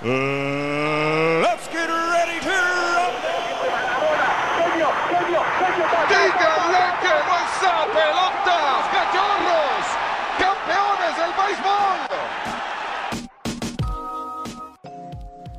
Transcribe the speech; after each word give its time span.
Let's 0.00 1.66
get 1.72 1.88
ready 1.88 2.38
to 2.38 2.54
rumble. 2.94 3.34
¡Díganle 6.08 6.84
que 7.02 7.10
no 7.26 7.34
esa 7.42 7.82
pelota! 7.90 8.58
¡Cachorros! 8.94 9.86
¡Campeones 10.38 11.14
del 11.18 11.32
béisbol! 11.34 11.98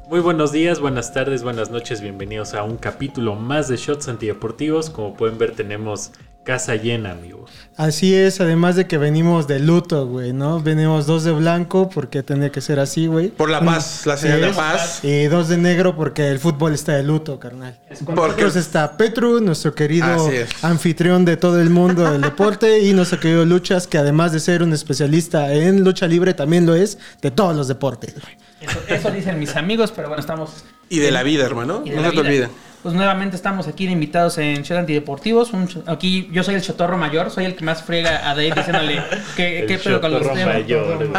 Muy 0.08 0.22
buenos 0.22 0.54
días, 0.54 0.80
buenas 0.80 1.12
tardes, 1.14 1.44
buenas 1.44 1.70
noches, 1.70 2.00
bienvenidos 2.00 2.54
a 2.54 2.64
un 2.64 2.78
capítulo 2.78 3.36
más 3.36 3.68
de 3.68 3.76
Shots 3.76 4.08
Antideportivos. 4.08 4.90
Como 4.90 5.16
pueden 5.16 5.38
ver, 5.38 5.54
tenemos 5.54 6.14
casa 6.50 6.76
llena, 6.76 7.12
amigos. 7.12 7.52
Así 7.78 8.14
es, 8.14 8.42
además 8.42 8.76
de 8.76 8.88
que 8.88 8.98
venimos 8.98 9.48
de 9.48 9.60
luto, 9.60 10.08
güey, 10.08 10.34
¿no? 10.34 10.60
Venimos 10.62 11.06
dos 11.06 11.24
de 11.24 11.32
blanco 11.32 11.90
porque 11.90 12.24
tenía 12.24 12.52
que 12.52 12.60
ser 12.60 12.80
así, 12.80 13.06
güey. 13.08 13.30
Por 13.30 13.50
la 13.52 13.60
Uno- 13.60 13.72
paz, 13.72 14.06
la 14.08 14.18
señal 14.18 14.42
de 14.42 14.50
es. 14.50 14.56
paz. 14.58 15.00
Y 15.04 15.26
dos 15.26 15.48
de 15.48 15.58
negro 15.58 15.96
porque 15.96 16.28
el 16.30 16.40
fútbol 16.40 16.74
está 16.74 16.94
de 16.96 17.04
luto, 17.04 17.40
carnal. 17.40 17.78
Con 18.04 18.16
Porque- 18.16 18.42
nosotros 18.42 18.56
está 18.56 18.98
Petru, 18.98 19.40
nuestro 19.42 19.76
querido 19.76 20.30
es. 20.32 20.50
anfitrión 20.64 21.24
de 21.24 21.38
todo 21.38 21.62
el 21.62 21.70
mundo 21.70 22.12
del 22.12 22.22
deporte, 22.22 22.80
y 22.80 22.94
nuestro 22.94 23.20
querido 23.20 23.46
Luchas, 23.46 23.86
que 23.88 23.98
además 24.00 24.32
de 24.34 24.40
ser 24.40 24.64
un 24.64 24.74
especialista 24.74 25.54
en 25.54 25.84
lucha 25.84 26.08
libre, 26.08 26.34
también 26.34 26.66
lo 26.66 26.74
es 26.76 26.98
de 27.22 27.30
todos 27.32 27.56
los 27.56 27.68
deportes, 27.68 28.16
güey. 28.16 28.36
Eso, 28.60 28.80
eso 28.90 29.12
dicen 29.12 29.40
mis 29.40 29.56
amigos, 29.56 29.94
pero 29.96 30.10
bueno, 30.10 30.20
estamos. 30.20 30.50
Y 30.90 31.00
de 31.00 31.12
la 31.12 31.24
vida, 31.24 31.46
hermano. 31.46 31.84
No 31.86 32.10
se 32.12 32.16
te 32.24 32.30
vida. 32.30 32.50
Pues 32.82 32.96
nuevamente 32.96 33.36
estamos 33.36 33.68
aquí 33.68 33.86
de 33.86 33.92
invitados 33.92 34.38
en 34.38 34.64
Shot 34.64 34.80
Antideportivos. 34.80 35.52
Un 35.52 35.68
aquí 35.86 36.30
yo 36.32 36.44
soy 36.44 36.56
el 36.56 36.62
chotorro 36.62 36.98
mayor, 36.98 37.30
soy 37.30 37.46
el 37.46 37.56
que 37.56 37.66
más 37.66 37.84
friega 37.84 38.30
a 38.30 38.36
Dave 38.36 38.54
diciéndole 38.56 39.02
qué, 39.36 39.66
qué 39.68 39.78
pedo 39.78 40.00
con 40.00 40.12
los 40.12 40.22
temas. 40.22 40.46
mayor. 40.46 41.12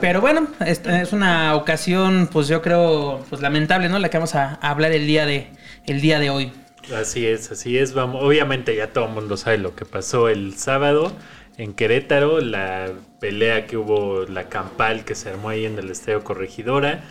Pero 0.00 0.20
bueno, 0.20 0.46
es, 0.64 0.80
es 0.86 1.12
una 1.12 1.56
ocasión, 1.56 2.28
pues 2.30 2.46
yo 2.46 2.62
creo, 2.62 3.24
pues 3.28 3.42
lamentable, 3.42 3.88
¿no? 3.88 3.98
La 3.98 4.08
que 4.08 4.18
vamos 4.18 4.34
a, 4.36 4.58
a 4.60 4.70
hablar 4.70 4.92
el 4.92 5.06
día 5.06 5.26
de, 5.26 5.48
el 5.86 6.00
día 6.00 6.20
de 6.20 6.30
hoy. 6.30 6.52
Así 6.94 7.26
es, 7.26 7.50
así 7.50 7.78
es. 7.78 7.94
Vamos, 7.94 8.22
obviamente 8.22 8.76
ya 8.76 8.92
todo 8.92 9.06
el 9.06 9.12
mundo 9.12 9.36
sabe 9.36 9.58
lo 9.58 9.74
que 9.74 9.84
pasó 9.84 10.28
el 10.28 10.54
sábado 10.56 11.12
en 11.56 11.72
Querétaro, 11.72 12.40
la 12.40 12.90
pelea 13.20 13.66
que 13.66 13.76
hubo, 13.76 14.24
la 14.26 14.48
campal 14.48 15.04
que 15.04 15.14
se 15.14 15.30
armó 15.30 15.48
ahí 15.48 15.64
en 15.64 15.78
el 15.78 15.90
Estadio 15.90 16.22
Corregidora, 16.24 17.04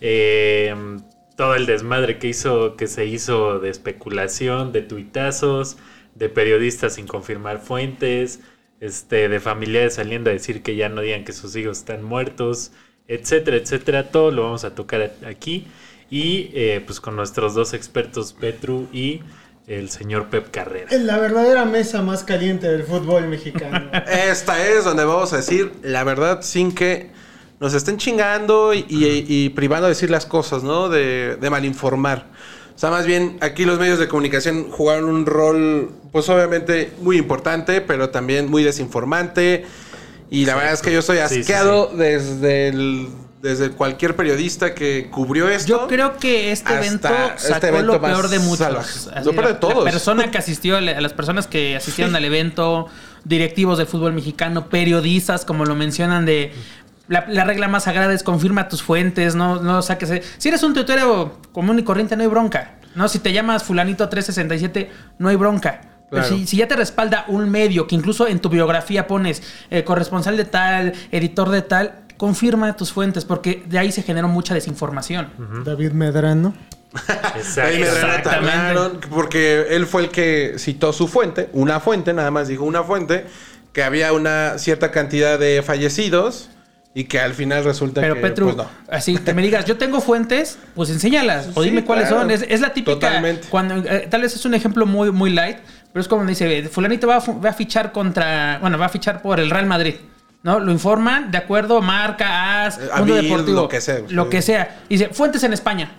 eh, 0.00 0.74
todo 1.38 1.54
el 1.54 1.66
desmadre 1.66 2.18
que 2.18 2.26
hizo, 2.26 2.74
que 2.74 2.88
se 2.88 3.06
hizo 3.06 3.60
de 3.60 3.70
especulación, 3.70 4.72
de 4.72 4.82
tuitazos, 4.82 5.76
de 6.16 6.28
periodistas 6.28 6.94
sin 6.96 7.06
confirmar 7.06 7.60
fuentes, 7.60 8.40
este, 8.80 9.28
de 9.28 9.38
familiares 9.38 9.94
saliendo 9.94 10.30
a 10.30 10.32
decir 10.32 10.64
que 10.64 10.74
ya 10.74 10.88
no 10.88 11.00
digan 11.00 11.24
que 11.24 11.32
sus 11.32 11.54
hijos 11.54 11.78
están 11.78 12.02
muertos, 12.02 12.72
etcétera, 13.06 13.56
etcétera. 13.56 14.10
Todo 14.10 14.32
lo 14.32 14.42
vamos 14.42 14.64
a 14.64 14.74
tocar 14.74 15.12
aquí 15.24 15.68
y 16.10 16.50
eh, 16.54 16.82
pues 16.84 17.00
con 17.00 17.14
nuestros 17.14 17.54
dos 17.54 17.72
expertos 17.72 18.32
Petru 18.32 18.88
y 18.92 19.20
el 19.68 19.90
señor 19.90 20.30
Pep 20.30 20.50
Carrera. 20.50 20.88
En 20.90 21.06
la 21.06 21.18
verdadera 21.20 21.64
mesa 21.66 22.02
más 22.02 22.24
caliente 22.24 22.68
del 22.68 22.82
fútbol 22.82 23.28
mexicano. 23.28 23.88
Esta 24.08 24.66
es 24.66 24.84
donde 24.84 25.04
vamos 25.04 25.32
a 25.32 25.36
decir 25.36 25.70
la 25.84 26.02
verdad 26.02 26.42
sin 26.42 26.74
que 26.74 27.12
nos 27.60 27.74
estén 27.74 27.96
chingando 27.98 28.72
y, 28.74 28.84
y- 28.88 29.24
y 29.28 29.48
privando 29.50 29.86
de 29.86 29.94
decir 29.94 30.10
las 30.10 30.26
cosas, 30.26 30.62
¿no? 30.62 30.88
De, 30.88 31.36
de 31.40 31.50
malinformar. 31.50 32.26
O 32.74 32.78
sea, 32.78 32.90
más 32.90 33.06
bien 33.06 33.38
aquí 33.40 33.64
los 33.64 33.78
medios 33.80 33.98
de 33.98 34.06
comunicación 34.06 34.70
jugaron 34.70 35.08
un 35.08 35.26
rol, 35.26 35.90
pues 36.12 36.28
obviamente 36.28 36.92
muy 37.00 37.16
importante, 37.16 37.80
pero 37.80 38.10
también 38.10 38.48
muy 38.48 38.62
desinformante. 38.62 39.66
Y 40.30 40.44
la 40.44 40.54
verdad 40.54 40.74
es 40.74 40.82
que 40.82 40.92
yo 40.92 41.00
estoy 41.00 41.18
Sí, 41.26 41.34
sí, 41.34 41.40
asqueado 41.40 41.90
desde 41.96 42.68
el- 42.68 43.08
desde 43.42 43.70
cualquier 43.70 44.14
periodista 44.16 44.74
que 44.74 45.08
cubrió 45.12 45.48
esto. 45.48 45.68
Yo 45.68 45.86
creo 45.86 46.16
que 46.16 46.50
este 46.50 46.74
evento 46.74 47.08
este 47.36 47.48
sacó 47.48 47.66
evento 47.68 47.92
lo 47.94 48.00
peor 48.00 48.28
de 48.28 48.38
muchos. 48.40 49.08
Así, 49.14 49.24
Lo 49.24 49.32
peor 49.32 49.46
de 49.48 49.54
todos. 49.54 49.84
La 49.84 49.90
persona 49.92 50.30
que 50.30 50.38
asistió, 50.38 50.76
a 50.76 50.80
las 50.80 51.12
personas 51.12 51.46
que 51.46 51.76
asistieron 51.76 52.14
al 52.16 52.24
evento, 52.24 52.86
directivos 53.24 53.78
del 53.78 53.86
fútbol 53.86 54.12
mexicano, 54.12 54.68
periodistas, 54.68 55.44
como 55.44 55.64
lo 55.64 55.74
mencionan 55.76 56.26
de... 56.26 56.52
La, 57.08 57.26
la 57.28 57.44
regla 57.44 57.68
más 57.68 57.84
sagrada 57.84 58.12
es 58.12 58.22
confirma 58.22 58.68
tus 58.68 58.82
fuentes, 58.82 59.34
no, 59.34 59.62
no 59.62 59.82
saques... 59.82 60.22
Si 60.36 60.48
eres 60.48 60.62
un 60.62 60.74
tuitero 60.74 61.40
común 61.52 61.78
y 61.78 61.82
corriente, 61.82 62.16
no 62.16 62.22
hay 62.22 62.28
bronca. 62.28 62.78
¿no? 62.94 63.08
Si 63.08 63.18
te 63.18 63.32
llamas 63.32 63.64
fulanito 63.64 64.08
367, 64.08 64.90
no 65.18 65.28
hay 65.28 65.36
bronca. 65.36 65.80
Pero 66.10 66.24
si, 66.24 66.46
si 66.46 66.56
ya 66.56 66.66
te 66.66 66.74
respalda 66.74 67.24
un 67.28 67.50
medio, 67.50 67.86
que 67.86 67.94
incluso 67.94 68.26
en 68.26 68.40
tu 68.40 68.48
biografía 68.48 69.06
pones 69.06 69.42
eh, 69.70 69.84
corresponsal 69.84 70.36
de 70.36 70.46
tal, 70.46 70.94
editor 71.12 71.50
de 71.50 71.62
tal, 71.62 72.06
confirma 72.16 72.74
tus 72.76 72.92
fuentes, 72.92 73.24
porque 73.24 73.62
de 73.66 73.78
ahí 73.78 73.92
se 73.92 74.02
generó 74.02 74.28
mucha 74.28 74.54
desinformación. 74.54 75.30
David 75.64 75.92
Medrano. 75.92 76.54
Exacto. 77.36 77.60
Ahí 77.60 77.80
me 77.80 77.86
Exactamente. 77.86 79.08
porque 79.08 79.66
él 79.70 79.86
fue 79.86 80.02
el 80.02 80.08
que 80.08 80.54
citó 80.58 80.94
su 80.94 81.08
fuente, 81.08 81.50
una 81.52 81.78
fuente, 81.78 82.14
nada 82.14 82.30
más 82.30 82.48
dijo 82.48 82.64
una 82.64 82.82
fuente, 82.82 83.26
que 83.74 83.82
había 83.82 84.14
una 84.14 84.56
cierta 84.56 84.90
cantidad 84.90 85.38
de 85.38 85.62
fallecidos 85.62 86.48
y 86.94 87.04
que 87.04 87.20
al 87.20 87.34
final 87.34 87.62
resulta 87.64 88.00
Pero 88.00 88.14
que 88.14 88.20
Petru, 88.20 88.46
pues 88.46 88.56
no. 88.56 88.66
así 88.90 89.16
que 89.16 89.34
me 89.34 89.42
digas, 89.42 89.64
yo 89.66 89.76
tengo 89.76 90.00
fuentes, 90.00 90.58
pues 90.74 90.90
enséñalas 90.90 91.48
o 91.54 91.62
Sí, 91.62 91.70
dime 91.70 91.84
cuáles 91.84 92.08
claro. 92.08 92.22
son. 92.22 92.30
Es, 92.30 92.44
es 92.48 92.60
la 92.60 92.72
típica, 92.72 92.94
Totalmente. 92.94 93.46
cuando 93.48 93.76
eh, 93.76 94.08
tal 94.10 94.22
vez 94.22 94.34
es 94.34 94.44
un 94.44 94.54
ejemplo 94.54 94.84
muy, 94.86 95.12
muy 95.12 95.30
light, 95.30 95.58
pero 95.92 96.00
es 96.00 96.08
como 96.08 96.24
dice, 96.24 96.62
fulanito 96.68 97.06
va 97.06 97.18
va 97.18 97.50
a 97.50 97.52
fichar 97.52 97.92
contra, 97.92 98.58
bueno, 98.60 98.78
va 98.78 98.86
a 98.86 98.88
fichar 98.88 99.22
por 99.22 99.38
el 99.40 99.50
Real 99.50 99.66
Madrid. 99.66 99.94
¿No? 100.40 100.60
Lo 100.60 100.70
informan 100.70 101.32
de 101.32 101.38
acuerdo, 101.38 101.82
marca, 101.82 102.64
AS, 102.64 102.78
Eh, 102.78 102.88
Mundo 102.98 103.14
Deportivo. 103.16 103.62
lo 103.62 103.68
que 103.68 103.80
sea, 103.80 103.98
Lo 104.08 104.24
sí. 104.24 104.30
que 104.30 104.40
sea. 104.42 104.78
Dice, 104.88 105.08
fuentes 105.08 105.42
en 105.42 105.52
España. 105.52 105.90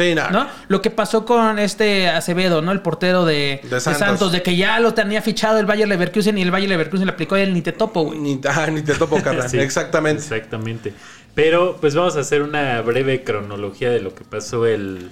Sí, 0.00 0.14
no. 0.14 0.30
¿no? 0.30 0.46
Lo 0.68 0.80
que 0.80 0.90
pasó 0.90 1.24
con 1.24 1.58
este 1.58 2.08
Acevedo, 2.08 2.62
¿no? 2.62 2.72
El 2.72 2.80
portero 2.80 3.24
de, 3.24 3.60
De 3.62 3.68
de 3.68 3.80
Santos. 3.80 4.32
De 4.32 4.42
que 4.42 4.56
ya 4.56 4.80
lo 4.80 4.94
tenía 4.94 5.20
fichado 5.20 5.58
el 5.58 5.66
Bayer 5.66 5.86
Leverkusen 5.86 6.38
y 6.38 6.42
el 6.42 6.50
Bayer 6.50 6.70
Leverkusen 6.70 7.06
le 7.06 7.12
aplicó 7.12 7.36
el 7.36 7.52
ni 7.52 7.60
te 7.60 7.72
topo, 7.72 8.04
güey. 8.04 8.18
Ni, 8.18 8.40
ah, 8.48 8.66
ni 8.68 8.82
te 8.82 8.94
topo, 8.94 9.20
carnal. 9.22 9.46
Sí, 9.50 9.58
Exactamente. 9.58 10.22
Exactamente. 10.22 10.94
Pero 11.34 11.76
pues 11.80 11.94
vamos 11.94 12.16
a 12.16 12.20
hacer 12.20 12.42
una 12.42 12.80
breve 12.80 13.22
cronología 13.24 13.90
de 13.90 14.00
lo 14.00 14.14
que 14.14 14.24
pasó 14.24 14.66
el, 14.66 15.10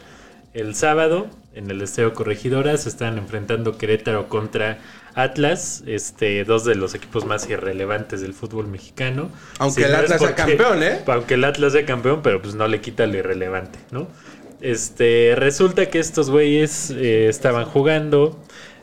el 0.55 0.75
sábado 0.75 1.29
en 1.55 1.71
el 1.71 1.83
Estadio 1.83 2.15
Corregidora. 2.15 2.77
Se 2.77 2.89
están 2.89 3.19
enfrentando 3.19 3.77
Querétaro 3.77 4.29
contra 4.29 4.79
Atlas, 5.15 5.83
este, 5.87 6.45
dos 6.45 6.65
de 6.65 6.77
los 6.77 6.95
equipos 6.95 7.25
más 7.25 7.49
irrelevantes 7.49 8.21
del 8.21 8.35
fútbol 8.35 8.69
mexicano. 8.69 9.31
Aunque 9.59 9.81
Si 9.81 9.85
el 9.85 9.93
no 9.93 9.99
Atlas 9.99 10.21
sea 10.21 10.35
campeón, 10.35 10.83
¿eh? 10.83 11.01
Aunque 11.07 11.35
el 11.35 11.45
Atlas 11.45 11.73
sea 11.73 11.85
campeón, 11.85 12.21
pero 12.23 12.41
pues 12.41 12.55
no 12.55 12.69
le 12.69 12.81
quita 12.81 13.07
lo 13.07 13.17
irrelevante, 13.17 13.79
¿no? 13.91 14.09
Este, 14.61 15.35
resulta 15.37 15.87
que 15.87 15.99
estos 15.99 16.31
güeyes 16.31 16.91
eh, 16.91 17.29
estaban 17.29 17.65
jugando 17.65 18.39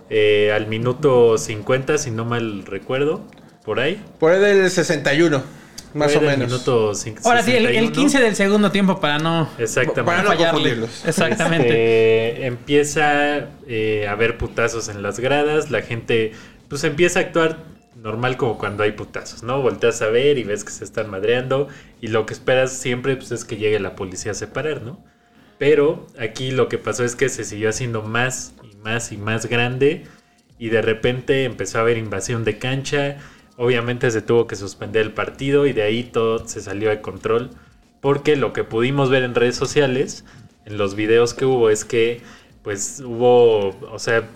eh, 0.09 0.51
al 0.53 0.67
minuto 0.67 1.37
50, 1.37 1.97
si 1.97 2.11
no 2.11 2.25
mal 2.25 2.65
recuerdo, 2.65 3.25
por 3.63 3.79
ahí. 3.79 4.01
Por 4.19 4.31
ahí 4.31 4.39
del 4.39 4.69
61, 4.69 5.43
más 5.93 6.15
o 6.15 6.21
menos. 6.21 6.47
Minuto 6.47 6.93
Ahora 7.23 7.43
sí, 7.43 7.51
el, 7.51 7.65
el 7.65 7.87
61. 7.87 7.91
15 7.91 8.19
del 8.19 8.35
segundo 8.35 8.71
tiempo 8.71 8.99
para 8.99 9.19
no, 9.19 9.49
Exactamente. 9.57 10.03
Para 10.03 10.23
no 10.23 10.37
confundirlos. 10.37 11.05
Exactamente. 11.05 12.29
Este, 12.29 12.45
empieza 12.45 13.49
eh, 13.67 14.05
a 14.07 14.11
haber 14.11 14.37
putazos 14.37 14.87
en 14.87 15.01
las 15.01 15.19
gradas, 15.19 15.71
la 15.71 15.81
gente 15.81 16.31
pues 16.69 16.83
empieza 16.83 17.19
a 17.19 17.23
actuar 17.23 17.57
normal 18.01 18.37
como 18.37 18.57
cuando 18.57 18.83
hay 18.83 18.91
putazos, 18.91 19.43
¿no? 19.43 19.61
Volteas 19.61 20.01
a 20.01 20.07
ver 20.07 20.37
y 20.37 20.43
ves 20.43 20.63
que 20.63 20.71
se 20.71 20.83
están 20.83 21.09
madreando 21.09 21.67
y 22.01 22.07
lo 22.07 22.25
que 22.25 22.33
esperas 22.33 22.71
siempre 22.71 23.15
pues, 23.15 23.31
es 23.31 23.45
que 23.45 23.57
llegue 23.57 23.79
la 23.79 23.95
policía 23.95 24.31
a 24.31 24.35
separar, 24.35 24.81
¿no? 24.83 24.99
Pero 25.57 26.07
aquí 26.19 26.51
lo 26.51 26.67
que 26.67 26.77
pasó 26.77 27.03
es 27.03 27.15
que 27.15 27.29
se 27.29 27.43
siguió 27.43 27.69
haciendo 27.69 28.01
más 28.01 28.53
y 28.63 28.75
más 28.77 29.11
y 29.11 29.17
más 29.17 29.45
grande 29.45 30.05
y 30.57 30.69
de 30.69 30.81
repente 30.81 31.43
empezó 31.43 31.77
a 31.77 31.81
haber 31.81 31.97
invasión 31.97 32.43
de 32.43 32.57
cancha. 32.57 33.17
Obviamente 33.57 34.09
se 34.11 34.21
tuvo 34.21 34.47
que 34.47 34.55
suspender 34.55 35.01
el 35.01 35.13
partido 35.13 35.65
y 35.65 35.73
de 35.73 35.83
ahí 35.83 36.03
todo 36.03 36.47
se 36.47 36.61
salió 36.61 36.89
de 36.89 37.01
control. 37.01 37.51
Porque 38.01 38.35
lo 38.35 38.53
que 38.53 38.63
pudimos 38.63 39.09
ver 39.09 39.23
en 39.23 39.35
redes 39.35 39.55
sociales, 39.55 40.25
en 40.65 40.77
los 40.77 40.95
videos 40.95 41.33
que 41.33 41.45
hubo, 41.45 41.69
es 41.69 41.85
que 41.85 42.21
pues 42.63 43.01
hubo, 43.05 43.69
o 43.91 43.99
sea, 43.99 44.29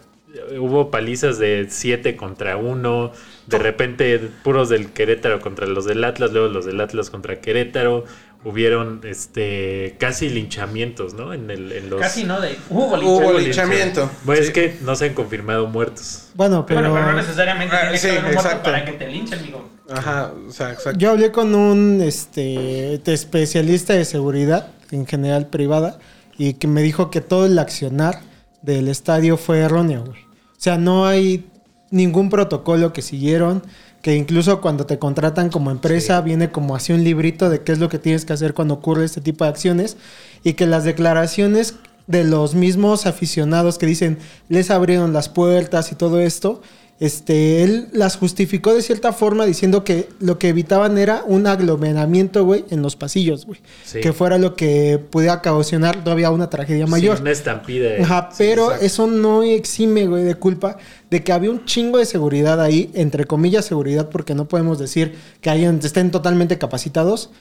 hubo 0.58 0.92
palizas 0.92 1.40
de 1.40 1.68
7 1.70 2.16
contra 2.16 2.58
1. 2.58 3.12
De 3.48 3.58
repente 3.58 4.20
puros 4.44 4.70
del 4.70 4.92
Querétaro 4.92 5.40
contra 5.40 5.68
los 5.68 5.86
del 5.86 6.04
Atlas, 6.04 6.32
luego 6.32 6.48
los 6.48 6.66
del 6.66 6.82
Atlas 6.82 7.10
contra 7.10 7.42
Querétaro. 7.42 8.06
Hubieron 8.46 9.02
este 9.04 9.98
casi 10.00 10.30
linchamientos, 10.30 11.14
¿no? 11.14 11.34
En, 11.34 11.52
el, 11.52 11.74
en 11.74 11.90
los... 11.90 12.00
Casi 12.00 12.24
no 12.24 12.40
de. 12.40 12.58
Hubo 12.70 12.86
Hubo 12.88 12.98
linchamiento. 12.98 13.40
linchamiento. 13.40 14.12
Bueno, 14.24 14.42
Sí. 14.42 14.48
es 14.48 14.54
que 14.54 14.78
no 14.82 14.96
se 14.96 15.08
han 15.08 15.14
confirmado 15.14 15.68
muertos. 15.68 16.30
Bueno, 16.36 16.66
pero, 16.66 16.80
Bueno, 16.80 16.96
pero 16.96 17.12
no 17.12 17.18
necesariamente 17.18 17.76
Ah, 17.76 17.82
tiene 17.82 17.98
sí, 17.98 18.08
que 18.08 18.18
haber 18.18 18.26
un 18.38 18.42
muerto 18.42 18.64
para 18.64 18.86
que 18.86 18.92
te 18.94 19.08
linchen, 19.08 19.40
amigo. 19.40 19.70
Ajá, 19.92 20.32
o 20.48 20.52
sea, 20.52 20.72
exacto. 20.72 20.98
yo 21.00 21.10
hablé 21.12 21.32
con 21.32 21.54
un 21.54 22.00
este, 22.02 23.02
especialista 23.12 23.94
de 23.94 24.06
seguridad, 24.06 24.68
en 24.92 25.06
general 25.06 25.48
privada, 25.48 26.00
y 26.38 26.54
que 26.54 26.68
me 26.68 26.82
dijo 26.82 27.10
que 27.12 27.20
todo 27.22 27.46
el 27.46 27.60
accionar 27.60 28.22
del 28.62 28.88
estadio 28.88 29.36
fue 29.36 29.60
erróneo, 29.60 30.06
güey. 30.06 30.22
O 30.22 30.62
sea, 30.62 30.78
no 30.78 31.06
hay 31.08 31.46
ningún 31.92 32.30
protocolo 32.30 32.94
que 32.94 33.02
siguieron, 33.02 33.64
que 34.02 34.16
incluso 34.16 34.62
cuando 34.62 34.86
te 34.86 35.00
contratan 35.00 35.50
como 35.50 35.72
empresa 35.72 36.22
viene 36.22 36.52
como 36.52 36.76
así 36.76 36.94
un 36.94 37.04
librito 37.04 37.50
de 37.50 37.62
qué 37.62 37.72
es 37.72 37.80
lo 37.80 37.90
que 37.90 38.00
tienes 38.00 38.26
que 38.26 38.34
hacer 38.34 38.54
cuando 38.54 38.76
ocurre 38.76 39.06
este 39.06 39.22
tipo 39.22 39.44
de 39.44 39.50
acciones 39.50 39.98
y 40.44 40.54
que 40.54 40.68
las 40.68 40.84
declaraciones 40.84 41.76
de 42.08 42.24
los 42.24 42.56
mismos 42.56 43.06
aficionados 43.06 43.78
que 43.78 43.86
dicen 43.86 44.18
les 44.48 44.72
abrieron 44.72 45.14
las 45.14 45.30
puertas 45.30 45.92
y 45.92 45.96
todo 45.96 46.20
esto, 46.20 46.62
este, 47.00 47.64
él 47.64 47.88
las 47.94 48.18
justificó 48.18 48.74
de 48.74 48.82
cierta 48.82 49.14
forma 49.14 49.46
diciendo 49.46 49.86
que 49.86 50.10
lo 50.20 50.38
que 50.38 50.50
evitaban 50.50 50.98
era 50.98 51.24
un 51.26 51.48
aglomeramiento, 51.48 52.44
güey, 52.44 52.66
en 52.70 52.82
los 52.82 52.98
pasillos, 52.98 53.46
güey. 53.46 53.62
Sí. 53.86 54.02
Que 54.02 54.12
fuera 54.12 54.38
lo 54.38 54.56
que 54.56 55.00
pudiera 55.10 55.36
ocasionar 55.36 56.04
todavía 56.04 56.30
una 56.30 56.50
tragedia 56.50 56.88
mayor. 56.88 57.16
Sí, 57.16 57.22
una 57.22 57.32
estampida. 57.32 57.90
Ajá, 58.02 58.30
pero 58.38 58.74
eso 58.74 59.08
no 59.08 59.44
exime, 59.44 60.08
güey, 60.08 60.26
de 60.26 60.36
culpa 60.36 60.78
de 61.10 61.24
que 61.24 61.32
había 61.32 61.52
un 61.52 61.64
chingo 61.66 61.98
de 62.00 62.06
seguridad 62.06 62.62
ahí, 62.62 62.92
entre 62.94 63.26
comillas 63.26 63.66
seguridad, 63.66 64.10
porque 64.10 64.36
no 64.36 64.50
podemos 64.50 64.78
decir 64.78 65.16
que 65.40 65.50
hayan, 65.50 65.80
estén 65.82 66.12
totalmente 66.12 66.58
capacitados, 66.58 67.32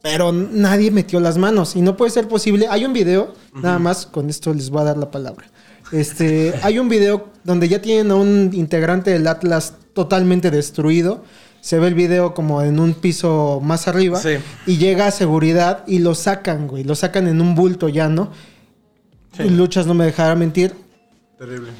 pero 0.00 0.32
nadie 0.32 0.90
metió 0.90 1.20
las 1.20 1.38
manos 1.38 1.76
y 1.76 1.82
no 1.82 1.96
puede 1.96 2.10
ser 2.10 2.28
posible. 2.28 2.66
Hay 2.68 2.84
un 2.84 2.92
video, 2.92 3.34
nada 3.54 3.78
más, 3.78 4.06
con 4.06 4.30
esto 4.30 4.52
les 4.52 4.70
voy 4.70 4.80
a 4.80 4.84
dar 4.84 4.96
la 4.96 5.10
palabra. 5.10 5.46
Este, 5.92 6.54
hay 6.62 6.78
un 6.78 6.88
video 6.88 7.28
donde 7.44 7.68
ya 7.68 7.80
tienen 7.82 8.10
a 8.10 8.14
un 8.16 8.50
integrante 8.52 9.10
del 9.10 9.26
Atlas 9.26 9.74
totalmente 9.94 10.50
destruido. 10.50 11.24
Se 11.60 11.78
ve 11.78 11.88
el 11.88 11.94
video 11.94 12.34
como 12.34 12.62
en 12.62 12.80
un 12.80 12.94
piso 12.94 13.60
más 13.62 13.86
arriba. 13.88 14.18
Sí. 14.18 14.36
Y 14.66 14.78
llega 14.78 15.06
a 15.06 15.10
seguridad 15.10 15.84
y 15.86 15.98
lo 16.00 16.14
sacan, 16.14 16.66
güey. 16.66 16.82
Lo 16.82 16.94
sacan 16.94 17.28
en 17.28 17.40
un 17.40 17.54
bulto 17.54 17.88
llano. 17.88 18.32
Sí. 19.36 19.44
Y 19.44 19.50
Luchas 19.50 19.86
no 19.86 19.94
me 19.94 20.04
dejará 20.04 20.34
mentir. 20.34 20.74
Terrible. 21.38 21.70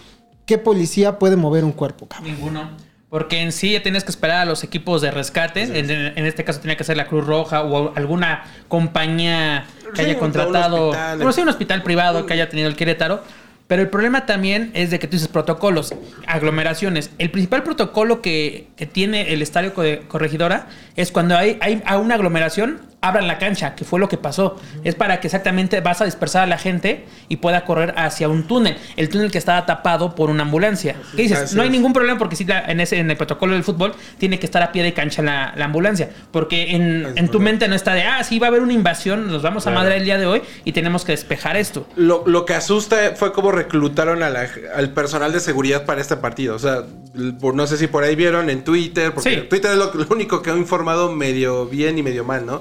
¿Qué 0.47 0.59
policía 0.59 1.19
puede 1.19 1.37
mover 1.37 1.65
un 1.65 1.73
cuerpo, 1.73 2.07
cabrón? 2.07 2.31
Ninguno. 2.31 2.71
Porque 3.09 3.41
en 3.43 3.53
sí 3.53 3.73
ya 3.73 3.83
tienes 3.83 4.05
que 4.05 4.11
esperar 4.11 4.39
a 4.39 4.45
los 4.47 4.65
equipos 4.65 5.03
de 5.03 5.11
rescate. 5.11 5.63
En, 5.65 5.91
en 5.91 6.27
este 6.27 6.45
caso 6.45 6.61
tenía 6.61 6.77
que 6.77 6.85
ser 6.85 6.97
la 6.97 7.07
Cruz 7.09 7.27
Roja 7.27 7.63
o 7.63 7.95
alguna 7.95 8.45
compañía 8.69 9.67
que 9.95 9.97
Sí, 9.97 10.03
haya 10.03 10.15
un 10.15 10.21
contratado. 10.21 10.89
hospital. 10.89 11.17
Bueno, 11.19 11.33
sí, 11.33 11.41
un 11.43 11.49
hospital 11.49 11.83
privado 11.83 12.25
que 12.25 12.33
haya 12.33 12.49
tenido 12.49 12.69
el 12.69 12.77
Querétaro. 12.77 13.23
Pero 13.73 13.81
el 13.81 13.89
problema 13.89 14.27
también 14.27 14.71
es 14.75 14.91
de 14.91 14.99
que 14.99 15.07
tú 15.07 15.13
dices 15.17 15.29
protocolos, 15.29 15.95
aglomeraciones. 16.27 17.11
El 17.17 17.31
principal 17.31 17.63
protocolo 17.63 18.21
que, 18.21 18.67
que 18.77 18.85
tiene 18.85 19.33
el 19.33 19.41
estadio 19.41 19.73
co- 19.73 19.83
corregidora 20.09 20.67
es 20.95 21.11
cuando 21.11 21.39
hay, 21.39 21.57
hay 21.63 21.83
a 21.87 21.97
una 21.97 22.17
aglomeración, 22.17 22.81
abran 23.01 23.27
la 23.27 23.39
cancha, 23.39 23.75
que 23.75 23.85
fue 23.85 23.99
lo 23.99 24.09
que 24.09 24.17
pasó. 24.19 24.61
Es 24.85 24.95
para 24.95 25.21
que 25.21 25.27
exactamente 25.27 25.81
vas 25.81 26.01
a 26.03 26.05
dispersar 26.05 26.43
a 26.43 26.47
la 26.47 26.59
gente 26.59 27.07
y 27.29 27.37
pueda 27.39 27.65
correr 27.65 27.95
hacia 27.97 28.29
un 28.29 28.47
túnel. 28.47 28.77
El 28.97 29.09
túnel 29.09 29.31
que 29.31 29.39
estaba 29.39 29.65
tapado 29.67 30.15
por 30.15 30.29
una 30.31 30.43
ambulancia. 30.43 30.95
¿Qué 31.17 31.23
dices? 31.23 31.55
No 31.55 31.63
hay 31.63 31.71
ningún 31.71 31.93
problema 31.95 32.19
porque 32.19 32.37
sí, 32.37 32.47
en, 32.49 32.79
ese, 32.79 32.99
en 32.99 33.11
el 33.11 33.17
protocolo 33.17 33.55
del 33.55 33.65
fútbol 33.65 33.95
tiene 34.19 34.39
que 34.39 34.45
estar 34.47 34.63
a 34.63 34.71
pie 34.71 34.83
de 34.83 34.93
cancha 34.93 35.23
la, 35.23 35.53
la 35.57 35.65
ambulancia. 35.65 36.11
Porque 36.31 36.73
en, 36.77 37.07
en 37.17 37.29
tu 37.29 37.41
mente 37.41 37.67
no 37.69 37.75
está 37.75 37.95
de, 37.95 38.03
ah, 38.03 38.23
sí, 38.23 38.39
va 38.39 38.49
a 38.49 38.51
haber 38.51 38.61
una 38.61 38.75
invasión, 38.75 39.27
nos 39.29 39.41
vamos 39.43 39.63
Claro. 39.65 39.79
a 39.79 39.83
madre 39.83 39.97
el 39.97 40.05
día 40.05 40.19
de 40.19 40.27
hoy 40.27 40.43
y 40.65 40.73
tenemos 40.73 41.05
que 41.05 41.13
despejar 41.13 41.57
esto. 41.57 41.87
Lo, 41.97 42.23
lo 42.27 42.45
que 42.45 42.55
asusta 42.55 43.15
fue 43.17 43.33
cómo 43.33 43.51
reclutaron 43.63 44.23
a 44.23 44.31
la- 44.31 44.49
al 44.75 44.91
personal 44.93 45.33
de 45.33 45.41
seguridad 45.41 45.85
para 45.85 46.01
este 46.01 46.17
partido. 46.17 46.55
O 46.55 46.59
sea, 46.59 46.85
no 47.15 47.67
sé 47.67 47.77
si 47.77 47.87
por 47.87 48.05
ahí 48.05 48.15
vieron 48.17 48.51
en 48.51 48.65
Twitter, 48.65 49.13
porque 49.15 49.31
Sí. 49.43 49.47
Twitter 49.49 49.73
es 49.73 49.77
lo, 49.79 49.93
lo 49.95 50.07
único 50.11 50.43
que 50.43 50.51
ha 50.51 50.57
informado 50.57 51.13
medio 51.13 51.67
bien 51.67 51.99
y 51.99 52.03
medio 52.03 52.25
mal, 52.25 52.45
¿no? 52.47 52.61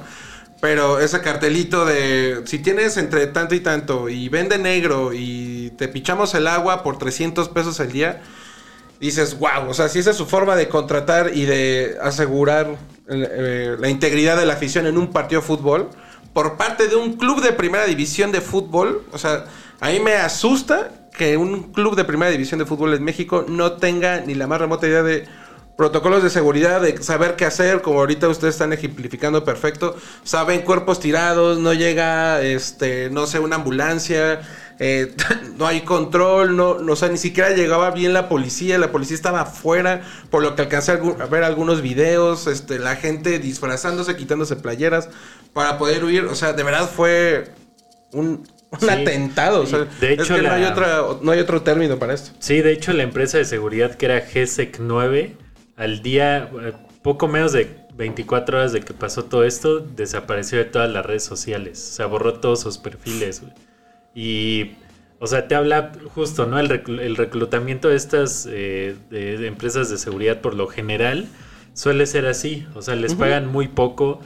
Pero 0.61 0.99
ese 0.99 1.21
cartelito 1.21 1.85
de 1.85 2.41
si 2.45 2.59
tienes 2.59 2.95
entre 2.97 3.25
tanto 3.27 3.55
y 3.55 3.61
tanto 3.61 4.09
y 4.09 4.29
vende 4.29 4.57
negro 4.59 5.11
y 5.13 5.71
te 5.77 5.87
pichamos 5.87 6.35
el 6.35 6.45
agua 6.47 6.83
por 6.83 6.97
300 6.99 7.49
pesos 7.49 7.79
al 7.79 7.91
día, 7.91 8.21
dices, 8.99 9.39
wow, 9.39 9.67
o 9.69 9.73
sea, 9.73 9.89
si 9.89 9.97
esa 9.99 10.11
es 10.11 10.17
su 10.17 10.27
forma 10.27 10.55
de 10.55 10.67
contratar 10.69 11.31
y 11.33 11.45
de 11.45 11.97
asegurar 12.01 12.77
eh, 13.09 13.75
la 13.79 13.89
integridad 13.89 14.37
de 14.37 14.45
la 14.45 14.53
afición 14.53 14.85
en 14.85 14.97
un 14.97 15.11
partido 15.11 15.41
de 15.41 15.47
fútbol 15.47 15.89
por 16.33 16.55
parte 16.57 16.87
de 16.87 16.95
un 16.95 17.13
club 17.13 17.41
de 17.41 17.51
primera 17.51 17.85
división 17.85 18.31
de 18.31 18.39
fútbol, 18.41 19.03
o 19.11 19.17
sea, 19.17 19.45
a 19.81 19.89
mí 19.89 19.99
me 19.99 20.13
asusta 20.13 20.91
que 21.11 21.37
un 21.37 21.73
club 21.73 21.95
de 21.95 22.05
primera 22.05 22.31
división 22.31 22.59
de 22.59 22.67
fútbol 22.67 22.93
en 22.93 23.03
México 23.03 23.45
no 23.47 23.73
tenga 23.73 24.21
ni 24.21 24.35
la 24.35 24.45
más 24.45 24.61
remota 24.61 24.87
idea 24.87 25.01
de 25.01 25.27
protocolos 25.75 26.21
de 26.21 26.29
seguridad, 26.29 26.81
de 26.81 27.01
saber 27.01 27.35
qué 27.35 27.45
hacer, 27.45 27.81
como 27.81 27.99
ahorita 27.99 28.27
ustedes 28.27 28.53
están 28.53 28.73
ejemplificando 28.73 29.43
perfecto, 29.43 29.95
saben 30.23 30.61
cuerpos 30.61 30.99
tirados, 30.99 31.57
no 31.57 31.73
llega, 31.73 32.43
este, 32.43 33.09
no 33.09 33.25
sé, 33.25 33.39
una 33.39 33.55
ambulancia, 33.55 34.41
eh, 34.77 35.15
no 35.57 35.65
hay 35.65 35.81
control, 35.81 36.55
no, 36.55 36.69
o 36.71 36.95
sea, 36.95 37.09
ni 37.09 37.17
siquiera 37.17 37.49
llegaba 37.49 37.89
bien 37.89 38.13
la 38.13 38.29
policía, 38.29 38.77
la 38.77 38.91
policía 38.91 39.15
estaba 39.15 39.41
afuera, 39.41 40.03
por 40.29 40.43
lo 40.43 40.55
que 40.55 40.61
alcancé 40.61 40.91
a 40.91 41.25
ver 41.25 41.43
algunos 41.43 41.81
videos, 41.81 42.45
este, 42.45 42.77
la 42.77 42.95
gente 42.97 43.39
disfrazándose, 43.39 44.15
quitándose 44.15 44.57
playeras 44.57 45.09
para 45.53 45.79
poder 45.79 46.03
huir, 46.03 46.25
o 46.25 46.35
sea, 46.35 46.53
de 46.53 46.61
verdad 46.61 46.87
fue 46.87 47.51
un, 48.13 48.47
un 48.71 48.79
Sí. 48.79 48.89
atentado, 48.89 49.61
o 49.61 49.65
sea, 49.65 49.79
de 49.99 50.13
es 50.13 50.27
que 50.27 50.41
no, 50.41 50.51
hay 50.51 50.63
otra, 50.63 51.01
no 51.21 51.31
hay 51.31 51.39
otro 51.39 51.61
término 51.61 51.99
para 51.99 52.13
esto. 52.13 52.31
Sí, 52.39 52.61
de 52.61 52.71
hecho 52.71 52.93
la 52.93 53.03
empresa 53.03 53.37
de 53.37 53.45
seguridad 53.45 53.95
que 53.95 54.05
era 54.05 54.21
GSEC 54.21 54.77
9, 54.79 55.35
al 55.75 56.01
día, 56.01 56.49
eh, 56.61 56.73
poco 57.01 57.27
menos 57.27 57.51
de 57.51 57.75
24 57.95 58.57
horas 58.59 58.71
de 58.73 58.81
que 58.81 58.93
pasó 58.93 59.25
todo 59.25 59.43
esto, 59.43 59.79
desapareció 59.79 60.57
de 60.57 60.65
todas 60.65 60.89
las 60.89 61.05
redes 61.05 61.23
sociales. 61.23 61.89
O 61.91 61.95
sea, 61.95 62.05
borró 62.05 62.35
todos 62.39 62.61
sus 62.61 62.77
perfiles. 62.77 63.41
Y, 64.15 64.71
o 65.19 65.27
sea, 65.27 65.47
te 65.47 65.55
habla 65.55 65.91
justo, 66.13 66.45
¿no? 66.45 66.59
El, 66.59 66.69
reclu- 66.69 66.99
el 67.01 67.15
reclutamiento 67.15 67.89
de 67.89 67.95
estas 67.95 68.47
eh, 68.49 68.95
de, 69.09 69.37
de 69.37 69.47
empresas 69.47 69.89
de 69.89 69.97
seguridad 69.97 70.41
por 70.41 70.53
lo 70.55 70.67
general 70.67 71.27
suele 71.73 72.05
ser 72.05 72.25
así. 72.25 72.65
O 72.75 72.81
sea, 72.81 72.95
les 72.95 73.15
pagan 73.15 73.47
muy 73.47 73.67
poco. 73.67 74.19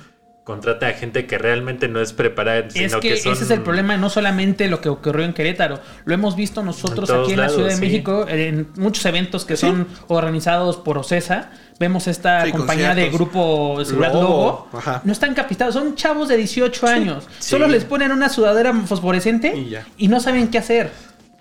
Contrata 0.46 0.88
a 0.88 0.94
gente 0.94 1.26
que 1.26 1.40
realmente 1.40 1.88
no 1.88 2.00
es 2.00 2.14
preparada, 2.14 2.70
sino 2.70 2.86
Es 2.86 2.96
que, 2.98 3.18
son- 3.18 3.34
ese 3.34 3.44
es 3.46 3.50
el 3.50 3.62
problema, 3.64 3.98
no 3.98 4.12
solamente 4.12 4.68
lo 4.68 4.80
que 4.80 4.90
ocurrió 4.90 5.26
en 5.26 5.34
Querétaro, 5.34 5.80
lo 6.06 6.14
hemos 6.14 6.36
visto 6.36 6.62
nosotros 6.62 7.10
aquí 7.10 7.32
en 7.34 7.40
la 7.40 7.50
Ciudad 7.50 7.70
de 7.70 7.76
sí. 7.76 7.82
México, 7.82 8.26
en 8.30 8.68
muchos 8.78 9.04
eventos 9.08 9.44
que 9.44 9.58
son 9.58 9.88
organizados 10.08 10.78
por 10.78 11.00
OCESA. 11.00 11.50
Vemos 11.80 12.08
esta 12.08 12.46
Sí, 12.46 12.52
compañía 12.52 12.94
de 12.94 13.10
grupo 13.10 13.84
seguridad 13.84 14.14
Lobo. 14.14 14.70
No 15.04 15.12
están 15.12 15.34
capacitados, 15.34 15.74
son 15.74 15.96
chavos 15.96 16.30
de 16.30 16.38
18 16.38 16.86
años. 16.88 17.28
Sí. 17.40 17.50
Solo 17.50 17.68
les 17.68 17.84
ponen 17.84 18.12
una 18.12 18.30
sudadera 18.30 18.72
fosforescente 18.86 19.52
Y 19.98 20.08
no 20.08 20.20
saben 20.20 20.50
qué 20.50 20.60
hacer. 20.60 20.92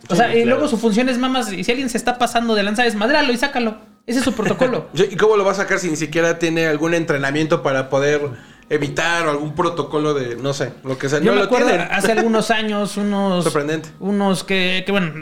O 0.09 0.15
Sí, 0.15 0.17
sea, 0.17 0.31
y 0.31 0.43
claro. 0.45 0.49
luego 0.61 0.69
su 0.69 0.79
función 0.79 1.09
es 1.11 1.19
mamás, 1.19 1.53
y 1.53 1.63
si 1.63 1.71
alguien 1.71 1.89
se 1.91 1.99
está 1.99 2.17
pasando 2.19 2.55
de 2.55 2.63
lanza, 2.63 2.83
desmadralo 2.85 3.33
y 3.35 3.37
sácalo. 3.37 3.77
Ese 4.07 4.19
es 4.21 4.25
su 4.25 4.33
protocolo. 4.35 4.89
¿Y 4.95 5.15
cómo 5.17 5.37
lo 5.37 5.45
va 5.45 5.53
a 5.53 5.55
sacar 5.55 5.79
si 5.79 5.89
ni 5.91 5.97
siquiera 5.97 6.39
tiene 6.39 6.67
algún 6.67 6.95
entrenamiento 6.95 7.63
para 7.63 7.89
poder 7.91 8.23
evitar 8.71 9.27
o 9.27 9.31
algún 9.31 9.55
protocolo 9.55 10.15
de, 10.15 10.37
no 10.37 10.53
sé, 10.55 10.73
lo 10.85 10.97
que 10.99 11.09
sea? 11.09 11.19
Yo 11.19 11.27
no 11.27 11.33
me 11.33 11.39
lo 11.39 11.45
acuerdo 11.45 11.69
tienen. 11.69 11.89
hace 11.91 12.13
algunos 12.13 12.51
años 12.51 12.97
unos 12.97 13.45
Sorprendente. 13.45 13.91
unos 14.01 14.45
que, 14.45 14.83
que, 14.87 14.93
bueno, 14.93 15.13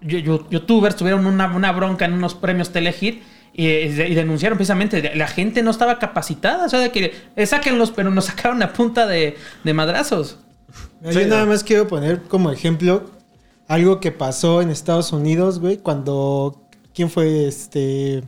yo- 0.00 0.18
yo- 0.18 0.48
youtubers 0.50 0.96
tuvieron 0.96 1.26
una, 1.26 1.46
una 1.54 1.72
bronca 1.72 2.04
en 2.04 2.12
unos 2.12 2.34
premios 2.34 2.70
Telehit 2.70 3.22
y, 3.54 3.66
y 3.66 4.14
denunciaron 4.14 4.56
precisamente 4.56 5.14
la 5.14 5.26
gente 5.26 5.62
no 5.62 5.70
estaba 5.70 5.98
capacitada, 5.98 6.64
o 6.66 6.68
sea, 6.68 6.78
de 6.80 6.90
que 6.90 7.12
eh, 7.36 7.46
sáquenlos, 7.46 7.90
pero 7.90 8.10
nos 8.10 8.26
sacaron 8.26 8.62
a 8.62 8.72
punta 8.72 9.06
de, 9.06 9.36
de 9.64 9.74
madrazos. 9.74 10.38
Yo 11.02 11.12
Sí, 11.12 11.26
nada 11.26 11.42
no. 11.44 11.50
más 11.50 11.62
quiero 11.64 11.86
poner 11.88 12.22
como 12.22 12.50
ejemplo 12.50 13.10
algo 13.68 14.00
que 14.00 14.12
pasó 14.12 14.62
en 14.62 14.70
Estados 14.70 15.12
Unidos, 15.12 15.58
güey, 15.60 15.78
cuando... 15.78 16.58
¿Quién 16.94 17.08
fue 17.10 17.46
este? 17.48 18.22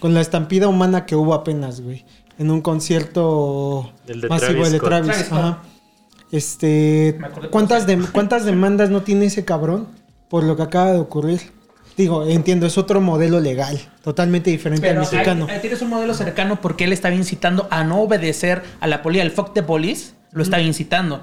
Con 0.00 0.14
la 0.14 0.22
estampida 0.22 0.68
humana 0.68 1.04
que 1.04 1.14
hubo 1.14 1.34
apenas, 1.34 1.82
güey. 1.82 2.04
En 2.38 2.50
un 2.50 2.60
concierto 2.60 3.92
El 4.06 4.20
de 4.20 4.28
masivo 4.28 4.52
Travis 4.62 4.72
de. 4.72 4.80
Travis. 4.80 5.16
Scott. 5.16 5.32
Ajá. 5.38 5.62
Este... 6.32 7.18
¿cuántas, 7.50 7.86
de- 7.86 7.98
¿Cuántas 8.12 8.44
demandas 8.44 8.90
no 8.90 9.02
tiene 9.02 9.26
ese 9.26 9.44
cabrón 9.44 9.86
por 10.28 10.42
lo 10.44 10.56
que 10.56 10.62
acaba 10.62 10.92
de 10.92 10.98
ocurrir? 10.98 11.40
Digo, 11.96 12.26
entiendo, 12.26 12.66
es 12.66 12.76
otro 12.76 13.00
modelo 13.00 13.40
legal, 13.40 13.78
totalmente 14.02 14.50
diferente 14.50 14.86
Pero 14.86 15.00
al 15.00 15.06
mexicano. 15.10 15.46
ahí 15.48 15.60
tienes 15.60 15.80
un 15.80 15.88
modelo 15.88 16.12
cercano 16.12 16.60
porque 16.60 16.84
él 16.84 16.92
estaba 16.92 17.14
incitando 17.14 17.68
a 17.70 17.84
no 17.84 18.02
obedecer 18.02 18.62
a 18.80 18.86
la 18.86 19.02
policía. 19.02 19.22
El 19.22 19.30
fuck 19.30 19.54
de 19.54 19.62
police 19.62 20.12
lo 20.32 20.42
estaba 20.42 20.62
incitando. 20.62 21.22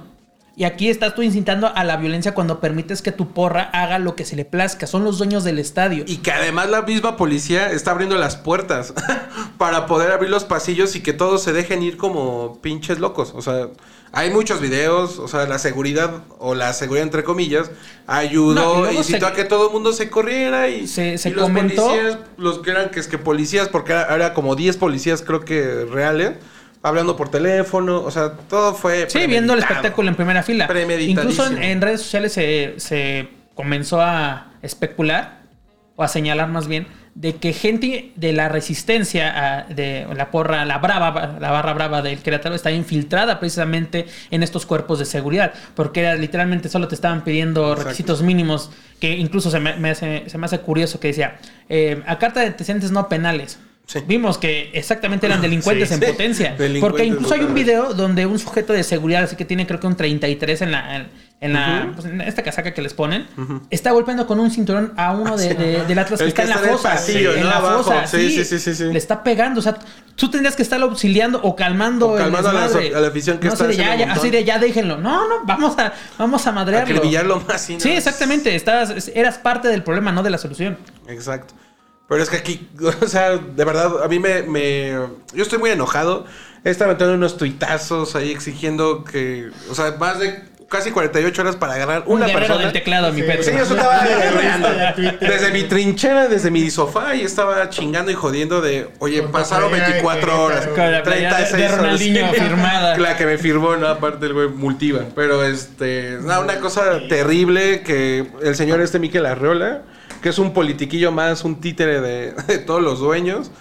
Y 0.56 0.66
aquí 0.66 0.88
estás 0.90 1.16
tú 1.16 1.24
incitando 1.24 1.72
a 1.74 1.84
la 1.84 1.98
violencia 1.98 2.36
cuando 2.36 2.60
permites 2.60 3.02
que 3.02 3.12
tu 3.12 3.30
porra 3.34 3.64
haga 3.74 3.98
lo 3.98 4.16
que 4.16 4.24
se 4.24 4.36
le 4.36 4.46
plazca. 4.46 4.86
Son 4.86 5.04
los 5.04 5.18
dueños 5.18 5.44
del 5.44 5.58
estadio. 5.58 6.04
Y 6.08 6.18
que 6.18 6.32
además 6.32 6.70
la 6.70 6.84
misma 6.84 7.18
policía 7.18 7.72
está 7.72 7.90
abriendo 7.90 8.18
las 8.18 8.36
puertas 8.36 8.94
para 9.58 9.88
poder 9.88 10.12
abrir 10.12 10.30
los 10.30 10.44
pasillos 10.44 10.96
y 10.96 11.02
que 11.02 11.12
todos 11.14 11.42
se 11.42 11.54
dejen 11.54 11.82
ir 11.82 11.98
como 11.98 12.60
pinches 12.62 13.00
locos. 13.00 13.34
O 13.36 13.42
sea, 13.42 13.70
hay 14.12 14.30
muchos 14.30 14.62
videos, 14.62 15.18
o 15.18 15.28
sea, 15.28 15.48
la 15.48 15.58
seguridad, 15.58 16.12
o 16.38 16.54
la 16.54 16.72
seguridad 16.74 17.04
entre 17.04 17.24
comillas, 17.24 17.72
No, 18.08 18.14
y 18.14 18.28
ayudó, 18.28 18.54
luego 18.84 18.92
incitó 18.92 19.26
se- 19.26 19.32
a 19.32 19.34
que 19.34 19.46
todo 19.46 19.68
el 19.70 19.74
mundo 19.74 19.92
se 19.92 20.12
corriera 20.12 20.68
y, 20.70 20.88
Se- 20.88 21.18
se 21.18 21.30
y 21.30 21.34
los 21.34 21.46
comentó- 21.46 21.88
policías, 21.88 22.18
los 22.38 22.60
que 22.60 22.70
eran 22.70 22.92
que 22.92 23.00
es 23.00 23.08
que 23.08 23.18
policías, 23.18 23.70
porque 23.70 23.94
era, 23.94 24.14
era 24.14 24.34
como 24.36 24.56
10 24.56 24.78
policías 24.78 25.24
creo 25.24 25.44
que 25.44 25.86
reales, 25.92 26.34
hablando 26.84 27.16
por 27.16 27.30
teléfono, 27.30 28.02
o 28.04 28.12
sea, 28.12 28.34
todo 28.34 28.76
fue... 28.76 29.10
Sí, 29.10 29.26
viendo 29.26 29.54
el 29.54 29.60
espectáculo 29.60 30.10
en 30.10 30.16
primera 30.16 30.44
fila. 30.44 30.68
Incluso 31.00 31.48
en, 31.48 31.64
en 31.64 31.82
redes 31.82 32.02
sociales 32.02 32.34
se, 32.34 32.76
se 32.78 33.30
comenzó 33.56 34.02
a 34.02 34.52
especular, 34.62 35.42
o 35.96 36.04
a 36.04 36.08
señalar 36.08 36.50
más 36.50 36.68
bien, 36.68 36.88
de 37.16 37.36
que 37.36 37.54
gente 37.54 38.12
de 38.16 38.34
la 38.34 38.50
resistencia, 38.50 39.60
a- 39.60 39.64
de 39.66 40.08
la 40.16 40.32
porra, 40.32 40.66
la 40.66 40.80
brava, 40.80 41.38
la 41.40 41.52
barra 41.52 41.74
brava 41.74 42.02
del 42.02 42.18
Querétaro 42.20 42.56
está 42.56 42.72
infiltrada 42.72 43.40
precisamente 43.40 44.08
en 44.32 44.42
estos 44.42 44.66
cuerpos 44.66 44.98
de 45.00 45.06
seguridad, 45.06 45.54
porque 45.76 46.00
era, 46.02 46.16
literalmente 46.16 46.70
solo 46.70 46.88
te 46.88 46.96
estaban 46.96 47.24
pidiendo 47.24 47.76
requisitos 47.76 48.24
mínimos, 48.24 48.72
que 49.00 49.12
incluso 49.12 49.52
se 49.52 49.60
me, 49.60 49.76
me 49.76 49.92
hace, 49.92 50.24
se 50.28 50.38
me 50.40 50.48
hace 50.48 50.60
curioso 50.60 51.00
que 51.00 51.10
decía, 51.10 51.38
eh, 51.70 52.02
a 52.08 52.18
carta 52.18 52.40
de 52.40 52.48
antecedentes 52.48 52.92
no 52.92 53.08
penales. 53.08 53.60
Sí. 53.86 54.00
Vimos 54.08 54.38
que 54.38 54.72
exactamente 54.74 55.26
eran 55.26 55.42
delincuentes 55.42 55.90
Sí, 55.90 55.96
en 55.96 56.00
sí. 56.00 56.06
potencia. 56.08 56.56
Delincuentes 56.58 56.82
Porque 56.82 57.04
incluso 57.06 57.34
hay 57.34 57.42
un 57.42 57.54
video 57.54 57.94
donde 57.94 58.26
un 58.26 58.40
sujeto 58.40 58.72
de 58.74 58.84
seguridad, 58.84 59.24
así 59.24 59.36
que 59.36 59.46
tiene 59.46 59.68
creo 59.68 59.80
que 59.80 59.88
un 59.88 59.96
33 59.96 60.62
en 60.62 60.72
la, 60.72 60.96
en, 60.96 61.08
en 61.42 61.54
la 61.54 61.92
pues, 61.94 62.06
en 62.08 62.22
esta 62.22 62.42
casaca 62.44 62.74
que 62.74 62.82
les 62.82 62.94
ponen, 62.94 63.28
está 63.70 63.92
golpeando 63.92 64.26
con 64.26 64.40
un 64.40 64.50
cinturón 64.52 64.94
a 64.96 65.12
uno 65.12 65.36
de, 65.36 65.54
de- 65.54 65.84
del 65.86 66.00
Atlas 66.00 66.22
que 66.22 66.28
está 66.30 66.44
que 66.44 66.50
en 66.50 66.50
la 66.50 66.56
está 66.56 66.68
en 66.68 66.72
el 66.74 66.78
fosa. 66.78 66.90
pasillo, 66.92 67.34
en 67.36 67.42
¿no? 67.42 67.50
la 67.50 67.58
Abajo. 67.58 67.84
fosa. 67.84 68.08
Sí, 68.08 68.46
sí, 68.46 68.58
sí. 68.60 68.84
Le 68.86 68.98
está 68.98 69.22
pegando. 69.22 69.60
O 69.60 69.64
sea, 69.64 69.78
tú 70.16 70.30
tendrías 70.32 70.56
que 70.56 70.64
estarlo 70.64 70.86
auxiliando 70.86 71.42
o 71.44 71.54
calmando, 71.56 72.12
O 72.12 72.16
calmando 72.16 72.50
el 72.52 72.56
a 72.58 72.68
la- 72.70 72.98
a 72.98 73.02
la 73.02 73.08
afición 73.10 73.38
que 73.40 73.48
no, 73.48 73.54
está 73.54 73.66
así 73.66 73.74
de, 73.74 73.78
ya, 73.84 73.84
haciendo 73.84 74.00
ya, 74.00 74.06
un 74.06 74.12
así 74.12 74.20
montón. 74.22 74.32
de 74.32 74.44
ya 74.46 74.60
déjenlo. 74.60 74.98
No, 74.98 75.28
no, 75.28 75.36
vamos 75.46 75.78
a, 75.78 75.92
vamos 76.18 76.48
a 76.48 76.52
madrearlo. 76.54 76.96
Acribillarlo 76.96 77.42
más. 77.42 77.70
y 77.70 77.74
no 77.74 77.80
Sí, 77.82 77.90
exactamente. 77.92 78.56
Estabas, 78.56 79.12
eras 79.14 79.38
parte 79.40 79.68
del 79.68 79.84
problema, 79.84 80.14
no 80.14 80.24
de 80.24 80.30
la 80.30 80.38
solución. 80.38 80.78
Exacto. 81.10 81.54
Pero 82.14 82.24
es 82.24 82.30
que 82.30 82.38
aquí, 82.38 82.68
o 83.02 83.08
sea, 83.08 83.32
de 83.38 83.66
verdad, 83.66 84.04
a 84.04 84.08
mí 84.08 84.20
me. 84.20 84.44
me- 84.44 84.92
yo 85.34 85.42
estoy 85.44 85.58
muy 85.60 85.72
enojado. 85.72 86.26
Estaba 86.64 86.92
metiendo 86.94 87.16
unos 87.16 87.38
tuitazos 87.38 88.16
ahí 88.16 88.32
exigiendo 88.32 89.04
que. 89.04 89.50
O 89.70 89.76
sea, 89.76 89.96
más 90.00 90.20
de 90.20 90.44
casi 90.70 90.90
48 90.92 91.42
horas 91.42 91.56
para 91.56 91.74
agarrar 91.74 92.04
Un 92.08 92.18
una 92.18 92.26
guerrero 92.26 92.40
persona. 92.48 92.64
del 92.64 92.74
teclado, 92.74 93.12
mi 93.14 93.22
Pedro. 93.22 93.44
Sí, 93.44 93.52
yo 93.56 93.64
estaba 93.76 94.04
desde 95.22 95.52
mi 95.52 95.64
trinchera, 95.64 96.28
desde 96.28 96.50
mi 96.52 96.70
sofá, 96.72 97.16
y 97.16 97.22
estaba 97.22 97.70
chingando 97.70 98.12
y 98.12 98.16
jodiendo 98.16 98.62
de, 98.62 98.90
oye, 99.00 99.22
pasaron 99.24 99.70
playera 99.70 99.88
de 99.90 99.94
24 100.02 100.44
horas. 100.44 100.60
Querétaro. 100.68 100.76
Con 100.84 100.92
la 100.92 101.04
playera 101.04 101.38
de- 101.42 101.58
de 101.58 101.68
Ronaldinho 101.68 102.34
Sí. 102.34 102.40
firmada. 102.42 102.98
La 102.98 103.18
que 103.18 103.26
me 103.26 103.38
firmó, 103.38 103.76
no, 103.76 103.88
aparte 103.88 104.26
el 104.26 104.34
güey 104.34 104.48
multiva. 104.50 105.02
Pero 105.16 105.44
este, 105.44 106.18
no, 106.22 106.42
una 106.42 106.60
cosa 106.60 107.00
terrible 107.10 107.82
que 107.82 108.28
el 108.42 108.56
señor 108.56 108.82
este 108.82 109.00
Miquel 109.00 109.26
Arreola, 109.26 109.82
que 110.24 110.30
es 110.30 110.40
un 110.40 110.54
politiquillo 110.54 111.12
más, 111.12 111.44
un 111.44 111.58
títere 111.62 112.02
de, 112.02 112.34
de 112.48 112.58
todos 112.58 112.82
los 112.82 113.00
dueños. 113.00 113.52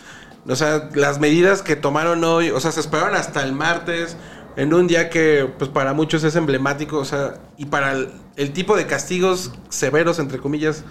O 0.48 0.56
sea, 0.56 0.88
las 0.94 1.20
medidas 1.20 1.60
que 1.62 1.76
tomaron 1.76 2.24
hoy, 2.24 2.50
o 2.50 2.58
sea, 2.58 2.72
se 2.72 2.80
esperaron 2.80 3.14
hasta 3.14 3.42
el 3.42 3.52
martes, 3.52 4.16
en 4.56 4.72
un 4.72 4.86
día 4.86 5.10
que, 5.10 5.48
pues 5.58 5.70
para 5.70 5.92
muchos 5.92 6.24
es 6.24 6.36
emblemático, 6.36 6.98
o 6.98 7.04
sea, 7.04 7.34
y 7.58 7.66
para 7.66 7.92
el, 7.92 8.10
el 8.36 8.52
tipo 8.52 8.76
de 8.76 8.86
castigos 8.86 9.52
severos, 9.68 10.18
entre 10.18 10.38
comillas, 10.38 10.84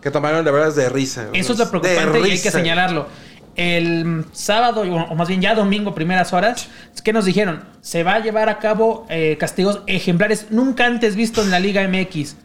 que 0.00 0.10
tomaron, 0.10 0.44
de 0.44 0.50
verdad 0.50 0.68
es 0.68 0.76
de 0.76 0.88
risa. 0.88 1.28
Eso 1.32 1.52
es 1.52 1.58
lo 1.58 1.70
preocupante 1.70 2.20
y 2.20 2.32
hay 2.32 2.40
que 2.40 2.50
señalarlo. 2.50 3.06
El 3.54 4.24
sábado, 4.32 4.80
o 4.80 5.14
más 5.14 5.28
bien 5.28 5.40
ya 5.42 5.54
domingo, 5.54 5.94
primeras 5.94 6.32
horas, 6.32 6.68
¿qué 7.04 7.12
nos 7.12 7.26
dijeron? 7.26 7.64
Se 7.80 8.02
va 8.02 8.14
a 8.14 8.20
llevar 8.20 8.48
a 8.48 8.58
cabo 8.58 9.06
eh, 9.10 9.36
castigos 9.38 9.82
ejemplares 9.86 10.46
nunca 10.50 10.86
antes 10.86 11.16
vistos 11.16 11.44
en 11.44 11.50
la 11.50 11.60
Liga 11.60 11.86
MX. 11.86 12.36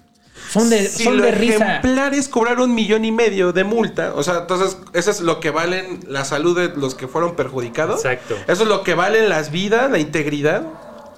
Son 0.49 0.69
de, 0.69 0.87
Si 0.87 1.03
son 1.03 1.17
lo 1.17 1.23
de 1.23 1.31
risa. 1.31 1.77
ejemplar 1.77 2.13
es 2.13 2.29
cobrar 2.29 2.59
un 2.59 2.73
millón 2.73 3.05
y 3.05 3.11
medio 3.11 3.51
de 3.51 3.63
multa. 3.63 4.13
O 4.15 4.23
sea, 4.23 4.39
entonces, 4.39 4.77
eso 4.93 5.11
es 5.11 5.21
lo 5.21 5.39
que 5.39 5.51
valen 5.51 5.99
la 6.07 6.25
salud 6.25 6.57
de 6.57 6.69
los 6.75 6.95
que 6.95 7.07
fueron 7.07 7.35
perjudicados. 7.35 8.05
Exacto. 8.05 8.35
Eso 8.47 8.63
es 8.63 8.69
lo 8.69 8.83
que 8.83 8.93
valen 8.93 9.29
las 9.29 9.51
vidas, 9.51 9.89
la 9.91 9.99
integridad. 9.99 10.63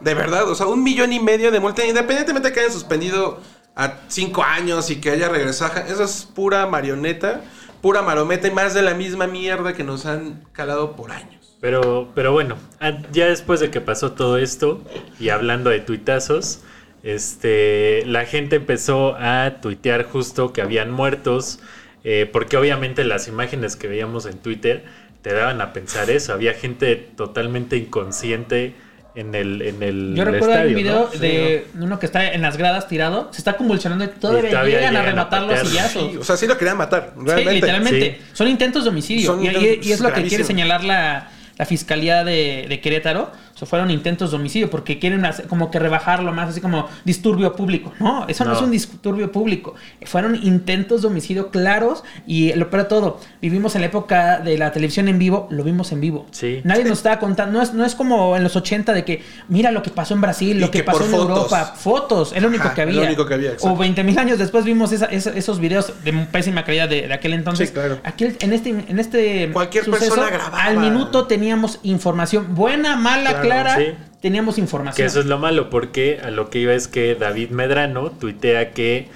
De 0.01 0.13
verdad, 0.13 0.50
o 0.50 0.55
sea, 0.55 0.67
un 0.67 0.83
millón 0.83 1.13
y 1.13 1.19
medio 1.19 1.51
de 1.51 1.59
multa, 1.59 1.86
independientemente 1.86 2.50
de 2.50 2.53
que 2.53 2.62
hayan 2.62 2.71
suspendido 2.71 3.39
a 3.75 3.93
cinco 4.07 4.43
años 4.43 4.89
y 4.89 4.98
que 4.98 5.12
haya 5.12 5.29
regresado. 5.29 5.74
Eso 5.88 6.03
es 6.03 6.27
pura 6.33 6.65
marioneta, 6.67 7.41
pura 7.81 8.01
marometa 8.01 8.48
y 8.48 8.51
más 8.51 8.74
de 8.74 8.81
la 8.81 8.93
misma 8.93 9.27
mierda 9.27 9.74
que 9.74 9.83
nos 9.83 10.05
han 10.05 10.45
calado 10.53 10.95
por 10.95 11.12
años. 11.12 11.57
Pero, 11.62 12.09
pero 12.15 12.31
bueno, 12.31 12.55
ah, 12.79 12.93
ya 13.12 13.27
después 13.27 13.59
de 13.59 13.69
que 13.69 13.81
pasó 13.81 14.13
todo 14.13 14.38
esto, 14.38 14.81
y 15.19 15.29
hablando 15.29 15.69
de 15.69 15.79
tuitazos, 15.79 16.59
este, 17.03 18.03
la 18.06 18.25
gente 18.25 18.58
empezó 18.58 19.15
a 19.20 19.58
tuitear 19.62 20.03
justo 20.03 20.53
que 20.53 20.62
habían 20.62 20.91
muertos, 20.91 21.60
eh, 22.03 22.29
porque 22.32 22.58
obviamente 22.58 23.03
las 23.03 23.27
imágenes 23.27 23.75
que 23.75 23.88
veíamos 23.88 24.25
en 24.25 24.38
Twitter 24.38 24.84
te 25.22 25.34
daban 25.34 25.62
a 25.62 25.74
pensar 25.74 26.10
eso. 26.10 26.34
Había 26.34 26.53
gente 26.53 26.96
totalmente 26.96 27.75
inconsciente 27.77 28.74
en 29.15 29.36
el, 29.36 29.62
en 29.63 29.84
el 29.84 30.13
Yo 30.15 30.24
recuerdo 30.24 30.53
estadio, 30.53 30.75
video 30.77 31.00
¿no? 31.06 31.12
Sí, 31.12 31.18
de 31.18 31.68
uno 31.79 32.00
que 32.00 32.06
está 32.06 32.32
en 32.32 32.41
las 32.41 32.56
gradas 32.58 32.88
tirado, 32.88 33.29
se 33.32 33.39
está 33.39 33.58
convulsionando 33.58 34.06
y 34.06 34.08
todavía, 34.10 34.50
Y 34.50 34.51
todavía 34.51 34.75
llegan 34.77 34.96
a 34.96 35.00
llegan 35.00 35.06
a 35.06 35.10
rematar 35.10 35.41
los 35.44 35.60
sillazos. 35.68 36.12
Sí, 36.12 36.18
o 36.18 36.24
sea, 36.24 36.38
sí 36.38 36.48
lo 36.48 36.58
querían 36.58 36.77
matar, 36.77 37.13
Sí, 37.18 37.44
literalmente. 37.50 38.18
Sí. 38.20 38.25
Son 38.34 38.48
intentos 38.48 38.84
de 38.84 38.89
homicidio. 38.91 39.25
Son 39.25 39.44
y, 39.44 39.48
y- 39.48 39.50
intentos 39.50 39.88
y 39.88 39.91
es 39.91 40.00
lo 40.00 40.13
que 40.13 40.24
quiere 40.24 40.44
señalar 40.44 40.84
la, 40.84 41.29
la 41.58 41.65
Fiscalía 41.65 42.24
de, 42.24 42.65
de 42.70 42.79
Querétaro. 42.79 43.32
Sea, 43.60 43.68
fueron 43.68 43.92
intentos 43.92 44.32
de 44.32 44.38
homicidio 44.38 44.70
porque 44.70 45.00
quieren 45.00 45.25
hacer- 45.25 45.48
como 45.48 45.70
que 45.70 45.80
rebajarlo 45.80 46.32
más, 46.32 46.50
así 46.50 46.62
como 46.62 46.88
disturbio 47.04 47.56
público. 47.56 47.92
No, 48.00 48.25
eso 48.30 48.46
no, 48.46 48.51
No. 48.51 48.56
es 48.58 48.62
un 48.63 48.72
disturbio 48.72 49.32
público. 49.34 49.75
Fueron 50.06 50.36
intentos 50.42 51.01
de 51.01 51.10
homicidio 51.10 51.50
claros 51.50 52.04
y 52.25 52.54
lo 52.54 52.70
peor 52.70 52.84
de 52.84 52.89
todo, 52.89 53.20
vivimos 53.42 53.75
en 53.75 53.82
la 53.82 53.88
época 53.88 54.39
de 54.39 54.58
la 54.58 54.72
televisión 54.72 55.10
en 55.10 55.20
vivo, 55.20 55.48
lo 55.51 55.63
vimos 55.63 55.92
en 55.92 56.00
vivo. 56.00 56.25
Sí. 56.32 56.62
Nadie 56.63 56.84
nos 56.86 57.00
estaba 57.00 57.20
contando, 57.20 57.58
no 57.58 57.62
es, 57.62 57.74
no 57.74 57.84
es 57.86 57.96
como 57.96 58.38
en 58.38 58.44
los 58.44 58.56
80 58.56 58.94
de 58.94 59.04
que 59.04 59.22
mira 59.50 59.72
lo 59.72 59.84
que 59.84 59.89
pasó 59.89 60.13
en 60.13 60.22
Brasil, 60.22 60.56
Y 60.56 60.60
lo 60.62 60.72
que, 60.72 60.80
que 60.80 60.84
pasó 60.86 61.04
en 61.04 61.12
fotos. 61.12 61.28
Europa, 61.30 61.74
fotos, 61.75 62.32
es 62.34 62.42
lo 62.42 62.48
único 62.48 62.63
Ajá, 62.66 62.74
que 62.75 62.86
lo 62.86 62.92
había. 62.92 63.01
único 63.10 63.25
que 63.25 63.34
había, 63.34 63.50
exacto. 63.51 63.74
o 63.74 63.78
20 63.78 64.04
mil 64.04 64.18
años 64.18 64.38
después 64.39 64.63
vimos 64.63 64.92
esa- 64.94 65.08
esa- 65.08 65.32
esos 65.32 65.60
videos 65.60 65.92
de 66.04 66.13
pésima 66.32 66.63
calidad 66.63 66.88
de, 66.88 67.08
de 67.08 67.13
aquel 67.13 67.34
entonces. 67.34 67.68
Sí, 67.70 67.74
claro. 67.74 68.00
Aquel- 68.06 68.38
en 68.39 68.54
este, 68.54 68.70
en 68.70 69.00
este 69.00 69.50
Cualquier 69.51 69.86
persona 69.89 70.30
grababa. 70.30 70.63
al 70.63 70.78
minuto 70.78 71.25
teníamos 71.28 71.80
información. 71.84 72.56
Buena, 72.56 72.96
mala, 72.96 73.30
Claro, 73.32 73.42
clara, 73.50 73.75
sí. 73.77 73.94
teníamos 74.22 74.56
Que 74.56 74.62
información. 74.62 75.08
eso 75.08 75.20
es 75.20 75.25
lo 75.25 75.38
malo, 75.38 75.70
porque 75.70 76.20
a 76.24 76.32
lo 76.32 76.50
que 76.50 76.60
iba 76.60 76.74
es 76.74 76.88
que 76.88 77.15
David 77.15 77.50
Medrano 77.50 78.12
tuitea 78.12 78.72
que 78.72 79.10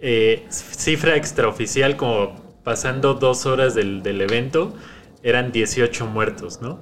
eh, 0.00 0.46
cifra 0.50 1.16
extraoficial, 1.16 1.96
como 1.96 2.36
pasando 2.64 3.14
dos 3.14 3.46
horas 3.46 3.74
del, 3.74 4.02
del 4.02 4.20
evento, 4.20 4.74
eran 5.22 5.52
18 5.52 6.06
muertos, 6.06 6.60
¿no? 6.62 6.80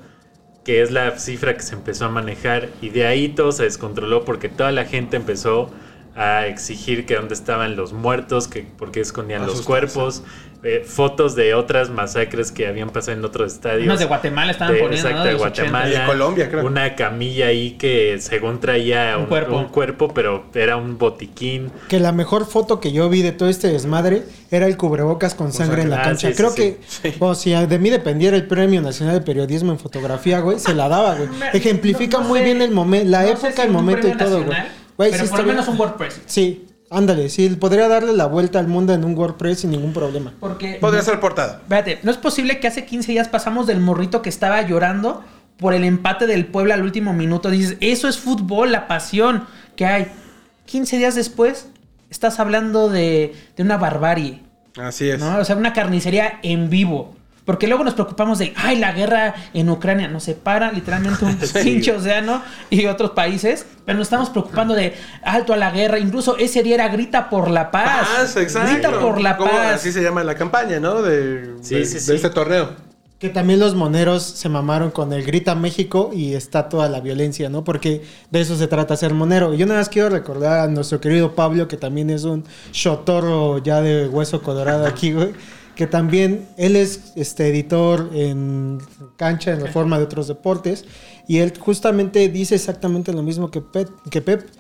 Que 0.64 0.83
es 0.83 0.90
la 0.90 1.19
cifra 1.19 1.55
que 1.55 1.62
se 1.62 1.75
empezó 1.75 2.07
a 2.07 2.09
manejar 2.09 2.69
y 2.83 2.90
de 2.90 3.07
ahí 3.07 3.28
todo 3.28 3.52
se 3.52 3.64
descontroló 3.64 4.25
porque 4.25 4.49
toda 4.49 4.71
la 4.71 4.85
gente 4.85 5.17
empezó 5.17 5.71
a 6.17 6.47
exigir 6.47 7.07
que 7.07 7.15
dónde 7.15 7.35
estaban 7.35 7.77
los 7.77 7.93
muertos, 7.93 8.49
que 8.49 8.62
por 8.62 8.91
qué 8.91 9.00
escondían 9.00 9.47
los 9.47 9.62
cuerpos, 9.62 10.23
eh, 10.65 10.83
fotos 10.85 11.37
de 11.37 11.55
otras 11.55 11.88
masacres 11.88 12.50
que 12.50 12.67
habían 12.67 12.91
pasado 12.91 13.17
en 13.17 13.25
otros 13.25 13.53
estadios. 13.53 13.85
Unos 13.87 14.00
de 14.00 14.07
Guatemala 14.07 14.50
estaban 14.50 14.75
De- 14.75 14.81
poniendo, 14.81 15.09
exacto, 15.09 15.19
¿no? 15.19 15.25
De 15.25 15.29
de 15.29 15.33
los 15.35 15.43
80. 15.47 15.71
Guatemala. 15.71 15.95
Y 15.95 16.00
de 16.00 16.07
Colombia, 16.07 16.50
creo. 16.50 16.67
Una 16.67 16.97
camilla 16.97 17.47
ahí 17.47 17.77
que 17.79 18.17
según 18.21 18.59
traía 18.59 19.15
Un 19.17 19.23
un, 19.23 19.29
cuerpo. 19.29 19.57
un 19.57 19.65
cuerpo, 19.67 20.09
pero 20.12 20.47
era 20.55 20.77
un 20.77 20.99
botiquín. 20.99 21.71
Que 21.88 22.00
la 22.00 22.11
mejor 22.11 22.45
foto 22.45 22.81
que 22.81 22.91
yo 22.91 23.09
vi 23.09 23.23
de 23.23 23.31
todo 23.31 23.49
este 23.49 23.69
desmadre 23.69 24.25
era 24.50 24.67
el 24.67 24.77
cubrebocas 24.77 25.37
con 25.37 25.53
sangre 25.53 25.83
en 25.83 25.91
la. 25.91 26.00
Ah, 26.00 26.03
cancha. 26.07 26.29
sí, 26.31 26.35
Creo 26.35 26.50
sí, 26.50 26.57
que, 26.57 26.79
sí. 26.88 27.15
o 27.21 27.37
si 27.37 27.53
de 27.53 27.79
mí 27.79 27.91
dependiera 27.91 28.37
el 28.37 28.49
Premio 28.49 28.83
Nacional 28.83 29.15
de 29.15 29.21
Periodismo 29.21 29.71
en 29.71 29.79
Fotografía, 29.79 30.41
güey, 30.41 30.59
se 30.59 30.75
la 30.75 30.88
daba, 30.88 31.15
güey. 31.15 31.29
Ejemplifica 31.53 32.17
No- 32.17 32.25
no 32.25 32.29
muy 32.31 32.41
sé- 32.41 32.45
bien 32.47 32.62
el 32.62 32.73
momento, 32.73 33.09
la 33.09 33.29
época, 33.29 33.53
si 33.53 33.61
el 33.62 33.71
momento 33.71 34.09
y 34.09 34.17
todo, 34.17 34.41
nacional, 34.41 34.47
Güey, 34.47 34.88
Pero 34.99 35.25
sí 35.25 35.31
por 35.31 35.40
lo 35.40 35.47
menos 35.47 35.69
un 35.69 35.78
WordPress. 35.78 36.21
Sí, 36.26 36.67
ándale, 36.90 37.28
sí, 37.28 37.49
podría 37.50 37.88
darle 37.88 38.12
la 38.12 38.26
vuelta 38.26 38.59
al 38.59 38.69
mundo 38.69 38.93
en 38.93 39.05
un 39.05 39.17
WordPress 39.17 39.61
sin 39.61 39.71
ningún 39.71 39.93
problema. 39.93 40.35
Porque. 40.40 40.75
Podría 40.81 41.02
ser 41.02 41.21
portada. 41.21 41.61
Espérate, 41.62 42.00
¿no 42.02 42.11
es 42.11 42.17
posible 42.17 42.61
que 42.61 42.67
hace 42.67 42.85
15 42.85 43.12
días 43.12 43.28
pasamos 43.28 43.67
del 43.67 43.81
morrito 43.81 44.21
que 44.21 44.28
estaba 44.28 44.61
llorando 44.62 45.25
por 45.57 45.73
el 45.73 45.85
empate 45.85 46.26
del 46.26 46.47
Puebla 46.47 46.75
al 46.75 46.83
último 46.83 47.12
minuto? 47.12 47.50
Dices, 47.50 47.76
eso 47.81 48.09
es 48.09 48.19
fútbol, 48.19 48.73
la 48.73 48.87
pasión 48.88 49.45
que 49.76 49.87
hay. 49.87 50.09
15 50.67 50.99
días 50.99 51.14
después, 51.14 51.69
estás 52.11 52.40
hablando 52.40 52.90
de, 52.90 53.35
de 53.57 53.62
una 53.62 53.78
barbarie, 53.78 54.43
Así 54.78 55.09
es. 55.11 55.21
¿no? 55.21 55.38
O 55.38 55.45
sea, 55.45 55.57
una 55.57 55.73
carnicería 55.73 56.38
en 56.43 56.71
vivo. 56.71 57.14
Porque 57.49 57.67
luego 57.67 57.83
nos 57.83 57.95
preocupamos 57.95 58.38
de, 58.38 58.52
ay, 58.57 58.76
la 58.76 58.93
guerra 58.93 59.35
en 59.55 59.71
Ucrania 59.71 60.07
nos 60.07 60.25
separa 60.25 60.71
literalmente 60.71 61.25
un 61.25 61.38
Sí. 61.43 61.59
pinche 61.62 61.93
océano 61.93 62.43
y 62.69 62.85
otros 62.85 63.12
países, 63.12 63.64
pero 63.87 63.97
nos 63.97 64.05
estamos 64.09 64.28
preocupando 64.28 64.75
de 64.75 64.93
alto 65.23 65.55
a 65.55 65.57
la 65.57 65.71
guerra. 65.71 65.99
Incluso 65.99 66.37
ese 66.37 66.62
día 66.62 66.75
era 66.75 66.88
grita 66.88 67.31
por 67.31 67.50
la 67.50 67.71
paz. 67.71 68.07
Paz, 68.07 68.37
exacto. 68.37 68.71
Grita 68.71 69.00
por 69.00 69.19
la 69.19 69.38
¿Cómo? 69.38 69.50
paz. 69.50 69.76
Así 69.76 69.93
se 69.93 70.02
llama 70.02 70.23
la 70.25 70.35
campaña, 70.35 70.78
¿no? 70.78 71.00
De, 71.00 71.55
Sí, 71.62 71.76
de, 71.76 71.85
sí, 71.87 71.95
de 71.95 72.00
sí. 72.00 72.12
este 72.12 72.28
torneo. 72.28 72.87
Que 73.19 73.31
también 73.31 73.61
los 73.61 73.75
moneros 73.75 74.23
se 74.25 74.50
mamaron 74.50 74.90
con 74.90 75.14
el 75.14 75.25
Grita 75.25 75.55
México 75.55 76.11
y 76.12 76.35
está 76.35 76.69
toda 76.69 76.90
la 76.90 77.00
violencia, 77.00 77.49
¿no? 77.49 77.64
Porque 77.64 78.02
de 78.31 78.40
eso 78.43 78.57
se 78.59 78.67
trata 78.69 78.95
ser 78.95 79.14
monero. 79.14 79.55
Y 79.55 79.57
yo 79.57 79.64
nada 79.64 79.81
más 79.81 79.88
quiero 79.88 80.11
recordar 80.11 80.61
a 80.61 80.67
nuestro 80.69 81.00
querido 81.00 81.35
Pablo, 81.35 81.67
que 81.67 81.78
también 81.78 82.11
es 82.11 82.25
un 82.25 82.45
chotorro 82.73 83.59
ya 83.59 83.81
de 83.81 84.07
hueso 84.07 84.43
colorado 84.43 84.87
aquí, 84.87 85.12
güey. 85.12 85.33
Que 85.78 85.87
también 85.87 86.49
él 86.56 86.75
es 86.75 87.12
este 87.14 87.47
editor 87.47 88.11
en 88.12 88.78
cancha, 89.16 89.52
en 89.52 89.62
la 89.62 89.70
forma 89.70 89.97
de 89.97 90.06
otros 90.06 90.26
deportes. 90.26 90.85
Y 91.28 91.38
él 91.38 91.52
justamente 91.56 92.28
dice 92.28 92.56
exactamente 92.56 93.12
lo 93.12 93.23
mismo 93.23 93.52
que 93.52 93.61
Pep. 93.61 93.88
Que 94.11 94.20
Pep 94.20 94.50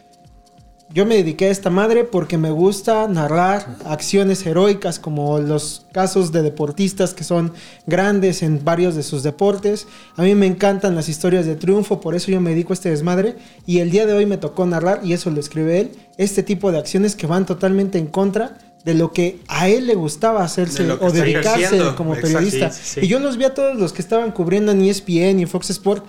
yo 0.94 1.06
me 1.06 1.16
dediqué 1.16 1.46
a 1.46 1.50
esta 1.50 1.70
madre 1.70 2.04
porque 2.04 2.38
me 2.38 2.52
gusta 2.52 3.08
narrar 3.08 3.78
acciones 3.84 4.46
heroicas 4.46 5.00
como 5.00 5.40
los 5.40 5.86
casos 5.92 6.30
de 6.30 6.42
deportistas 6.42 7.14
que 7.14 7.24
son 7.24 7.52
grandes 7.88 8.44
en 8.44 8.64
varios 8.64 8.94
de 8.94 9.02
sus 9.02 9.24
deportes. 9.24 9.88
A 10.14 10.22
mí 10.22 10.36
me 10.36 10.46
encantan 10.46 10.94
las 10.94 11.08
historias 11.08 11.46
de 11.46 11.56
triunfo, 11.56 12.00
por 12.00 12.14
eso 12.14 12.30
yo 12.30 12.40
me 12.40 12.50
dedico 12.50 12.72
a 12.72 12.74
este 12.74 12.90
desmadre. 12.90 13.34
Y 13.66 13.80
el 13.80 13.90
día 13.90 14.06
de 14.06 14.12
hoy 14.12 14.24
me 14.24 14.36
tocó 14.36 14.66
narrar, 14.66 15.00
y 15.02 15.14
eso 15.14 15.30
lo 15.30 15.40
escribe 15.40 15.80
él, 15.80 15.90
este 16.16 16.44
tipo 16.44 16.70
de 16.70 16.78
acciones 16.78 17.16
que 17.16 17.26
van 17.26 17.44
totalmente 17.44 17.98
en 17.98 18.06
contra 18.06 18.56
de 18.84 18.94
lo 18.94 19.12
que 19.12 19.38
a 19.48 19.68
él 19.68 19.86
le 19.86 19.94
gustaba 19.94 20.42
hacerse 20.44 20.84
De 20.84 20.92
o 20.92 21.10
dedicarse 21.10 21.58
ejerciendo. 21.64 21.96
como 21.96 22.14
periodista. 22.14 22.70
Sí, 22.70 22.80
sí, 22.82 23.00
sí. 23.00 23.06
Y 23.06 23.08
yo 23.08 23.18
los 23.18 23.36
vi 23.36 23.44
a 23.44 23.54
todos 23.54 23.76
los 23.76 23.92
que 23.92 24.00
estaban 24.02 24.30
cubriendo 24.32 24.72
en 24.72 24.82
ESPN 24.82 25.40
y 25.40 25.46
Fox 25.46 25.70
Sport. 25.70 26.06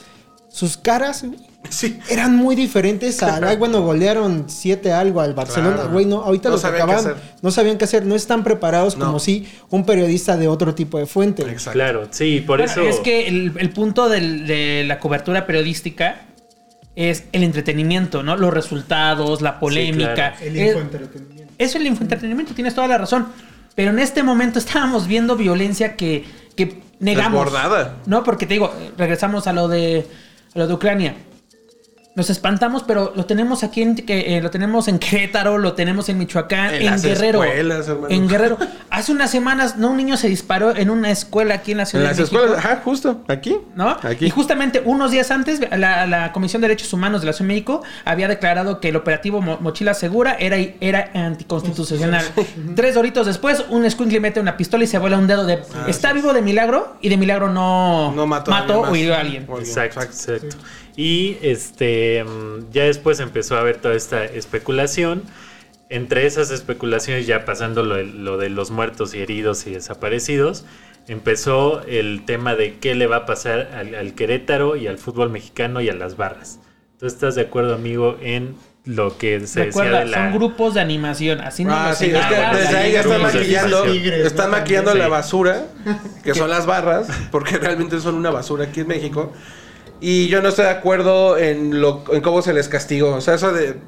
Sus 0.51 0.77
caras 0.77 1.25
Sí. 1.69 1.99
eran 2.09 2.35
muy 2.35 2.55
diferentes 2.55 3.21
a, 3.21 3.35
ay, 3.45 3.57
bueno, 3.57 3.81
golearon 3.81 4.45
7 4.47 4.93
algo 4.93 5.19
al 5.19 5.33
Barcelona, 5.33 5.75
Claro. 5.75 5.91
güey, 5.91 6.05
no, 6.05 6.21
ahorita 6.23 6.49
No 6.49 6.55
los 6.55 6.63
acaban, 6.65 6.95
hacer. 6.95 7.15
no 7.41 7.51
sabían 7.51 7.77
qué 7.77 7.83
hacer, 7.83 8.05
no 8.05 8.15
están 8.15 8.43
preparados 8.45 8.97
No. 8.97 9.05
como 9.07 9.19
si 9.19 9.45
un 9.69 9.85
periodista 9.85 10.37
de 10.37 10.47
otro 10.47 10.73
tipo 10.73 10.97
de 10.97 11.05
fuente. 11.05 11.41
Exacto. 11.43 11.71
Claro, 11.73 12.07
sí, 12.11 12.41
por 12.47 12.59
Bueno, 12.59 12.71
eso. 12.71 12.81
Es 12.83 12.99
que 13.01 13.27
el, 13.27 13.53
el 13.57 13.69
punto 13.71 14.07
del- 14.09 14.47
de 14.47 14.85
la 14.87 14.99
cobertura 14.99 15.45
periodística 15.45 16.21
es 16.95 17.25
el 17.33 17.43
entretenimiento, 17.43 18.23
¿no? 18.23 18.35
Los 18.37 18.53
resultados, 18.53 19.41
la 19.41 19.59
polémica. 19.59 20.13
claro. 20.13 20.35
El 20.41 20.57
infoentretenimiento. 20.57 21.38
Eso 21.59 21.77
es 21.77 21.81
el 21.81 21.87
infoentretenimiento, 21.87 22.55
tienes 22.55 22.73
toda 22.73 22.87
la 22.87 22.97
razón. 22.97 23.27
Pero 23.75 23.91
en 23.91 23.99
este 23.99 24.23
momento 24.23 24.57
estábamos 24.57 25.07
viendo 25.07 25.35
violencia 25.35 25.95
que, 25.95 26.25
que 26.55 26.81
negamos. 26.99 27.45
Desbordada. 27.45 27.97
No, 28.07 28.23
porque 28.23 28.47
te 28.47 28.55
digo, 28.55 28.73
eh, 28.79 28.91
regresamos 28.97 29.45
a 29.45 29.53
lo 29.53 29.67
de, 29.67 30.07
a 30.55 30.59
lo 30.59 30.67
de 30.67 30.73
Ucrania. 30.73 31.15
Nos 32.15 32.29
espantamos, 32.29 32.83
pero 32.83 33.13
lo 33.15 33.25
tenemos 33.25 33.63
aquí 33.63 33.81
en, 33.81 33.95
que, 33.95 34.35
eh, 34.35 34.41
lo 34.41 34.49
tenemos 34.49 34.87
en 34.89 34.99
Querétaro, 34.99 35.57
lo 35.57 35.73
tenemos 35.73 36.09
en 36.09 36.17
Michoacán, 36.17 36.73
En 36.73 36.81
en, 36.81 36.85
las 36.87 37.03
Guerrero. 37.03 37.43
escuelas. 37.43 37.87
En 38.09 38.27
Guerrero. 38.27 38.57
Hace 38.89 39.11
unas 39.13 39.29
semanas, 39.31 39.77
no, 39.77 39.91
un 39.91 39.97
niño 39.97 40.17
se 40.17 40.27
disparó 40.27 40.75
en 40.75 40.89
una 40.89 41.11
escuela 41.11 41.53
aquí 41.53 41.71
en 41.71 41.77
la 41.77 41.83
En 41.83 41.87
Ciudad 41.87 42.05
las 42.05 42.17
de 42.17 42.23
México. 42.23 42.41
escuelas, 42.43 42.65
ajá, 42.65 42.81
justo, 42.83 43.23
aquí. 43.29 43.55
¿no? 43.75 43.95
Aquí. 44.01 44.25
Y 44.25 44.29
justamente 44.31 44.81
unos 44.83 45.11
días 45.11 45.29
antes, 45.31 45.61
la, 45.77 46.07
la 46.07 46.31
Comisión 46.33 46.61
de 46.61 46.67
Derechos 46.67 46.91
Humanos 46.91 47.21
de 47.21 47.27
la 47.27 47.33
Ciudad 47.33 47.47
de 47.47 47.53
México 47.53 47.83
había 48.03 48.27
declarado 48.27 48.81
que 48.81 48.89
el 48.89 48.95
operativo 48.97 49.39
Mo- 49.41 49.59
Mochila 49.61 49.93
Segura 49.93 50.35
era, 50.39 50.57
era 50.81 51.11
anticonstitucional. 51.13 52.25
Tres 52.75 52.97
horitos 52.97 53.27
después, 53.27 53.63
un 53.69 53.85
escuincle 53.85 54.19
mete 54.19 54.39
una 54.39 54.57
pistola 54.57 54.83
y 54.83 54.87
se 54.87 54.97
vuela 54.97 55.17
un 55.17 55.27
dedo 55.27 55.45
de... 55.45 55.59
está 55.87 56.11
vivo 56.11 56.33
de 56.33 56.41
milagro 56.41 56.97
y 57.01 57.09
de 57.09 57.17
milagro 57.17 57.49
no, 57.53 58.11
No 58.13 58.25
mató 58.27 58.51
o 58.81 58.95
hirió 58.95 59.15
a 59.15 59.19
alguien. 59.19 59.47
Exacto, 59.59 60.01
exacto. 60.01 60.57
Y 60.99 61.37
este 61.41 62.25
mm, 62.25 62.71
ya 62.73 62.83
después 62.83 63.21
empezó 63.21 63.55
a 63.55 63.61
haber 63.61 63.77
toda 63.77 63.95
esta 63.95 64.25
especulación. 64.25 65.23
Entre 65.89 66.25
esas 66.25 66.51
especulaciones, 66.51 67.25
ya 67.25 67.45
pasando 67.45 67.83
lo, 67.83 67.95
de- 67.95 68.03
lo 68.03 68.37
de 68.37 68.49
los 68.49 68.69
muertos 68.69 69.13
y 69.15 69.21
heridos 69.21 69.65
y 69.65 69.71
desaparecidos, 69.71 70.65
empezó 71.07 71.81
el 71.87 72.25
tema 72.25 72.55
de 72.55 72.79
qué 72.79 72.95
le 72.95 73.07
va 73.07 73.15
a 73.15 73.25
pasar 73.25 73.69
al, 73.73 73.95
al 73.95 74.13
Querétaro 74.13 74.75
y 74.75 74.87
al 74.87 74.97
fútbol 74.97 75.29
mexicano 75.29 75.79
y 75.79 75.87
a 75.87 75.93
las 75.93 76.17
barras. 76.17 76.59
¿Tú 76.99 77.05
estás 77.07 77.35
de 77.35 77.43
acuerdo, 77.43 77.73
amigo, 77.75 78.17
en 78.21 78.55
lo 78.83 79.17
que 79.17 79.47
se 79.47 79.65
Recuerda, 79.67 79.99
decía 80.01 80.05
de 80.05 80.11
la... 80.11 80.17
son 80.31 80.37
grupos 80.37 80.73
de 80.73 80.81
animación, 80.81 81.39
así 81.39 81.63
no 81.63 81.71
Ah, 81.73 81.95
sí, 81.95 82.07
es 82.07 82.25
que 82.25 82.57
desde 82.57 82.77
ahí 82.77 82.91
ya 82.91 82.99
están 83.01 83.21
maquillando, 83.21 83.85
están 83.85 84.51
maquillando 84.51 84.93
la 84.95 85.07
basura, 85.07 85.65
que 86.25 86.35
son 86.35 86.49
las 86.49 86.65
barras, 86.65 87.07
porque 87.31 87.57
realmente 87.57 88.01
son 88.01 88.15
una 88.15 88.31
basura 88.31 88.65
aquí 88.65 88.81
en 88.81 88.87
México. 88.87 89.31
Y 89.99 90.27
yo 90.29 90.41
no 90.41 90.49
estoy 90.49 90.65
de 90.65 90.71
acuerdo 90.71 91.37
en 91.37 91.81
lo 91.81 92.03
en 92.11 92.21
cómo 92.21 92.41
se 92.41 92.53
les 92.53 92.69
castigó. 92.69 93.15
O 93.15 93.21
sea, 93.21 93.35
eso 93.35 93.51
de. 93.53 93.79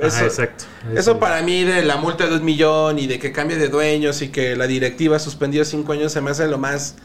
Ajá, 0.00 0.24
Eso, 0.24 0.24
exacto. 0.24 0.64
eso 0.94 1.18
para 1.18 1.42
mí 1.42 1.64
de 1.64 1.82
la 1.82 1.96
multa 1.98 2.26
de 2.26 2.36
un 2.36 2.44
millón 2.44 2.98
y 2.98 3.06
de 3.06 3.18
que 3.18 3.32
cambie 3.32 3.58
de 3.58 3.68
dueños 3.68 4.22
y 4.22 4.28
que 4.30 4.56
la 4.56 4.66
directiva 4.66 5.18
suspendió 5.18 5.64
cinco 5.64 5.92
años 5.92 6.12
se 6.12 6.22
me 6.22 6.30
hace 6.30 6.46
lo 6.46 6.58
más 6.58 6.96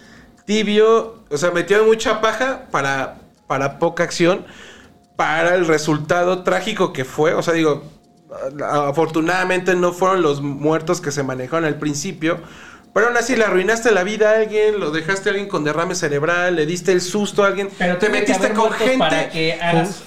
tibio. 0.46 1.24
O 1.30 1.38
sea, 1.38 1.52
metió 1.52 1.84
mucha 1.86 2.22
paja 2.22 2.68
para, 2.72 3.20
para 3.48 3.80
poca 3.80 4.04
acción. 4.04 4.46
Para 5.18 5.56
el 5.56 5.66
resultado 5.68 6.44
trágico 6.44 6.94
que 6.94 7.06
fue. 7.06 7.34
O 7.34 7.42
sea, 7.42 7.54
digo, 7.54 7.84
afortunadamente 8.64 9.76
no 9.76 9.94
fueron 9.94 10.22
los 10.22 10.42
muertos 10.42 11.02
que 11.02 11.12
se 11.12 11.24
manejaron 11.24 11.66
al 11.66 11.80
principio. 11.80 12.40
Pero 12.96 13.08
aún 13.08 13.18
así 13.18 13.36
le 13.36 13.44
arruinaste 13.44 13.92
la 13.92 14.04
vida 14.06 14.32
a 14.32 14.36
alguien, 14.38 14.80
lo 14.80 14.90
dejaste 14.90 15.28
a 15.28 15.32
alguien 15.34 15.50
con 15.50 15.66
derrame 15.66 15.96
cerebral, 15.96 16.56
le 16.56 16.66
diste 16.66 16.94
el 16.94 17.02
susto 17.02 17.44
a 17.44 17.48
alguien, 17.48 17.70
Pero 17.78 17.98
te 17.98 18.08
metiste 18.08 18.52
con 18.54 18.72
gente, 18.72 18.98
para 18.98 19.30
que 19.30 19.52
hagas- 19.62 20.02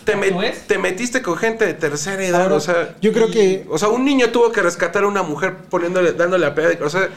te, 0.66 0.78
metiste 0.78 1.20
con 1.20 1.36
gente 1.36 1.66
de 1.66 1.74
tercera 1.74 2.24
edad, 2.24 2.44
Ahora, 2.44 2.54
o 2.54 2.60
sea, 2.60 2.94
yo 3.02 3.12
creo 3.12 3.28
y- 3.28 3.30
que- 3.30 3.66
o 3.68 3.76
sea, 3.76 3.88
un 3.90 4.06
niño 4.06 4.30
tuvo 4.30 4.52
que 4.52 4.62
rescatar 4.62 5.04
a 5.04 5.06
una 5.06 5.22
mujer 5.22 5.54
poniéndole, 5.68 6.14
dándole 6.14 6.46
la 6.46 6.54
pelea, 6.54 6.70
de- 6.70 6.82
o 6.82 6.88
sea, 6.88 7.10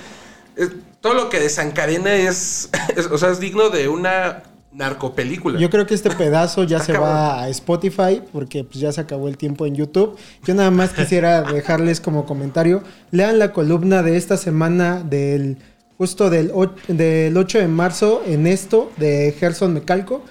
es- 0.57 0.71
todo 0.99 1.13
lo 1.13 1.29
que 1.29 1.39
desencadena 1.39 2.15
es, 2.15 2.69
es- 2.97 3.05
o 3.05 3.17
sea, 3.17 3.29
es 3.29 3.39
digno 3.39 3.69
de 3.69 3.87
una 3.87 4.43
narcopelícula. 4.73 5.59
Yo 5.59 5.69
creo 5.69 5.85
que 5.85 5.93
este 5.93 6.09
pedazo 6.11 6.63
ya 6.63 6.79
se 6.79 6.93
va 6.93 7.43
a 7.43 7.49
Spotify 7.49 8.21
porque 8.31 8.63
pues, 8.63 8.79
ya 8.79 8.91
se 8.91 9.01
acabó 9.01 9.27
el 9.27 9.37
tiempo 9.37 9.65
en 9.65 9.75
YouTube. 9.75 10.17
Yo 10.45 10.53
nada 10.53 10.71
más 10.71 10.91
quisiera 10.91 11.41
dejarles 11.53 11.99
como 11.99 12.25
comentario, 12.25 12.83
lean 13.11 13.39
la 13.39 13.51
columna 13.51 14.01
de 14.03 14.17
esta 14.17 14.37
semana 14.37 15.03
del 15.03 15.57
justo 15.97 16.29
del, 16.29 16.51
del 16.87 17.37
8 17.37 17.59
de 17.59 17.67
marzo 17.67 18.23
en 18.25 18.47
esto 18.47 18.91
de 18.97 19.35
Gerson 19.37 19.73
Mecalco, 19.73 20.23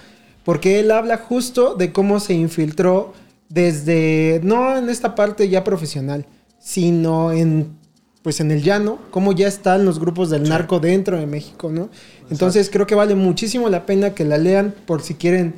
porque 0.43 0.79
él 0.79 0.91
habla 0.91 1.17
justo 1.17 1.75
de 1.75 1.93
cómo 1.93 2.19
se 2.19 2.33
infiltró 2.33 3.13
desde, 3.47 4.41
no 4.43 4.77
en 4.77 4.89
esta 4.89 5.15
parte 5.15 5.47
ya 5.47 5.63
profesional, 5.63 6.25
sino 6.59 7.31
en 7.31 7.77
pues 8.23 8.39
en 8.39 8.51
el 8.51 8.61
llano, 8.61 8.99
cómo 9.09 9.31
ya 9.33 9.47
están 9.47 9.85
los 9.85 9.99
grupos 9.99 10.29
del 10.29 10.47
narco 10.47 10.79
dentro 10.79 11.17
de 11.17 11.25
México, 11.25 11.71
¿no? 11.71 11.89
Entonces 12.29 12.69
creo 12.69 12.85
que 12.85 12.95
vale 12.95 13.15
muchísimo 13.15 13.69
la 13.69 13.85
pena 13.85 14.13
que 14.13 14.25
la 14.25 14.37
lean 14.37 14.75
por 14.85 15.01
si 15.01 15.15
quieren, 15.15 15.55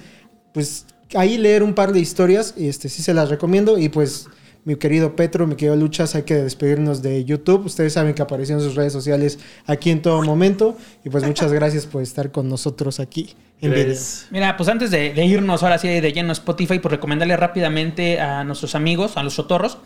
pues 0.53 0.85
ahí 1.15 1.37
leer 1.37 1.63
un 1.63 1.73
par 1.73 1.91
de 1.91 1.99
historias, 1.99 2.53
y 2.57 2.67
este 2.67 2.89
sí 2.89 3.01
se 3.01 3.13
las 3.13 3.29
recomiendo 3.29 3.77
y 3.77 3.89
pues 3.89 4.27
mi 4.65 4.77
querido 4.77 5.15
Petro, 5.15 5.45
mi 5.45 5.55
querido 5.55 5.75
Luchas, 5.75 6.15
hay 6.15 6.23
que 6.23 6.35
despedirnos 6.35 7.01
de 7.01 7.25
YouTube. 7.25 7.65
Ustedes 7.65 7.93
saben 7.93 8.13
que 8.13 8.21
apareció 8.21 8.55
en 8.55 8.61
sus 8.61 8.75
redes 8.75 8.93
sociales 8.93 9.39
aquí 9.65 9.89
en 9.89 10.01
todo 10.01 10.21
momento 10.21 10.77
y 11.03 11.09
pues 11.09 11.25
muchas 11.25 11.51
gracias 11.51 11.85
por 11.85 12.01
estar 12.01 12.31
con 12.31 12.47
nosotros 12.47 13.01
aquí 13.01 13.35
en 13.59 13.71
video. 13.71 13.85
¿Crees? 13.87 14.27
Mira, 14.31 14.55
pues 14.55 14.69
antes 14.69 14.89
de, 14.89 15.13
de 15.13 15.25
irnos 15.25 15.63
ahora 15.63 15.77
sí 15.77 15.89
de 15.89 16.11
lleno 16.13 16.29
a 16.29 16.33
Spotify, 16.33 16.79
por 16.79 16.91
recomendarle 16.91 17.35
rápidamente 17.35 18.21
a 18.21 18.45
nuestros 18.45 18.73
amigos, 18.73 19.17
a 19.17 19.23
los 19.23 19.33
sotorros, 19.33 19.79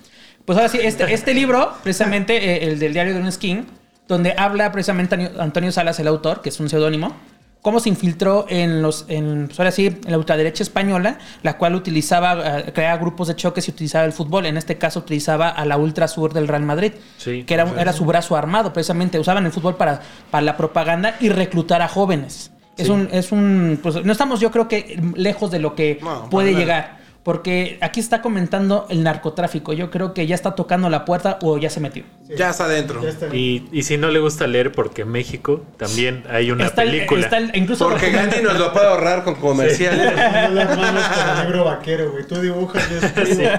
pues 0.48 0.58
ahora 0.58 0.70
sí, 0.70 0.80
este, 0.82 1.14
este 1.14 1.34
libro, 1.34 1.74
precisamente 1.84 2.38
eh, 2.38 2.70
el 2.70 2.80
del 2.80 2.94
diario 2.94 3.14
de 3.14 3.20
un 3.20 3.30
skin, 3.30 3.66
donde 4.08 4.34
habla 4.38 4.72
precisamente 4.72 5.30
Antonio, 5.38 5.74
Salas, 5.74 6.00
el 6.00 6.08
autor, 6.08 6.42
que 6.42 6.48
es 6.48 6.60
un 6.62 6.70
seudónimo, 6.70 7.14
cómo 7.62 7.82
se 7.82 7.90
infiltró 7.90 8.46
en 8.48 8.82
los, 8.82 9.04
en, 9.10 9.48
pues 9.48 9.60
ahora 9.60 9.72
sí, 9.72 9.88
en 9.88 10.10
la 10.10 10.18
ultraderecha 10.18 10.64
española, 10.64 11.18
la 11.44 11.58
cual 11.58 11.76
utilizaba, 11.76 12.60
eh, 12.60 12.72
creaba 12.74 12.98
grupos 12.98 13.28
de 13.28 13.36
choques 13.36 13.68
y 13.68 13.72
utilizaba 13.72 14.06
el 14.06 14.14
fútbol. 14.14 14.46
En 14.46 14.56
este 14.56 14.78
caso 14.78 15.00
utilizaba 15.02 15.50
a 15.50 15.66
la 15.66 15.76
ultra 15.76 16.08
sur 16.08 16.32
del 16.32 16.48
Real 16.48 16.64
Madrid, 16.64 16.94
Sí. 17.18 17.44
que 17.44 17.54
era, 17.54 17.70
era 17.78 17.92
su 17.92 18.06
brazo 18.06 18.38
armado, 18.38 18.72
precisamente 18.72 19.20
usaban 19.20 19.46
el 19.46 19.52
fútbol 19.52 19.76
para, 19.76 20.00
para 20.32 20.44
la 20.44 20.56
propaganda 20.56 21.18
y 21.20 21.28
reclutar 21.28 21.82
a 21.82 21.90
jóvenes. 21.90 22.52
Es 22.78 22.88
un, 22.88 23.10
es 23.12 23.34
un, 23.34 23.80
pues 23.84 24.06
no 24.06 24.12
estamos 24.14 24.40
yo 24.40 24.52
creo 24.52 24.70
que 24.70 25.02
lejos 25.16 25.52
de 25.52 25.60
lo 25.60 25.76
que 25.76 26.00
No, 26.02 26.30
puede 26.30 26.54
llegar. 26.54 27.00
Porque 27.28 27.78
aquí 27.82 28.00
está 28.00 28.22
comentando 28.22 28.86
el 28.90 29.04
narcotráfico. 29.04 29.74
Yo 29.74 29.92
creo 29.92 30.14
que 30.14 30.26
ya 30.28 30.34
está 30.34 30.56
tocando 30.56 30.90
la 30.90 31.04
puerta 31.04 31.40
o 31.42 31.58
ya 31.58 31.70
se 31.70 31.82
metió. 31.82 32.06
Ya 32.38 32.52
está 32.52 32.64
adentro. 32.64 33.02
Y, 33.34 33.66
y 33.74 33.84
si 33.84 33.98
no 33.98 34.08
le 34.12 34.20
gusta 34.20 34.48
leer, 34.48 34.72
porque 34.72 35.02
en 35.02 35.10
México 35.10 35.62
también 35.76 36.24
hay 36.30 36.52
una 36.52 36.66
Está 36.68 36.84
el- 36.84 36.92
película. 36.92 37.20
está 37.20 37.38
el- 37.38 37.52
incluso 37.54 37.90
Porque 37.90 38.12
Gandhi 38.12 38.42
nos 38.42 38.58
lo 38.58 38.72
puede 38.72 38.88
ahorrar 38.88 39.26
con 39.26 39.36
comerciales. 39.36 40.16
Las 40.54 40.78
manos 40.78 41.04
el 41.40 41.44
negro 41.48 41.66
vaquero, 41.66 42.12
güey. 42.12 42.26
Tú 42.26 42.40
dibujas 42.40 42.90
yo 42.90 43.06
escribo. 43.06 43.50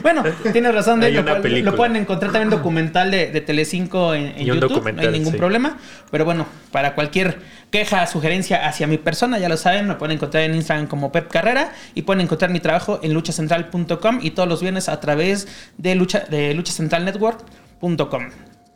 bueno, 0.00 0.24
tienes 0.50 0.74
razón. 0.74 1.00
De, 1.00 1.08
Hay 1.08 1.12
lo, 1.12 1.20
una 1.20 1.42
película. 1.42 1.72
lo 1.72 1.76
pueden 1.76 1.96
encontrar 1.96 2.32
también 2.32 2.48
documental 2.48 3.10
de, 3.10 3.26
de 3.30 3.40
Telecinco 3.42 4.14
en, 4.14 4.28
en 4.28 4.46
Y 4.46 4.50
un 4.50 4.56
YouTube. 4.56 4.70
documental, 4.76 5.04
no 5.04 5.10
hay 5.12 5.18
ningún 5.18 5.32
sí. 5.34 5.38
problema. 5.38 5.76
Pero 6.10 6.24
bueno, 6.24 6.46
para 6.72 6.94
cualquier 6.94 7.38
queja, 7.70 8.06
sugerencia 8.06 8.66
hacia 8.66 8.86
mi 8.86 8.96
persona, 8.98 9.38
ya 9.38 9.48
lo 9.50 9.56
saben, 9.58 9.86
me 9.86 9.94
pueden 9.94 10.16
encontrar 10.16 10.42
en 10.44 10.54
Instagram 10.54 10.86
como 10.88 11.12
Pep 11.12 11.30
Carrera 11.30 11.72
y 11.94 12.02
pueden 12.02 12.22
encontrar 12.22 12.50
mi 12.50 12.60
trabajo 12.60 12.98
en 13.02 13.09
luchacentral.com 13.14 14.20
y 14.22 14.30
todos 14.32 14.48
los 14.48 14.60
viernes 14.60 14.88
a 14.88 15.00
través 15.00 15.48
de, 15.78 15.94
lucha, 15.94 16.20
de 16.20 16.54
luchacentralnetwork.com. 16.54 18.30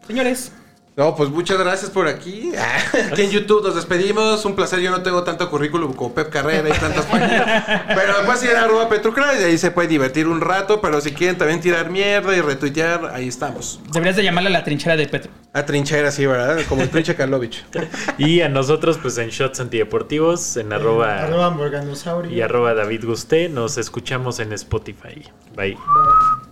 Señores, 0.07 0.53
No, 0.97 1.17
pues 1.17 1.29
muchas 1.29 1.59
gracias 1.59 1.91
por 1.91 2.07
aquí. 2.07 2.53
Aquí 3.11 3.23
en 3.23 3.31
YouTube 3.31 3.65
nos 3.65 3.75
despedimos. 3.75 4.45
Un 4.45 4.55
placer. 4.55 4.79
Yo 4.79 4.93
no 4.93 5.03
tengo 5.03 5.25
tanto 5.25 5.51
currículum 5.51 5.93
como 5.93 6.15
Pep 6.15 6.31
Carrera 6.31 6.69
y 6.69 6.73
tantas 6.79 7.05
páginas. 7.07 7.65
Pero 7.89 8.13
además 8.17 8.45
ir 8.45 8.51
a 8.55 8.63
arroba 8.63 8.89
Petrucra 8.89 9.35
y 9.41 9.43
ahí 9.43 9.59
se 9.59 9.73
puede 9.73 9.89
divertir 9.89 10.29
un 10.29 10.41
rato. 10.41 10.81
Pero 10.81 11.01
si 11.01 11.11
quieren 11.13 11.37
también 11.37 11.61
tirar 11.61 11.91
mierda 11.91 12.37
y 12.37 12.41
retuitear, 12.41 13.11
ahí 13.13 13.27
estamos. 13.27 13.81
deberías 13.93 14.15
de 14.15 14.23
llamarle 14.23 14.51
a 14.51 14.53
la 14.53 14.63
trinchera 14.63 14.97
de 14.97 15.09
Petro. 15.09 15.33
A 15.53 15.67
trinchera, 15.67 16.13
sí, 16.13 16.27
¿verdad? 16.27 16.61
Como 16.69 16.83
el 16.83 16.91
trinche 16.91 17.17
Karlovich. 17.17 17.65
Y 18.19 18.43
a 18.43 18.49
nosotros, 18.49 18.97
pues 19.03 19.19
en 19.19 19.31
Shots 19.31 19.59
Antideportivos, 19.59 20.57
en 20.57 20.73
arroba, 20.73 21.25
Arroba 21.25 21.51
Morganosaurio. 21.51 22.31
y 22.31 22.41
arroba 22.41 22.75
David 22.75 23.05
Gusté, 23.05 23.49
nos 23.49 23.79
escuchamos 23.79 24.39
en 24.39 24.53
Spotify. 24.53 25.25
Bye. 25.57 25.73
Bye. 25.75 26.44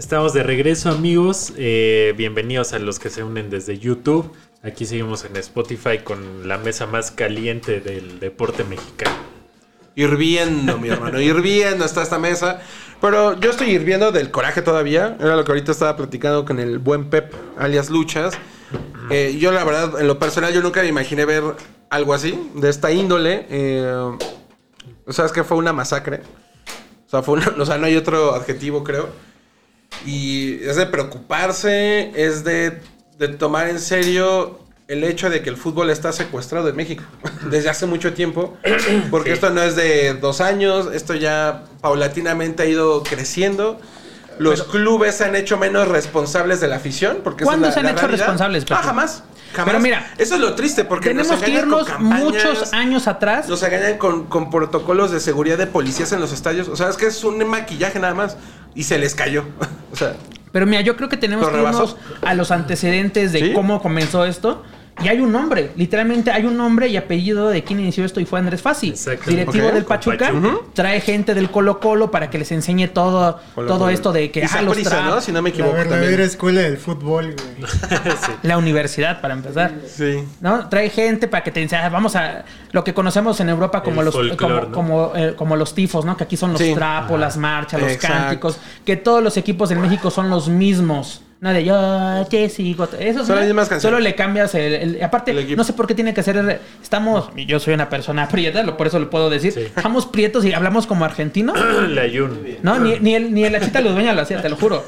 Estamos 0.00 0.32
de 0.32 0.42
regreso 0.42 0.88
amigos, 0.88 1.52
Eh, 1.58 2.14
bienvenidos 2.16 2.72
a 2.72 2.78
los 2.78 2.98
que 2.98 3.10
se 3.10 3.22
unen 3.22 3.50
desde 3.50 3.78
YouTube. 3.78 4.32
Aquí 4.62 4.86
seguimos 4.86 5.26
en 5.26 5.36
Spotify 5.36 5.98
con 6.02 6.48
la 6.48 6.56
mesa 6.56 6.86
más 6.86 7.10
caliente 7.10 7.80
del 7.80 8.18
deporte 8.18 8.64
mexicano. 8.64 9.14
Hirviendo, 9.94 10.78
mi 10.78 10.88
hermano, 10.88 11.20
hirviendo 11.20 11.84
está 11.84 12.02
esta 12.02 12.18
mesa. 12.18 12.62
Pero 13.02 13.38
yo 13.40 13.50
estoy 13.50 13.72
hirviendo 13.72 14.10
del 14.10 14.30
coraje 14.30 14.62
todavía. 14.62 15.18
Era 15.20 15.36
lo 15.36 15.44
que 15.44 15.52
ahorita 15.52 15.72
estaba 15.72 15.96
platicando 15.98 16.46
con 16.46 16.58
el 16.60 16.78
buen 16.78 17.10
Pep, 17.10 17.34
alias 17.58 17.90
Luchas. 17.90 18.38
Eh, 19.10 19.36
yo, 19.38 19.52
la 19.52 19.64
verdad, 19.64 20.00
en 20.00 20.06
lo 20.06 20.18
personal, 20.18 20.54
yo 20.54 20.62
nunca 20.62 20.80
me 20.80 20.88
imaginé 20.88 21.26
ver 21.26 21.42
algo 21.90 22.14
así, 22.14 22.50
de 22.54 22.70
esta 22.70 22.90
índole. 22.90 23.44
Eh, 23.50 24.16
¿Sabes 25.10 25.30
que 25.32 25.44
Fue 25.44 25.58
una 25.58 25.74
masacre. 25.74 26.22
O 27.06 27.10
sea, 27.10 27.22
fue 27.22 27.34
una- 27.34 27.52
o 27.58 27.66
sea, 27.66 27.76
no 27.76 27.84
hay 27.84 27.96
otro 27.96 28.34
adjetivo, 28.34 28.82
creo. 28.82 29.29
Y 30.06 30.62
es 30.64 30.76
de 30.76 30.86
preocuparse, 30.86 32.12
es 32.14 32.44
de, 32.44 32.80
de 33.18 33.28
tomar 33.28 33.68
en 33.68 33.78
serio 33.80 34.58
el 34.88 35.04
hecho 35.04 35.30
de 35.30 35.42
que 35.42 35.50
el 35.50 35.56
fútbol 35.56 35.90
está 35.90 36.12
secuestrado 36.12 36.68
en 36.68 36.76
México 36.76 37.04
desde 37.50 37.68
hace 37.70 37.86
mucho 37.86 38.12
tiempo. 38.14 38.56
Porque 39.10 39.30
Sí. 39.30 39.34
esto 39.34 39.50
no 39.50 39.62
es 39.62 39.76
de 39.76 40.14
dos 40.14 40.40
años, 40.40 40.88
esto 40.92 41.14
ya 41.14 41.64
paulatinamente 41.80 42.62
ha 42.62 42.66
ido 42.66 43.02
creciendo. 43.02 43.78
Los 44.38 44.62
clubes 44.62 45.16
se 45.16 45.24
han 45.24 45.36
hecho 45.36 45.58
menos 45.58 45.86
responsables 45.86 46.60
de 46.60 46.68
la 46.68 46.76
afición. 46.76 47.18
Porque 47.22 47.44
es 47.44 47.46
¿Cuándo 47.46 47.66
la- 47.66 47.72
se 47.74 47.80
han 47.80 47.84
la 47.86 47.92
hecho 47.92 48.00
realidad. 48.06 48.24
responsables, 48.26 48.64
Ah, 48.70 48.80
jamás. 48.82 49.22
Jamás. 49.52 49.66
Pero 49.72 49.80
mira, 49.80 50.14
eso 50.16 50.36
es 50.36 50.40
lo 50.40 50.54
triste 50.54 50.84
porque 50.84 51.08
Tenemos 51.08 51.30
nos 51.32 51.40
que 51.40 51.46
engañan 51.50 51.68
con 51.70 51.80
irnos 51.80 51.88
campañas, 51.88 52.24
muchos 52.24 52.72
años 52.72 53.06
atrás. 53.08 53.48
nos 53.48 53.62
engañan 53.62 53.98
con, 53.98 54.26
con 54.28 54.48
protocolos 54.48 55.10
de 55.10 55.20
seguridad 55.20 55.58
de 55.58 55.66
policías 55.66 56.12
en 56.12 56.20
los 56.20 56.32
estadios. 56.32 56.68
O 56.68 56.76
sea, 56.76 56.88
es 56.88 56.96
que 56.96 57.06
es 57.06 57.22
un 57.24 57.44
maquillaje 57.48 57.98
nada 57.98 58.14
más. 58.14 58.36
Y 58.74 58.84
se 58.84 58.98
les 58.98 59.14
cayó. 59.14 59.44
o 59.92 59.96
sea, 59.96 60.14
Pero 60.52 60.66
mira, 60.66 60.80
yo 60.82 60.96
creo 60.96 61.08
que 61.08 61.16
tenemos 61.16 61.46
¿Lo 61.46 61.52
que 61.52 61.62
irnos 61.62 61.96
a 62.22 62.34
los 62.34 62.50
antecedentes 62.50 63.32
de 63.32 63.40
¿Sí? 63.40 63.52
cómo 63.52 63.80
comenzó 63.82 64.24
esto. 64.24 64.62
Y 65.02 65.08
hay 65.08 65.18
un 65.20 65.32
nombre, 65.32 65.70
literalmente 65.76 66.30
hay 66.30 66.44
un 66.44 66.56
nombre 66.56 66.86
y 66.88 66.96
apellido 66.96 67.48
de 67.48 67.64
quien 67.64 67.80
inició 67.80 68.04
esto 68.04 68.20
y 68.20 68.26
fue 68.26 68.38
Andrés 68.38 68.60
Fassi, 68.60 68.90
Exacto. 68.90 69.30
directivo 69.30 69.68
del 69.72 69.84
Pachuca. 69.84 70.28
Pachuca. 70.30 70.56
Trae 70.74 71.00
gente 71.00 71.34
del 71.34 71.50
Colo 71.50 71.80
Colo 71.80 72.10
para 72.10 72.28
que 72.28 72.38
les 72.38 72.52
enseñe 72.52 72.88
todo, 72.88 73.40
Colo 73.54 73.66
todo 73.68 73.78
Colo. 73.80 73.90
esto 73.90 74.12
de 74.12 74.30
que 74.30 74.40
y 74.40 74.42
ah, 74.42 74.62
los 74.62 74.76
¿no? 74.76 75.20
Si 75.22 75.32
no 75.32 75.40
me 75.40 75.48
La 75.50 75.54
equivoco 75.54 75.72
verdadera 75.74 76.06
también. 76.06 76.20
escuela 76.20 76.60
del 76.60 76.76
fútbol, 76.76 77.34
güey. 77.34 77.70
Sí. 78.20 78.32
la 78.42 78.58
universidad 78.58 79.20
para 79.20 79.34
empezar. 79.34 79.72
Sí. 79.86 80.22
¿no? 80.40 80.68
Trae 80.68 80.90
gente 80.90 81.28
para 81.28 81.42
que 81.44 81.50
te 81.50 81.62
enseñe, 81.62 81.88
vamos 81.90 82.14
a 82.16 82.44
lo 82.72 82.84
que 82.84 82.92
conocemos 82.92 83.40
en 83.40 83.48
Europa 83.48 83.82
como 83.82 84.00
El 84.02 84.06
los 84.06 84.14
folclor, 84.14 84.36
como, 84.38 84.54
¿no? 84.60 84.72
como, 84.72 85.12
eh, 85.16 85.34
como 85.36 85.56
los 85.56 85.74
tifos, 85.74 86.04
¿no? 86.04 86.16
Que 86.16 86.24
aquí 86.24 86.36
son 86.36 86.52
los 86.52 86.60
Sí. 86.60 86.74
trapos, 86.74 87.18
las 87.18 87.36
marchas, 87.38 87.80
los 87.80 87.90
Exacto. 87.90 88.16
cánticos, 88.18 88.58
que 88.84 88.96
todos 88.96 89.22
los 89.22 89.36
equipos 89.38 89.70
en 89.70 89.80
México 89.80 90.10
son 90.10 90.28
los 90.28 90.48
mismos. 90.48 91.22
No 91.40 91.54
de 91.54 91.64
yo 91.64 92.26
te 92.28 92.50
sigo. 92.50 92.86
Eso 92.98 93.24
Son 93.24 93.36
las 93.36 93.46
mismas 93.46 93.68
canciones. 93.70 93.82
Solo 93.82 93.98
le 93.98 94.14
cambias 94.14 94.54
el, 94.54 94.74
el- 94.74 95.02
aparte 95.02 95.30
El 95.30 95.38
equipo. 95.38 95.56
no 95.56 95.64
sé 95.64 95.72
por 95.72 95.86
qué 95.86 95.94
tiene 95.94 96.12
que 96.12 96.22
ser 96.22 96.60
estamos 96.82 97.30
yo 97.46 97.58
soy 97.58 97.72
una 97.72 97.88
persona 97.88 98.28
prieta, 98.28 98.62
lo- 98.62 98.76
por 98.76 98.86
eso 98.86 98.98
lo 98.98 99.08
puedo 99.08 99.30
decir. 99.30 99.52
Sí. 99.52 99.60
Estamos 99.60 100.04
prietos 100.04 100.44
y 100.44 100.52
hablamos 100.52 100.86
como 100.86 101.06
argentinos. 101.06 101.58
La 101.88 102.06
Yun. 102.06 102.38
No, 102.62 102.78
ni, 102.78 102.98
ni 103.00 103.14
el 103.14 103.32
ni 103.32 103.44
el 103.44 103.54
Achita 103.54 103.80
Ludueña 103.80 104.12
lo 104.12 104.20
hacía, 104.20 104.42
te 104.42 104.50
lo 104.50 104.56
juro. 104.56 104.84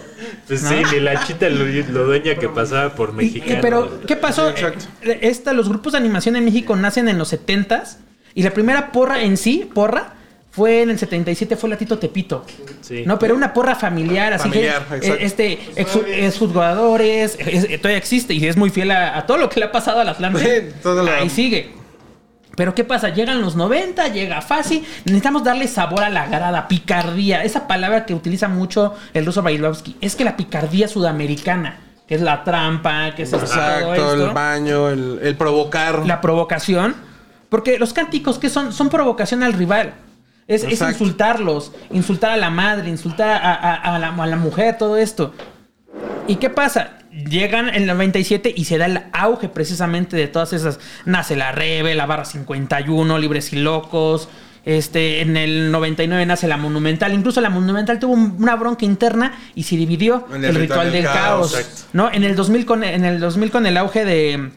Pues 0.47 0.61
sí, 0.61 0.75
ni 0.93 1.01
la 1.01 1.25
chita 1.25 1.49
lo, 1.49 1.65
lo 1.65 2.05
dueña 2.05 2.35
que 2.35 2.49
pasaba 2.51 2.91
por 2.95 3.11
Y- 3.11 3.13
mexicano. 3.13 3.59
pero, 3.63 4.01
¿qué 4.07 4.17
pasó? 4.17 4.51
Exacto. 4.51 4.85
Eh, 5.03 5.21
Esta, 5.23 5.55
los 5.55 5.69
grupos 5.71 5.93
de 5.93 5.99
animación 5.99 6.37
en 6.37 6.45
México 6.45 6.77
nacen 6.77 7.09
en 7.09 7.17
los 7.17 7.33
70s 7.33 7.97
y 8.35 8.43
la 8.43 8.51
primera 8.51 8.93
porra 8.93 9.23
en 9.23 9.37
sí, 9.39 9.71
porra, 9.73 10.15
fue 10.53 10.83
en 10.83 10.91
el 10.91 10.99
77, 10.99 11.57
fue 11.57 11.69
la 11.71 11.77
Tito 11.77 11.99
Tepito. 11.99 12.45
Sí. 12.83 13.03
No, 13.07 13.19
pero 13.19 13.35
una 13.35 13.53
porra 13.53 13.75
familiar, 13.75 14.33
así 14.35 14.49
Familiar, 14.51 14.85
que 14.89 14.97
exacto. 14.97 15.15
eh, 15.23 15.27
este 15.27 15.53
ex, 15.77 15.97
exjugadores, 16.07 17.37
es- 17.41 17.65
eh, 17.65 17.79
todavía 17.79 17.97
existe 17.99 18.35
y 18.35 18.47
es 18.47 18.57
muy 18.57 18.71
fiel 18.71 18.91
a, 18.91 19.17
a 19.17 19.27
todo 19.27 19.39
lo 19.39 19.49
que 19.49 19.61
le 19.61 19.67
ha 19.67 19.73
pasado 19.73 20.01
al 20.01 20.09
Atlante. 20.09 20.71
Sí, 20.71 20.77
todo 20.83 21.03
lo- 21.03 21.11
Ahí 21.11 21.31
sigue. 21.31 21.73
Pero 22.55 22.75
¿qué 22.75 22.85
pasa? 22.85 23.09
Llegan 23.09 23.41
los 23.41 23.57
90, 23.57 24.09
llega 24.09 24.43
fácil. 24.43 24.85
Necesitamos 25.07 25.43
darle 25.43 25.67
sabor 25.69 26.05
a 26.05 26.11
la 26.11 26.27
grada, 26.27 26.69
picardía. 26.69 27.43
Esa 27.45 27.67
palabra 27.67 28.05
que 28.05 28.13
utiliza 28.13 28.49
mucho 28.49 28.93
el 29.15 29.25
ruso 29.25 29.41
Bailovsky. 29.43 29.97
Es 30.03 30.17
que 30.17 30.25
la 30.25 30.37
picardía 30.37 30.87
sudamericana, 30.87 31.81
que 32.07 32.15
es 32.15 32.21
la 32.21 32.45
trampa, 32.45 33.15
que 33.15 33.23
es 33.23 33.31
todo 33.31 33.41
Exacto, 33.41 33.95
esto, 33.95 34.13
el 34.27 34.31
baño, 34.35 34.91
el, 34.91 35.21
el 35.23 35.35
provocar. 35.35 36.05
la 36.07 36.21
provocación. 36.21 36.95
Porque 37.49 37.79
los 37.79 37.95
cánticos 37.95 38.39
que 38.39 38.51
son, 38.51 38.71
son 38.75 38.91
provocación 38.91 39.43
al 39.43 39.55
rival. 39.55 39.95
Es, 40.49 40.65
insultarlos, 40.91 41.73
insultar 41.91 42.31
a 42.33 42.37
la 42.37 42.51
madre, 42.51 42.89
insultar 42.91 43.29
a, 43.31 43.53
a- 43.55 43.75
a 43.95 43.99
la, 43.99 44.09
a 44.09 44.27
la 44.27 44.37
mujer, 44.37 44.77
todo 44.79 44.97
esto. 44.97 45.33
¿Y 46.27 46.37
qué 46.37 46.51
pasa? 46.51 46.99
Llegan 47.11 47.69
en 47.69 47.83
el 47.83 47.87
97 47.89 48.53
y 48.57 48.65
se 48.65 48.79
da 48.79 48.87
el 48.87 49.01
auge 49.13 49.49
precisamente 49.49 50.17
de 50.17 50.29
todas 50.29 50.53
esas. 50.53 50.81
Nace 51.05 51.37
la 51.37 51.53
Rebe, 51.53 51.95
la 51.95 52.07
Barra 52.07 52.25
51, 52.25 53.19
Libres 53.19 53.53
y 53.53 53.57
Locos. 53.57 54.29
Este, 54.65 55.21
en 55.23 55.37
el 55.37 55.73
99 55.73 56.25
nace 56.25 56.47
la 56.49 56.57
Monumental. 56.57 57.13
Incluso 57.13 57.41
la 57.41 57.51
Monumental 57.51 57.99
tuvo 57.99 58.13
un- 58.15 58.37
una 58.39 58.55
bronca 58.57 58.85
interna 58.85 59.33
y 59.55 59.65
se 59.65 59.77
dividió 59.77 60.27
En 60.33 60.45
el, 60.45 60.55
ritual, 60.55 60.93
del 60.93 61.05
caos. 61.05 61.87
¿no? 61.93 62.11
En 62.13 62.23
el 62.25 62.37
2000 62.37 62.65
con, 62.65 62.85
en 62.85 63.05
el 63.05 63.19
2000 63.21 63.51
con 63.51 63.67
el 63.67 63.77
auge 63.77 64.05
de 64.05 64.51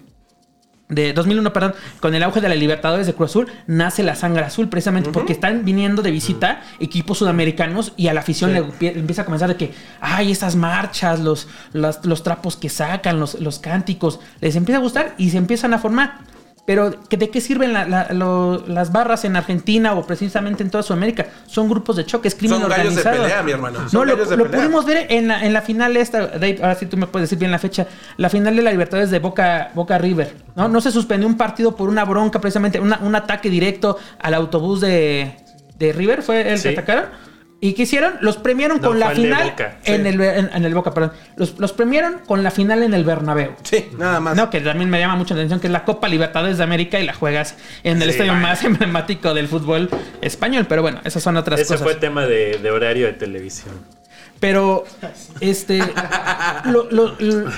de 0.87 1.13
2001, 1.13 1.51
perdón, 1.51 1.73
con 1.99 2.13
el 2.13 2.21
auge 2.21 2.41
de 2.41 2.49
la 2.49 2.53
Libertadores 2.55 3.07
de 3.07 3.13
Cruz 3.13 3.31
Azul, 3.31 3.47
nace 3.65 4.03
la 4.03 4.13
sangre 4.15 4.43
azul, 4.43 4.69
precisamente 4.69 5.09
porque 5.11 5.33
están 5.33 5.65
viniendo 5.65 6.01
de 6.03 6.11
visita 6.11 6.61
equipos 6.79 7.17
sudamericanos 7.17 7.93
y 7.97 8.07
a 8.07 8.13
la 8.13 8.19
afición 8.19 8.53
le, 8.53 8.63
empie- 8.63 8.93
le 8.93 8.99
empieza 8.99 9.23
a 9.23 9.25
comenzar 9.25 9.49
de 9.49 9.55
que, 9.55 9.73
ay, 9.99 10.31
esas 10.31 10.55
marchas, 10.55 11.19
los, 11.21 11.47
los, 11.73 12.05
los 12.05 12.21
trapos 12.21 12.55
que 12.55 12.69
sacan, 12.69 13.19
los, 13.19 13.39
los 13.39 13.57
cánticos, 13.59 14.19
les 14.41 14.55
empieza 14.55 14.77
a 14.77 14.81
gustar 14.81 15.15
y 15.17 15.31
se 15.31 15.37
empiezan 15.37 15.73
a 15.73 15.79
formar. 15.79 16.19
Pero, 16.65 16.95
¿que- 17.07 17.17
¿de 17.17 17.29
qué 17.29 17.41
sirven 17.41 17.73
la- 17.73 17.85
la- 17.85 18.07
lo- 18.11 18.65
las 18.67 18.91
barras 18.91 19.23
en 19.23 19.35
Argentina 19.35 19.93
o 19.93 20.03
precisamente 20.07 20.63
en 20.63 20.71
toda 20.71 20.81
Sudamérica? 20.81 21.27
Son 21.45 21.69
grupos 21.69 21.95
de 21.95 22.05
choque, 22.05 22.27
es 22.27 22.33
crimen 22.33 22.59
Son 22.59 22.69
gallos 22.69 22.95
de 22.95 23.01
organizado. 23.01 23.21
pelea, 23.23 23.43
mi 23.43 23.51
hermano. 23.51 23.87
Son 23.87 23.99
No, 23.99 24.05
lo, 24.05 24.13
gallos 24.13 24.29
de 24.31 24.37
lo 24.37 24.43
pelea. 24.45 24.59
pudimos 24.61 24.85
ver 24.85 25.05
en 25.11 25.27
la, 25.27 25.45
en 25.45 25.53
la 25.53 25.61
final 25.61 25.95
esta, 25.95 26.25
Dave, 26.25 26.57
ahora 26.63 26.73
sí 26.75 26.87
tú 26.87 26.97
me 26.97 27.05
puedes 27.05 27.29
decir 27.29 27.37
bien 27.39 27.51
la 27.51 27.59
fecha, 27.59 27.85
la 28.17 28.29
final 28.29 28.55
de 28.55 28.63
la 28.63 28.71
Libertadores 28.71 29.11
de 29.11 29.19
Boca, 29.19 29.69
Boca 29.75 29.99
River, 29.99 30.33
¿no? 30.55 30.67
No 30.67 30.81
se 30.81 30.91
suspendió 30.91 31.27
un 31.27 31.37
partido 31.37 31.75
por 31.75 31.87
una 31.87 32.03
bronca, 32.03 32.41
precisamente, 32.41 32.79
una- 32.79 32.99
un 33.03 33.13
ataque 33.15 33.51
directo 33.51 33.97
al 34.19 34.33
autobús 34.33 34.81
de, 34.81 35.35
de 35.77 35.93
River, 35.93 36.23
fue 36.23 36.51
el 36.51 36.57
Sí. 36.57 36.63
que 36.69 36.69
atacaron. 36.79 37.05
¿Y 37.61 37.73
qué 37.73 37.83
hicieron? 37.83 38.15
Los 38.21 38.37
premiaron 38.37 38.79
No, 38.81 38.89
con 38.89 38.99
la 38.99 39.11
final 39.11 39.49
Boca, 39.51 39.79
en, 39.85 40.03
sí. 40.03 40.07
el, 40.09 40.21
en, 40.21 40.49
en 40.53 40.65
el 40.65 40.73
Boca, 40.75 40.93
perdón. 40.93 41.13
Los, 41.37 41.57
los 41.57 41.71
premiaron 41.73 42.19
con 42.27 42.43
la 42.43 42.51
final 42.51 42.83
en 42.83 42.93
el 42.93 43.03
Bernabéu. 43.05 43.51
Sí, 43.63 43.87
nada 43.97 44.19
más. 44.19 44.35
No, 44.35 44.49
que 44.49 44.61
también 44.61 44.89
me 44.89 44.99
llama 44.99 45.15
mucho 45.15 45.33
la 45.33 45.39
atención 45.39 45.59
que 45.61 45.67
es 45.67 45.73
la 45.73 45.83
Copa 45.85 46.07
Libertadores 46.07 46.57
de 46.57 46.63
América 46.63 46.99
y 46.99 47.05
la 47.05 47.13
juegas 47.13 47.55
en 47.83 47.97
el 48.01 48.09
Sí, 48.09 48.09
estadio 48.11 48.33
vaya. 48.33 48.43
más 48.47 48.63
emblemático 48.65 49.33
del 49.33 49.47
fútbol 49.47 49.89
español. 50.21 50.65
Pero 50.69 50.81
bueno, 50.83 50.99
esas 51.05 51.23
son 51.23 51.37
otras 51.37 51.59
Ese 51.59 51.73
cosas. 51.73 51.83
fue 51.83 51.95
tema 51.95 52.25
de, 52.27 52.59
de 52.59 52.71
horario 52.71 53.07
de 53.07 53.13
televisión. 53.13 53.73
Pero, 54.39 54.83
este, 55.39 55.79
lo, 56.65 56.91
lo- 56.91 57.15
lo- 57.19 57.51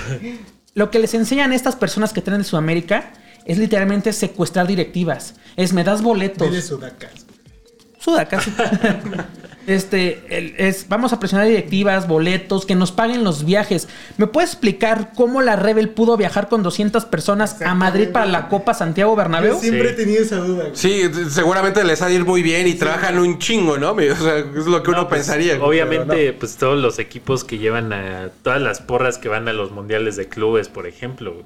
lo 0.74 0.90
que 0.92 1.00
les 1.00 1.12
enseñan 1.14 1.52
estas 1.52 1.74
personas 1.74 2.12
que 2.12 2.22
traen 2.22 2.40
de 2.42 2.44
Sudamérica 2.44 3.10
es 3.44 3.58
literalmente 3.58 4.12
secuestrar 4.12 4.66
directivas. 4.68 5.34
Es, 5.56 5.72
me 5.72 5.82
das 5.82 6.02
boletos. 6.02 6.48
Sudacas. 8.00 8.48
Este, 9.68 10.22
el- 10.30 10.54
es, 10.56 10.86
vamos 10.88 11.12
a 11.12 11.20
presionar 11.20 11.46
directivas, 11.46 12.08
boletos, 12.08 12.64
que 12.64 12.74
nos 12.74 12.90
paguen 12.90 13.22
los 13.22 13.44
viajes. 13.44 13.86
¿Me 14.16 14.26
puedes 14.26 14.50
explicar 14.52 15.12
cómo 15.14 15.42
la 15.42 15.56
Rebel 15.56 15.90
pudo 15.90 16.16
viajar 16.16 16.48
con 16.48 16.62
200 16.62 17.04
personas 17.04 17.60
a 17.60 17.74
Madrid 17.74 18.08
para 18.08 18.24
la 18.26 18.48
Copa 18.48 18.72
Santiago 18.72 19.14
Bernabéu? 19.14 19.54
Yo 19.56 19.60
siempre 19.60 19.88
Sí. 19.88 19.94
he 19.94 19.96
tenido 19.96 20.22
esa 20.22 20.36
duda. 20.36 20.64
güey. 20.64 20.76
Sí, 20.76 21.02
seguramente 21.30 21.84
les 21.84 22.00
ha 22.00 22.06
de 22.06 22.14
ir 22.14 22.24
muy 22.24 22.42
bien 22.42 22.66
y 22.66 22.74
trabajan 22.74 23.18
un 23.18 23.38
chingo, 23.38 23.76
¿no? 23.76 23.92
O 23.92 23.96
sea, 23.98 24.38
es 24.38 24.66
lo 24.66 24.82
que 24.82 24.90
uno 24.90 25.02
No, 25.02 25.08
pues, 25.08 25.20
pensaría. 25.20 25.62
Obviamente, 25.62 26.32
pues 26.32 26.56
todos 26.56 26.80
los 26.80 26.98
equipos 26.98 27.44
que 27.44 27.58
llevan 27.58 27.92
a 27.92 28.30
todas 28.42 28.62
las 28.62 28.80
porras 28.80 29.18
que 29.18 29.28
van 29.28 29.48
a 29.48 29.52
los 29.52 29.70
mundiales 29.70 30.16
de 30.16 30.28
clubes, 30.28 30.68
por 30.68 30.86
ejemplo. 30.86 31.32
O 31.32 31.44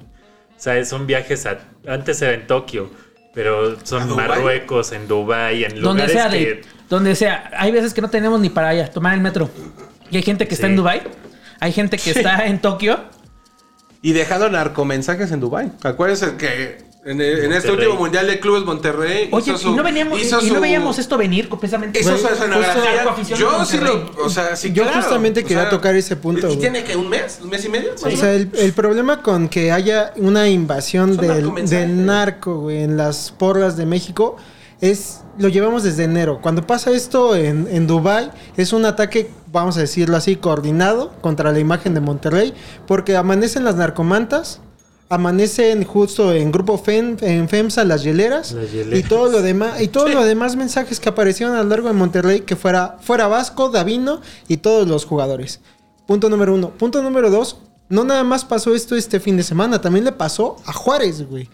sea, 0.63 0.83
son 0.85 1.07
viajes 1.07 1.45
a. 1.45 1.57
Antes 1.87 2.21
era 2.21 2.33
en 2.33 2.47
Tokio, 2.47 2.89
pero 3.33 3.73
¿A 3.73 3.85
son 3.85 4.07
Dubái? 4.07 4.27
Marruecos, 4.27 4.91
en 4.91 5.07
Dubai, 5.07 5.63
en 5.63 5.81
Donde 5.81 6.03
lugares 6.03 6.11
sea, 6.11 6.29
que. 6.29 6.37
de, 6.37 6.61
donde 6.89 7.15
sea. 7.15 7.51
Hay 7.57 7.71
veces 7.71 7.93
que 7.93 8.01
no 8.01 8.09
tenemos 8.09 8.39
ni 8.39 8.49
para 8.49 8.69
allá, 8.69 8.89
tomar 8.89 9.13
el 9.13 9.21
metro. 9.21 9.49
Y 10.09 10.17
hay 10.17 10.23
gente 10.23 10.47
que 10.47 10.53
está 10.53 10.67
en 10.67 10.75
Dubai, 10.75 11.01
hay 11.59 11.71
gente 11.71 11.97
que 11.97 12.11
está 12.11 12.45
en 12.45 12.59
Tokio. 12.59 12.99
Y 14.01 14.11
dejando 14.11 14.49
narcomensajes 14.49 15.31
en 15.31 15.39
Dubai. 15.39 15.71
Acuérdense 15.83 16.35
que 16.35 16.92
en, 17.05 17.19
en 17.19 17.51
este 17.51 17.71
último 17.71 17.95
mundial 17.95 18.27
de 18.27 18.39
clubes 18.39 18.63
Monterrey. 18.63 19.27
Oye, 19.31 19.51
hizo 19.51 19.57
su- 19.57 19.69
y 19.69 19.73
no 19.73 19.83
veníamos, 19.83 20.21
hizo 20.21 20.41
y 20.41 20.51
no 20.51 20.61
veíamos 20.61 20.99
esto 20.99 21.17
venir 21.17 21.49
precisamente. 21.49 21.99
Hizo 21.99 22.17
su 22.17 22.27
escenografía. 22.27 23.35
Yo 23.37 23.65
sí 23.65 23.77
lo. 23.77 24.11
O 24.23 24.29
sea, 24.29 24.55
sí, 24.55 24.71
Yo 24.73 24.83
claro. 24.83 25.01
justamente 25.01 25.41
O 25.41 25.43
quería 25.43 25.63
sea, 25.63 25.69
tocar 25.69 25.95
ese 25.95 26.15
punto, 26.15 26.41
¿Y 26.47 26.49
güey. 26.51 26.59
tiene 26.59 26.83
que 26.83 26.95
un 26.95 27.09
mes? 27.09 27.39
¿Un 27.43 27.49
mes 27.49 27.65
y 27.65 27.69
medio? 27.69 27.91
O 27.95 28.11
sea, 28.11 28.33
el, 28.33 28.49
el 28.57 28.73
problema 28.73 29.21
con 29.21 29.49
que 29.49 29.71
haya 29.71 30.13
una 30.15 30.47
invasión 30.49 31.17
del, 31.17 31.53
del 31.67 32.05
narco, 32.05 32.59
güey, 32.61 32.83
en 32.83 32.95
las 32.97 33.31
porras 33.31 33.75
de 33.77 33.85
México 33.85 34.37
es 34.81 35.19
lo 35.37 35.47
llevamos 35.49 35.83
desde 35.83 36.03
enero. 36.03 36.39
Cuando 36.41 36.65
pasa 36.67 36.91
esto 36.91 37.35
en, 37.35 37.67
en 37.71 37.87
Dubai 37.87 38.29
es 38.55 38.71
un 38.71 38.85
ataque, 38.85 39.31
vamos 39.51 39.77
a 39.77 39.79
decirlo 39.79 40.15
así, 40.15 40.35
coordinado 40.35 41.11
contra 41.21 41.51
la 41.51 41.59
imagen 41.59 41.93
de 41.95 42.01
Monterrey, 42.01 42.53
porque 42.85 43.15
amanecen 43.17 43.63
las 43.63 43.75
narcomantas, 43.75 44.61
amanecen 45.13 45.83
justo 45.83 46.33
en 46.33 46.51
grupo 46.51 46.77
FEM, 46.77 47.17
en 47.21 47.47
FEMSA 47.49 47.83
las 47.83 48.03
hieleras, 48.03 48.51
Las 48.53 48.71
hieleras. 48.71 48.99
y 48.99 49.03
todo 49.03 49.31
lo 49.31 49.41
demás 49.41 49.81
y 49.81 49.87
todos 49.87 50.13
los 50.13 50.25
demás 50.25 50.55
mensajes 50.55 50.99
que 50.99 51.09
aparecieron 51.09 51.55
a 51.55 51.63
lo 51.63 51.69
largo 51.69 51.87
de 51.87 51.93
Monterrey 51.93 52.41
que 52.41 52.55
fuera 52.55 52.97
fuera 53.01 53.27
Vasco, 53.27 53.69
Davino 53.69 54.21
y 54.47 54.57
todos 54.57 54.87
los 54.87 55.05
jugadores. 55.05 55.59
Punto 56.05 56.29
número 56.29 56.53
uno. 56.53 56.69
Punto 56.71 57.01
número 57.01 57.29
dos. 57.29 57.57
No 57.89 58.03
nada 58.03 58.23
más 58.23 58.43
pasó 58.45 58.73
esto 58.73 58.95
este 58.95 59.19
fin 59.19 59.37
de 59.37 59.43
semana, 59.43 59.79
también 59.81 60.05
le 60.05 60.11
pasó 60.11 60.55
a 60.65 60.73
Juárez, 60.73 61.27
güey. 61.29 61.49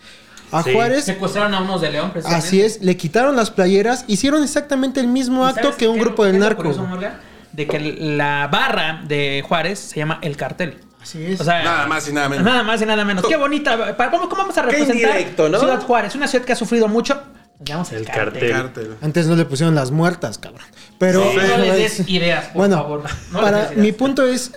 A 0.51 0.63
Sí. 0.63 0.73
Juárez 0.73 1.03
Secuestraron 1.05 1.53
a 1.53 1.61
unos 1.61 1.81
de 1.81 1.91
León, 1.91 2.11
precisamente. 2.11 2.47
Así 2.47 2.61
es, 2.61 2.81
le 2.81 2.97
quitaron 2.97 3.35
las 3.35 3.51
playeras, 3.51 4.05
hicieron 4.07 4.41
exactamente 4.43 4.99
el 4.99 5.07
mismo 5.07 5.45
¿Y 5.45 5.49
acto 5.49 5.75
que 5.77 5.87
un 5.87 5.99
grupo 5.99 6.23
del 6.25 6.39
narco. 6.39 6.63
Morgan? 6.63 7.19
De 7.51 7.67
que 7.67 7.79
la 7.79 8.47
barra 8.51 9.03
de 9.07 9.43
Juárez 9.47 9.79
se 9.79 9.97
llama 9.97 10.19
El 10.21 10.37
Cartel. 10.37 10.77
Así 11.01 11.23
es. 11.25 11.39
O 11.41 11.43
sea, 11.43 11.63
Nada 11.63 11.87
más 11.87 12.07
y 12.09 12.13
nada 12.13 12.29
menos. 12.29 12.45
Nada 12.45 12.63
más 12.63 12.81
y 12.81 12.85
nada 12.85 13.05
menos. 13.05 13.25
Qué 13.25 13.37
bonita. 13.37 13.95
¿Cómo, 14.11 14.29
cómo 14.29 14.41
vamos 14.43 14.57
a 14.57 14.61
representar 14.63 14.95
indirecto, 14.95 15.49
¿no? 15.49 15.59
Ciudad 15.59 15.81
Juárez? 15.81 16.15
Una 16.15 16.27
ciudad 16.27 16.45
que 16.45 16.53
ha 16.53 16.55
sufrido 16.55 16.87
mucho. 16.87 17.21
Nos 17.67 17.91
El 17.91 17.99
El 17.99 18.05
Cartel. 18.07 18.95
Antes 19.01 19.27
no 19.27 19.35
le 19.35 19.43
pusieron 19.45 19.75
las 19.75 19.91
muertas, 19.91 20.37
cabrón. 20.37 20.65
Pero 20.97 21.23
Sí, 21.31 21.37
no 21.37 21.57
les 21.57 21.91
es- 21.91 21.97
des 21.97 22.09
ideas, 22.09 22.45
por 22.47 22.53
bueno, 22.55 22.77
favor. 22.77 23.03
No 23.31 23.41
para 23.41 23.59
ideas. 23.65 23.75
mi 23.77 23.91
punto 23.91 24.25
es, 24.25 24.51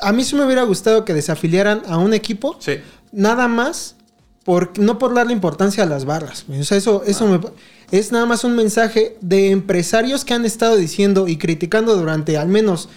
a 0.00 0.12
mí 0.12 0.24
sí 0.24 0.36
me 0.36 0.44
hubiera 0.44 0.62
gustado 0.62 1.04
que 1.04 1.12
desafiliaran 1.12 1.82
a 1.86 1.98
un 1.98 2.14
equipo, 2.14 2.56
Sí. 2.60 2.80
nada 3.12 3.46
más 3.48 3.96
por 4.44 4.78
no 4.78 4.98
por 4.98 5.12
darle 5.14 5.32
importancia 5.34 5.82
a 5.82 5.86
las 5.86 6.04
barras. 6.06 6.46
O 6.48 6.62
sea, 6.64 6.78
eso, 6.78 7.02
eso 7.06 7.26
me- 7.26 7.40
es 7.90 8.10
nada 8.12 8.24
más 8.26 8.42
un 8.44 8.54
mensaje 8.56 9.16
de 9.20 9.50
empresarios 9.50 10.24
que 10.24 10.32
han 10.34 10.44
estado 10.46 10.76
diciendo 10.76 11.28
y 11.28 11.36
criticando 11.36 11.94
durante 11.96 12.36
al 12.38 12.48
menos 12.48 12.88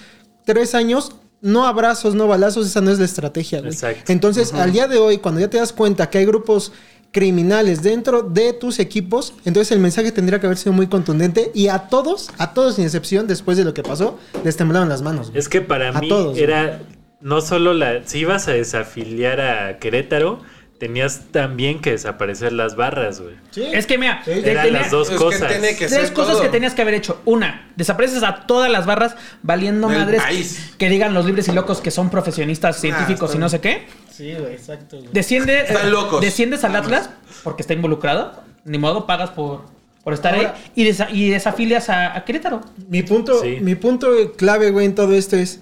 tres 0.45 0.73
años. 0.75 1.13
No 1.41 1.65
abrazos, 1.65 2.15
no 2.15 2.27
balazos, 2.27 2.67
esa 2.67 2.81
no 2.81 2.91
es 2.91 2.99
la 2.99 3.05
estrategia. 3.05 3.59
güey. 3.59 3.71
Exacto. 3.71 4.11
Entonces, 4.11 4.53
al 4.53 4.71
día 4.73 4.87
de 4.87 4.97
hoy, 4.97 5.19
cuando 5.19 5.39
ya 5.39 5.49
te 5.49 5.57
das 5.57 5.71
cuenta 5.73 6.09
que 6.09 6.17
hay 6.17 6.25
grupos 6.25 6.71
criminales 7.11 7.81
dentro 7.81 8.21
de 8.21 8.53
tus 8.53 8.77
equipos, 8.79 9.33
entonces 9.45 9.71
el 9.71 9.79
mensaje 9.79 10.11
tendría 10.11 10.39
que 10.39 10.45
haber 10.45 10.57
sido 10.57 10.73
muy 10.73 10.87
contundente 10.87 11.51
y 11.55 11.67
a 11.69 11.87
todos, 11.89 12.29
a 12.37 12.53
todos 12.53 12.75
sin 12.75 12.85
excepción, 12.85 13.25
después 13.25 13.57
de 13.57 13.63
lo 13.65 13.73
que 13.73 13.81
pasó, 13.83 14.19
les 14.43 14.55
temblaban 14.57 14.89
las 14.89 15.01
manos. 15.01 15.27
güey. 15.29 15.39
Es 15.39 15.49
que 15.49 15.61
para 15.61 15.89
A 15.89 16.01
mí 16.01 16.07
todos, 16.07 16.31
güey. 16.33 16.43
era 16.43 16.81
no 17.21 17.41
solo 17.41 17.73
la. 17.73 18.05
Si 18.05 18.19
ibas 18.19 18.47
a 18.47 18.51
desafiliar 18.51 19.41
a 19.41 19.79
Querétaro, 19.79 20.39
tenías 20.79 21.23
también 21.31 21.81
que 21.81 21.91
desaparecer 21.91 22.53
las 22.53 22.75
barras, 22.75 23.19
güey. 23.21 23.35
Es 23.73 23.85
que 23.85 23.97
mira, 23.97 24.21
Sí. 24.23 24.31
Eran 24.31 24.65
tenía- 24.65 24.81
las 24.81 24.91
dos 24.91 25.09
que 25.09 25.15
cosas. 25.17 25.51
que 25.51 25.87
Tres 25.87 26.11
cosas 26.11 26.33
todo. 26.35 26.41
que 26.41 26.49
tenías 26.49 26.73
que 26.73 26.81
haber 26.81 26.93
hecho. 26.93 27.21
Una, 27.25 27.69
desapareces 27.75 28.23
a 28.23 28.47
todas 28.47 28.71
las 28.71 28.85
barras 28.85 29.15
valiendo 29.43 29.87
Del 29.89 29.97
madres 29.99 30.21
país. 30.23 30.71
que 30.77 30.89
digan 30.89 31.13
los 31.13 31.25
libres 31.25 31.47
y 31.49 31.51
locos 31.51 31.81
que 31.81 31.91
son 31.91 32.09
profesionistas 32.09 32.79
científicos 32.79 33.35
y 33.35 33.37
no 33.37 33.49
sé 33.49 33.59
qué. 33.59 33.87
Sí, 34.09 34.33
güey, 34.39 34.53
exacto. 34.53 34.97
güey. 34.97 35.09
Desciende, 35.11 35.61
Están 35.67 35.87
eh, 35.87 35.91
locos. 35.91 36.21
Desciendes 36.21 36.63
al 36.63 36.75
Atlas 36.75 37.09
porque 37.43 37.61
está 37.61 37.73
involucrado. 37.73 38.41
Ni 38.65 38.77
modo, 38.77 39.05
pagas 39.05 39.31
por, 39.31 39.65
por 40.03 40.13
estar 40.13 40.33
Ahora- 40.33 40.55
ahí. 40.55 40.71
Y, 40.75 40.85
desa- 40.89 41.09
y 41.11 41.29
desafilias 41.29 41.89
a, 41.89 42.15
a 42.15 42.23
Querétaro. 42.23 42.61
Mi 42.87 43.03
punto, 43.03 43.41
Sí. 43.41 43.57
mi 43.61 43.75
punto 43.75 44.09
clave, 44.37 44.71
güey, 44.71 44.85
en 44.85 44.95
todo 44.95 45.13
esto 45.13 45.35
es 45.35 45.59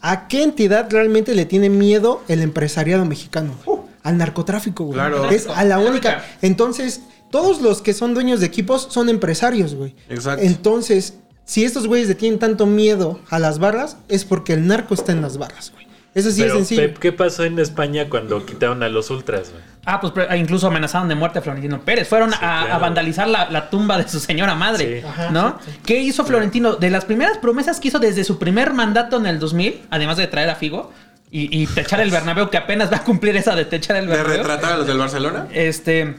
¿a 0.00 0.26
qué 0.28 0.42
entidad 0.42 0.88
realmente 0.90 1.34
le 1.34 1.44
tiene 1.44 1.68
miedo 1.70 2.22
el 2.28 2.40
empresariado 2.42 3.04
mexicano? 3.04 3.54
Al 4.04 4.16
narcotráfico, 4.18 4.84
güey. 4.84 4.94
Claro. 4.94 5.28
Es 5.30 5.48
a 5.48 5.64
la 5.64 5.78
única. 5.80 6.24
Entonces, 6.42 7.00
todos 7.32 7.60
los 7.60 7.82
que 7.82 7.92
son 7.94 8.14
dueños 8.14 8.38
de 8.38 8.46
equipos 8.46 8.86
son 8.90 9.08
empresarios, 9.08 9.74
güey. 9.74 9.96
Exacto. 10.08 10.44
Entonces, 10.44 11.18
si 11.44 11.64
estos 11.64 11.86
güeyes 11.88 12.06
le 12.08 12.14
tienen 12.14 12.38
tanto 12.38 12.66
miedo 12.66 13.18
a 13.30 13.38
las 13.40 13.58
barras, 13.58 13.96
es 14.08 14.24
porque 14.24 14.52
el 14.52 14.66
narco 14.68 14.94
está 14.94 15.10
en 15.12 15.20
las 15.22 15.36
barras, 15.38 15.72
güey. 15.72 15.84
Eso 16.14 16.30
sí 16.30 16.42
Pero, 16.42 16.52
es 16.52 16.58
sencillo. 16.58 16.82
Pep, 16.82 16.98
¿qué 16.98 17.10
pasó 17.10 17.42
en 17.42 17.58
España 17.58 18.08
cuando 18.08 18.46
quitaron 18.46 18.84
a 18.84 18.88
los 18.88 19.10
ultras, 19.10 19.50
güey? 19.50 19.60
Ah, 19.84 20.00
pues 20.00 20.12
pre- 20.12 20.38
incluso 20.38 20.68
amenazaron 20.68 21.08
de 21.08 21.16
muerte 21.16 21.40
a 21.40 21.42
Florentino 21.42 21.80
Pérez. 21.80 22.06
Fueron 22.08 22.30
Sí, 22.30 22.36
a, 22.36 22.38
claro. 22.38 22.72
a 22.74 22.78
vandalizar 22.78 23.26
la, 23.26 23.50
la 23.50 23.68
tumba 23.68 23.98
de 23.98 24.08
su 24.08 24.20
señora 24.20 24.54
madre. 24.54 25.00
Sí. 25.00 25.06
Ajá, 25.08 25.30
¿No? 25.32 25.58
¿Qué 25.84 25.98
hizo 25.98 26.24
Florentino? 26.24 26.76
De 26.76 26.88
las 26.88 27.04
primeras 27.04 27.38
promesas 27.38 27.80
que 27.80 27.88
hizo 27.88 27.98
desde 27.98 28.22
su 28.22 28.38
primer 28.38 28.72
mandato 28.74 29.16
en 29.16 29.26
el 29.26 29.40
2000, 29.40 29.86
además 29.90 30.16
de 30.16 30.28
traer 30.28 30.50
a 30.50 30.54
Figo 30.54 30.92
y, 31.36 31.62
y 31.62 31.66
techar 31.66 32.00
el 32.00 32.10
Bernabéu, 32.12 32.48
que 32.48 32.56
apenas 32.56 32.92
va 32.92 32.98
a 32.98 33.02
cumplir 33.02 33.34
esa 33.36 33.56
de 33.56 33.64
techar 33.64 33.96
el 33.96 34.06
¿De 34.06 34.12
Bernabéu. 34.12 34.38
retratar 34.38 34.72
a 34.72 34.76
los 34.78 34.86
del 34.86 34.98
Barcelona? 34.98 35.48
Este 35.52 36.14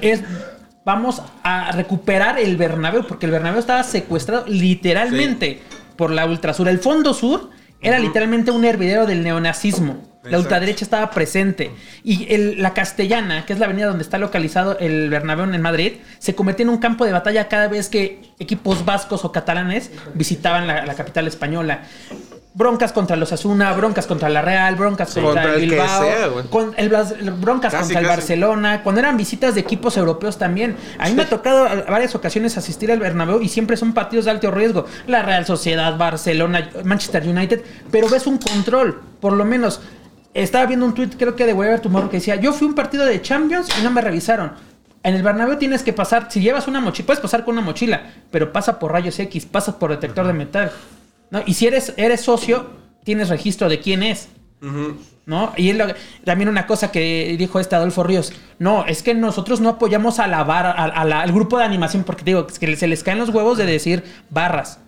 es 0.00 0.20
vamos 0.84 1.22
a 1.44 1.70
recuperar 1.70 2.40
el 2.40 2.56
Bernabéu 2.56 3.06
porque 3.06 3.26
el 3.26 3.32
Bernabéu 3.32 3.60
estaba 3.60 3.84
secuestrado 3.84 4.44
literalmente 4.48 5.60
por 5.96 6.10
la 6.10 6.26
ultrasur. 6.26 6.66
El 6.68 6.80
fondo 6.80 7.14
sur 7.14 7.50
era 7.80 8.00
literalmente 8.00 8.50
un 8.50 8.64
hervidero 8.64 9.06
del 9.06 9.22
neonazismo. 9.22 10.10
La 10.24 10.28
Exacto. 10.30 10.38
ultraderecha 10.40 10.84
estaba 10.84 11.10
presente. 11.10 11.70
Y 12.04 12.32
el- 12.32 12.62
la 12.62 12.74
Castellana, 12.74 13.44
que 13.44 13.52
es 13.52 13.58
la 13.60 13.66
avenida 13.66 13.86
donde 13.86 14.02
está 14.04 14.18
localizado 14.18 14.78
el 14.78 15.08
Bernabéu 15.10 15.52
en 15.52 15.60
Madrid, 15.62 15.94
se 16.18 16.34
convirtió 16.34 16.62
en 16.64 16.70
un 16.70 16.78
campo 16.78 17.04
de 17.04 17.12
batalla 17.12 17.48
cada 17.48 17.66
vez 17.68 17.88
que 17.88 18.20
equipos 18.40 18.84
vascos 18.84 19.24
o 19.24 19.30
catalanes 19.32 19.90
visitaban 20.14 20.66
la, 20.68 20.84
la 20.86 20.94
capital 20.94 21.26
española. 21.26 21.82
Broncas 22.54 22.92
contra 22.92 23.16
los 23.16 23.32
Asuna, 23.32 23.72
broncas 23.72 24.06
contra 24.06 24.28
la 24.28 24.42
Real, 24.42 24.74
broncas 24.76 25.14
contra, 25.14 25.42
Contra 25.42 25.54
el 25.54 25.70
Bilbao, 25.70 26.02
sea, 26.02 26.26
güey. 26.26 26.44
con 26.48 26.74
el, 26.76 26.90
Blas- 26.90 27.14
broncas 27.40 27.72
Casi, 27.72 27.84
contra 27.84 28.00
el 28.00 28.06
casi. 28.06 28.16
Barcelona, 28.20 28.82
cuando 28.82 29.00
eran 29.00 29.16
visitas 29.16 29.54
de 29.54 29.62
equipos 29.62 29.96
europeos 29.96 30.36
también. 30.36 30.76
A 30.98 31.08
mí 31.08 31.14
me 31.14 31.22
ha 31.22 31.28
tocado 31.30 31.64
a 31.66 31.74
varias 31.90 32.14
ocasiones 32.14 32.58
asistir 32.58 32.92
al 32.92 32.98
Bernabéu 32.98 33.40
y 33.40 33.48
siempre 33.48 33.78
son 33.78 33.94
partidos 33.94 34.26
de 34.26 34.32
alto 34.32 34.50
riesgo. 34.50 34.84
La 35.06 35.22
Real 35.22 35.46
Sociedad, 35.46 35.96
Barcelona, 35.96 36.68
Manchester 36.84 37.26
United, 37.26 37.62
pero 37.90 38.08
ves 38.10 38.26
un 38.26 38.36
control, 38.36 39.00
por 39.20 39.32
lo 39.32 39.46
menos. 39.46 39.80
Estaba 40.34 40.66
viendo 40.66 40.84
un 40.84 40.94
tweet, 40.94 41.10
creo 41.18 41.34
que 41.34 41.46
de 41.46 41.54
Whatever 41.54 41.80
Tomorrow, 41.80 42.10
que 42.10 42.18
decía, 42.18 42.36
yo 42.36 42.52
fui 42.52 42.66
a 42.66 42.70
un 42.70 42.74
partido 42.74 43.06
de 43.06 43.20
Champions 43.22 43.68
y 43.80 43.82
no 43.82 43.90
me 43.90 44.00
revisaron. 44.02 44.52
En 45.02 45.14
el 45.14 45.22
Bernabéu 45.22 45.56
tienes 45.56 45.82
que 45.82 45.92
pasar, 45.94 46.26
si 46.30 46.40
llevas 46.40 46.68
una 46.68 46.80
mochila, 46.80 47.06
puedes 47.06 47.20
pasar 47.20 47.44
con 47.44 47.54
una 47.54 47.62
mochila, 47.64 48.12
pero 48.30 48.52
pasa 48.52 48.78
por 48.78 48.92
rayos 48.92 49.18
X, 49.18 49.46
pasas 49.46 49.74
por 49.76 49.90
detector 49.90 50.26
de 50.26 50.32
metal. 50.34 50.70
¿No? 51.32 51.42
Y 51.44 51.54
si 51.54 51.66
eres, 51.66 51.92
eres 51.96 52.20
socio, 52.20 52.70
tienes 53.02 53.28
registro 53.28 53.68
de 53.68 53.80
quién 53.80 54.04
es. 54.04 54.28
¿No? 55.24 55.52
Y 55.56 55.72
lo- 55.72 55.86
también 56.24 56.48
una 56.48 56.66
cosa 56.66 56.90
que 56.92 57.34
dijo 57.38 57.58
este 57.60 57.74
Adolfo 57.76 58.02
Ríos. 58.02 58.32
No, 58.58 58.84
es 58.86 59.02
que 59.02 59.14
nosotros 59.14 59.60
no 59.60 59.68
apoyamos 59.70 60.18
a 60.20 60.26
la 60.26 60.42
barra, 60.44 60.70
a- 60.72 60.84
a 60.84 61.04
la- 61.04 61.20
al 61.22 61.32
grupo 61.32 61.58
de 61.58 61.64
animación, 61.64 62.04
porque 62.04 62.24
digo, 62.24 62.46
es 62.48 62.58
que 62.58 62.76
se 62.76 62.86
les 62.88 63.02
caen 63.02 63.18
los 63.18 63.28
huevos 63.30 63.56
de 63.58 63.66
decir 63.66 64.02
barras. 64.30 64.78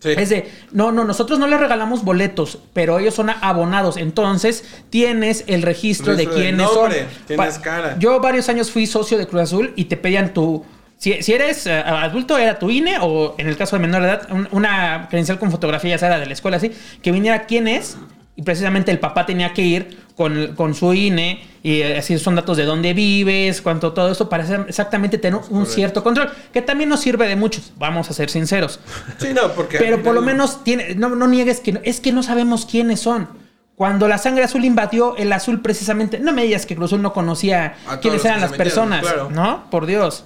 Sí. 0.00 0.10
Es 0.16 0.28
de, 0.28 0.50
no, 0.72 0.92
no, 0.92 1.04
nosotros 1.04 1.38
no 1.38 1.46
les 1.46 1.58
regalamos 1.58 2.04
boletos, 2.04 2.58
pero 2.74 2.98
ellos 2.98 3.14
son 3.14 3.30
abonados. 3.30 3.96
Entonces, 3.96 4.64
tienes 4.90 5.44
el 5.46 5.62
registro 5.62 6.12
de 6.12 6.24
Registro 6.26 6.34
quiénes 6.42 6.66
nombre, 6.74 6.98
son. 7.00 7.08
tienes 7.26 7.54
Pa- 7.56 7.62
cara. 7.62 7.96
Yo 7.98 8.20
varios 8.20 8.50
años 8.50 8.70
fui 8.70 8.86
socio 8.86 9.16
de 9.16 9.26
Cruz 9.26 9.42
Azul 9.42 9.72
y 9.76 9.86
te 9.86 9.96
pedían 9.96 10.34
tu. 10.34 10.64
Si, 11.04 11.22
si 11.22 11.32
eres 11.34 11.66
eh, 11.66 11.72
adulto, 11.74 12.38
era 12.38 12.58
tu 12.58 12.70
INE 12.70 12.96
o 13.02 13.34
en 13.36 13.46
el 13.46 13.58
caso 13.58 13.76
de 13.76 13.80
menor 13.80 14.02
edad, 14.04 14.26
un- 14.30 14.48
una 14.52 15.06
credencial 15.10 15.38
con 15.38 15.50
fotografía, 15.50 15.90
ya 15.90 15.98
sea 15.98 16.18
de 16.18 16.24
la 16.24 16.32
escuela, 16.32 16.56
así, 16.56 16.72
que 17.02 17.12
viniera 17.12 17.44
quién 17.44 17.68
es. 17.68 17.98
Y 18.36 18.42
precisamente 18.42 18.90
el 18.90 18.98
papá 18.98 19.26
tenía 19.26 19.52
que 19.52 19.60
ir 19.62 19.98
con, 20.16 20.54
con 20.56 20.74
su 20.74 20.94
INE 20.94 21.44
y 21.62 21.82
eh, 21.82 21.98
así 21.98 22.18
son 22.18 22.34
datos 22.36 22.56
de 22.56 22.64
dónde 22.64 22.94
vives, 22.94 23.60
cuánto 23.60 23.92
todo 23.92 24.10
eso, 24.10 24.28
para 24.30 24.44
hacer 24.44 24.64
exactamente 24.66 25.18
tener 25.18 25.38
un 25.50 25.66
cierto 25.66 26.02
control, 26.02 26.30
que 26.52 26.62
también 26.62 26.88
nos 26.88 27.00
sirve 27.00 27.28
de 27.28 27.36
muchos, 27.36 27.72
vamos 27.76 28.10
a 28.10 28.14
ser 28.14 28.30
sinceros. 28.30 28.80
Sí, 29.18 29.28
no, 29.34 29.52
porque. 29.52 29.76
Pero 29.78 30.02
por 30.02 30.14
lo 30.14 30.22
menos 30.22 30.64
tiene, 30.64 30.94
no, 30.94 31.10
no 31.10 31.28
niegues 31.28 31.60
que 31.60 31.80
es 31.84 32.00
que 32.00 32.12
no 32.12 32.22
sabemos 32.22 32.64
quiénes 32.66 32.98
son. 33.00 33.28
Cuando 33.76 34.08
la 34.08 34.18
sangre 34.18 34.44
azul 34.44 34.64
invadió 34.64 35.16
el 35.16 35.32
azul 35.32 35.60
precisamente, 35.60 36.18
no 36.18 36.32
me 36.32 36.44
digas 36.44 36.64
que 36.66 36.74
Cruz 36.76 36.90
Azul 36.90 37.02
no 37.02 37.12
conocía 37.12 37.74
A 37.88 37.98
quiénes 38.00 38.24
eran 38.24 38.40
las 38.40 38.52
personas, 38.52 39.02
claro. 39.02 39.30
¿no? 39.30 39.68
Por 39.70 39.86
Dios. 39.86 40.24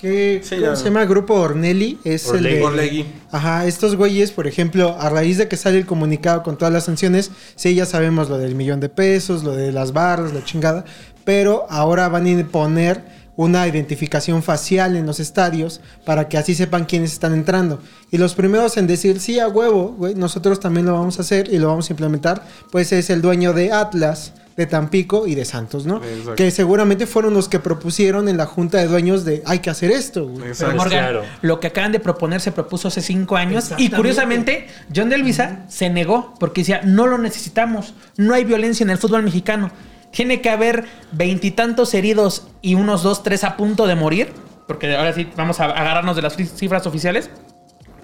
¿Qué, 0.00 0.40
Sí, 0.42 0.56
¿Cómo 0.60 0.76
se 0.76 0.84
llama? 0.84 1.04
Grupo 1.04 1.34
Ornelli. 1.34 1.98
Es 2.04 2.26
el 2.30 2.42
de- 2.44 2.62
Orlegui. 2.62 3.04
Ajá, 3.30 3.66
estos 3.66 3.96
güeyes, 3.96 4.30
por 4.32 4.46
ejemplo, 4.46 4.96
a 4.98 5.10
raíz 5.10 5.36
de 5.38 5.46
que 5.48 5.56
sale 5.56 5.78
el 5.78 5.86
comunicado 5.86 6.42
con 6.42 6.56
todas 6.56 6.72
las 6.72 6.84
sanciones, 6.84 7.30
sí, 7.54 7.74
ya 7.74 7.84
sabemos 7.86 8.28
lo 8.30 8.38
del 8.38 8.54
millón 8.54 8.80
de 8.80 8.88
pesos, 8.88 9.44
lo 9.44 9.54
de 9.54 9.72
las 9.72 9.92
barras, 9.92 10.32
la 10.32 10.42
chingada, 10.44 10.84
pero 11.24 11.66
ahora 11.68 12.08
van 12.08 12.26
a 12.40 12.46
poner 12.48 13.20
una 13.36 13.66
identificación 13.68 14.42
facial 14.42 14.96
en 14.96 15.06
los 15.06 15.18
estadios 15.20 15.80
para 16.04 16.28
que 16.28 16.36
así 16.36 16.54
sepan 16.54 16.84
quiénes 16.84 17.12
están 17.12 17.32
entrando. 17.32 17.80
Y 18.10 18.18
los 18.18 18.34
primeros 18.34 18.76
en 18.76 18.86
decir, 18.86 19.20
sí, 19.20 19.38
a 19.38 19.48
huevo, 19.48 19.94
güey, 19.96 20.14
nosotros 20.14 20.60
también 20.60 20.86
lo 20.86 20.92
vamos 20.92 21.18
a 21.18 21.22
hacer 21.22 21.52
y 21.52 21.58
lo 21.58 21.68
vamos 21.68 21.88
a 21.88 21.92
implementar, 21.92 22.46
pues 22.70 22.92
es 22.92 23.08
el 23.10 23.22
dueño 23.22 23.52
de 23.52 23.72
Atlas, 23.72 24.32
de 24.60 24.66
Tampico 24.66 25.26
y 25.26 25.34
de 25.34 25.44
Santos, 25.44 25.86
¿no? 25.86 25.96
Exacto. 26.04 26.34
Que 26.36 26.50
seguramente 26.50 27.06
fueron 27.06 27.34
los 27.34 27.48
que 27.48 27.58
propusieron 27.58 28.28
en 28.28 28.36
la 28.36 28.46
junta 28.46 28.78
de 28.78 28.86
dueños 28.86 29.24
de 29.24 29.42
hay 29.46 29.58
que 29.58 29.70
hacer 29.70 29.90
esto, 29.90 30.24
güey. 30.24 30.38
Pero 30.38 30.52
Exacto. 30.52 30.76
Morgan, 30.76 30.98
claro. 31.00 31.22
lo 31.42 31.58
que 31.60 31.66
acaban 31.68 31.92
de 31.92 32.00
proponer 32.00 32.40
se 32.40 32.52
propuso 32.52 32.88
hace 32.88 33.00
cinco 33.02 33.36
años 33.36 33.70
y 33.78 33.90
curiosamente 33.90 34.68
John 34.94 35.08
de 35.08 35.18
Luisa 35.18 35.64
se 35.68 35.90
negó 35.90 36.34
porque 36.38 36.60
decía, 36.60 36.82
no 36.84 37.06
lo 37.06 37.18
necesitamos, 37.18 37.94
no 38.16 38.34
hay 38.34 38.44
violencia 38.44 38.84
en 38.84 38.90
el 38.90 38.98
fútbol 38.98 39.22
mexicano. 39.22 39.70
Tiene 40.12 40.40
que 40.40 40.50
haber 40.50 40.84
veintitantos 41.12 41.94
heridos 41.94 42.48
y 42.62 42.74
unos 42.74 43.02
dos, 43.02 43.22
tres 43.22 43.44
a 43.44 43.56
punto 43.56 43.86
de 43.86 43.94
morir 43.94 44.32
porque 44.66 44.94
ahora 44.94 45.12
sí 45.12 45.28
vamos 45.36 45.58
a 45.60 45.64
agarrarnos 45.64 46.14
de 46.14 46.22
las 46.22 46.36
cifras 46.36 46.86
oficiales, 46.86 47.28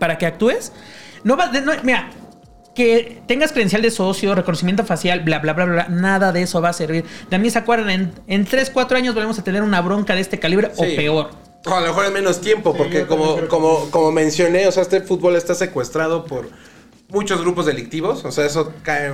para 0.01 0.19
que 0.19 0.27
actúes, 0.27 0.73
no 1.23 1.37
va, 1.37 1.47
no- 1.53 1.73
mira, 1.85 2.11
que 2.77 3.23
tengas 3.27 3.51
credencial 3.53 3.83
de 3.83 3.91
socio, 3.91 4.35
reconocimiento 4.35 4.85
facial, 4.85 5.21
bla, 5.21 5.39
bla, 5.41 5.55
bla, 5.55 5.65
bla, 5.65 5.87
nada 5.89 6.31
de 6.31 6.43
eso 6.43 6.61
va 6.61 6.69
a 6.69 6.73
servir. 6.73 7.05
Mí 7.41 7.51
se 7.51 7.59
acuerdan, 7.59 7.91
en, 7.91 8.13
en 8.29 8.45
3, 8.45 8.71
4 8.71 8.99
años 8.99 9.15
volvemos 9.15 9.39
a 9.39 9.43
tener 9.45 9.63
una 9.63 9.81
bronca 9.81 10.15
de 10.15 10.21
este 10.21 10.39
calibre 10.39 10.71
Sí. 10.75 10.83
o 10.93 10.97
peor. 10.97 11.31
O 11.65 11.75
a 11.75 11.81
lo 11.81 11.89
mejor 11.89 12.05
en 12.05 12.13
menos 12.13 12.41
tiempo, 12.41 12.77
porque 12.77 13.01
también 13.01 13.07
como, 13.09 13.37
que 13.37 13.47
como, 13.49 13.91
como 13.91 14.13
mencioné, 14.13 14.69
o 14.69 14.73
sea, 14.73 14.83
este 14.83 15.01
fútbol 15.01 15.35
está 15.35 15.55
secuestrado 15.57 16.25
por 16.25 16.49
muchos 17.09 17.41
grupos 17.41 17.67
delictivos. 17.67 18.25
O 18.25 18.31
sea, 18.31 18.45
eso 18.47 18.73
cae 18.83 19.13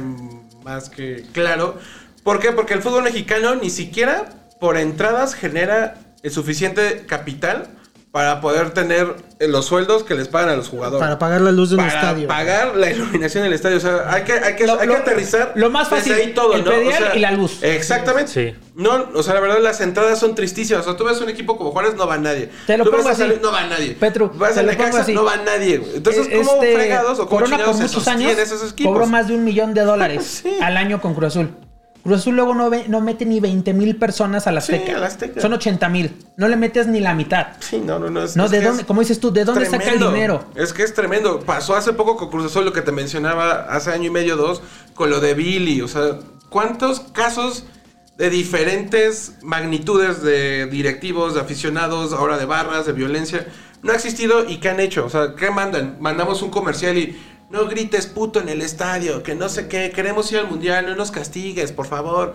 más 0.62 0.90
que 0.90 1.24
claro. 1.32 1.78
¿Por 2.22 2.40
qué? 2.40 2.52
Porque 2.52 2.74
el 2.74 2.82
fútbol 2.82 3.04
mexicano 3.04 3.54
ni 3.54 3.70
siquiera 3.70 4.26
por 4.60 4.76
entradas 4.76 5.34
genera 5.34 5.94
el 6.22 6.30
suficiente 6.30 7.04
capital 7.06 7.68
para 8.12 8.42
poder 8.42 8.70
tener 8.72 9.16
los 9.40 9.64
sueldos 9.64 10.04
que 10.04 10.14
les 10.14 10.28
pagan 10.28 10.50
a 10.50 10.56
los 10.56 10.68
jugadores. 10.68 11.00
Para 11.00 11.18
pagar 11.18 11.40
la 11.40 11.50
luz 11.50 11.70
de 11.70 11.76
un 11.76 11.80
Para 11.86 11.94
estadio. 11.94 12.28
pagar 12.28 12.76
la 12.76 12.90
iluminación 12.90 13.42
del 13.42 13.54
estadio. 13.54 13.78
O 13.78 13.80
sea, 13.80 14.12
hay 14.12 14.22
que, 14.24 14.34
hay 14.34 14.54
que, 14.54 14.66
Lo- 14.66 14.78
hay 14.78 14.86
lo- 14.86 14.94
que 14.96 15.00
aterrizar. 15.00 15.52
lo 15.54 15.70
más 15.70 15.88
fácil, 15.88 16.12
ahí 16.12 16.34
todo, 16.34 16.52
el 16.54 16.62
¿no? 16.62 16.72
y 17.14 17.18
la 17.20 17.30
luz. 17.32 17.62
Exactamente. 17.62 18.30
Sí. 18.30 18.54
No, 18.74 19.06
o 19.14 19.22
sea, 19.22 19.32
la 19.34 19.40
verdad, 19.40 19.58
las 19.62 19.80
entradas 19.80 20.18
son 20.18 20.34
tristísimas. 20.34 20.82
O 20.82 20.90
sea, 20.90 20.96
tú 20.98 21.04
ves 21.04 21.20
un 21.22 21.30
equipo 21.30 21.56
como 21.56 21.70
Juárez, 21.72 21.94
no 21.96 22.06
va 22.06 22.18
nadie. 22.18 22.50
Te 22.66 22.76
lo 22.76 22.84
tú 22.84 22.90
pongo 22.90 23.02
ves 23.04 23.12
a 23.18 23.22
así. 23.22 23.24
Luis, 23.28 23.40
no 23.40 23.50
va 23.50 23.66
nadie. 23.66 23.92
Petru, 23.98 24.30
vas 24.34 24.54
te 24.54 24.60
a 24.60 24.62
lo 24.62 24.68
pongo 24.72 24.82
Necaxa, 24.84 25.02
así. 25.02 25.14
no 25.14 25.24
va 25.24 25.36
nadie. 25.38 25.82
Entonces, 25.94 26.26
Eh, 26.30 26.36
¿cómo 26.36 26.52
este, 26.62 26.74
fregados 26.74 27.18
o 27.18 27.26
cómo 27.26 27.40
Corona 27.40 27.56
chingados 27.56 27.76
por 27.78 27.88
se 27.88 27.94
muchos 27.94 28.08
años 28.08 28.22
sostienen 28.32 28.44
esos 28.56 28.72
equipos? 28.72 28.92
cobró 28.92 29.06
más 29.06 29.28
de 29.28 29.34
un 29.34 29.44
millón 29.44 29.72
de 29.74 29.80
dólares 29.82 30.24
Sí. 30.42 30.54
al 30.60 30.76
año 30.76 31.00
con 31.00 31.14
Cruz 31.14 31.28
Azul. 31.28 31.50
Cruz 32.02 32.18
Azul 32.20 32.34
luego 32.34 32.54
no, 32.54 32.68
ve- 32.68 32.86
no 32.88 33.00
mete 33.00 33.24
ni 33.24 33.38
20 33.38 33.72
mil 33.74 33.96
personas 33.96 34.46
a 34.46 34.52
la 34.52 34.60
Sí, 34.60 34.72
Azteca. 34.74 34.96
a 34.96 35.00
la 35.00 35.06
Azteca. 35.06 35.40
Son 35.40 35.52
80 35.52 35.88
mil. 35.88 36.16
No 36.36 36.48
le 36.48 36.56
metes 36.56 36.86
ni 36.88 36.98
la 37.00 37.14
mitad. 37.14 37.48
Sí, 37.60 37.80
no, 37.84 37.98
no, 37.98 38.10
no. 38.10 38.22
Es, 38.24 38.36
No, 38.36 38.46
es 38.46 38.50
¿de 38.50 38.60
dónde? 38.60 38.84
Como 38.84 39.00
dices 39.00 39.20
tú, 39.20 39.32
¿de 39.32 39.44
dónde 39.44 39.66
saca 39.66 39.90
el 39.92 39.98
dinero? 40.00 40.44
Es 40.56 40.72
que 40.72 40.82
es 40.82 40.94
tremendo. 40.94 41.40
Pasó 41.40 41.76
hace 41.76 41.92
poco 41.92 42.16
con 42.16 42.28
Cruz 42.30 42.46
Azul 42.46 42.64
lo 42.64 42.72
que 42.72 42.82
te 42.82 42.90
mencionaba 42.92 43.66
hace 43.70 43.90
año 43.92 44.08
y 44.08 44.10
medio, 44.10 44.36
dos, 44.36 44.62
con 44.94 45.10
lo 45.10 45.20
de 45.20 45.34
Billy. 45.34 45.80
O 45.82 45.88
sea, 45.88 46.18
¿cuántos 46.48 47.00
casos 47.00 47.64
de 48.18 48.30
diferentes 48.30 49.36
magnitudes 49.42 50.22
de 50.22 50.66
directivos, 50.66 51.34
de 51.34 51.40
aficionados, 51.40 52.12
ahora 52.12 52.36
de 52.36 52.44
barras, 52.46 52.84
de 52.86 52.92
violencia, 52.92 53.46
no 53.82 53.92
ha 53.92 53.94
existido 53.94 54.48
y 54.48 54.58
qué 54.58 54.68
han 54.70 54.80
hecho? 54.80 55.04
O 55.06 55.08
sea, 55.08 55.34
¿qué 55.36 55.50
mandan? 55.50 55.96
Mandamos 56.00 56.42
un 56.42 56.50
comercial 56.50 56.98
y 56.98 57.16
no 57.52 57.66
grites 57.66 58.06
puto 58.06 58.40
en 58.40 58.48
el 58.48 58.62
estadio, 58.62 59.22
que 59.22 59.34
no 59.34 59.48
sé 59.50 59.68
qué, 59.68 59.92
queremos 59.92 60.32
ir 60.32 60.38
al 60.38 60.48
mundial, 60.48 60.86
no 60.86 60.96
nos 60.96 61.10
castigues, 61.10 61.70
por 61.70 61.86
favor. 61.86 62.34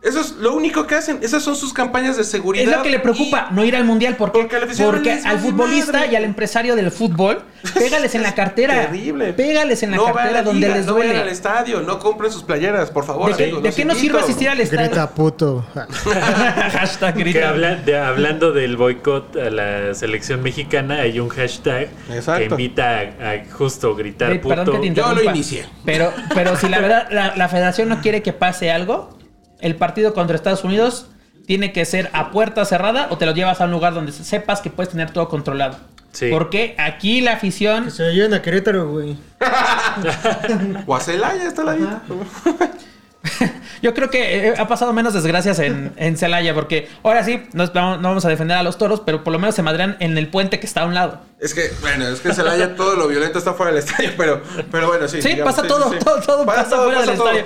Eso 0.00 0.20
es 0.20 0.36
lo 0.36 0.54
único 0.54 0.86
que 0.86 0.94
hacen. 0.94 1.18
Esas 1.22 1.42
son 1.42 1.56
sus 1.56 1.72
campañas 1.72 2.16
de 2.16 2.22
seguridad. 2.22 2.64
Es 2.70 2.76
lo 2.76 2.82
que 2.84 2.90
le 2.90 3.00
preocupa, 3.00 3.48
no 3.50 3.64
ir 3.64 3.74
al 3.74 3.84
mundial. 3.84 4.14
¿Por 4.16 4.30
qué? 4.30 4.38
Porque 4.42 4.56
al 4.56 4.62
Porque 4.86 5.20
futbolista 5.40 5.92
madre. 5.92 6.12
y 6.12 6.16
al 6.16 6.22
empresario 6.24 6.76
del 6.76 6.92
fútbol, 6.92 7.42
pégales 7.74 8.14
en 8.14 8.22
la 8.22 8.32
cartera. 8.32 8.74
Terrible. 8.86 9.32
Pégales 9.32 9.82
en 9.82 9.90
la 9.90 9.96
no 9.96 10.04
cartera 10.04 10.30
la 10.30 10.42
donde 10.44 10.66
liga, 10.68 10.76
les 10.78 10.86
no 10.86 10.94
vayan 10.94 11.10
al 11.10 11.16
duele. 11.16 11.32
estadio, 11.32 11.80
no 11.80 11.98
compren 11.98 12.30
sus 12.30 12.44
playeras, 12.44 12.92
por 12.92 13.04
favor. 13.06 13.32
¿De 13.32 13.36
qué, 13.36 13.42
amigos, 13.44 13.62
de 13.64 13.68
los 13.70 13.74
qué 13.76 13.84
nos 13.84 13.98
sirve 13.98 14.20
asistir 14.20 14.48
al 14.48 14.60
estadio? 14.60 14.86
Grita 14.86 15.10
puto. 15.10 15.66
Hashtag 15.74 17.14
Que 17.14 17.20
grita. 17.24 17.48
habla- 17.48 17.74
de- 17.76 17.98
hablando 17.98 18.52
del 18.52 18.76
boicot 18.76 19.36
a 19.36 19.50
la 19.50 19.94
selección 19.94 20.42
mexicana, 20.42 21.00
hay 21.00 21.18
un 21.20 21.28
hashtag 21.28 21.88
Exacto. 22.10 22.38
que 22.56 22.62
invita 22.62 22.98
a, 23.00 23.30
a 23.32 23.44
justo 23.52 23.94
gritar 23.96 24.40
puto. 24.40 24.64
que 24.80 24.90
te 24.90 24.94
Yo 24.94 25.12
lo 25.12 25.22
inicié. 25.24 25.66
Pero, 25.84 26.12
pero 26.34 26.56
si 26.56 26.68
la 26.68 26.78
verdad 26.80 27.08
la, 27.10 27.34
la 27.36 27.48
federación 27.48 27.88
no 27.88 28.00
quiere 28.00 28.22
que 28.22 28.32
pase 28.32 28.70
algo, 28.70 29.17
el 29.60 29.76
partido 29.76 30.14
contra 30.14 30.36
Estados 30.36 30.64
Unidos 30.64 31.06
tiene 31.46 31.72
que 31.72 31.84
ser 31.84 32.10
a 32.12 32.30
puerta 32.30 32.64
cerrada 32.64 33.08
o 33.10 33.18
te 33.18 33.26
lo 33.26 33.32
llevas 33.32 33.60
a 33.60 33.64
un 33.64 33.70
lugar 33.70 33.94
donde 33.94 34.12
sepas 34.12 34.60
que 34.60 34.70
puedes 34.70 34.90
tener 34.90 35.10
todo 35.10 35.28
controlado. 35.28 35.78
Sí. 36.12 36.28
Porque 36.30 36.74
aquí 36.78 37.20
la 37.20 37.32
afición 37.34 37.84
Que 37.84 37.90
se 37.90 38.12
lleven 38.12 38.34
a 38.34 38.42
Querétaro, 38.42 38.88
güey. 38.90 39.16
O 40.86 40.94
a 40.96 41.00
Celaya 41.00 41.44
está 41.46 41.64
la 41.64 41.74
vida. 41.74 42.02
Yo 43.82 43.94
creo 43.94 44.10
que 44.10 44.48
eh, 44.48 44.54
ha 44.58 44.66
pasado 44.66 44.92
menos 44.92 45.12
desgracias 45.14 45.58
en, 45.58 45.92
en 45.96 46.16
Celaya, 46.16 46.54
porque 46.54 46.88
ahora 47.02 47.22
sí, 47.24 47.42
no, 47.52 47.66
vamos- 47.72 48.00
no 48.00 48.08
vamos 48.08 48.24
a 48.24 48.28
defender 48.28 48.56
a 48.56 48.62
los 48.62 48.78
toros, 48.78 49.02
pero 49.04 49.22
por 49.22 49.32
lo 49.32 49.38
menos 49.38 49.54
se 49.54 49.62
madrean 49.62 49.96
en 50.00 50.16
el 50.18 50.28
puente 50.28 50.58
que 50.60 50.66
está 50.66 50.82
a 50.82 50.86
un 50.86 50.94
lado. 50.94 51.20
Es 51.40 51.54
que, 51.54 51.70
bueno, 51.80 52.06
es 52.08 52.20
que 52.20 52.28
en 52.28 52.34
Celaya 52.34 52.74
todo 52.74 52.96
lo 52.96 53.06
violento 53.06 53.38
está 53.38 53.54
fuera 53.54 53.72
del 53.72 53.82
estadio, 53.84 54.10
pero, 54.16 54.42
pero 54.72 54.88
bueno, 54.88 55.06
sí. 55.08 55.20
Sí, 55.22 55.28
digamos, 55.30 55.54
pasa 55.54 55.62
sí, 55.62 55.68
todo, 55.68 55.92
sí, 55.92 55.98
todo, 56.02 56.20
todo 56.20 56.46
pasa, 56.46 56.76
fuera 56.76 57.02
del 57.02 57.16
todo. 57.16 57.28
estadio. 57.30 57.44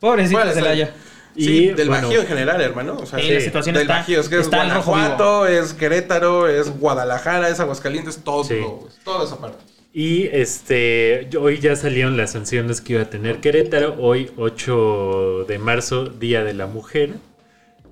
Pobrecito 0.00 0.52
Celaya. 0.52 0.90
Sí, 1.38 1.64
Y, 1.66 1.68
del 1.68 1.88
bueno, 1.88 2.08
Bajío 2.08 2.20
en 2.22 2.26
general, 2.26 2.60
hermano. 2.60 2.96
O 3.00 3.06
sea, 3.06 3.18
Sí, 3.20 3.26
sí, 3.26 3.32
la 3.34 3.40
situación 3.40 3.74
del 3.74 3.82
está- 3.82 3.94
Bajío. 3.98 4.20
Es 4.20 4.28
que 4.28 4.38
es 4.40 4.48
Guanajuato, 4.50 5.46
es 5.46 5.72
Querétaro, 5.74 6.48
es 6.48 6.68
Guadalajara, 6.78 7.48
es 7.48 7.60
Aguascalientes, 7.60 8.22
todo, 8.24 8.44
Sí. 8.44 8.60
toda 9.04 9.24
esa 9.24 9.38
parte. 9.40 9.58
Y 9.92 10.24
este, 10.32 11.28
hoy 11.40 11.58
ya 11.60 11.74
salieron 11.76 12.16
las 12.16 12.32
sanciones 12.32 12.80
que 12.80 12.94
iba 12.94 13.02
a 13.02 13.10
tener 13.10 13.38
Querétaro. 13.40 13.96
Hoy, 13.98 14.30
8 14.36 15.44
de 15.48 15.58
marzo, 15.58 16.06
Día 16.06 16.44
de 16.44 16.54
la 16.54 16.66
Mujer. 16.66 17.10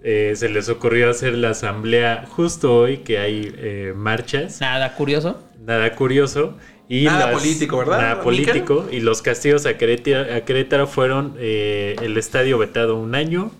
Eh, 0.02 0.34
se 0.36 0.48
les 0.48 0.68
ocurrió 0.68 1.10
hacer 1.10 1.34
la 1.34 1.50
asamblea 1.50 2.26
justo 2.28 2.76
hoy 2.76 2.98
que 2.98 3.18
hay 3.18 3.52
eh, 3.56 3.92
marchas. 3.96 4.60
Nada 4.60 4.94
curioso. 4.94 5.42
Nada 5.64 5.94
curioso. 5.96 6.56
Y 6.88 7.04
Nada 7.04 7.32
político, 7.32 7.78
¿verdad, 7.78 7.98
Nada 7.98 8.14
Miquel? 8.24 8.24
político. 8.24 8.88
Y 8.92 9.00
los 9.00 9.22
castigos 9.22 9.66
a 9.66 9.76
Querétaro, 9.76 10.34
a 10.34 10.40
Querétaro 10.42 10.86
fueron 10.86 11.34
el 11.38 12.16
estadio 12.16 12.58
vetado 12.58 12.96
un 12.96 13.14
año. 13.14 13.50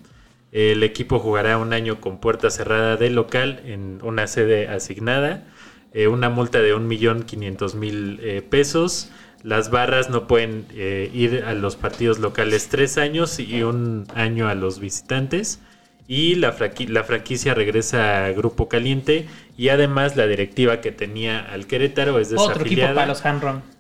El 0.53 0.83
equipo 0.85 1.19
jugará 1.19 1.59
un 1.59 1.73
año 1.73 2.01
con 2.01 2.19
puerta 2.21 2.51
cerrada 2.51 2.97
de 2.97 3.11
local 3.11 3.61
en 3.67 3.99
una 4.03 4.27
sede 4.27 4.69
asignada. 4.69 5.45
eh, 5.93 6.09
una 6.09 6.29
multa 6.29 6.61
de 6.61 6.75
1.500.000 6.75 8.19
eh, 8.23 8.43
pesos. 8.43 9.11
Las 9.43 9.71
barras 9.71 10.11
no 10.11 10.27
pueden 10.27 10.67
eh, 10.75 11.11
ir 11.15 11.45
a 11.47 11.55
los 11.55 11.77
partidos 11.77 12.19
locales 12.19 12.69
tres 12.69 12.99
años 12.99 13.39
y 13.39 13.63
un 13.63 14.07
año 14.15 14.49
a 14.49 14.55
los 14.55 14.79
visitantes. 14.81 15.61
Y 16.09 16.37
la, 16.37 16.53
franquicia 16.53 17.53
regresa 17.55 18.27
a 18.27 18.31
Grupo 18.33 18.69
Caliente. 18.69 19.27
Y 19.59 19.71
además 19.71 20.17
la 20.17 20.27
directiva 20.27 20.81
que 20.83 20.93
tenía 20.93 21.41
al 21.41 21.67
Querétaro 21.67 22.19
es 22.21 22.29
Otro 22.29 22.45
equipo 22.45 22.53
para 22.53 22.59
desafiliada 22.59 23.07
los 23.07 23.23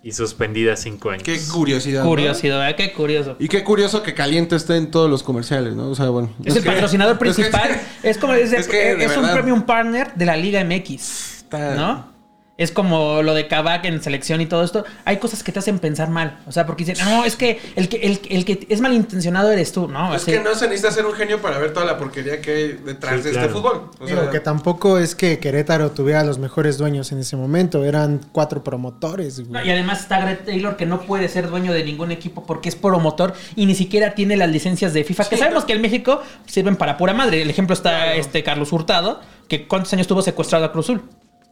y 0.02 0.12
suspendida 0.12 0.74
cinco 0.76 1.10
años. 1.10 1.22
Qué 1.22 1.38
curiosidad. 1.52 2.02
¿no? 2.02 2.08
Curiosidad, 2.08 2.58
¿verdad? 2.58 2.76
Qué 2.76 2.92
curioso. 2.92 3.36
Y 3.38 3.48
qué 3.48 3.62
curioso 3.62 4.02
que 4.02 4.14
Caliente 4.14 4.56
esté 4.56 4.76
en 4.76 4.90
todos 4.90 5.10
los 5.10 5.22
comerciales, 5.22 5.74
¿no? 5.74 5.90
O 5.90 5.94
sea, 5.94 6.08
bueno. 6.08 6.30
Es 6.44 6.56
el 6.56 6.62
que- 6.62 6.70
patrocinador 6.70 7.14
es 7.14 7.18
que- 7.18 7.24
principal. 7.42 7.80
Es, 8.02 8.16
como 8.18 8.32
es, 8.34 8.50
de- 8.50 8.56
es 8.56 8.68
que, 8.68 8.94
de 8.96 9.04
es 9.04 9.16
un 9.16 9.22
verdad. 9.22 9.34
premium 9.34 9.62
partner 9.62 10.14
de 10.14 10.24
la 10.24 10.36
Liga 10.36 10.64
MX. 10.64 11.42
Está- 11.42 11.74
¿No? 11.74 12.15
Es 12.58 12.72
como 12.72 13.20
lo 13.22 13.34
de 13.34 13.48
Kabak 13.48 13.84
en 13.84 14.02
selección 14.02 14.40
y 14.40 14.46
todo 14.46 14.64
esto. 14.64 14.84
Hay 15.04 15.18
cosas 15.18 15.42
que 15.42 15.52
te 15.52 15.58
hacen 15.58 15.78
pensar 15.78 16.08
mal. 16.08 16.38
O 16.46 16.52
sea, 16.52 16.64
porque 16.64 16.84
dicen, 16.86 17.04
no, 17.06 17.22
es 17.26 17.36
que 17.36 17.60
el 17.76 17.90
que, 17.90 17.98
el, 17.98 18.18
el 18.30 18.44
que 18.46 18.66
es 18.70 18.80
malintencionado 18.80 19.52
eres 19.52 19.72
tú, 19.72 19.88
¿no? 19.88 20.14
Es 20.14 20.22
Así- 20.22 20.32
que 20.32 20.40
no 20.40 20.54
se 20.54 20.66
necesita 20.66 20.90
ser 20.90 21.04
un 21.04 21.12
genio 21.12 21.42
para 21.42 21.58
ver 21.58 21.74
toda 21.74 21.84
la 21.84 21.98
porquería 21.98 22.40
que 22.40 22.50
hay 22.54 22.72
detrás 22.82 23.16
Sí, 23.16 23.22
de 23.24 23.30
claro. 23.32 23.46
este 23.48 23.58
fútbol. 23.60 23.90
O 24.00 24.06
Digo 24.06 24.22
sea, 24.22 24.30
que 24.30 24.40
tampoco 24.40 24.98
es 24.98 25.14
que 25.14 25.38
Querétaro 25.38 25.90
tuviera 25.90 26.24
los 26.24 26.38
mejores 26.38 26.78
dueños 26.78 27.12
en 27.12 27.18
ese 27.18 27.36
momento. 27.36 27.84
Eran 27.84 28.20
cuatro 28.32 28.64
promotores, 28.64 29.46
No, 29.48 29.62
y 29.62 29.70
además 29.70 30.00
está 30.00 30.20
Greg 30.22 30.44
Taylor 30.46 30.76
que 30.78 30.86
no 30.86 31.02
puede 31.02 31.28
ser 31.28 31.50
dueño 31.50 31.74
de 31.74 31.84
ningún 31.84 32.10
equipo 32.10 32.46
porque 32.46 32.70
es 32.70 32.74
promotor 32.76 33.34
y 33.54 33.66
ni 33.66 33.74
siquiera 33.74 34.14
tiene 34.14 34.34
las 34.36 34.48
licencias 34.48 34.94
de 34.94 35.04
FIFA. 35.04 35.28
que 35.28 35.36
sabemos 35.36 35.64
no. 35.64 35.66
que 35.66 35.72
en 35.74 35.82
México 35.82 36.22
sirven 36.46 36.76
para 36.76 36.96
pura 36.96 37.12
madre. 37.12 37.42
El 37.42 37.50
ejemplo 37.50 37.74
está 37.74 37.90
Claro. 38.04 38.12
este 38.20 38.42
Carlos 38.42 38.72
Hurtado, 38.72 39.20
que 39.46 39.66
cuántos 39.68 39.92
años 39.92 40.06
tuvo 40.06 40.22
secuestrado 40.22 40.64
a 40.64 40.72
Cruz 40.72 40.86
Azul. 40.86 41.02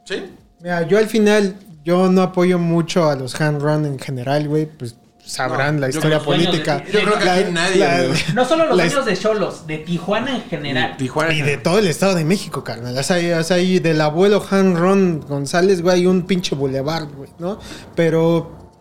sí. 0.05 0.23
Mira, 0.65 0.81
yo 0.87 0.97
al 0.97 1.05
final, 1.05 1.57
yo 1.83 2.09
no 2.11 2.23
apoyo 2.23 2.57
mucho 2.57 3.07
a 3.07 3.15
los 3.15 3.39
hand 3.39 3.61
run 3.61 3.85
en 3.85 3.99
general, 3.99 4.47
güey. 4.47 4.65
Pues 4.65 4.95
sabrán 5.23 5.75
No, 5.75 5.81
la 5.81 5.89
historia 5.89 6.19
política. 6.19 6.79
de- 6.79 6.91
Yo 6.91 7.01
creo 7.01 7.19
que 7.19 7.25
La- 7.25 7.33
aquí 7.35 7.51
nadie, 7.51 7.77
la- 7.77 8.03
güey. 8.07 8.19
No 8.33 8.45
solo 8.45 8.65
los 8.65 8.75
la- 8.75 8.85
dueños 8.85 9.05
de 9.05 9.15
Cholos, 9.15 9.67
de 9.67 9.77
Tijuana 9.77 10.35
en 10.37 10.41
general. 10.49 10.97
Tijuana. 10.97 11.33
Y 11.35 11.43
de 11.43 11.57
todo 11.57 11.77
el 11.77 11.85
estado 11.85 12.15
de 12.15 12.25
México, 12.25 12.63
carnal. 12.63 12.97
O 12.97 13.03
sea, 13.03 13.39
o 13.39 13.43
sea, 13.43 13.59
y 13.59 13.77
del 13.77 14.01
abuelo 14.01 14.43
Han 14.49 14.75
Ron 14.75 15.19
González, 15.21 15.83
güey, 15.83 15.97
hay 15.97 16.07
un 16.07 16.23
pinche 16.23 16.55
bulevar, 16.55 17.05
güey, 17.15 17.29
¿no? 17.37 17.59
Pero 17.95 18.71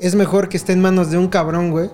es 0.00 0.16
mejor 0.16 0.48
que 0.48 0.56
esté 0.56 0.72
en 0.72 0.80
manos 0.80 1.12
de 1.12 1.18
un 1.18 1.28
cabrón, 1.28 1.70
güey, 1.70 1.88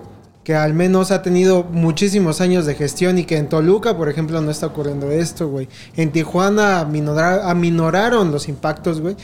que 0.49 0.55
al 0.55 0.73
menos 0.73 1.11
ha 1.11 1.21
tenido 1.21 1.63
muchísimos 1.63 2.41
años 2.41 2.65
de 2.65 2.73
gestión 2.73 3.19
y 3.19 3.23
que 3.25 3.37
en 3.37 3.49
Toluca, 3.49 3.95
por 3.95 4.09
ejemplo, 4.09 4.41
no 4.41 4.49
está 4.49 4.65
ocurriendo 4.65 5.11
esto, 5.11 5.47
güey. 5.47 5.69
En 5.95 6.11
Tijuana 6.11 6.79
aminora- 6.79 7.47
aminoraron 7.51 8.31
los 8.31 8.49
impactos, 8.49 8.99
güey. 8.99 9.15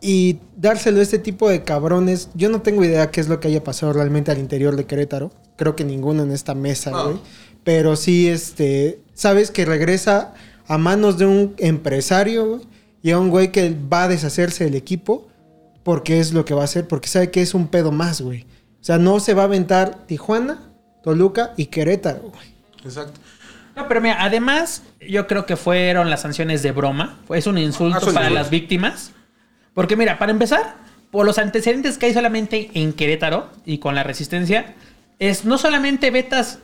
Y 0.00 0.38
dárselo 0.56 1.00
a 1.00 1.02
este 1.02 1.18
tipo 1.18 1.50
de 1.50 1.62
cabrones, 1.62 2.30
yo 2.32 2.48
no 2.48 2.62
tengo 2.62 2.82
idea 2.86 3.10
qué 3.10 3.20
es 3.20 3.28
lo 3.28 3.38
que 3.38 3.48
haya 3.48 3.62
pasado 3.62 3.92
realmente 3.92 4.30
al 4.30 4.38
interior 4.38 4.76
de 4.76 4.86
Querétaro. 4.86 5.30
Creo 5.56 5.76
que 5.76 5.84
ninguno 5.84 6.22
en 6.22 6.30
esta 6.30 6.54
mesa, 6.54 6.90
No. 6.90 7.04
güey. 7.04 7.16
Pero 7.62 7.94
sí, 7.94 8.26
este, 8.26 9.00
sabes 9.12 9.50
que 9.50 9.66
regresa 9.66 10.32
a 10.66 10.78
manos 10.78 11.18
de 11.18 11.26
un 11.26 11.54
empresario, 11.58 12.46
güey, 12.48 12.60
y 13.02 13.10
a 13.10 13.18
un 13.18 13.28
güey 13.28 13.52
que 13.52 13.76
va 13.92 14.04
a 14.04 14.08
deshacerse 14.08 14.64
del 14.64 14.74
equipo 14.74 15.28
porque 15.82 16.18
es 16.18 16.32
lo 16.32 16.46
que 16.46 16.54
va 16.54 16.62
a 16.62 16.64
hacer, 16.64 16.88
porque 16.88 17.08
sabe 17.08 17.30
que 17.30 17.42
es 17.42 17.52
un 17.52 17.68
pedo 17.68 17.92
más, 17.92 18.22
güey. 18.22 18.46
O 18.86 18.92
sea, 18.94 18.98
no 18.98 19.18
se 19.18 19.34
va 19.34 19.42
a 19.42 19.46
aventar 19.46 20.06
Tijuana, 20.06 20.60
Toluca 21.02 21.54
y 21.56 21.66
Querétaro, 21.66 22.30
güey. 22.30 22.54
Exacto. 22.84 23.18
No, 23.74 23.88
pero 23.88 24.00
mira, 24.00 24.22
además, 24.22 24.84
yo 25.00 25.26
creo 25.26 25.44
que 25.44 25.56
fueron 25.56 26.08
las 26.08 26.20
sanciones 26.20 26.62
de 26.62 26.70
broma. 26.70 27.18
Es 27.30 27.48
un 27.48 27.58
insulto 27.58 28.10
Ah, 28.10 28.14
para 28.14 28.30
las 28.30 28.48
víctimas. 28.48 29.10
Porque 29.74 29.96
mira, 29.96 30.20
para 30.20 30.30
empezar, 30.30 30.76
por 31.10 31.26
los 31.26 31.38
antecedentes 31.38 31.98
que 31.98 32.06
hay 32.06 32.14
solamente 32.14 32.70
en 32.74 32.92
Querétaro 32.92 33.50
y 33.64 33.78
con 33.78 33.96
la 33.96 34.04
resistencia, 34.04 34.76
es 35.18 35.44
no 35.44 35.58
solamente 35.58 36.12
vetas 36.12 36.60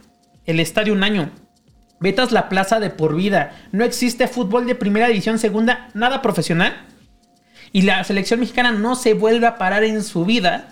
el 0.46 0.60
estadio 0.60 0.92
un 0.92 1.02
año, 1.02 1.28
vetas 1.98 2.30
la 2.30 2.48
plaza 2.48 2.78
de 2.78 2.90
por 2.90 3.16
vida. 3.16 3.66
No 3.72 3.82
existe 3.82 4.28
fútbol 4.28 4.68
de 4.68 4.76
primera 4.76 5.08
división, 5.08 5.40
segunda, 5.40 5.88
nada 5.92 6.22
profesional. 6.22 6.86
Y 7.72 7.82
la 7.82 8.04
selección 8.04 8.38
mexicana 8.38 8.70
no 8.70 8.94
se 8.94 9.14
vuelve 9.14 9.48
a 9.48 9.58
parar 9.58 9.82
en 9.82 10.04
su 10.04 10.24
vida 10.24 10.68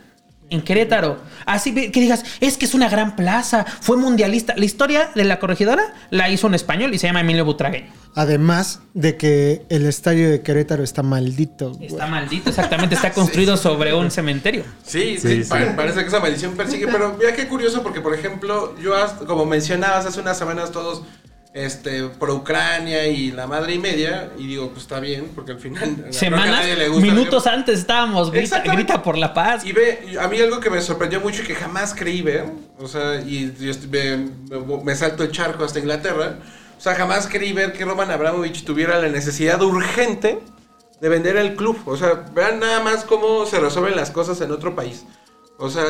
en 0.50 0.62
Querétaro. 0.62 1.18
Así 1.46 1.74
que 1.74 2.00
digas, 2.00 2.24
es 2.40 2.56
que 2.56 2.64
es 2.66 2.74
una 2.74 2.88
gran 2.88 3.16
plaza, 3.16 3.64
fue 3.80 3.96
mundialista. 3.96 4.54
La 4.56 4.64
historia 4.64 5.10
de 5.14 5.24
la 5.24 5.38
corregidora 5.38 5.94
la 6.10 6.28
hizo 6.30 6.46
un 6.46 6.54
español 6.54 6.92
y 6.94 6.98
se 6.98 7.06
llama 7.06 7.20
Emilio 7.20 7.44
Butragueño. 7.44 7.92
Además 8.16 8.80
de 8.92 9.16
que 9.16 9.62
el 9.68 9.86
estadio 9.86 10.30
de 10.30 10.42
Querétaro 10.42 10.82
está 10.82 11.02
maldito. 11.02 11.72
güey. 11.74 11.86
Está 11.86 12.06
maldito, 12.06 12.50
exactamente, 12.50 12.94
está 12.96 13.12
construido 13.12 13.56
sobre 13.56 13.94
un 13.94 14.10
cementerio. 14.10 14.64
Sí, 14.84 15.16
Sí, 15.18 15.28
sí, 15.36 15.44
sí. 15.44 15.48
pa- 15.48 15.76
parece 15.76 16.00
que 16.00 16.08
esa 16.08 16.18
maldición 16.20 16.56
persigue, 16.56 16.86
pero 16.88 17.16
mira 17.18 17.34
qué 17.34 17.46
curioso 17.46 17.82
porque 17.82 18.00
por 18.00 18.12
ejemplo, 18.14 18.74
yo 18.82 18.96
hasta- 18.96 19.24
como 19.26 19.46
mencionabas 19.46 20.06
hace 20.06 20.20
unas 20.20 20.36
semanas 20.36 20.72
todos 20.72 21.02
este 21.52 22.04
por 22.04 22.30
Ucrania 22.30 23.08
y 23.08 23.32
la 23.32 23.46
madre 23.46 23.74
y 23.74 23.78
media 23.78 24.30
y 24.38 24.46
digo, 24.46 24.68
pues 24.68 24.82
está 24.82 25.00
bien, 25.00 25.32
porque 25.34 25.52
al 25.52 25.58
final 25.58 26.06
Semanas, 26.10 26.64
le 26.64 26.88
gusta 26.88 27.04
minutos 27.12 27.46
antes 27.48 27.80
estábamos, 27.80 28.30
grita, 28.30 28.60
grita 28.60 29.02
por 29.02 29.18
la 29.18 29.34
paz. 29.34 29.64
Y 29.64 29.72
ve, 29.72 30.16
a 30.20 30.28
mí 30.28 30.40
algo 30.40 30.60
que 30.60 30.70
me 30.70 30.80
sorprendió 30.80 31.20
mucho 31.20 31.42
y 31.42 31.46
que 31.46 31.54
jamás 31.56 31.92
creí 31.94 32.22
ver, 32.22 32.44
o 32.78 32.86
sea, 32.86 33.20
y 33.20 33.52
yo 33.58 33.72
me, 33.90 34.16
me- 34.48 34.84
me 34.84 34.94
salto 34.94 35.24
el 35.24 35.32
charco 35.32 35.64
hasta 35.64 35.80
Inglaterra, 35.80 36.38
o 36.78 36.80
sea, 36.80 36.94
jamás 36.94 37.26
creí 37.26 37.52
ver 37.52 37.72
que 37.72 37.84
Roman 37.84 38.10
Abramovich 38.10 38.64
tuviera 38.64 38.98
la 39.00 39.08
necesidad 39.08 39.60
urgente 39.60 40.38
de 41.00 41.08
vender 41.08 41.36
el 41.36 41.56
club. 41.56 41.78
O 41.86 41.96
sea, 41.96 42.26
vean 42.34 42.60
nada 42.60 42.80
más 42.80 43.04
cómo 43.04 43.44
se 43.44 43.58
resuelven 43.58 43.96
las 43.96 44.10
cosas 44.10 44.40
en 44.40 44.50
otro 44.50 44.74
país. 44.76 45.04
O 45.58 45.68
sea, 45.68 45.84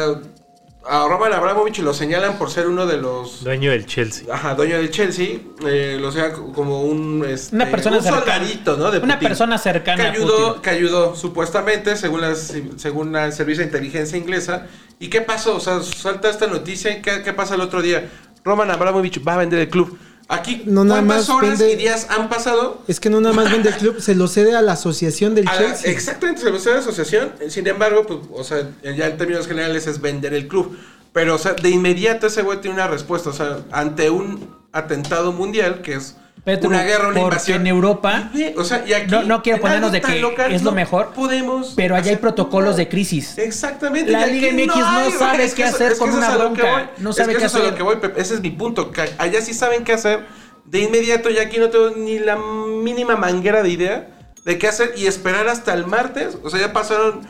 a 0.88 1.06
Roman 1.08 1.32
Abramovich 1.32 1.78
lo 1.80 1.92
señalan 1.92 2.38
por 2.38 2.50
ser 2.50 2.66
uno 2.66 2.86
de 2.86 2.96
los... 2.96 3.44
Dueño 3.44 3.70
del 3.70 3.86
Chelsea. 3.86 4.26
Ajá, 4.34 4.54
dueño 4.54 4.76
del 4.78 4.90
Chelsea, 4.90 5.38
eh, 5.66 5.98
lo 6.00 6.10
sea 6.10 6.32
como 6.32 6.82
un, 6.82 7.24
este, 7.28 7.54
Una 7.54 7.66
persona 7.70 7.98
un 7.98 8.02
cercana. 8.02 8.24
soldadito, 8.24 8.76
¿no? 8.76 8.90
De 8.90 8.98
Una 8.98 9.14
Putin. 9.14 9.28
persona 9.28 9.58
cercana 9.58 10.02
que 10.02 10.08
a 10.08 10.12
ayudó, 10.12 10.46
Putin. 10.48 10.62
que 10.62 10.70
ayudó 10.70 11.14
supuestamente 11.16 11.96
según 11.96 12.22
las, 12.22 12.54
según 12.76 13.14
el 13.14 13.32
servicio 13.32 13.60
de 13.60 13.66
inteligencia 13.66 14.16
inglesa. 14.18 14.66
¿Y 14.98 15.08
qué 15.08 15.20
pasó? 15.20 15.56
O 15.56 15.60
sea, 15.60 15.82
salta 15.82 16.30
esta 16.30 16.46
noticia 16.46 16.90
y 16.96 17.02
¿qué, 17.02 17.22
qué 17.22 17.32
pasa 17.32 17.54
el 17.56 17.60
otro 17.60 17.82
día? 17.82 18.08
Roman 18.42 18.70
Abramovich 18.70 19.26
va 19.26 19.34
a 19.34 19.38
vender 19.38 19.58
el 19.60 19.68
club. 19.68 19.98
Aquí, 20.32 20.62
No, 20.64 20.84
nada 20.84 21.00
¿cuántas 21.00 21.28
más 21.28 21.36
horas 21.36 21.58
vende- 21.58 21.72
y 21.72 21.76
días 21.76 22.06
han 22.08 22.28
pasado? 22.28 22.80
Es 22.86 23.00
que 23.00 23.10
no 23.10 23.20
nada 23.20 23.34
más 23.34 23.50
vende 23.50 23.68
el 23.70 23.74
club, 23.74 24.00
se 24.00 24.14
lo 24.14 24.28
cede 24.28 24.54
a 24.54 24.62
la 24.62 24.72
asociación 24.74 25.34
del 25.34 25.48
A 25.48 25.60
la- 25.60 25.74
exactamente, 25.84 26.40
se 26.42 26.50
lo 26.50 26.58
sabe 26.60 26.76
la 26.76 26.82
asociación. 26.82 27.32
Sin 27.48 27.66
embargo, 27.66 28.06
pues, 28.06 28.20
o 28.32 28.44
sea, 28.44 28.70
ya 28.96 29.08
en 29.08 29.16
términos 29.18 29.48
generales 29.48 29.88
es 29.88 30.00
vender 30.00 30.32
el 30.32 30.46
club. 30.46 30.78
Pero, 31.12 31.34
o 31.34 31.38
sea, 31.38 31.54
de 31.54 31.70
inmediato 31.70 32.28
ese 32.28 32.42
güey 32.42 32.60
tiene 32.60 32.76
una 32.76 32.86
respuesta. 32.86 33.30
O 33.30 33.32
sea, 33.32 33.58
ante 33.72 34.10
un 34.10 34.54
atentado 34.70 35.32
mundial 35.32 35.82
que 35.82 35.94
es 35.94 36.14
Petro, 36.44 36.68
una 36.70 36.82
guerra, 36.82 37.08
una 37.08 37.20
porque 37.20 37.20
invasión. 37.36 37.60
en 37.62 37.66
Europa- 37.66 38.30
Y 38.32 38.38
ve, 38.38 38.54
o 38.56 38.64
sea, 38.64 38.82
y 38.86 38.92
aquí, 38.92 39.10
No- 39.10 39.22
no 39.22 39.42
quiero 39.42 39.60
ponernos 39.60 39.92
de 39.92 40.00
que 40.00 40.20
local, 40.20 40.52
es 40.52 40.62
lo 40.62 40.70
no 40.70 40.74
mejor, 40.76 41.12
Podemos. 41.14 41.74
Pero 41.76 41.94
allá 41.94 42.04
hay 42.04 42.10
hacer 42.10 42.20
protocolos 42.20 42.76
de 42.76 42.88
crisis. 42.88 43.36
Exactamente. 43.38 44.10
La 44.10 44.26
Liga 44.26 44.48
MX 44.52 44.66
no 44.66 44.74
hay, 44.86 45.06
güey. 45.06 45.18
sabe 45.18 45.44
Es 45.44 45.54
qué 45.54 45.62
eso- 45.64 45.74
hacer 45.74 45.92
es 45.92 45.98
con 45.98 46.08
eso 46.08 46.18
una 46.18 46.28
es 46.32 46.38
bronca. 46.38 46.90
No 46.98 47.10
Es 47.10 47.16
sabe 47.16 47.32
que 47.32 47.38
qué 47.38 47.44
eso 47.44 47.46
es 47.46 47.54
a 47.54 47.58
hacer. 47.58 47.70
lo 47.72 47.76
que 47.76 47.82
voy, 47.82 47.96
Pepe. 47.96 48.20
Ese 48.20 48.34
es 48.34 48.40
mi 48.40 48.50
punto. 48.50 48.90
que 48.90 49.02
allá 49.18 49.40
sí 49.42 49.52
saben 49.54 49.84
qué 49.84 49.92
hacer. 49.92 50.26
De 50.64 50.78
inmediato, 50.80 51.30
y 51.30 51.38
aquí 51.38 51.58
no 51.58 51.68
tengo 51.70 51.90
ni 51.96 52.18
la 52.20 52.36
mínima 52.36 53.16
manguera 53.16 53.62
de 53.62 53.70
idea 53.70 54.08
de 54.44 54.56
qué 54.58 54.68
hacer 54.68 54.92
y 54.96 55.06
esperar 55.06 55.48
hasta 55.48 55.74
el 55.74 55.86
martes. 55.86 56.38
O 56.44 56.48
sea, 56.50 56.60
ya 56.60 56.72
pasaron 56.72 57.20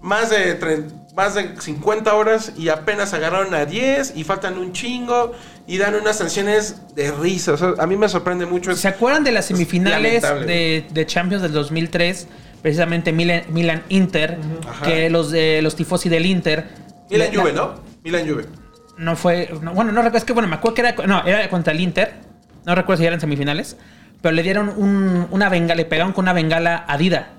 más 0.00 0.30
de, 0.30 0.58
tre- 0.60 0.86
más 1.14 1.34
de 1.34 1.54
50 1.60 2.14
horas 2.14 2.52
y 2.56 2.68
apenas 2.68 3.12
agarraron 3.14 3.54
a 3.54 3.64
10 3.66 4.14
y 4.16 4.24
faltan 4.24 4.58
un 4.58 4.72
chingo 4.72 5.32
y 5.66 5.78
dan 5.78 5.94
unas 5.94 6.16
sanciones 6.18 6.94
de 6.94 7.10
risa. 7.12 7.52
O 7.52 7.56
sea, 7.56 7.74
a 7.78 7.86
mí 7.86 7.96
me 7.96 8.08
sorprende 8.08 8.46
mucho. 8.46 8.74
¿Se 8.74 8.88
acuerdan 8.88 9.24
de 9.24 9.32
las 9.32 9.46
semifinales 9.46 10.22
de, 10.22 10.86
de 10.90 11.06
Champions 11.06 11.42
del 11.42 11.52
2003? 11.52 12.28
Precisamente 12.62 13.12
Milan, 13.12 13.44
Milan 13.50 13.82
Inter, 13.88 14.38
que 14.84 15.08
los 15.10 15.30
de 15.30 15.62
los 15.62 15.76
tifosi 15.76 16.08
del 16.08 16.26
Inter. 16.26 16.66
Milan 17.10 17.28
la- 17.34 17.40
Juve, 17.40 17.52
¿no? 17.52 17.74
Milan 18.04 18.28
Juve. 18.28 18.46
No 18.98 19.16
fue. 19.16 19.48
no, 19.62 19.72
bueno, 19.72 19.92
no 19.92 20.02
recuerdo. 20.02 20.18
Es 20.18 20.24
que 20.24 20.34
bueno, 20.34 20.46
me 20.48 20.56
acuerdo 20.56 20.74
que 20.74 20.80
era. 20.82 20.92
No, 21.06 21.24
era 21.26 21.48
contra 21.48 21.72
el 21.72 21.80
Inter. 21.80 22.14
No 22.66 22.74
recuerdo 22.74 23.00
si 23.00 23.06
eran 23.06 23.18
semifinales. 23.20 23.78
Pero 24.20 24.34
le 24.34 24.42
dieron 24.42 24.68
un- 24.76 25.26
una 25.30 25.48
bengala, 25.48 25.74
le 25.76 25.86
pegaron 25.86 26.12
con 26.12 26.24
una 26.26 26.34
bengala 26.34 26.84
a 26.86 26.98
Dida. 26.98 27.30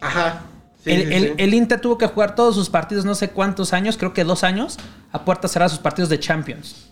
Ajá. 0.00 0.42
Sí, 0.84 0.90
el, 0.90 1.08
sí, 1.08 1.14
el- 1.14 1.22
sí. 1.28 1.32
el 1.38 1.54
Inter 1.54 1.80
tuvo 1.80 1.96
que 1.98 2.06
jugar 2.06 2.34
todos 2.34 2.54
sus 2.54 2.68
partidos, 2.70 3.04
no 3.04 3.14
sé 3.14 3.30
cuántos 3.30 3.72
años, 3.72 3.96
creo 3.96 4.12
que 4.12 4.22
dos 4.24 4.44
años, 4.44 4.78
a 5.12 5.24
puertas 5.24 5.52
cerradas 5.52 5.72
sus 5.72 5.80
partidos 5.80 6.08
de 6.10 6.20
Champions. 6.20 6.90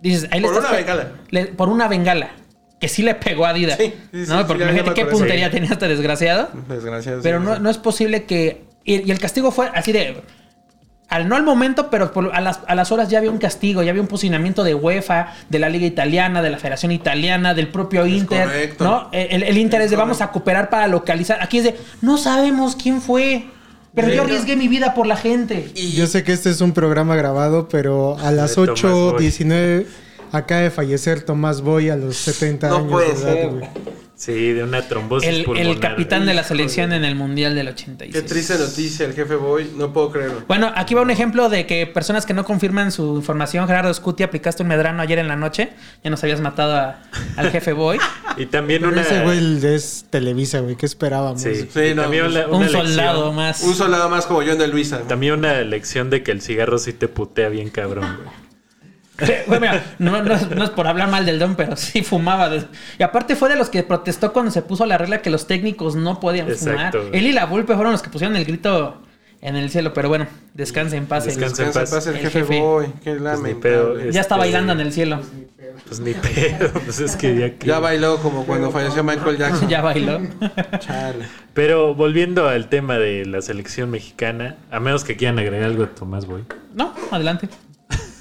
Dices, 0.00 0.28
ahí 0.30 0.40
Por 0.40 0.52
una 0.56 0.70
bengala. 0.70 1.12
le- 1.30 1.46
por 1.46 1.68
una 1.68 1.88
bengala. 1.88 2.30
Que 2.80 2.88
sí 2.88 3.02
le 3.02 3.14
pegó 3.14 3.46
a 3.46 3.52
Dida. 3.54 3.76
Sí, 3.76 3.94
¿no? 4.12 4.46
Porque 4.46 4.64
imagínate 4.64 4.92
qué 4.94 5.06
puntería 5.06 5.50
tenía 5.50 5.70
este 5.70 5.88
desgraciado. 5.88 6.50
Desgraciado. 6.68 7.22
Pero 7.22 7.40
no, 7.40 7.70
es 7.70 7.78
posible 7.78 8.24
que. 8.24 8.64
Y, 8.84 9.08
y 9.08 9.10
el 9.10 9.18
castigo 9.18 9.50
fue 9.50 9.68
así 9.74 9.92
de. 9.92 10.20
Al, 11.14 11.28
no 11.28 11.36
al 11.36 11.42
momento, 11.44 11.90
pero 11.90 12.12
por- 12.12 12.34
a, 12.34 12.40
las, 12.40 12.60
a 12.66 12.74
las 12.74 12.90
horas 12.92 13.08
ya 13.08 13.18
había 13.18 13.30
un 13.30 13.38
castigo, 13.38 13.82
ya 13.82 13.90
había 13.90 14.02
un 14.02 14.08
posicionamiento 14.08 14.64
de 14.64 14.74
UEFA, 14.74 15.32
de 15.48 15.58
la 15.58 15.68
Liga 15.68 15.86
Italiana, 15.86 16.42
de 16.42 16.50
la 16.50 16.58
Federación 16.58 16.92
Italiana, 16.92 17.54
del 17.54 17.68
propio 17.68 18.06
Inter. 18.06 18.44
correcto. 18.46 18.84
¿no? 18.84 19.08
El, 19.12 19.42
el 19.44 19.58
Inter 19.58 19.80
Es 19.80 19.84
es 19.86 19.90
de 19.92 19.96
vamos 19.96 20.20
a 20.20 20.30
cooperar 20.32 20.70
para 20.70 20.88
localizar. 20.88 21.38
Aquí 21.40 21.58
es 21.58 21.64
de 21.64 21.76
no 22.02 22.18
sabemos 22.18 22.74
quién 22.76 23.00
fue, 23.00 23.46
pero 23.94 24.08
yo 24.08 24.22
arriesgué 24.22 24.56
mi 24.56 24.66
vida 24.68 24.92
por 24.94 25.06
la 25.06 25.16
gente. 25.16 25.70
Y 25.76 25.92
Yo 25.92 26.06
sé 26.08 26.24
que 26.24 26.32
este 26.32 26.50
es 26.50 26.60
un 26.60 26.72
programa 26.72 27.14
grabado, 27.16 27.68
pero 27.68 28.18
a 28.18 28.32
las 28.32 28.56
De 28.56 28.66
Tomás 28.66 28.82
8.19 28.82 29.86
acaba 30.32 30.62
de 30.62 30.70
fallecer 30.70 31.22
Tomás 31.22 31.60
Boy 31.60 31.90
a 31.90 31.96
los 31.96 32.16
70 32.16 32.68
No 32.68 32.76
años 32.76 32.90
puede 32.90 33.06
de 33.06 33.12
edad, 33.12 33.60
ser. 33.60 33.68
Sí, 34.24 34.52
de 34.52 34.62
una 34.62 34.80
trombosis 34.88 35.28
El, 35.28 35.44
el 35.58 35.80
capitán 35.80 36.24
de 36.24 36.32
la 36.32 36.44
selección 36.44 36.92
en 36.94 37.04
el 37.04 37.14
Mundial 37.14 37.54
del 37.54 37.68
86. 37.68 38.12
qué 38.14 38.26
triste 38.26 38.56
noticia, 38.58 39.04
el 39.06 39.12
jefe 39.12 39.34
Boy. 39.36 39.70
No 39.76 39.92
puedo 39.92 40.10
creerlo. 40.10 40.42
Bueno, 40.48 40.72
aquí 40.74 40.94
va 40.94 41.02
un 41.02 41.10
ejemplo 41.10 41.48
de 41.50 41.66
que 41.66 41.86
personas 41.86 42.24
que 42.24 42.32
no 42.32 42.44
confirman 42.44 42.90
su 42.90 43.16
información. 43.16 43.66
Gerardo 43.66 43.92
Scuti, 43.92 44.22
aplicaste 44.22 44.62
un 44.62 44.70
medrano 44.70 45.02
ayer 45.02 45.18
en 45.18 45.28
la 45.28 45.36
noche. 45.36 45.70
Ya 46.02 46.10
nos 46.10 46.22
habías 46.22 46.40
matado 46.40 46.74
a- 46.74 47.00
al 47.36 47.50
jefe 47.50 47.72
Boy. 47.74 47.98
Y 48.36 48.46
también 48.46 48.80
Pero 48.80 48.92
una. 48.92 49.02
ese 49.02 49.22
güey 49.22 49.64
es 49.74 50.06
Televisa, 50.10 50.58
güey. 50.60 50.74
¿Qué 50.76 50.86
esperábamos? 50.86 51.40
Sí, 51.42 51.68
Sí, 51.72 51.80
y 51.80 51.94
no, 51.94 52.02
también 52.02 52.24
pues, 52.24 52.34
una, 52.36 52.46
un 52.48 52.54
una 52.62 52.68
soldado 52.68 53.32
más. 53.32 53.62
Un 53.62 53.74
soldado 53.76 54.08
más 54.08 54.26
como 54.26 54.40
John 54.40 54.58
de 54.58 54.66
Luisa. 54.68 55.00
También 55.06 55.34
una 55.34 55.60
lección 55.60 56.10
de 56.10 56.22
que 56.22 56.32
el 56.32 56.40
cigarro 56.40 56.78
sí 56.78 56.92
te 56.92 57.06
putea 57.08 57.48
bien 57.48 57.68
cabrón, 57.70 58.16
güey. 58.24 58.43
Bueno, 59.46 59.60
mira, 59.60 59.84
no, 59.98 60.22
no 60.22 60.34
es- 60.34 60.50
no 60.50 60.64
es 60.64 60.70
por 60.70 60.86
hablar 60.86 61.08
mal 61.08 61.24
del 61.26 61.38
don, 61.38 61.54
pero 61.56 61.76
sí 61.76 62.02
fumaba. 62.02 62.50
Y 62.98 63.02
aparte 63.02 63.36
fue 63.36 63.48
de 63.48 63.56
los 63.56 63.68
que 63.70 63.82
protestó 63.82 64.32
cuando 64.32 64.50
se 64.50 64.62
puso 64.62 64.86
la 64.86 64.98
regla 64.98 65.22
que 65.22 65.30
los 65.30 65.46
técnicos 65.46 65.94
no 65.96 66.18
podían 66.20 66.48
Exacto, 66.48 66.98
fumar. 66.98 67.10
güey. 67.10 67.20
Él 67.20 67.26
y 67.28 67.32
la 67.32 67.46
Vulpe 67.46 67.74
fueron 67.74 67.92
los 67.92 68.02
que 68.02 68.10
pusieron 68.10 68.36
el 68.36 68.44
grito 68.44 69.00
en 69.40 69.56
el 69.56 69.70
cielo. 69.70 69.92
Pero 69.94 70.08
bueno, 70.08 70.26
descanse 70.54 70.96
en 70.96 71.06
paz. 71.06 71.26
el- 71.26 71.34
Descansa 71.36 71.62
en 71.64 71.72
paz. 71.72 71.90
paz 71.90 72.06
el, 72.08 72.14
El 72.16 72.20
jefe, 72.22 72.40
jefe. 72.40 72.60
Boy. 72.60 72.86
Qué 73.04 73.12
pedo, 73.60 73.98
Ya 74.10 74.20
está 74.20 74.34
este, 74.34 74.34
bailando 74.36 74.72
en 74.72 74.80
el 74.80 74.92
cielo. 74.92 75.20
Pues 75.88 76.00
ni 76.00 76.14
pedo, 76.14 76.70
pues 76.84 77.00
es 77.00 77.16
que 77.16 77.36
ya 77.36 77.50
que... 77.54 77.66
Ya 77.66 77.78
bailó 77.78 78.18
como 78.18 78.44
cuando 78.46 78.70
falleció 78.70 79.02
Michael 79.02 79.36
Jackson. 79.38 79.68
ya 79.68 79.80
bailó. 79.82 80.20
Chale. 80.78 81.24
Pero 81.52 81.94
volviendo 81.94 82.48
al 82.48 82.68
tema 82.68 82.96
de 82.98 83.26
la 83.26 83.42
selección 83.42 83.90
mexicana, 83.90 84.56
a 84.70 84.78
menos 84.80 85.04
que 85.04 85.16
quieran 85.16 85.38
agregar 85.38 85.64
algo 85.70 85.84
a 85.84 85.88
Tomás 85.88 86.26
Boy. 86.26 86.44
No, 86.74 86.94
adelante. 87.10 87.48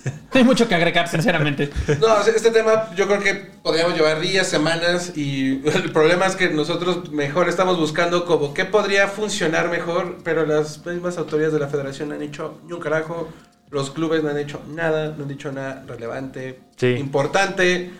No 0.06 0.12
hay 0.34 0.43
mucho 0.43 0.68
que 0.68 0.76
agregar, 0.76 1.08
sinceramente. 1.08 1.70
No, 1.99 2.20
este 2.22 2.51
tema 2.51 2.89
yo 2.95 3.08
creo 3.08 3.20
que 3.22 3.34
podríamos 3.62 3.95
llevar 3.95 4.20
días, 4.20 4.47
semanas 4.47 5.14
y 5.16 5.62
el 5.68 5.91
problema 5.91 6.26
es 6.26 6.36
que 6.36 6.49
nosotros 6.49 7.12
mejor 7.12 7.47
estamos 7.49 7.78
buscando 7.78 8.26
como 8.26 8.54
qué 8.54 8.66
podría 8.66 9.08
funcionar 9.08 9.70
mejor, 9.70 10.18
pero 10.24 10.45
las 10.45 10.86
mismas 10.86 11.18
autoridades 11.18 11.54
de 11.54 11.60
la 11.60 11.68
federación 11.68 12.10
no 12.10 12.16
han 12.16 12.22
hecho 12.22 12.60
ni 12.66 12.74
un 12.74 12.80
carajo, 12.80 13.30
los 13.70 13.91
clubes 13.91 14.22
no 14.24 14.30
han 14.30 14.38
hecho 14.38 14.62
nada, 14.70 15.14
no 15.18 15.24
han 15.24 15.30
dicho 15.30 15.51
nada 15.51 15.84
relevante, 15.88 16.60
Sí. 16.76 16.88
importante. 16.89 17.91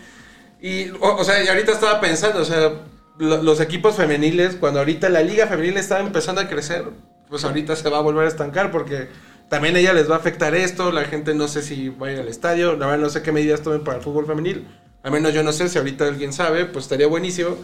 Y, 0.60 0.90
o, 1.00 1.16
o 1.16 1.24
sea, 1.24 1.42
y 1.42 1.48
ahorita 1.48 1.72
estaba 1.72 2.00
pensando, 2.00 2.40
o 2.40 2.44
sea, 2.44 2.70
lo- 3.18 3.42
los 3.42 3.60
equipos 3.60 3.96
femeniles, 3.96 4.56
cuando 4.56 4.78
ahorita 4.80 5.08
la 5.08 5.20
liga 5.22 5.46
femenil 5.46 5.76
está 5.76 6.00
empezando 6.00 6.40
a 6.40 6.48
crecer, 6.48 6.84
pues 7.28 7.44
ahorita 7.44 7.74
se 7.76 7.88
va 7.88 7.98
a 7.98 8.02
volver 8.02 8.26
a 8.26 8.28
estancar 8.28 8.70
porque 8.70 9.08
también 9.48 9.76
a 9.76 9.78
ella 9.78 9.92
les 9.92 10.10
va 10.10 10.16
a 10.16 10.18
afectar 10.18 10.54
esto, 10.54 10.90
la 10.92 11.04
gente 11.04 11.34
no 11.34 11.48
sé 11.48 11.62
si 11.62 11.88
va 11.88 12.08
a 12.08 12.12
ir 12.12 12.20
al 12.20 12.28
estadio, 12.28 12.76
la 12.76 12.86
verdad 12.86 13.02
no 13.02 13.10
sé 13.10 13.22
qué 13.22 13.32
medidas 13.32 13.62
tomen 13.62 13.84
para 13.84 13.98
el 13.98 14.02
fútbol 14.02 14.26
femenil, 14.26 14.66
al 15.02 15.12
menos 15.12 15.34
yo 15.34 15.42
no 15.42 15.52
sé 15.52 15.68
si 15.68 15.78
ahorita 15.78 16.06
alguien 16.06 16.32
sabe, 16.32 16.64
pues 16.64 16.86
estaría 16.86 17.06
buenísimo. 17.06 17.56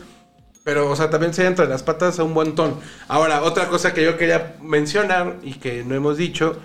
Pero, 0.63 0.91
o 0.91 0.95
sea, 0.95 1.09
también 1.09 1.33
se 1.33 1.47
entre 1.47 1.67
las 1.67 1.83
patas 1.83 2.19
a 2.19 2.25
un 2.25 2.35
montón. 2.35 2.79
Ahora, 3.09 3.43
otra 3.43 3.69
cosa 3.69 3.95
que 3.95 4.05
yo 4.05 4.19
quería 4.19 4.57
mencionar 4.61 5.39
y 5.43 5.55
que 5.55 5.85
no 5.85 5.95
hemos 5.95 6.19
dicho, 6.19 6.61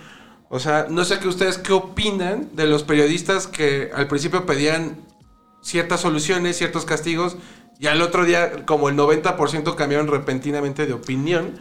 o 0.49 0.59
sea, 0.59 0.87
no 0.89 1.05
sé 1.05 1.19
que 1.19 1.29
ustedes 1.29 1.57
qué 1.57 1.71
opinan 1.71 2.49
de 2.53 2.67
los 2.67 2.83
periodistas 2.83 3.47
que 3.47 3.91
al 3.95 4.07
principio 4.07 4.45
pedían 4.45 4.97
ciertas 5.61 6.01
soluciones, 6.01 6.57
ciertos 6.57 6.85
castigos, 6.85 7.37
y 7.79 7.87
al 7.87 8.01
otro 8.01 8.25
día, 8.25 8.65
como 8.65 8.89
el 8.89 8.95
90% 8.95 9.75
cambiaron 9.75 10.07
repentinamente 10.07 10.85
de 10.85 10.93
opinión, 10.93 11.59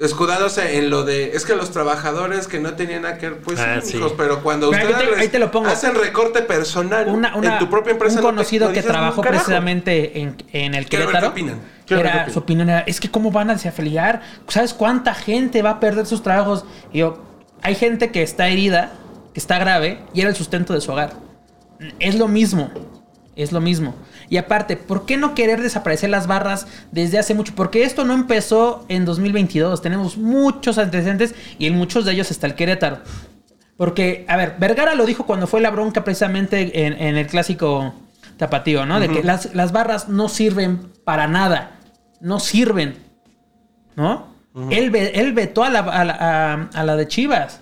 escudándose 0.00 0.78
en 0.78 0.90
lo 0.90 1.04
de, 1.04 1.36
es 1.36 1.44
que 1.44 1.54
los 1.54 1.70
trabajadores 1.70 2.48
que 2.48 2.58
no 2.58 2.74
tenían 2.74 3.02
nada 3.02 3.16
que 3.18 3.30
ver, 3.30 3.38
pues 3.40 3.60
Ah, 3.60 3.80
sí, 3.82 3.96
hijos, 3.96 4.14
pero 4.16 4.42
cuando 4.42 4.70
ustedes 4.70 4.94
ahí 4.96 5.06
te- 5.14 5.20
ahí 5.20 5.28
te 5.28 5.38
lo 5.38 5.50
pongo. 5.50 5.68
hacen 5.68 5.94
recorte 5.94 6.42
personal 6.42 7.08
Una, 7.08 7.36
una- 7.36 7.52
en 7.54 7.58
tu 7.60 7.70
propia 7.70 7.92
empresa, 7.92 8.16
un 8.16 8.22
no 8.22 8.28
te- 8.30 8.34
conocido 8.36 8.68
no 8.68 8.74
que 8.74 8.82
trabajó 8.82 9.22
precisamente 9.22 10.20
en, 10.20 10.36
en 10.52 10.74
el 10.74 10.86
Quiero 10.86 11.06
ver 11.06 11.14
Querétaro. 11.14 11.34
qué 11.34 11.40
opinan. 11.42 11.60
Quiero 11.86 12.02
ver 12.02 12.10
qué 12.10 12.16
Era, 12.16 12.22
opinan. 12.24 12.32
su 12.32 12.38
opinión 12.40 12.68
era, 12.70 12.80
es 12.80 13.00
que 13.00 13.10
cómo 13.10 13.30
van 13.30 13.50
a 13.50 13.54
desafiliar, 13.54 14.22
¿sabes 14.48 14.74
cuánta 14.74 15.14
gente 15.14 15.62
va 15.62 15.70
a 15.70 15.80
perder 15.80 16.06
sus 16.06 16.22
trabajos? 16.22 16.64
Y 16.92 16.98
yo, 16.98 17.22
hay 17.62 17.74
gente 17.76 18.10
que 18.10 18.22
está 18.22 18.48
herida, 18.48 18.92
que 19.32 19.38
está 19.40 19.58
grave, 19.58 20.00
y 20.12 20.20
era 20.22 20.30
el 20.30 20.36
sustento 20.36 20.72
de 20.74 20.80
su 20.80 20.90
hogar. 20.92 21.12
Es 22.00 22.16
lo 22.16 22.26
mismo, 22.28 22.70
es 23.36 23.52
lo 23.52 23.60
mismo. 23.60 23.94
Y 24.30 24.36
aparte, 24.38 24.76
¿por 24.76 25.06
qué 25.06 25.16
no 25.16 25.34
querer 25.34 25.60
desaparecer 25.62 26.10
las 26.10 26.26
barras 26.26 26.66
desde 26.92 27.18
hace 27.18 27.34
mucho? 27.34 27.54
Porque 27.54 27.84
esto 27.84 28.04
no 28.04 28.14
empezó 28.14 28.84
en 28.88 29.04
2022, 29.04 29.82
tenemos 29.82 30.16
muchos 30.16 30.78
antecedentes 30.78 31.34
y 31.58 31.66
en 31.66 31.74
muchos 31.76 32.04
de 32.04 32.12
ellos 32.12 32.30
está 32.30 32.46
el 32.46 32.54
Querétaro. 32.54 32.98
Porque, 33.76 34.24
a 34.28 34.36
ver, 34.36 34.54
Vergara 34.58 34.94
lo 34.94 35.04
dijo 35.04 35.26
cuando 35.26 35.46
fue 35.46 35.60
la 35.60 35.70
bronca 35.70 36.04
precisamente 36.04 36.86
en, 36.86 36.92
en 36.94 37.16
el 37.16 37.26
clásico 37.26 37.94
tapatío, 38.36 38.86
¿no? 38.86 39.00
De 39.00 39.08
que 39.08 39.22
las, 39.24 39.54
las 39.54 39.72
barras 39.72 40.08
no 40.08 40.28
sirven 40.28 40.92
para 41.04 41.26
nada. 41.26 41.72
No 42.20 42.40
sirven. 42.40 42.96
¿No? 43.96 44.32
él, 44.70 44.94
él 44.94 45.32
vetó 45.32 45.64
a 45.64 45.70
la, 45.70 45.80
a, 45.80 46.04
la, 46.04 46.12
a- 46.14 46.70
a 46.72 46.84
la 46.84 46.96
de 46.96 47.08
Chivas. 47.08 47.60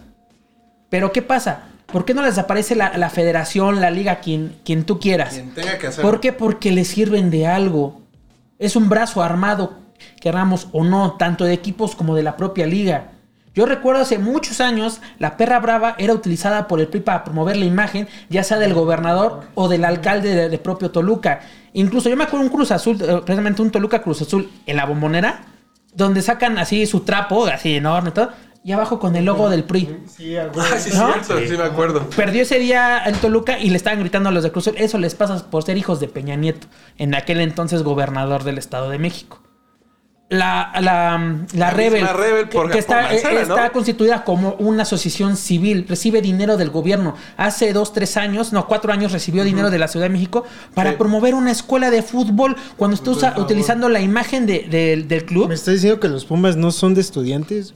Pero 0.91 1.11
¿qué 1.13 1.23
pasa? 1.23 1.65
¿Por 1.93 2.05
qué 2.05 2.15
no 2.15 2.23
les 2.23 2.35
desaparece 2.35 2.75
la, 2.75 2.97
la 2.97 3.11
federación, 3.11 3.81
la 3.81 3.91
liga, 3.91 4.21
quien, 4.21 4.57
quien 4.65 4.85
tú 4.85 4.99
quieras? 4.99 5.35
Quien 5.35 5.55
tenga 5.55 5.79
que 5.79 5.89
hacerlo. 5.89 6.11
¿Por 6.11 6.21
qué? 6.21 6.33
Porque 6.33 6.73
le 6.73 6.85
sirven 6.85 7.31
de 7.31 7.47
algo. 7.47 8.01
Es 8.59 8.77
un 8.77 8.89
brazo 8.89 9.23
armado, 9.23 9.79
queramos 10.21 10.69
o 10.73 10.85
no, 10.85 11.17
tanto 11.19 11.45
de 11.45 11.53
equipos 11.53 11.95
como 11.95 12.15
de 12.15 12.23
la 12.23 12.37
propia 12.37 12.67
liga. 12.67 13.13
Yo 13.55 13.67
recuerdo 13.67 14.01
hace 14.01 14.19
muchos 14.19 14.63
años, 14.63 15.03
la 15.19 15.37
perra 15.37 15.61
brava 15.61 15.95
era 15.99 16.15
utilizada 16.15 16.67
por 16.67 16.81
el 16.81 16.89
PRI 16.89 17.01
para 17.01 17.23
promover 17.23 17.57
la 17.57 17.67
imagen, 17.67 18.09
ya 18.31 18.43
sea 18.45 18.59
del 18.59 18.73
gobernador 18.73 19.43
o 19.55 19.69
del 19.69 19.85
alcalde 19.85 20.35
de, 20.35 20.49
de 20.49 20.59
propio 20.59 20.91
Toluca. 20.91 21.41
Incluso 21.75 22.09
yo 22.09 22.17
me 22.17 22.25
acuerdo 22.25 22.47
un 22.47 22.53
Cruz 22.53 22.71
Azul, 22.71 22.97
eh, 23.03 23.21
precisamente 23.27 23.61
un 23.61 23.71
Toluca 23.71 24.01
Cruz 24.01 24.23
Azul 24.23 24.51
en 24.65 24.77
la 24.77 24.87
bombonera, 24.87 25.45
donde 25.95 26.23
sacan 26.23 26.57
así 26.57 26.87
su 26.87 27.01
trapo, 27.01 27.45
así 27.45 27.77
enorme 27.77 28.09
y 28.09 28.13
todo, 28.13 28.31
y 28.65 28.73
abajo 28.73 28.99
con 28.99 29.17
el 29.17 29.25
logo 29.25 29.51
del 29.51 29.65
PRI. 29.65 29.99
Sí, 30.07 30.37
algo. 30.37 30.61
Ah, 30.61 30.79
sí, 30.79 30.91
es 30.91 30.97
¿No? 30.97 31.13
cierto, 31.13 31.39
sí. 31.47 31.57
me 31.57 31.65
acuerdo. 31.65 32.09
Perdió 32.11 32.43
ese 32.43 32.59
día 32.59 33.03
en 33.05 33.15
Toluca 33.17 33.59
y 33.59 33.71
le 33.71 33.77
estaban 33.77 33.99
gritando 34.01 34.29
a 34.29 34.33
los 34.33 34.45
de 34.45 34.53
Cruz 34.53 34.69
Azul. 34.69 34.81
Eso 34.81 34.99
les 34.99 35.15
pasa 35.15 35.51
por 35.51 35.65
ser 35.65 35.77
hijos 35.77 35.99
de 36.01 36.09
Peña 36.09 36.37
Nieto, 36.37 36.69
en 36.99 37.15
aquel 37.15 37.41
entonces 37.41 37.83
gobernador 37.83 38.45
del 38.45 38.59
Estado 38.59 38.89
de 38.89 38.99
México. 38.99 39.42
La, 40.33 40.71
la, 40.75 40.81
la, 40.81 41.37
La 41.55 41.71
Rebel, 41.71 42.09
Rebel 42.09 42.49
que, 42.49 42.57
por- 42.57 42.71
que 42.71 42.79
está, 42.79 43.03
por 43.03 43.11
Mancera, 43.13 43.33
eh, 43.35 43.43
está 43.43 43.67
¿no? 43.67 43.73
constituida 43.73 44.25
como 44.25 44.55
una 44.55 44.83
asociación 44.83 45.37
civil, 45.37 45.85
recibe 45.89 46.23
dinero 46.23 46.57
del 46.57 46.71
gobierno. 46.71 47.15
Hace 47.37 47.73
dos, 47.73 47.93
tres 47.93 48.17
años, 48.17 48.53
no, 48.53 48.67
cuatro 48.67 48.93
años 48.93 49.13
recibió 49.13 49.45
dinero 49.45 49.71
de 49.71 49.79
la 49.79 49.89
Ciudad 49.89 50.07
de 50.07 50.11
México 50.11 50.45
para 50.75 50.91
Sí. 50.93 50.97
promover 50.97 51.35
una 51.35 51.51
escuela 51.51 51.91
de 51.91 52.03
fútbol 52.03 52.57
cuando 52.77 52.95
está 52.95 53.11
usa- 53.11 53.35
utilizando 53.37 53.89
la 53.89 54.01
imagen 54.01 54.47
de- 54.47 54.67
del- 54.71 55.07
del 55.07 55.25
club. 55.27 55.49
¿Me 55.49 55.55
estás 55.55 55.75
diciendo 55.75 56.01
que 56.01 56.09
los 56.09 56.25
Pumas 56.25 56.57
no 56.57 56.71
son 56.71 56.95
de 56.95 57.03
estudiantes? 57.03 57.75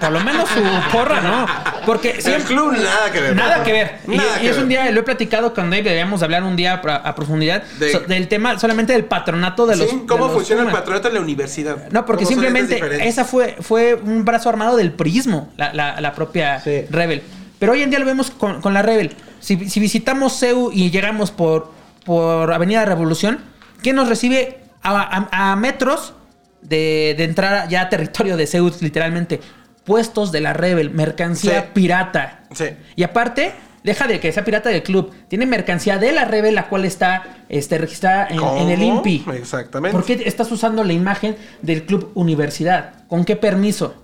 Por 0.00 0.10
lo 0.10 0.20
menos 0.20 0.48
su 0.48 0.60
porra, 0.96 1.20
¿no? 1.20 1.46
Porque 1.86 2.10
El 2.10 2.22
siempre, 2.22 2.44
club 2.46 2.72
nada 2.72 3.12
que 3.12 3.20
ver. 3.20 3.36
Nada 3.36 3.62
que 3.62 3.72
ver. 3.72 3.98
Y, 4.08 4.16
Nada 4.16 4.38
y 4.38 4.40
que 4.42 4.50
es 4.50 4.58
un 4.58 4.68
día, 4.68 4.90
lo 4.90 5.00
he 5.00 5.02
platicado 5.04 5.54
con 5.54 5.70
Dave, 5.70 5.82
deberíamos 5.84 6.22
hablar 6.22 6.42
un 6.42 6.56
día 6.56 6.80
a, 6.84 6.96
a 6.96 7.14
profundidad 7.14 7.62
De- 7.78 7.92
so- 7.92 8.00
del 8.00 8.26
tema 8.28 8.58
solamente 8.58 8.92
del 8.92 9.04
patronato 9.04 9.66
de 9.66 9.76
los. 9.76 9.88
Sí, 9.88 10.02
¿Cómo 10.08 10.24
de 10.26 10.30
los 10.30 10.38
funciona 10.38 10.62
el 10.62 10.68
patronato 10.70 11.08
en 11.08 11.14
la 11.14 11.20
universidad? 11.20 11.76
No, 11.92 12.04
porque 12.06 12.24
¿Cómo 12.24 12.36
son 12.36 12.44
entes 12.56 12.68
simplemente 12.78 13.06
esa 13.08 13.24
fue, 13.24 13.56
fue 13.60 13.94
un 13.94 14.24
brazo 14.24 14.48
armado 14.48 14.76
del 14.76 14.92
prismo, 14.92 15.52
la, 15.56 15.72
la- 15.72 16.00
la 16.00 16.12
propia 16.14 16.58
Sí. 16.60 16.82
Rebel. 16.90 17.22
Pero 17.58 17.72
hoy 17.72 17.82
en 17.82 17.90
día 17.90 17.98
lo 18.00 18.06
vemos 18.06 18.30
con, 18.30 18.60
con 18.60 18.74
la 18.74 18.82
Rebel. 18.82 19.14
Si, 19.40 19.68
si 19.70 19.78
visitamos 19.78 20.36
CEU 20.38 20.70
y 20.72 20.90
llegamos 20.90 21.30
por, 21.30 21.70
por 22.04 22.52
Avenida 22.52 22.84
Revolución, 22.84 23.38
¿quién 23.82 23.94
nos 23.96 24.08
recibe 24.08 24.58
a, 24.82 25.28
a- 25.30 25.52
a 25.52 25.56
metros 25.56 26.14
de, 26.62 27.14
de 27.16 27.24
entrar 27.24 27.68
ya 27.68 27.82
a 27.82 27.88
territorio 27.88 28.36
de 28.36 28.46
CEU, 28.46 28.72
literalmente? 28.80 29.40
Puestos 29.84 30.32
de 30.32 30.40
la 30.40 30.52
Rebel, 30.52 30.90
mercancía 30.90 31.60
Sí. 31.62 31.66
pirata. 31.74 32.40
Sí. 32.54 32.66
Y 32.96 33.02
aparte, 33.02 33.52
deja 33.84 34.06
de 34.06 34.20
que 34.20 34.32
sea 34.32 34.44
pirata 34.44 34.68
del 34.70 34.82
club. 34.82 35.12
Tiene 35.28 35.46
mercancía 35.46 35.98
de 35.98 36.12
la 36.12 36.24
Rebel, 36.24 36.54
la 36.54 36.68
cual 36.68 36.84
está 36.84 37.44
este, 37.48 37.78
registrada 37.78 38.28
en, 38.28 38.38
en 38.38 38.70
el 38.70 38.80
¿Cómo? 38.80 38.96
INPI. 38.96 39.24
Exactamente. 39.34 39.96
¿Por 39.96 40.04
qué 40.04 40.22
estás 40.26 40.50
usando 40.52 40.84
la 40.84 40.92
imagen 40.92 41.36
del 41.62 41.84
club 41.84 42.10
universidad? 42.14 43.06
¿Con 43.08 43.24
qué 43.24 43.36
permiso? 43.36 44.02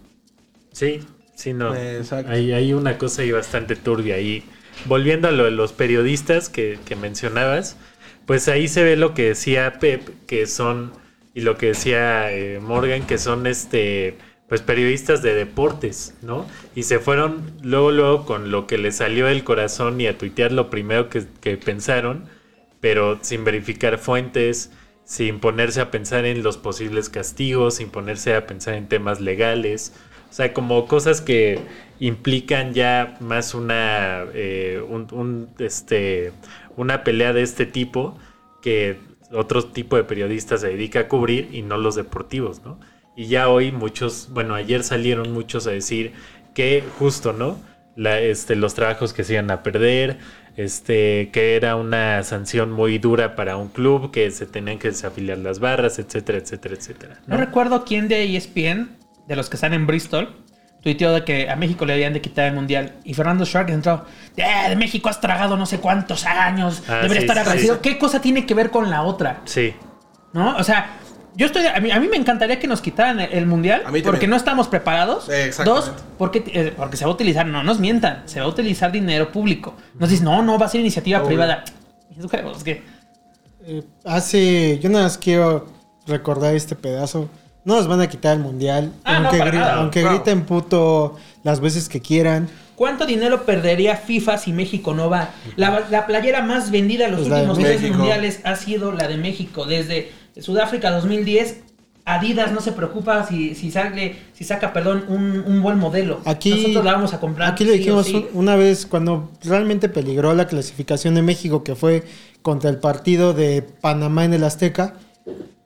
Sí, 0.73 1.01
sí, 1.35 1.53
no. 1.53 1.75
Exacto. 1.75 2.33
Hay, 2.33 2.53
hay 2.53 2.73
una 2.73 2.99
cosa 2.99 3.23
ahí 3.23 3.33
bastante 3.33 3.77
turbia 3.77 4.17
ahí. 4.17 4.45
Volviendo 4.85 5.29
a 5.29 5.33
lo 5.33 5.45
de 5.45 5.51
los 5.51 5.73
periodistas 5.73 6.49
que, 6.49 6.79
que 6.85 6.95
mencionabas, 6.95 7.77
pues 8.27 8.47
ahí 8.49 8.69
se 8.69 8.85
ve 8.85 8.97
lo 8.97 9.15
que 9.15 9.29
decía 9.29 9.79
Pep, 9.81 10.09
que 10.27 10.47
son, 10.47 10.93
y 11.35 11.41
lo 11.41 11.57
que 11.57 11.69
decía 11.69 12.31
eh, 12.31 12.61
Morgan, 12.61 13.07
que 13.07 13.19
son 13.19 13.47
este 13.47 14.19
pues 14.49 14.63
periodistas 14.63 15.23
de 15.23 15.35
deportes, 15.35 16.15
¿no? 16.23 16.47
Y 16.75 16.85
se 16.85 16.99
fueron 16.99 17.53
luego, 17.63 17.91
luego 17.91 18.25
con 18.25 18.51
lo 18.51 18.67
que 18.67 18.79
les 18.79 18.97
salió 18.97 19.27
del 19.27 19.45
corazón 19.45 20.01
y 20.01 20.07
a 20.07 20.17
tuitear 20.17 20.53
lo 20.53 20.71
primero 20.71 21.11
que, 21.11 21.57
pensaron, 21.59 22.25
pero 22.81 23.19
sin 23.21 23.45
verificar 23.45 23.99
fuentes, 23.99 24.71
sin 25.05 25.41
ponerse 25.41 25.83
a 25.83 25.91
pensar 25.91 26.25
en 26.25 26.43
los 26.43 26.57
posibles 26.57 27.11
castigos, 27.11 27.75
sin 27.75 27.91
ponerse 27.91 28.35
a 28.35 28.47
pensar 28.47 28.75
en 28.75 28.89
temas 28.89 29.21
legales. 29.21 29.93
O 30.31 30.33
sea, 30.33 30.55
como 30.55 30.87
cosas 30.87 31.21
que 31.21 31.61
implican 32.01 32.73
ya 32.73 33.17
más 33.21 33.55
una, 33.55 34.25
eh, 34.33 34.83
este, 35.59 36.33
una 36.77 37.05
pelea 37.05 37.35
de 37.35 37.43
este 37.43 37.67
tipo 37.67 38.19
que 38.63 38.99
otro 39.31 39.63
tipo 39.65 39.97
de 39.97 40.05
periodistas 40.05 40.63
se 40.63 40.69
dedica 40.69 41.01
a 41.01 41.09
cubrir 41.09 41.51
y 41.53 41.61
no 41.61 41.77
los 41.77 41.97
deportivos, 41.97 42.63
¿no? 42.65 42.79
Y 43.19 43.27
ya 43.27 43.49
hoy 43.49 43.73
muchos, 43.73 44.29
bueno, 44.31 44.55
ayer 44.55 44.85
salieron 44.85 45.33
muchos 45.33 45.67
a 45.67 45.71
decir 45.73 46.13
que 46.55 46.85
justo, 47.01 47.33
¿no? 47.33 47.59
La, 47.97 48.21
este, 48.21 48.55
los 48.55 48.75
trabajos 48.75 49.13
que 49.13 49.25
se 49.25 49.33
iban 49.33 49.51
a 49.51 49.65
perder, 49.65 50.19
este, 50.57 51.31
que 51.33 51.57
era 51.57 51.75
una 51.75 52.23
sanción 52.23 52.71
muy 52.71 52.99
dura 52.99 53.35
para 53.35 53.57
un 53.57 53.71
club, 53.71 54.13
que 54.13 54.31
se 54.31 54.47
tenían 54.47 54.79
que 54.79 54.91
desafiliar 54.91 55.39
las 55.39 55.59
barras, 55.59 55.99
etcétera, 55.99 56.39
etcétera, 56.39 56.77
etcétera. 56.77 57.17
No 57.27 57.37
recuerdo 57.37 57.85
quién 57.85 58.07
de 58.07 58.23
ESPN, 58.37 58.97
de 59.27 59.35
los 59.35 59.51
que 59.51 59.57
están 59.57 59.75
en 59.75 59.85
Bristol, 59.89 60.37
tuiteó 60.81 61.13
de 61.13 61.25
que 61.25 61.51
a 61.51 61.57
México 61.57 61.85
le 61.87 61.95
habían 61.95 62.13
de 62.13 62.21
quitar 62.21 62.47
el 62.47 62.55
mundial. 62.55 62.93
Y 63.03 63.15
Fernando 63.15 63.45
Shark 63.45 63.69
entró, 63.71 64.05
"Eh, 64.37 64.69
de 64.69 64.77
México 64.77 65.09
has 65.09 65.21
tragado 65.21 65.57
no 65.57 65.67
sé 65.67 65.81
cuántos 65.81 66.25
años, 66.25 66.85
Ah, 66.87 66.99
debería 67.03 67.17
sí, 67.17 67.25
estar 67.27 67.35
sí, 67.37 67.41
agradecido. 67.41 67.75
sí. 67.75 67.81
¿Qué 67.83 67.99
cosa 67.99 68.21
tiene 68.21 68.47
que 68.47 68.55
ver 68.55 68.71
con 68.71 68.89
la 68.91 69.03
otra? 69.03 69.41
Sí, 69.45 69.75
¿No? 70.33 70.57
O 70.59 70.63
sea, 70.63 70.99
yo 71.39 71.47
estoy. 71.47 71.65
A 71.67 71.81
mí, 71.81 71.91
a 71.91 71.99
mí 72.01 72.09
me 72.09 72.17
encantaría 72.19 72.59
que 72.59 72.67
nos 72.67 72.83
quitaran 72.83 73.21
el, 73.21 73.33
el 73.33 73.47
mundial. 73.47 73.77
A 73.77 73.79
mí 73.79 73.85
también. 73.85 74.05
porque 74.05 74.27
no 74.27 74.37
estamos 74.37 74.69
preparados. 74.69 75.25
Sí. 75.27 75.63
Dos, 75.65 75.91
porque, 76.19 76.43
eh, 76.53 76.75
porque 76.77 76.97
se 76.99 77.05
va 77.07 77.11
a 77.13 77.15
utilizar. 77.15 77.47
No 77.47 77.63
nos 77.63 77.79
mientan. 77.81 78.25
Se 78.27 78.41
va 78.41 78.47
a 78.47 78.49
utilizar 78.49 78.93
dinero 78.93 79.33
público. 79.33 79.75
Nos 79.99 80.11
dicen, 80.11 80.25
no, 80.27 80.43
no, 80.43 80.59
va 80.59 80.67
a 80.67 80.69
ser 80.69 80.81
iniciativa 80.83 81.19
Obvio. 81.21 81.29
privada. 81.29 81.65
Que. 82.65 82.83
Eh, 83.65 83.83
hace. 84.05 84.79
Yo 84.81 84.89
nada 84.91 85.05
más 85.05 85.19
quiero 85.19 85.67
recordar 86.07 86.55
este 86.55 86.75
pedazo. 86.75 87.29
No 87.65 87.77
nos 87.77 87.87
van 87.87 88.01
a 88.01 88.09
quitar 88.09 88.37
el 88.37 88.43
mundial. 88.43 88.93
Ah, 89.05 89.19
no, 89.21 89.29
aunque 89.29 89.39
para 89.39 89.51
gri- 89.51 89.59
nada. 89.59 89.75
aunque 89.75 90.03
No. 90.03 90.11
griten 90.11 90.45
puto 90.45 91.17
las 91.45 91.61
veces 91.61 91.89
que 91.89 92.01
quieran. 92.01 92.49
¿Cuánto 92.77 93.07
dinero 93.07 93.45
perdería 93.45 93.97
FIFA 93.97 94.39
si 94.39 94.53
México 94.53 94.95
no 94.95 95.11
va? 95.11 95.31
La, 95.57 95.83
la 95.91 96.07
playera 96.07 96.43
más 96.43 96.71
vendida 96.71 97.07
en 97.07 97.11
los 97.13 97.23
Pues 97.23 97.33
últimos 97.33 97.59
tres 97.59 97.83
mundiales 97.93 98.41
ha 98.45 98.55
sido 98.55 98.93
la 98.93 99.09
de 99.09 99.17
México. 99.17 99.67
Desde 99.67 100.13
Sudáfrica 100.41 100.91
2010, 100.91 101.63
Adidas 102.09 102.53
no 102.53 102.63
se 102.63 102.73
preocupa 102.73 103.27
si, 103.27 103.55
si, 103.55 103.71
sale, 103.71 104.17
si 104.33 104.43
saca 104.43 104.73
perdón, 104.73 105.05
un, 105.09 105.45
un 105.47 105.61
buen 105.61 105.79
modelo. 105.79 106.23
Aquí, 106.25 106.51
Nosotros 106.51 106.85
la 106.87 106.93
vamos 106.93 107.13
a 107.13 107.21
comprar. 107.21 107.53
Aquí 107.53 107.65
le 107.65 107.73
dijimos 107.73 108.07
sí. 108.07 108.27
una 108.33 108.57
vez 108.57 108.87
cuando 108.87 109.31
realmente 109.45 109.91
peligró 109.91 110.33
la 110.35 110.47
clasificación 110.47 111.15
de 111.15 111.21
México, 111.21 111.63
que 111.63 111.75
fue 111.75 112.05
contra 112.41 112.71
el 112.71 112.79
partido 112.79 113.35
de 113.35 113.61
Panamá 113.61 114.25
en 114.25 114.33
el 114.33 114.45
Azteca. 114.45 114.95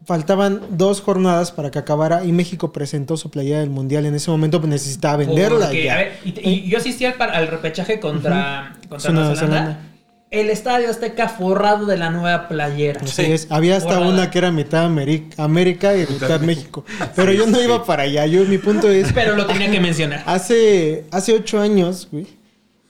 Faltaban 0.04 0.62
dos 0.70 1.00
jornadas 1.00 1.52
para 1.52 1.70
que 1.70 1.78
acabara 1.78 2.24
y 2.24 2.32
México 2.32 2.72
presentó 2.72 3.16
su 3.16 3.30
playera 3.30 3.60
del 3.60 3.70
mundial. 3.70 4.04
En 4.04 4.16
ese 4.16 4.32
momento 4.32 4.60
pues, 4.60 4.68
necesitaba 4.68 5.18
venderla. 5.18 5.66
Porque, 5.66 5.84
ya. 5.84 5.94
a 5.94 5.96
ver, 5.98 6.18
y, 6.24 6.50
y 6.50 6.68
yo 6.68 6.78
asistí 6.78 7.04
al, 7.04 7.14
al 7.20 7.46
repechaje 7.46 8.00
contra, 8.00 8.74
contra 8.88 9.12
Nueva 9.12 9.28
Nueva 9.28 9.40
Zelanda. 9.40 9.60
Zelanda. 9.64 9.91
El 10.32 10.48
estadio 10.48 10.88
Azteca 10.88 11.28
forrado 11.28 11.84
de 11.84 11.98
la 11.98 12.08
nueva 12.08 12.48
playera. 12.48 13.02
Así 13.02 13.20
es. 13.20 13.46
Había 13.50 13.76
hasta 13.76 14.00
una 14.00 14.30
que 14.30 14.38
era 14.38 14.50
mitad 14.50 14.86
América 14.86 15.94
y 15.94 16.06
mitad 16.10 16.40
México. 16.40 16.86
Pero 17.14 17.32
yo 17.32 17.46
no 17.46 17.60
iba 17.60 17.84
para 17.84 18.04
allá. 18.04 18.24
Yo, 18.24 18.42
mi 18.46 18.56
punto 18.56 18.88
es, 18.88 19.12
Pero 19.14 19.36
lo 19.36 19.46
tenía 19.46 19.70
que 19.70 19.78
mencionar. 19.78 20.22
hace, 20.24 21.04
hace 21.10 21.34
ocho 21.34 21.60
años, 21.60 22.08
güey, 22.10 22.26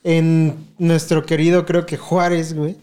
en 0.05 0.69
nuestro 0.79 1.27
querido, 1.27 1.67
creo 1.67 1.85
que 1.85 1.97
Juárez, 1.97 2.55
güey, 2.55 2.77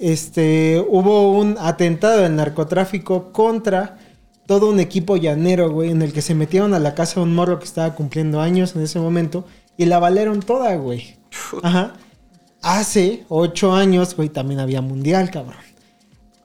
este, 0.00 0.82
hubo 0.88 1.32
un 1.32 1.56
atentado 1.60 2.22
del 2.22 2.34
narcotráfico 2.34 3.30
contra 3.30 3.98
todo 4.46 4.70
un 4.70 4.80
equipo 4.80 5.18
llanero, 5.18 5.70
güey, 5.70 5.90
en 5.90 6.00
el 6.00 6.14
que 6.14 6.22
se 6.22 6.34
metieron 6.34 6.72
a 6.72 6.78
la 6.78 6.94
casa 6.94 7.16
de 7.16 7.26
un 7.26 7.34
morro 7.34 7.58
que 7.58 7.66
estaba 7.66 7.94
cumpliendo 7.94 8.40
años 8.40 8.74
en 8.74 8.80
ese 8.80 9.00
momento 9.00 9.44
y 9.76 9.84
la 9.84 9.98
valieron 9.98 10.40
toda, 10.40 10.74
güey. 10.76 11.18
Ajá. 11.62 11.92
Hace 12.62 13.24
ocho 13.28 13.72
años, 13.72 14.16
güey, 14.16 14.28
también 14.28 14.60
había 14.60 14.80
mundial, 14.80 15.30
cabrón. 15.30 15.56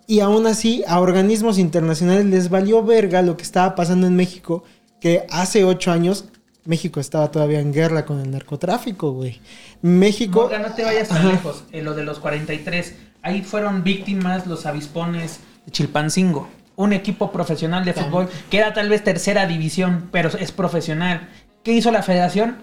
Y 0.06 0.20
aún 0.20 0.46
así, 0.48 0.84
a 0.88 1.00
organismos 1.00 1.58
internacionales 1.58 2.26
les 2.26 2.50
valió 2.50 2.84
verga 2.84 3.22
lo 3.22 3.38
que 3.38 3.44
estaba 3.44 3.74
pasando 3.76 4.06
en 4.06 4.16
México, 4.16 4.64
que 5.00 5.26
hace 5.30 5.64
ocho 5.64 5.92
años 5.92 6.26
México 6.66 7.00
estaba 7.00 7.32
todavía 7.32 7.60
en 7.60 7.74
guerra 7.74 8.06
con 8.06 8.20
el 8.20 8.32
narcotráfico, 8.32 9.12
güey. 9.12 9.42
México... 9.82 10.44
Morgan, 10.44 10.62
no 10.62 10.74
te 10.74 10.84
vayas 10.84 11.10
tan 11.10 11.18
Ajá. 11.20 11.32
lejos. 11.32 11.64
En 11.72 11.86
lo 11.86 11.94
de 11.94 12.04
los 12.04 12.20
43, 12.20 12.96
ahí 13.22 13.42
fueron 13.42 13.84
víctimas 13.84 14.48
los 14.48 14.66
avispones 14.66 15.40
de 15.66 15.72
Chilpancingo. 15.72 16.48
Un 16.76 16.94
equipo 16.94 17.32
profesional 17.32 17.86
de 17.86 17.94
fútbol 17.94 18.30
que 18.50 18.58
era 18.58 18.74
tal 18.74 18.90
vez 18.90 19.04
tercera 19.04 19.46
división, 19.46 20.10
pero 20.12 20.30
es 20.30 20.52
profesional. 20.52 21.30
¿Qué 21.64 21.72
hizo 21.74 21.92
la 21.92 22.02
federación? 22.02 22.58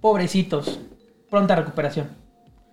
Pobrecitos. 0.00 0.80
Pronta 1.30 1.54
recuperación. 1.54 2.23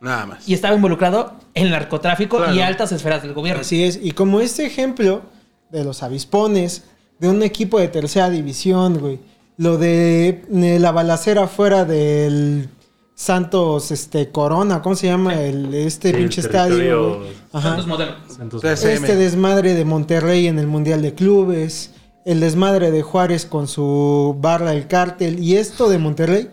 Nada 0.01 0.25
más. 0.25 0.49
Y 0.49 0.53
estaba 0.53 0.75
involucrado 0.75 1.35
en 1.53 1.69
narcotráfico 1.69 2.37
Claro. 2.37 2.55
y 2.55 2.61
altas 2.61 2.91
esferas 2.91 3.21
del 3.21 3.33
gobierno. 3.33 3.61
Así 3.61 3.83
es, 3.83 3.99
y 4.01 4.11
como 4.11 4.41
este 4.41 4.65
ejemplo 4.65 5.21
de 5.69 5.83
los 5.83 6.03
avispones, 6.03 6.85
de 7.19 7.29
un 7.29 7.43
equipo 7.43 7.79
de 7.79 7.87
tercera 7.87 8.29
división, 8.29 8.97
güey, 8.97 9.19
lo 9.57 9.77
de, 9.77 10.43
la 10.49 10.91
balacera 10.91 11.47
fuera 11.47 11.85
del 11.85 12.67
Santos 13.13 13.91
este, 13.91 14.29
Corona, 14.31 14.81
¿cómo 14.81 14.95
se 14.95 15.05
llama? 15.05 15.39
El, 15.39 15.71
este 15.75 16.09
Sí, 16.09 16.15
el 16.15 16.21
pinche 16.21 16.41
territorio 16.41 16.75
estadio, 16.75 17.19
güey. 17.19 17.31
Ajá. 17.53 17.69
Santos 17.69 17.87
modelo. 17.87 18.15
Santos 18.27 18.63
Este 18.63 19.15
desmadre 19.15 19.75
de 19.75 19.85
Monterrey 19.85 20.47
en 20.47 20.57
el 20.57 20.65
Mundial 20.65 21.03
de 21.03 21.13
Clubes, 21.13 21.91
el 22.25 22.39
desmadre 22.39 22.89
de 22.89 23.03
Juárez 23.03 23.45
con 23.45 23.67
su 23.67 24.35
barra 24.39 24.71
del 24.71 24.87
cártel, 24.87 25.39
y 25.39 25.57
esto 25.57 25.89
de 25.89 25.99
Monterrey, 25.99 26.49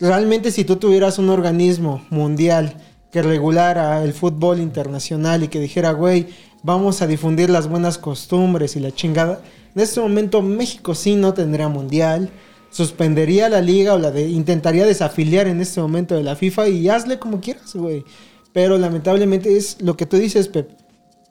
realmente 0.00 0.50
si 0.50 0.64
tú 0.64 0.76
tuvieras 0.76 1.18
un 1.18 1.28
organismo 1.28 2.04
mundial 2.10 2.74
que 3.10 3.22
regulara 3.22 4.02
el 4.04 4.12
fútbol 4.12 4.60
internacional 4.60 5.42
y 5.42 5.48
que 5.48 5.60
dijera, 5.60 5.92
güey, 5.92 6.26
vamos 6.62 7.02
a 7.02 7.06
difundir 7.06 7.50
las 7.50 7.68
buenas 7.68 7.98
costumbres 7.98 8.76
y 8.76 8.80
la 8.80 8.92
chingada, 8.92 9.40
en 9.74 9.82
este 9.82 10.00
momento 10.00 10.42
México 10.42 10.94
sí 10.94 11.14
no 11.14 11.34
tendría 11.34 11.68
mundial, 11.68 12.30
suspendería 12.70 13.48
la 13.48 13.60
liga 13.60 13.94
o 13.94 13.98
la 13.98 14.10
de, 14.10 14.28
intentaría 14.28 14.86
desafiliar 14.86 15.46
en 15.46 15.60
este 15.60 15.80
momento 15.80 16.14
de 16.14 16.22
la 16.22 16.36
FIFA 16.36 16.68
y 16.68 16.88
hazle 16.88 17.18
como 17.18 17.40
quieras, 17.40 17.74
güey. 17.74 18.04
Pero 18.52 18.76
lamentablemente 18.78 19.56
es 19.56 19.80
lo 19.80 19.96
que 19.96 20.06
tú 20.06 20.16
dices, 20.16 20.48
Pep. 20.48 20.70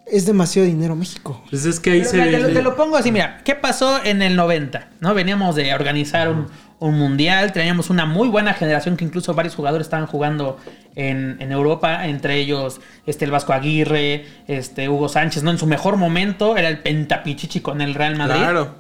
Es 0.10 0.26
demasiado 0.26 0.68
dinero 0.68 0.96
México. 0.96 1.44
Pues 1.50 1.66
es 1.66 1.80
que 1.80 1.92
ahí 1.92 2.00
Pero 2.00 2.12
se 2.12 2.18
mira, 2.18 2.32
te, 2.32 2.40
lo, 2.40 2.48
ve. 2.48 2.54
te 2.54 2.62
lo 2.62 2.76
pongo 2.76 2.96
así, 2.98 3.12
mira, 3.12 3.42
¿qué 3.44 3.56
pasó 3.56 4.04
en 4.04 4.22
el 4.22 4.36
90? 4.36 4.90
¿No? 5.02 5.14
Veníamos 5.14 5.56
de 5.56 5.74
organizar 5.74 6.30
un, 6.30 6.48
un 6.80 6.98
mundial, 6.98 7.52
teníamos 7.52 7.90
una 7.90 8.06
muy 8.06 8.30
buena 8.30 8.54
generación 8.54 8.96
que 8.96 9.04
incluso 9.06 9.34
varios 9.34 9.56
jugadores 9.56 9.88
estaban 9.88 10.06
jugando 10.08 10.58
en, 10.96 11.36
en 11.42 11.52
Europa, 11.52 12.08
entre 12.08 12.38
ellos 12.38 12.80
este, 13.06 13.26
el 13.26 13.32
Vasco 13.32 13.52
Aguirre, 13.54 14.26
este, 14.48 14.88
Hugo 14.88 15.10
Sánchez, 15.10 15.44
¿no? 15.44 15.52
En 15.52 15.58
su 15.58 15.68
mejor 15.68 15.98
momento 15.98 16.56
era 16.58 16.70
el 16.70 16.80
pentapichichi 16.80 17.60
con 17.60 17.82
el 17.82 17.94
Real 17.94 18.16
Madrid. 18.16 18.40
Claro. 18.40 18.76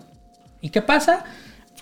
¿Y 0.62 0.70
qué 0.70 0.82
pasa? 0.82 1.26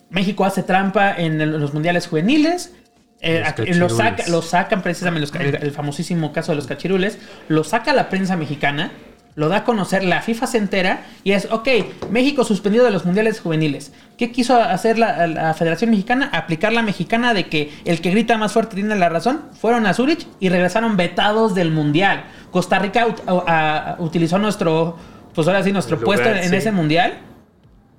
México 0.09 0.43
hace 0.45 0.63
trampa 0.63 1.13
en 1.15 1.39
el- 1.41 1.59
los 1.59 1.73
mundiales 1.73 2.07
juveniles. 2.07 2.73
eh, 3.21 3.43
lo, 3.75 3.89
saca- 3.89 4.27
lo 4.27 4.41
sacan 4.41 4.81
precisamente 4.81 5.21
los 5.21 5.31
ca- 5.31 5.39
el, 5.41 5.55
el 5.55 5.71
famosísimo 5.71 6.31
caso 6.33 6.51
de 6.51 6.57
los 6.57 6.67
cachirules. 6.67 7.17
Lo 7.47 7.63
saca 7.63 7.93
la 7.93 8.09
prensa 8.09 8.35
mexicana. 8.35 8.91
Lo 9.35 9.49
da 9.49 9.57
a 9.57 9.63
conocer, 9.65 10.03
la 10.05 10.21
FIFA 10.21 10.47
se 10.47 10.57
entera 10.57 11.05
y 11.25 11.33
es, 11.33 11.49
ok, 11.51 11.67
México 12.09 12.45
suspendido 12.45 12.85
de 12.85 12.91
los 12.91 13.03
mundiales 13.05 13.41
juveniles. 13.41 13.91
¿Qué 14.17 14.31
quiso 14.31 14.55
hacer 14.61 14.97
la, 14.97 15.27
la 15.27 15.53
Federación 15.53 15.89
Mexicana? 15.89 16.29
Aplicar 16.31 16.71
la 16.71 16.81
mexicana 16.81 17.33
de 17.33 17.47
que 17.49 17.73
el 17.83 17.99
que 17.99 18.11
grita 18.11 18.37
más 18.37 18.53
fuerte 18.53 18.75
tiene 18.75 18.95
la 18.95 19.09
razón. 19.09 19.41
Fueron 19.59 19.87
a 19.87 19.93
Zurich 19.93 20.25
y 20.39 20.47
regresaron 20.47 20.95
vetados 20.95 21.53
del 21.53 21.69
mundial. 21.71 22.23
Costa 22.49 22.79
Rica 22.79 23.07
utilizó 23.99 24.37
nuestro, 24.37 24.95
pues 25.33 25.47
ahora 25.47 25.63
sí, 25.63 25.71
nuestro 25.73 25.97
El 25.97 26.03
lugar, 26.03 26.19
puesto 26.23 26.33
en 26.41 26.49
sí. 26.49 26.55
ese 26.55 26.71
mundial. 26.71 27.15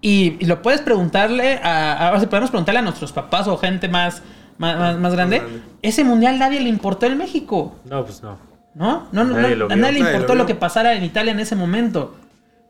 Y, 0.01 0.37
y 0.41 0.47
lo 0.47 0.62
puedes 0.62 0.80
preguntarle 0.80 1.61
a, 1.62 2.09
a- 2.11 2.12
o 2.14 2.18
sea, 2.18 2.28
podemos 2.30 2.51
preguntarle 2.51 2.78
a 2.78 2.82
nuestros 2.82 3.12
papás 3.12 3.47
o 3.49 3.57
gente 3.59 3.89
más, 3.89 4.22
más, 4.57 4.78
más- 4.78 4.99
más 4.99 5.12
grande. 5.12 5.39
grande. 5.41 5.61
Ese 5.82 6.03
mundial 6.05 6.39
nadie 6.39 6.61
le 6.61 6.68
importó 6.70 7.07
en 7.07 7.18
México, 7.18 7.76
No, 7.84 8.05
pues 8.05 8.22
no. 8.22 8.39
¿No? 8.76 9.08
No, 9.10 9.24
no, 9.24 9.34
Nadie 9.34 9.56
no, 9.56 9.66
lo 9.66 9.72
a 9.72 9.76
nadie 9.76 9.92
le 9.94 10.00
Nadie 10.00 10.12
importó 10.12 10.34
lo 10.36 10.46
que 10.46 10.54
pasara 10.54 10.94
en 10.94 11.02
Italia 11.02 11.32
en 11.32 11.40
ese 11.40 11.56
momento. 11.56 12.14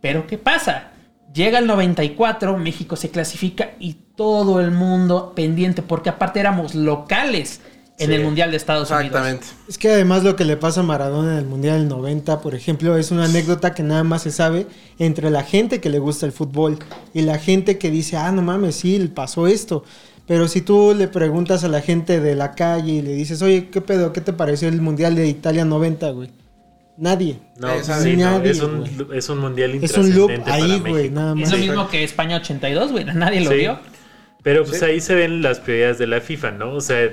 Pero 0.00 0.26
¿qué 0.26 0.38
pasa? 0.38 0.90
Llega 1.34 1.58
el 1.58 1.66
94, 1.66 2.56
México 2.56 2.96
se 2.96 3.10
clasifica 3.10 3.72
y 3.78 3.94
todo 4.14 4.60
el 4.60 4.70
mundo 4.70 5.32
pendiente, 5.34 5.82
porque 5.82 6.08
aparte 6.08 6.40
éramos 6.40 6.74
locales 6.74 7.60
en 7.98 8.08
Sí. 8.08 8.14
el 8.14 8.22
Mundial 8.24 8.50
de 8.50 8.56
Estados 8.58 8.90
Unidos. 8.90 9.06
Exactamente. 9.06 9.46
Es 9.68 9.78
que 9.78 9.88
además 9.90 10.22
lo 10.22 10.36
que 10.36 10.44
le 10.44 10.56
pasa 10.56 10.80
a 10.80 10.82
Maradona 10.82 11.32
en 11.32 11.38
el 11.38 11.46
Mundial 11.46 11.78
del 11.80 11.88
90, 11.88 12.40
por 12.40 12.54
ejemplo, 12.54 12.96
es 12.96 13.10
una 13.10 13.24
anécdota 13.24 13.74
que 13.74 13.82
nada 13.82 14.04
más 14.04 14.22
se 14.22 14.30
sabe 14.30 14.66
entre 14.98 15.30
la 15.30 15.42
gente 15.42 15.80
que 15.80 15.88
le 15.90 15.98
gusta 15.98 16.24
el 16.26 16.32
fútbol 16.32 16.78
y 17.14 17.22
la 17.22 17.38
gente 17.38 17.78
que 17.78 17.90
dice, 17.90 18.16
ah, 18.16 18.30
no 18.32 18.42
mames, 18.42 18.76
sí, 18.76 18.98
pasó 19.14 19.46
esto. 19.46 19.82
Pero 20.26 20.48
si 20.48 20.60
tú 20.60 20.92
le 20.96 21.06
preguntas 21.08 21.62
a 21.64 21.68
la 21.68 21.80
gente 21.80 22.20
de 22.20 22.34
la 22.34 22.52
calle 22.52 22.92
y 22.94 23.02
le 23.02 23.12
dices, 23.14 23.42
oye, 23.42 23.68
¿qué 23.70 23.80
pedo? 23.80 24.12
¿Qué 24.12 24.20
te 24.20 24.32
pareció 24.32 24.68
el 24.68 24.80
Mundial 24.80 25.14
de 25.14 25.26
Italia 25.28 25.64
90, 25.64 26.10
güey? 26.10 26.30
Nadie. 26.96 27.38
No, 27.58 27.68
Nadie 27.68 27.84
sabe. 27.84 28.02
sí, 28.02 28.16
no, 28.16 28.30
Nadie, 28.38 28.50
es, 28.50 28.60
un, 28.62 29.08
es 29.14 29.28
un 29.28 29.38
mundial 29.38 29.78
Es 29.82 29.96
un 29.96 30.14
loop 30.14 30.30
ahí, 30.46 30.80
güey, 30.80 31.06
Es 31.06 31.12
más. 31.12 31.52
lo 31.52 31.58
mismo 31.58 31.88
que 31.88 32.02
España 32.02 32.36
82, 32.38 32.90
güey, 32.92 33.04
nadie 33.14 33.40
lo 33.42 33.50
Sí. 33.50 33.56
vio. 33.58 33.78
Pero 34.42 34.64
pues 34.64 34.82
ahí 34.82 35.00
se 35.00 35.14
ven 35.14 35.42
las 35.42 35.60
prioridades 35.60 35.98
de 35.98 36.06
la 36.06 36.20
FIFA, 36.20 36.52
¿no? 36.52 36.72
O 36.72 36.80
sea, 36.80 37.10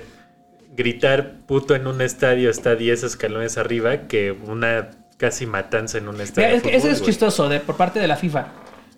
gritar 0.76 1.34
puto 1.46 1.76
en 1.76 1.88
un 1.88 2.02
estadio 2.02 2.50
está 2.50 2.76
10 2.76 3.04
escalones 3.04 3.58
arriba 3.58 4.08
que 4.08 4.32
una 4.32 4.90
casi 5.18 5.46
matanza 5.46 5.98
en 5.98 6.08
un 6.08 6.22
estadio. 6.22 6.48
Mira, 6.48 6.58
es 6.58 6.64
que 6.64 6.76
eso 6.76 6.88
es 6.90 7.00
güey. 7.00 7.10
chistoso 7.12 7.50
de, 7.50 7.60
por 7.60 7.76
parte 7.76 8.00
de 8.00 8.08
la 8.08 8.16
FIFA. 8.16 8.48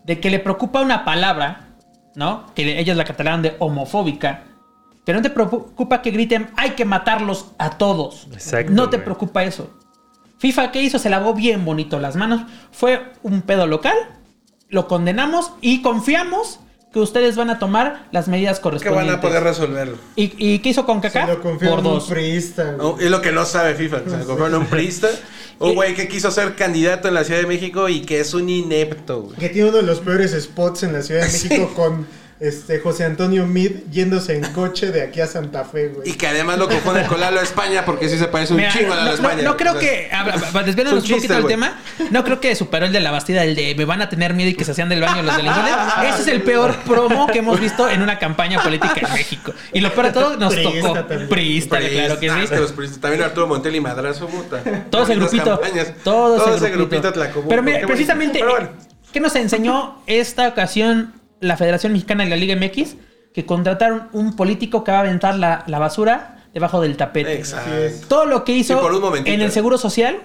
De 0.03 0.19
que 0.19 0.29
le 0.29 0.39
preocupa 0.39 0.81
una 0.81 1.03
palabra, 1.05 1.69
¿no? 2.15 2.45
Que 2.55 2.79
ellos 2.79 2.97
la 2.97 3.03
catalogan 3.05 3.41
de 3.41 3.55
homofóbica. 3.59 4.43
Pero 5.03 5.19
no 5.19 5.21
te 5.21 5.29
preocupa 5.29 6.01
que 6.01 6.11
griten, 6.11 6.49
hay 6.57 6.71
que 6.71 6.85
matarlos 6.85 7.51
a 7.59 7.71
todos. 7.77 8.27
Exacto, 8.33 8.71
No 8.73 8.89
te 8.89 8.97
güey. 8.97 9.05
preocupa 9.05 9.43
eso. 9.43 9.69
FIFA, 10.39 10.71
¿qué 10.71 10.81
hizo? 10.81 10.99
Se 10.99 11.09
lavó 11.09 11.33
bien 11.33 11.63
bonito 11.63 11.99
las 11.99 12.15
manos. 12.15 12.41
Fue 12.71 13.13
un 13.23 13.41
pedo 13.41 13.67
local. 13.67 13.95
Lo 14.67 14.87
condenamos 14.87 15.51
y 15.61 15.81
confiamos 15.81 16.59
que 16.95 17.01
ustedes 17.01 17.35
van 17.35 17.49
a 17.49 17.59
tomar 17.59 18.07
las 18.13 18.29
medidas 18.29 18.57
Que 18.59 18.63
correspondientes. 18.63 19.07
van 19.11 19.17
a 19.19 19.21
poder 19.21 19.43
resolverlo. 19.43 19.97
¿Y, 20.15 20.31
y 20.37 20.59
qué 20.59 20.69
hizo 20.69 20.85
con 20.85 21.01
Se 21.01 21.11
Kaká? 21.11 21.27
lo 21.27 21.41
confío 21.41 21.69
Por 21.71 21.79
en 21.79 21.85
un 21.87 22.07
priista. 22.07 22.71
No, 22.77 22.97
es 22.97 23.11
lo 23.11 23.21
que 23.21 23.33
no 23.33 23.43
sabe 23.43 23.75
FIFA. 23.75 24.03
que 24.05 24.09
Se 24.11 24.17
le 24.19 24.23
confió 24.23 24.47
en 24.47 24.55
un 24.55 24.65
priista. 24.67 25.09
Un 25.59 25.73
güey 25.75 25.93
que 25.93 26.07
quiso 26.09 26.31
ser 26.31 26.55
candidato 26.55 27.07
en 27.07 27.13
la 27.13 27.23
Ciudad 27.23 27.39
de 27.41 27.47
México 27.47 27.87
y 27.87 28.01
que 28.01 28.19
es 28.19 28.33
un 28.33 28.49
inepto, 28.49 29.21
güey. 29.21 29.37
Que 29.37 29.47
tiene 29.49 29.69
uno 29.69 29.77
de 29.77 29.83
los 29.83 29.99
peores 29.99 30.31
spots 30.37 30.83
en 30.83 30.91
la 30.93 31.01
Ciudad 31.01 31.21
de 31.21 31.27
México 31.31 31.71
con 31.73 32.05
este 32.39 32.79
José 32.79 33.05
Antonio 33.05 33.45
Mid 33.45 33.71
yéndose 33.89 34.35
en 34.35 34.43
coche 34.51 34.91
de 34.91 35.01
aquí 35.03 35.21
a 35.21 35.27
Santa 35.27 35.63
Fe, 35.63 35.87
güey. 35.87 36.09
Y 36.09 36.13
que 36.13 36.27
además 36.27 36.57
lo 36.57 36.67
confunde 36.67 37.05
con 37.05 37.19
Lalo 37.21 37.39
España 37.39 37.85
porque 37.85 38.09
sí 38.09 38.17
se 38.17 38.25
parece 38.27 38.51
un 38.53 38.57
Mira, 38.57 38.71
chingo 38.73 38.91
a 38.91 38.97
Lalo 38.97 39.09
no, 39.11 39.15
España. 39.15 39.41
no 39.43 39.55
creo 39.55 39.71
O 39.73 39.79
sea, 39.79 39.89
que, 39.89 40.09
ah, 40.11 40.23
desviándonos 40.65 41.03
Es 41.05 41.09
un 41.09 41.13
un 41.15 41.21
poquito 41.21 41.33
del 41.35 41.47
tema, 41.47 41.79
no 42.11 42.23
creo 42.25 42.41
que 42.41 42.53
superó 42.55 42.85
el 42.87 42.91
de 42.91 42.99
la 42.99 43.11
Bastida, 43.11 43.43
el 43.45 43.55
de 43.55 43.73
me 43.75 43.85
van 43.85 44.01
a 44.01 44.09
tener 44.09 44.33
miedo 44.33 44.49
y 44.49 44.53
que 44.53 44.65
se 44.65 44.71
hacían 44.71 44.89
del 44.89 44.99
baño 45.01 45.23
los 45.23 45.35
delincuentes. 45.37 45.73
Ese 46.09 46.21
es 46.23 46.27
el 46.27 46.41
peor 46.41 46.75
promo 46.85 47.27
que 47.27 47.39
hemos 47.39 47.59
visto 47.59 47.89
en 47.89 48.01
una 48.01 48.19
campaña 48.19 48.61
política 48.61 48.93
en 49.07 49.13
México. 49.13 49.53
Y 49.71 49.79
lo 49.79 49.93
peor 49.93 50.07
de 50.07 50.11
todo, 50.11 50.35
nos 50.37 50.53
Priista 50.53 50.81
tocó. 50.81 50.93
también. 51.05 51.29
Priista, 51.29 51.79
claro 51.79 52.19
que 52.19 52.29
sí. 52.29 52.55
los 52.55 52.71
priistas- 52.73 52.99
También 52.99 53.23
Arturo 53.23 53.47
Montel 53.47 53.75
y 53.75 53.79
Madrazo, 53.81 54.27
puta. 54.27 54.61
Todo 54.89 55.03
ese 55.03 55.15
grupito. 55.15 55.59
campañas. 55.59 55.93
Todo, 56.03 56.55
ese 56.55 56.69
grupito. 56.69 57.13
Tlacomulco, 57.13 57.49
Pero 57.49 57.63
mira, 57.63 57.87
precisamente, 57.87 58.39
bonito. 58.39 58.55
Pero 58.57 58.67
bueno. 58.73 58.85
¿qué 59.13 59.19
nos 59.21 59.33
enseñó 59.37 60.01
esta 60.07 60.47
ocasión 60.49 61.13
la 61.41 61.57
Federación 61.57 61.93
Mexicana 61.93 62.25
y 62.25 62.29
la 62.29 62.35
Liga 62.35 62.55
MX? 62.55 62.95
Que 63.33 63.45
contrataron 63.45 64.07
un 64.13 64.35
político 64.35 64.83
que 64.83 64.91
va 64.91 64.99
a 64.99 65.01
aventar 65.01 65.35
la, 65.37 65.63
la 65.67 65.79
basura 65.79 66.45
debajo 66.53 66.79
del 66.81 66.95
tapete. 66.95 67.33
Exacto. 67.33 67.69
Todo 68.07 68.25
lo 68.25 68.43
que 68.45 68.53
hizo 68.53 68.75
Sí, 68.75 68.81
por 68.81 68.93
un 68.93 69.01
momentito. 69.01 69.33
en 69.33 69.41
el 69.41 69.51
Seguro 69.51 69.77
Social 69.77 70.17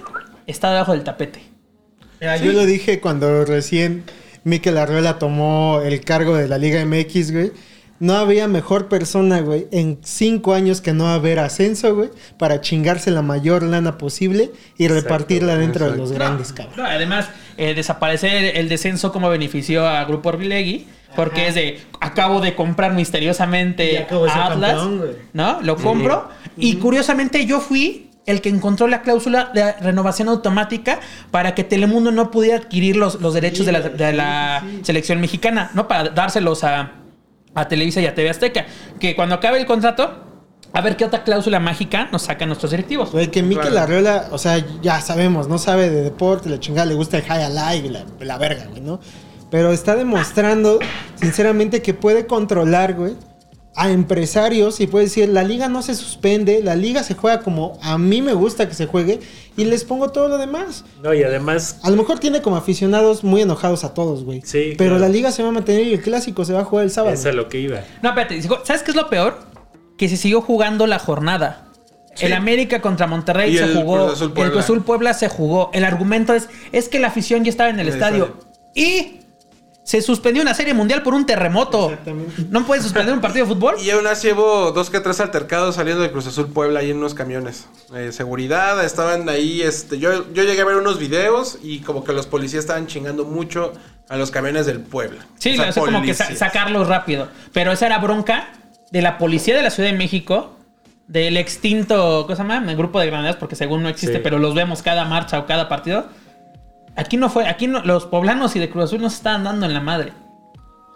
está 0.47 0.71
debajo 0.71 0.93
del 0.93 1.03
tapete. 1.03 1.43
Mira, 2.21 2.37
Yo 2.37 2.53
lo 2.53 2.65
dije 2.67 3.01
cuando 3.01 3.45
recién 3.45 4.05
Mikel 4.45 4.79
Arreola 4.79 5.19
tomó 5.19 5.81
el 5.83 6.01
cargo 6.03 6.37
de 6.37 6.47
la 6.49 6.59
Liga 6.59 6.85
MX, 6.85 7.33
güey. 7.33 7.53
No 7.99 8.15
había 8.15 8.49
mejor 8.49 8.89
persona, 8.89 9.41
güey, 9.41 9.67
en 9.73 9.99
cinco 10.03 10.55
años 10.55 10.81
que 10.81 10.95
no 10.95 11.09
haber 11.09 11.39
ascenso, 11.39 11.95
güey, 11.95 12.09
para 12.39 12.63
chingarse 12.63 13.11
la 13.11 13.21
mayor 13.21 13.63
lana 13.63 13.99
posible 13.99 14.51
y 14.79 14.89
repartirla 14.89 15.57
dentro 15.57 15.91
de 15.91 15.99
los 15.99 16.11
grandes, 16.13 16.55
cabrón. 16.55 16.77
No, 16.79 16.85
además, 16.87 17.29
eh, 17.59 17.75
desaparecer 17.75 18.57
el 18.57 18.71
descenso 18.71 19.13
como 19.13 19.29
benefició 19.29 19.87
a 19.87 20.03
Grupo 20.05 20.31
Orlegui, 20.31 20.87
porque 21.17 21.49
es 21.49 21.55
de 21.55 21.81
acabo 22.01 22.41
de 22.41 22.55
comprar 22.55 22.93
misteriosamente 22.93 23.99
acabo 23.99 24.25
de 24.25 24.31
Atlas, 24.31 24.77
campeón. 24.77 25.17
¿no? 25.33 25.61
Lo 25.63 25.77
compro 25.77 26.29
y 26.57 26.77
curiosamente 26.77 27.47
yo 27.47 27.61
fui 27.61 28.11
el 28.27 28.41
que 28.41 28.49
encontró 28.49 28.87
la 28.87 29.03
cláusula 29.03 29.51
de 29.53 29.73
renovación 29.73 30.29
automática 30.29 31.01
para 31.31 31.55
que 31.55 31.65
Telemundo 31.65 32.13
no 32.13 32.31
pudiera 32.31 32.59
adquirir 32.59 32.97
los, 32.97 33.21
los 33.21 33.35
derechos 33.35 33.67
de 33.67 33.73
la, 33.73 33.81
de 33.81 34.13
la 34.13 34.65
selección 34.83 35.21
mexicana, 35.21 35.71
¿no? 35.75 35.89
Para 35.89 36.11
dárselos 36.11 36.63
a, 36.63 36.93
a 37.55 37.69
Televisa 37.69 38.01
y 38.01 38.07
a 38.07 38.15
TV 38.15 38.31
Azteca. 38.31 38.67
Que 39.01 39.17
cuando 39.17 39.35
acabe 39.35 39.59
el 39.59 39.67
contrato, 39.67 40.25
a 40.73 40.81
ver 40.81 40.97
qué 40.97 41.05
otra 41.05 41.25
cláusula 41.25 41.59
mágica 41.59 42.09
nos 42.13 42.23
sacan 42.23 42.49
nuestros 42.49 42.71
directivos. 42.71 43.11
Güey, 43.11 43.29
que 43.29 43.43
Mikel 43.43 43.71
Claro. 43.71 43.81
Arriola, 43.81 44.29
o 44.31 44.39
sea, 44.39 44.65
ya 44.83 45.01
sabemos, 45.01 45.49
no 45.49 45.59
sabe 45.59 45.91
de 45.91 46.03
deporte, 46.03 46.49
la 46.49 46.61
chingada, 46.61 46.87
le 46.87 46.95
gusta 46.95 47.17
el 47.17 47.25
high 47.25 47.43
alive 47.43 47.89
y 47.89 47.91
la, 47.91 48.05
la 48.21 48.39
verga, 48.39 48.67
güey, 48.67 48.81
¿no? 48.81 49.01
Pero 49.51 49.73
está 49.73 49.97
demostrando, 49.97 50.79
sinceramente, 51.17 51.83
que 51.83 51.95
puede 51.95 52.27
controlar, 52.27 52.95
güey, 52.95 53.15
a 53.75 53.91
empresarios 53.91 54.81
y 54.81 54.87
puede 54.87 55.05
decir, 55.07 55.29
la 55.29 55.43
liga 55.45 55.69
no 55.69 55.83
se 55.83 55.95
suspende, 55.95 56.61
la 56.63 56.75
liga 56.75 57.03
se 57.03 57.15
juega 57.15 57.41
como 57.41 57.79
a 57.83 57.99
mí 57.99 58.21
me 58.21 58.33
gusta 58.35 58.69
que 58.69 58.75
se 58.75 58.87
juegue 58.87 59.21
y 59.57 59.65
les 59.65 59.85
pongo 59.85 60.11
todo 60.11 60.29
lo 60.29 60.39
demás. 60.39 60.85
No, 61.03 61.15
y 61.15 61.23
además, 61.23 61.79
A 61.83 61.91
lo 61.91 61.97
mejor 61.97 62.19
tiene 62.19 62.43
como 62.43 62.57
aficionados 62.57 63.23
muy 63.25 63.43
enojados 63.43 63.85
a 63.85 63.95
todos, 63.95 64.25
güey. 64.25 64.43
Sí, 64.45 64.75
Pero 64.77 64.91
claro. 64.97 64.99
la 64.99 65.09
liga 65.09 65.31
se 65.33 65.43
va 65.43 65.51
a 65.51 65.53
mantener 65.53 65.87
y 65.87 65.95
el 65.95 66.03
clásico 66.03 66.45
se 66.45 66.53
va 66.53 66.61
a 66.61 66.65
jugar 66.65 66.85
el 66.85 66.91
sábado. 66.91 67.15
es 67.15 67.25
a 67.27 67.33
lo 67.33 67.49
que 67.49 67.59
iba. 67.59 67.81
No, 68.03 68.11
espérate, 68.11 68.43
¿sabes 68.43 68.83
qué 68.83 68.91
es 68.91 68.97
lo 68.97 69.09
peor? 69.09 69.39
Que 69.97 70.09
se 70.09 70.17
siguió 70.17 70.41
jugando 70.41 70.87
la 70.87 70.99
jornada. 70.99 71.67
Sí. 72.15 72.27
El 72.27 72.33
América 72.33 72.83
contra 72.83 73.07
Monterrey 73.07 73.55
Y 73.55 73.59
se 73.59 73.65
el 73.65 73.75
jugó. 73.77 74.07
Cruz 74.07 74.13
Azul 74.15 74.33
el. 74.37 74.51
Cruz 74.51 74.65
Azul 74.65 74.83
Puebla 74.85 75.15
se 75.15 75.29
jugó. 75.29 75.71
El 75.73 75.85
argumento 75.85 76.35
es, 76.35 76.49
es 76.73 76.89
que 76.89 76.99
la 76.99 77.07
afición 77.07 77.45
ya 77.45 77.51
estaba 77.51 77.71
en 77.71 77.77
el 77.79 77.87
En 77.87 77.87
el 77.89 77.95
estadio. 77.95 78.37
Y 78.75 79.20
se 79.83 80.03
suspendió 80.03 80.43
una 80.43 80.55
serie 80.55 80.75
mundial 80.75 81.03
por 81.03 81.15
un 81.15 81.27
terremoto. 81.27 81.91
Exactamente. 81.91 82.33
¿No 82.51 82.65
puedes 82.67 82.85
suspender 82.85 83.13
un 83.15 83.21
partido 83.21 83.47
de 83.47 83.55
fútbol? 83.55 83.75
Y 83.83 83.91
aún 83.91 84.07
así 84.07 84.29
llevo 84.29 84.71
dos 84.73 84.91
que 84.91 85.01
tres 85.01 85.19
altercados 85.21 85.75
saliendo 85.77 86.03
de 86.03 86.11
Cruz 86.13 86.27
Azul 86.27 86.49
Puebla 86.53 86.81
ahí 86.81 86.91
en 86.91 86.99
unos 86.99 87.15
camiones. 87.15 87.67
Eh, 87.95 88.13
seguridad, 88.13 88.85
estaban 88.85 89.29
ahí, 89.29 89.63
este, 89.63 89.99
yo, 89.99 90.33
yo 90.33 90.45
llegué 90.45 90.61
a 90.61 90.65
ver 90.65 90.77
unos 90.77 90.99
videos 90.99 91.59
y 91.63 91.81
como 91.81 92.05
que 92.05 92.13
los 92.13 92.27
policías 92.27 92.61
estaban 92.65 92.87
chingando 92.87 93.25
mucho 93.25 93.73
a 94.09 94.17
los 94.17 94.31
camiones 94.31 94.67
del 94.67 94.81
Puebla. 94.81 95.27
Sí, 95.39 95.59
O 95.59 95.73
sea, 95.73 95.83
como 95.83 96.03
que 96.03 96.15
sa- 96.15 96.35
sacarlos 96.37 96.87
rápido. 96.87 97.29
Pero 97.53 97.73
esa 97.73 97.87
era 97.87 97.99
bronca 97.99 98.49
de 98.93 99.03
la 99.03 99.19
policía 99.19 99.57
de 99.57 99.63
la 99.63 99.71
Ciudad 99.71 99.91
de 99.91 99.97
México, 99.97 100.57
del 101.09 101.37
extinto, 101.37 102.23
¿cómo 102.27 102.37
se 102.37 102.43
llama? 102.43 102.59
El 102.71 102.77
grupo 102.77 103.01
de 103.01 103.07
granaderos, 103.07 103.37
porque 103.37 103.57
según 103.57 103.83
no 103.83 103.89
existe, 103.89 104.17
Sí. 104.19 104.21
pero 104.23 104.39
los 104.39 104.55
vemos 104.55 104.83
cada 104.83 105.05
marcha 105.05 105.39
o 105.41 105.47
cada 105.47 105.69
partido. 105.69 106.07
Aquí 107.01 107.17
no 107.17 107.31
fue, 107.31 107.49
aquí 107.49 107.67
no- 107.67 107.83
los 107.83 108.05
poblanos 108.07 108.55
y 108.57 108.59
de 108.59 108.69
Cruz 108.71 108.85
Azul 108.85 109.01
no 109.01 109.09
se 109.11 109.17
estaban 109.17 109.43
dando 109.45 109.65
en 109.67 109.75
la 109.75 109.81
madre. 109.81 110.13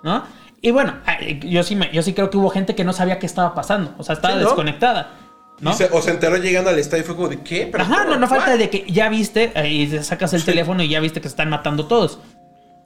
¿No? 0.02 0.22
Y 0.60 0.70
bueno, 0.70 0.94
ay, 1.06 1.40
yo 1.44 1.62
sí, 1.62 1.76
me- 1.76 1.90
yo 1.92 2.02
sí 2.02 2.12
creo 2.12 2.28
que 2.30 2.36
hubo 2.36 2.50
gente 2.50 2.74
que 2.74 2.84
no 2.84 2.92
sabía 2.92 3.18
qué 3.18 3.26
estaba 3.26 3.54
pasando. 3.54 3.94
O 3.98 4.04
sea, 4.04 4.14
estaba 4.14 4.34
Sí, 4.34 4.40
¿no? 4.40 4.46
desconectada. 4.46 5.12
¿no? 5.60 5.72
Se- 5.72 5.88
o 5.92 6.02
se 6.02 6.10
enteró 6.10 6.36
llegando 6.36 6.68
al 6.70 6.78
estadio 6.78 7.04
y 7.04 7.06
fue 7.06 7.16
como 7.16 7.28
de 7.28 7.40
¿qué? 7.40 7.68
¿Pero 7.70 7.84
Ajá, 7.84 8.04
no, 8.04 8.16
no 8.18 8.26
falta 8.26 8.56
de 8.56 8.68
que 8.70 8.84
ya 8.90 9.08
viste 9.08 9.52
eh, 9.54 9.68
y 9.70 9.98
sacas 10.02 10.34
el 10.34 10.44
teléfono 10.44 10.82
y 10.82 10.88
ya 10.88 11.00
viste 11.00 11.20
que 11.20 11.28
se 11.28 11.32
están 11.32 11.48
matando 11.48 11.86
todos. 11.86 12.18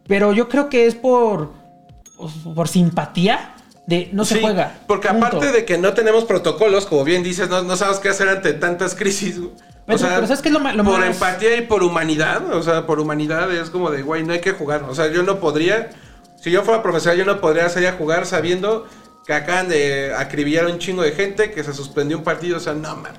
Pero 0.06 0.32
yo 0.32 0.48
creo 0.48 0.68
que 0.68 0.86
es 0.86 0.94
por, 0.94 1.52
por 2.54 2.68
simpatía 2.68 3.54
de 3.86 4.10
no 4.12 4.24
se 4.24 4.34
Sí, 4.36 4.40
juega. 4.42 4.74
Porque 4.86 5.08
Punto. 5.08 5.26
aparte 5.26 5.50
de 5.50 5.64
que 5.64 5.78
no 5.78 5.94
tenemos 5.94 6.24
protocolos, 6.24 6.84
como 6.86 7.04
bien 7.04 7.22
dices, 7.22 7.48
no, 7.48 7.62
no 7.62 7.74
sabemos 7.74 8.00
qué 8.00 8.10
hacer 8.10 8.28
ante 8.28 8.52
tantas 8.52 8.94
crisis. 8.94 9.40
Güey. 9.88 9.98
Pero- 9.98 10.14
pero 10.14 10.26
¿sabes 10.26 10.42
qué 10.42 10.48
es 10.48 10.54
lo 10.54 10.60
ma- 10.60 10.72
lo 10.74 10.84
por 10.84 11.00
más- 11.00 11.14
empatía 11.14 11.56
y 11.56 11.62
por 11.62 11.82
humanidad, 11.82 12.52
o 12.54 12.62
sea, 12.62 12.86
por 12.86 13.00
humanidad 13.00 13.50
es 13.52 13.70
como 13.70 13.90
de, 13.90 14.02
güey, 14.02 14.22
no 14.24 14.32
hay 14.32 14.40
que 14.40 14.52
jugar. 14.52 14.84
O 14.88 14.94
sea, 14.94 15.10
yo 15.10 15.22
no 15.24 15.40
podría, 15.40 15.90
si 16.40 16.50
yo 16.50 16.62
fuera 16.62 16.82
profesor, 16.82 17.14
yo 17.16 17.24
no 17.24 17.40
podría 17.40 17.68
salir 17.68 17.88
a 17.88 17.92
jugar 17.94 18.24
sabiendo 18.26 18.86
que 19.26 19.32
acaban 19.34 19.68
de 19.68 20.14
acribillar 20.16 20.66
a 20.66 20.68
un 20.68 20.78
chingo 20.78 21.02
de 21.02 21.12
gente, 21.12 21.50
que 21.50 21.62
se 21.64 21.72
suspendió 21.74 22.16
un 22.16 22.24
partido, 22.24 22.56
o 22.56 22.60
sea, 22.60 22.72
no, 22.74 22.96
man. 22.96 23.12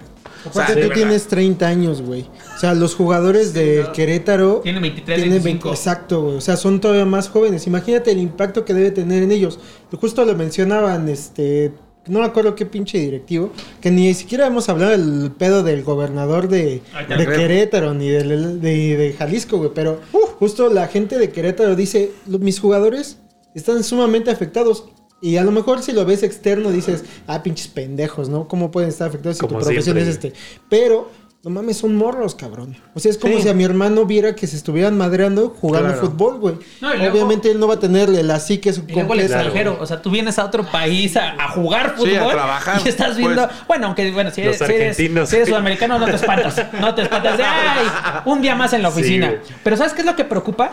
O 0.49 0.53
sea, 0.53 0.67
tú 0.67 0.73
verdad. 0.75 0.93
tienes 0.95 1.27
30 1.27 1.67
años, 1.67 2.01
güey. 2.01 2.29
O 2.55 2.57
sea, 2.57 2.73
los 2.73 2.95
jugadores 2.95 3.53
de 3.53 3.83
¿no? 3.83 3.91
Querétaro... 3.91 4.61
Tienen 4.63 4.81
23, 4.81 5.17
tienen 5.17 5.43
25. 5.43 5.65
20 5.65 5.69
exacto, 5.77 6.21
güey. 6.21 6.37
O 6.37 6.41
sea, 6.41 6.55
son 6.55 6.79
todavía 6.79 7.03
más 7.05 7.27
jóvenes. 7.27 7.67
Imagínate 7.67 8.11
el 8.11 8.19
impacto 8.19 8.63
que 8.63 8.73
debe 8.73 8.91
tener 8.91 9.21
en 9.21 9.33
ellos. 9.33 9.59
Justo 9.99 10.23
lo 10.23 10.35
mencionaban, 10.35 11.09
este... 11.09 11.73
No 12.09 12.19
me 12.19 12.25
acuerdo 12.25 12.55
qué 12.55 12.65
pinche 12.65 12.97
directivo. 12.97 13.51
Que 13.81 13.91
ni 13.91 14.13
siquiera 14.13 14.47
hemos 14.47 14.67
hablado 14.69 14.91
del 14.91 15.31
pedo 15.31 15.63
del 15.63 15.83
gobernador 15.83 16.47
de, 16.47 16.81
de 17.07 17.25
Querétaro 17.25 17.93
ni 17.93 18.09
del, 18.09 18.59
de, 18.61 18.97
de 18.97 19.13
Jalisco, 19.13 19.57
güey. 19.57 19.71
Pero 19.73 19.99
justo 20.39 20.69
la 20.69 20.87
gente 20.87 21.17
de 21.17 21.29
Querétaro 21.31 21.75
dice, 21.75 22.11
"Lo- 22.27 22.39
mis 22.39 22.59
jugadores 22.59 23.17
están 23.55 23.83
sumamente 23.83 24.31
afectados. 24.31 24.85
Y 25.21 25.35
a 25.35 25.43
lo 25.43 25.51
mejor 25.51 25.81
si 25.81 25.91
lo 25.91 26.05
ves 26.05 26.23
externo 26.23 26.71
dices, 26.71 27.03
ah, 27.27 27.43
pinches 27.43 27.67
pendejos, 27.67 28.29
¿no? 28.29 28.47
¿Cómo 28.47 28.71
pueden 28.71 28.87
estar 28.89 29.09
afectados 29.09 29.35
si 29.35 29.41
Como 29.41 29.59
tu 29.59 29.65
profesión 29.65 29.83
siempre. 29.83 30.03
es 30.03 30.09
este? 30.09 30.33
Pero, 30.69 31.09
no 31.41 31.49
mames, 31.51 31.77
son 31.77 31.95
morros, 31.95 32.35
cabrón. 32.35 32.75
O 32.93 32.99
sea, 32.99 33.09
es 33.11 33.17
como 33.17 33.37
Sí. 33.37 33.43
si 33.43 33.49
a 33.49 33.53
mi 33.53 33.63
hermano 33.63 34.05
viera 34.05 34.35
que 34.35 34.45
se 34.45 34.57
estuvieran 34.57 34.97
madreando 34.97 35.55
jugando 35.61 35.87
Claro. 35.93 36.01
fútbol, 36.09 36.37
güey. 36.39 36.55
No, 36.81 36.93
y 36.93 36.97
luego- 36.97 37.13
Obviamente 37.13 37.49
él 37.49 37.59
no 37.61 37.67
va 37.67 37.75
a 37.75 37.79
tenerle 37.79 38.21
la 38.23 38.41
psique 38.41 38.73
completa. 38.73 39.21
extranjero, 39.35 39.77
o 39.79 39.85
sea, 39.85 40.01
tú 40.01 40.11
vienes 40.11 40.37
a 40.37 40.43
otro 40.45 40.65
país 40.65 41.15
a, 41.15 41.29
a 41.41 41.47
jugar 41.51 41.95
Sí, 41.97 42.01
fútbol 42.09 42.29
a 42.29 42.31
trabajar, 42.33 42.81
y 42.83 42.89
estás 42.89 43.15
viendo, 43.15 43.47
pues. 43.47 43.67
bueno, 43.67 43.85
aunque 43.87 44.11
bueno, 44.11 44.31
si 44.31 44.43
Los 44.43 44.59
eres, 44.59 44.97
si 44.97 45.05
eres- 45.05 45.29
si 45.29 45.35
eres 45.37 45.47
sudamericano 45.47 45.97
no 45.97 46.05
te 46.05 46.15
espantas, 46.15 46.61
no 46.79 46.93
te 46.93 47.03
espantas 47.03 47.37
de 47.37 47.43
ay, 47.45 47.87
un 48.25 48.41
día 48.41 48.55
más 48.55 48.73
en 48.73 48.81
la 48.83 48.91
Sí, 48.91 48.99
oficina. 48.99 49.35
Pero 49.63 49.77
¿sabes 49.77 49.93
qué 49.93 50.01
es 50.01 50.05
lo 50.05 50.17
que 50.17 50.25
preocupa? 50.25 50.71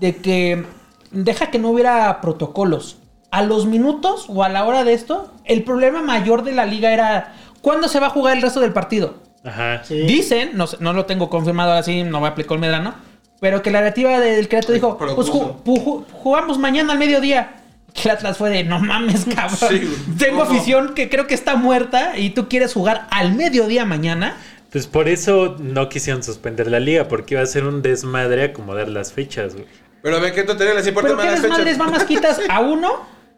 De 0.00 0.16
que 0.16 0.64
deja 1.10 1.50
que 1.50 1.58
no 1.58 1.68
hubiera 1.68 2.22
protocolos. 2.22 2.96
A 3.30 3.42
los 3.42 3.66
minutos 3.66 4.24
o 4.28 4.42
a 4.44 4.48
la 4.48 4.64
hora 4.64 4.82
de 4.82 4.94
esto, 4.94 5.30
el 5.44 5.62
problema 5.62 6.00
mayor 6.02 6.42
de 6.42 6.52
la 6.52 6.64
liga 6.64 6.90
era 6.92 7.34
¿cuándo 7.60 7.86
se 7.86 8.00
va 8.00 8.06
a 8.06 8.10
jugar 8.10 8.34
el 8.36 8.42
resto 8.42 8.60
del 8.60 8.72
partido? 8.72 9.14
Ajá. 9.44 9.82
Sí. 9.84 10.00
Dicen, 10.02 10.50
no, 10.54 10.66
no 10.80 10.92
lo 10.92 11.06
tengo 11.06 11.30
confirmado 11.30 11.70
ahora 11.70 11.82
sí, 11.82 12.02
no 12.02 12.20
me 12.20 12.28
aplicó 12.28 12.54
el 12.54 12.60
Medrano, 12.60 12.94
pero 13.40 13.62
que 13.62 13.70
la 13.70 13.78
directiva 13.80 14.18
del 14.20 14.48
Querétaro 14.48 14.74
dijo, 14.74 14.98
pues 14.98 15.28
ju- 15.28 15.62
ju- 15.64 16.04
jugamos 16.12 16.58
mañana 16.58 16.92
al 16.92 16.98
mediodía. 16.98 17.56
Que 17.94 18.02
el 18.04 18.10
Atlas 18.12 18.36
fue 18.36 18.50
de, 18.50 18.62
no 18.62 18.78
mames, 18.78 19.24
cabrón. 19.34 19.58
Sí. 19.70 19.96
Tengo 20.18 20.40
¿Cómo? 20.44 20.50
afición 20.52 20.94
que 20.94 21.08
creo 21.08 21.26
que 21.26 21.34
está 21.34 21.56
muerta 21.56 22.16
y 22.16 22.30
tú 22.30 22.48
quieres 22.48 22.72
jugar 22.72 23.08
al 23.10 23.32
mediodía 23.34 23.84
mañana. 23.84 24.36
Pues 24.70 24.86
por 24.86 25.08
eso 25.08 25.56
no 25.58 25.88
quisieron 25.88 26.22
suspender 26.22 26.70
la 26.70 26.78
liga, 26.78 27.08
porque 27.08 27.34
iba 27.34 27.42
a 27.42 27.46
ser 27.46 27.64
un 27.64 27.82
desmadre 27.82 28.44
acomodar 28.44 28.88
las 28.88 29.12
fechas, 29.12 29.54
güey. 29.54 29.66
Pero 30.02 30.20
ve 30.20 30.32
tenías 30.54 30.76
las 30.76 30.86
importan 30.86 31.10
Pero 31.10 31.16
más 31.16 31.24
qué 31.24 31.30
las 31.32 31.42
desmadres, 31.42 31.66
fechas. 31.74 31.78
mamás 31.78 32.04
quitas 32.04 32.40
a 32.48 32.60
uno 32.74 32.90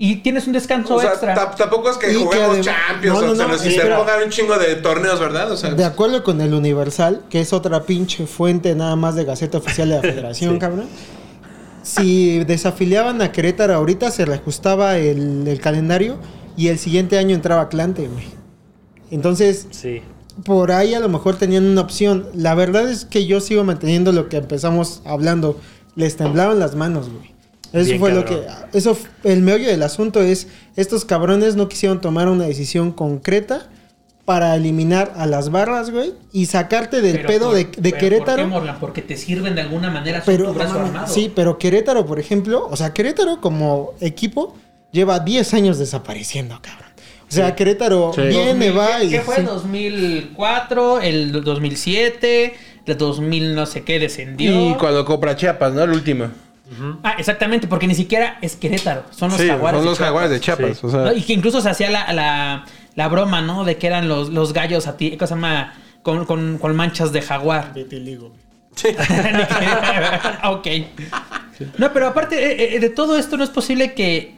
y 0.05 0.17
tienes 0.17 0.47
un 0.49 0.53
descanso 0.53 0.97
O 0.97 1.01
sea, 1.01 1.11
extra. 1.11 1.33
ta- 1.35 1.55
tampoco 1.55 1.89
es 1.91 1.97
que 1.97 2.11
Y 2.11 2.17
juguemos 2.17 2.61
Champions 2.61 3.21
No, 3.21 3.27
no, 3.27 3.33
o 3.33 3.37
se 3.37 3.43
no, 3.43 3.49
nos 3.49 3.61
sí, 3.61 3.71
se 3.71 3.83
pongan 3.83 4.23
un 4.25 4.31
chingo 4.31 4.59
de 4.59 4.75
torneos, 4.77 5.21
¿verdad? 5.21 5.53
O 5.53 5.57
sea, 5.57 5.75
De 5.75 5.85
acuerdo 5.85 6.25
con 6.25 6.41
el 6.41 6.55
Universal, 6.55 7.23
que 7.31 7.41
es 7.41 7.53
otra 7.53 7.85
pinche 7.85 8.27
fuente 8.27 8.75
nada 8.75 8.97
más 8.97 9.15
de 9.15 9.25
Gaceta 9.25 9.59
Oficial 9.59 9.89
de 9.91 9.95
la 9.97 10.01
Federación, 10.13 10.55
Sí. 10.55 10.59
cabrón. 10.59 10.87
Si 11.83 12.45
desafiliaban 12.45 13.21
a 13.23 13.33
Querétaro 13.33 13.75
ahorita, 13.75 14.11
se 14.11 14.25
reajustaba 14.25 14.99
el, 14.99 15.47
el 15.49 15.61
calendario 15.61 16.17
y 16.57 16.69
el 16.69 16.79
siguiente 16.79 17.19
año 17.19 17.35
entraba 17.35 17.63
Atlante, 17.63 18.07
güey. 18.09 18.25
Entonces, 19.11 19.67
Sí. 19.71 20.01
por 20.45 20.71
ahí 20.73 20.95
a 20.95 21.01
lo 21.01 21.09
mejor 21.09 21.37
tenían 21.37 21.65
una 21.67 21.81
opción. 21.81 22.27
La 22.35 22.55
verdad 22.55 22.89
es 22.91 23.05
que 23.05 23.27
yo 23.27 23.41
sigo 23.41 23.65
manteniendo 23.65 24.13
lo 24.13 24.29
que 24.29 24.37
empezamos 24.39 25.03
hablando. 25.05 25.61
Les 25.97 26.17
temblaban 26.17 26.59
las 26.59 26.75
manos, 26.75 27.11
güey. 27.11 27.32
Eso 27.73 27.85
Bien 27.87 27.99
fue 28.01 28.12
lo 28.12 28.25
que... 28.25 28.43
Eso, 28.75 28.97
el 29.25 29.41
meollo 29.43 29.66
del 29.68 29.83
asunto 29.83 30.20
es, 30.23 30.47
estos 30.77 31.05
cabrones 31.05 31.57
no 31.57 31.68
quisieron 31.68 32.01
tomar 32.01 32.29
una 32.29 32.45
decisión 32.45 32.93
concreta 32.93 33.68
para 34.25 34.55
eliminar 34.55 35.14
a 35.16 35.27
las 35.27 35.51
barras, 35.51 35.91
güey, 35.91 36.12
y 36.33 36.47
sacarte 36.47 37.01
del 37.01 37.16
Pero 37.16 37.29
pedo 37.29 37.47
por- 37.47 37.55
de, 37.57 37.64
de 37.64 37.70
pero 37.77 37.91
¿por 37.91 37.99
Querétaro. 37.99 38.43
qué, 38.43 38.47
Morgan? 38.49 38.77
Porque 38.79 39.03
te 39.03 39.16
sirven 39.16 39.55
de 39.55 39.62
alguna 39.62 39.91
manera 39.91 40.18
son 40.23 40.27
Pero, 40.35 40.47
tu 40.49 40.55
brazo 40.55 40.73
no 40.75 40.79
mames, 40.81 40.95
armado. 40.95 41.14
sí, 41.14 41.33
pero 41.35 41.59
Querétaro, 41.59 42.07
por 42.07 42.20
ejemplo, 42.20 42.68
o 42.70 42.77
sea, 42.77 42.93
Querétaro 42.93 43.41
como 43.41 43.95
equipo 44.01 44.55
lleva 44.93 45.18
10 45.18 45.55
años 45.55 45.79
desapareciendo, 45.79 46.59
cabrón. 46.62 46.91
O 47.29 47.35
sea, 47.35 47.55
Querétaro 47.57 48.12
Sí. 48.14 48.20
viene, 48.23 48.70
va 48.70 49.03
y... 49.03 49.09
¿Qué 49.09 49.20
fue? 49.23 49.37
sí. 49.37 49.43
2004, 49.43 51.01
el 51.01 51.33
2007, 51.43 52.55
el 52.87 52.99
2000 52.99 53.55
no 53.55 53.66
sé 53.66 53.83
qué 53.83 53.99
descendió. 53.99 54.70
Y 54.70 54.75
cuando 54.75 55.05
compra 55.05 55.35
Chiapas, 55.37 55.73
¿no? 55.73 55.83
El 55.83 55.91
último. 55.91 56.27
Ah, 57.03 57.14
exactamente, 57.18 57.66
porque 57.66 57.87
ni 57.87 57.95
siquiera 57.95 58.39
es 58.43 58.57
Querétaro, 58.57 59.05
son 59.11 59.31
los 59.31 59.41
sí, 59.41 59.49
jaguares. 59.49 59.79
son 59.79 59.85
de 59.85 59.91
los 59.91 59.99
Chiapas. 59.99 60.07
jaguares 60.09 60.31
de 60.31 60.41
Chiapas. 60.41 60.79
Sí. 60.79 60.87
O 60.87 60.91
sea, 60.91 61.01
¿No? 61.01 61.12
Y 61.12 61.23
que 61.23 61.33
incluso 61.33 61.61
se 61.61 61.68
hacía 61.70 61.91
la, 61.91 62.12
la, 62.12 62.64
la 62.95 63.09
broma, 63.09 63.41
¿no? 63.43 63.64
De 63.64 63.77
que 63.77 63.87
eran 63.87 64.09
los, 64.09 64.31
los 64.31 64.53
gallos 64.53 64.87
a 64.87 64.97
ti, 64.97 65.11
¿cómo 65.16 65.27
se 65.27 65.35
llama? 65.35 65.75
Con, 66.03 66.25
con, 66.27 66.59
con 66.59 66.75
manchas 66.75 67.12
de 67.12 67.23
jaguar. 67.23 67.73
ok. 70.45 70.66
No, 71.79 71.93
pero 71.93 72.09
aparte 72.09 72.37
eh, 72.53 72.77
eh, 72.77 72.81
de 72.81 72.91
todo 72.91 73.16
esto, 73.16 73.37
no 73.37 73.45
es 73.45 73.51
posible 73.51 73.95
que, 73.95 74.35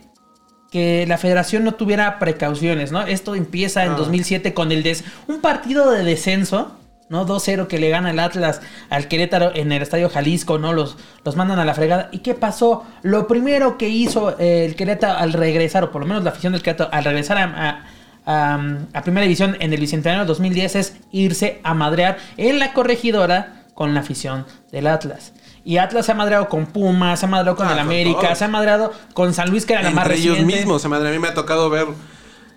que 0.71 1.07
la 1.07 1.17
federación 1.19 1.65
no 1.65 1.73
tuviera 1.75 2.19
precauciones, 2.19 2.93
¿no? 2.93 3.03
Esto 3.03 3.35
empieza 3.35 3.85
en 3.85 3.93
Ah. 3.93 3.97
2007 3.97 4.53
con 4.55 4.73
el 4.73 4.83
des 4.83 5.05
un 5.29 5.41
partido 5.41 5.91
de 5.91 6.05
descenso, 6.05 6.77
¿no? 7.09 7.27
2-0 7.27 7.67
que 7.67 7.79
le 7.79 7.91
gana 7.91 8.11
el 8.11 8.19
Atlas 8.19 8.61
al 8.91 9.09
Querétaro 9.09 9.53
en 9.55 9.71
el 9.73 9.83
Estadio 9.83 10.09
Jalisco, 10.09 10.59
¿no? 10.59 10.73
Los, 10.73 10.97
los 11.25 11.37
mandan 11.37 11.59
a 11.59 11.65
la 11.65 11.75
fregada. 11.75 12.09
¿Y 12.13 12.19
qué 12.19 12.35
pasó? 12.35 12.85
Lo 13.03 13.27
primero 13.27 13.77
que 13.79 13.89
hizo 13.89 14.39
eh, 14.39 14.65
el 14.65 14.75
Querétaro 14.77 15.19
al 15.19 15.33
regresar, 15.33 15.85
o 15.85 15.91
por 15.93 16.01
lo 16.03 16.07
menos 16.09 16.25
la 16.25 16.31
afición 16.31 16.53
del 16.53 16.63
Querétaro, 16.63 16.91
al 16.93 17.05
regresar 17.05 17.39
a, 17.39 17.85
a- 18.27 19.03
primera 19.05 19.23
división 19.25 19.57
en 19.61 19.73
el 19.73 19.81
Bicentenario 19.81 20.21
del 20.21 20.29
2010 20.29 20.77
es 20.77 20.97
irse 21.13 21.61
a 21.63 21.75
madrear 21.75 22.17
en 22.39 22.59
la 22.59 22.73
corregidora 22.73 23.65
con 23.75 23.93
la 23.93 24.01
afición 24.01 24.47
del 24.73 24.87
Atlas. 24.87 25.33
Y 25.65 25.79
Atlas 25.79 26.07
se 26.07 26.13
ha 26.13 26.15
madreado 26.15 26.49
con 26.49 26.67
Pumas, 26.67 27.21
se 27.21 27.27
ha 27.27 27.29
madreado 27.29 27.57
con 27.57 27.67
Ah, 27.69 27.73
el 27.73 27.79
América, 27.81 28.21
todos. 28.21 28.39
se 28.39 28.45
ha 28.45 28.49
madreado 28.49 28.93
con 29.15 29.35
San 29.35 29.51
Luis, 29.51 29.67
que 29.67 29.73
era 29.75 29.83
la 29.83 29.91
más 29.91 30.09
ellos 30.11 30.39
mismos, 30.41 30.85
madre, 30.87 31.09
a 31.09 31.13
mí 31.13 31.19
me 31.19 31.29
ha 31.29 31.35
tocado 31.35 31.69
ver 31.71 31.87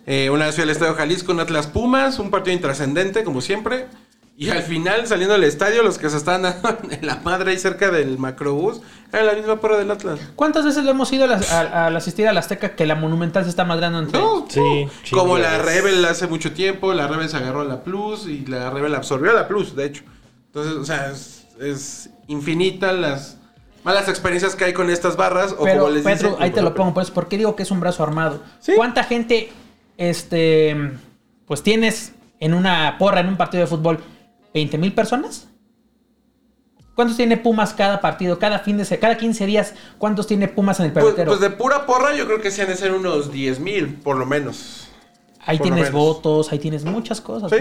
eh, 0.06 0.30
una 0.30 0.46
vez 0.46 0.56
fui 0.56 0.64
al 0.64 0.70
Estadio 0.70 0.94
Jalisco, 0.94 1.32
un 1.34 1.40
Atlas 1.42 1.68
Pumas, 1.68 2.20
un 2.20 2.32
partido 2.32 2.54
intrascendente, 2.56 3.24
como 3.26 3.42
siempre. 3.42 3.88
Y 4.40 4.52
al 4.52 4.62
final, 4.62 5.08
saliendo 5.08 5.34
del 5.34 5.46
estadio, 5.46 5.82
los 5.82 5.98
que 5.98 6.12
se 6.12 6.18
estaban 6.18 6.44
dando 6.44 6.78
en 6.92 7.08
la 7.08 7.16
madre 7.24 7.52
ahí 7.52 7.58
cerca 7.58 7.90
del 7.90 8.20
macrobús, 8.20 8.82
era 9.12 9.24
la 9.24 9.34
misma 9.34 9.60
porra 9.60 9.78
del 9.80 9.90
Atlas. 9.90 10.20
¿Cuántas 10.36 10.64
veces 10.64 10.84
lo 10.84 10.92
hemos 10.92 11.12
ido 11.12 11.24
a, 11.24 11.28
las- 11.28 11.52
a- 11.52 11.88
al 11.88 11.96
asistir 11.98 12.28
a 12.28 12.34
la 12.34 12.42
Azteca 12.42 12.76
que 12.76 12.86
la 12.86 12.94
Monumental 12.94 13.44
se 13.46 13.50
está 13.50 13.66
madreando 13.66 13.98
entre 13.98 14.20
No, 14.22 14.46
Sí, 14.48 14.60
no. 14.86 15.18
Como 15.18 15.40
la. 15.40 15.58
Rebel 15.58 16.06
hace 16.06 16.28
mucho 16.28 16.52
tiempo, 16.54 16.94
la 16.94 17.08
Rebel 17.08 17.30
se 17.30 17.38
agarró 17.38 17.62
a 17.62 17.66
la 17.66 17.84
Plus 17.84 18.28
y 18.28 18.46
la 18.46 18.70
Rebel 18.70 18.94
absorbió 18.94 19.32
a 19.32 19.34
la 19.34 19.48
Plus, 19.48 19.76
de 19.76 19.86
hecho. 19.86 20.04
Entonces, 20.48 20.74
o 20.74 20.86
sea, 20.86 21.10
es, 21.12 21.48
es 21.60 22.12
infinita 22.28 22.92
las 22.92 23.38
malas 23.84 24.08
experiencias 24.08 24.56
que 24.56 24.66
hay 24.66 24.74
con 24.74 24.92
estas 24.92 25.16
barras. 25.18 25.56
O 25.58 25.64
Pero, 25.64 25.80
como 25.86 25.94
les 25.96 26.06
dicen, 26.06 26.36
ahí 26.40 26.52
te 26.52 26.62
lo 26.62 26.76
pongo, 26.76 26.94
pues, 26.94 27.10
¿por 27.10 27.28
qué 27.28 27.38
digo 27.38 27.56
que 27.56 27.64
es 27.64 27.72
un 27.72 27.80
brazo 27.80 28.04
armado? 28.04 28.44
Sí. 28.60 28.74
¿Cuánta 28.76 29.04
gente, 29.04 29.52
este, 29.98 30.92
pues 31.48 31.64
tienes 31.64 32.14
en 32.40 32.54
una 32.54 32.98
porra, 33.00 33.22
en 33.22 33.30
un 33.30 33.38
partido 33.38 33.62
de 33.62 33.68
fútbol? 33.68 34.00
¿20 34.58 34.78
mil 34.78 34.94
personas? 34.94 35.48
¿Cuántos 36.96 37.16
tiene 37.16 37.38
Pumas 37.38 37.74
cada 37.74 38.02
partido? 38.02 38.40
Cada 38.40 38.58
fin 38.60 38.78
de 38.78 38.86
se- 38.86 38.98
cada 38.98 39.18
15 39.18 39.46
días, 39.46 39.76
¿cuántos 40.00 40.26
tiene 40.26 40.48
Pumas 40.48 40.80
en 40.80 40.88
el 40.88 40.94
Pues, 40.94 41.06
pebetero? 41.06 41.30
pues 41.30 41.40
de 41.42 41.52
pura 41.52 41.86
porra, 41.86 42.16
yo 42.16 42.26
creo 42.26 42.42
que 42.42 42.50
sí 42.50 42.62
han 42.62 42.70
de 42.70 42.76
ser 42.76 42.92
unos 42.94 43.32
10 43.32 43.60
mil, 43.60 43.94
por 43.96 44.18
lo 44.18 44.26
menos. 44.26 44.88
ahí 45.46 45.58
por 45.60 45.66
tienes 45.68 45.84
menos. 45.86 45.94
votos, 46.02 46.52
ahí 46.52 46.60
tienes 46.60 46.84
muchas 46.86 47.22
cosas. 47.22 47.52
Sí. 47.52 47.58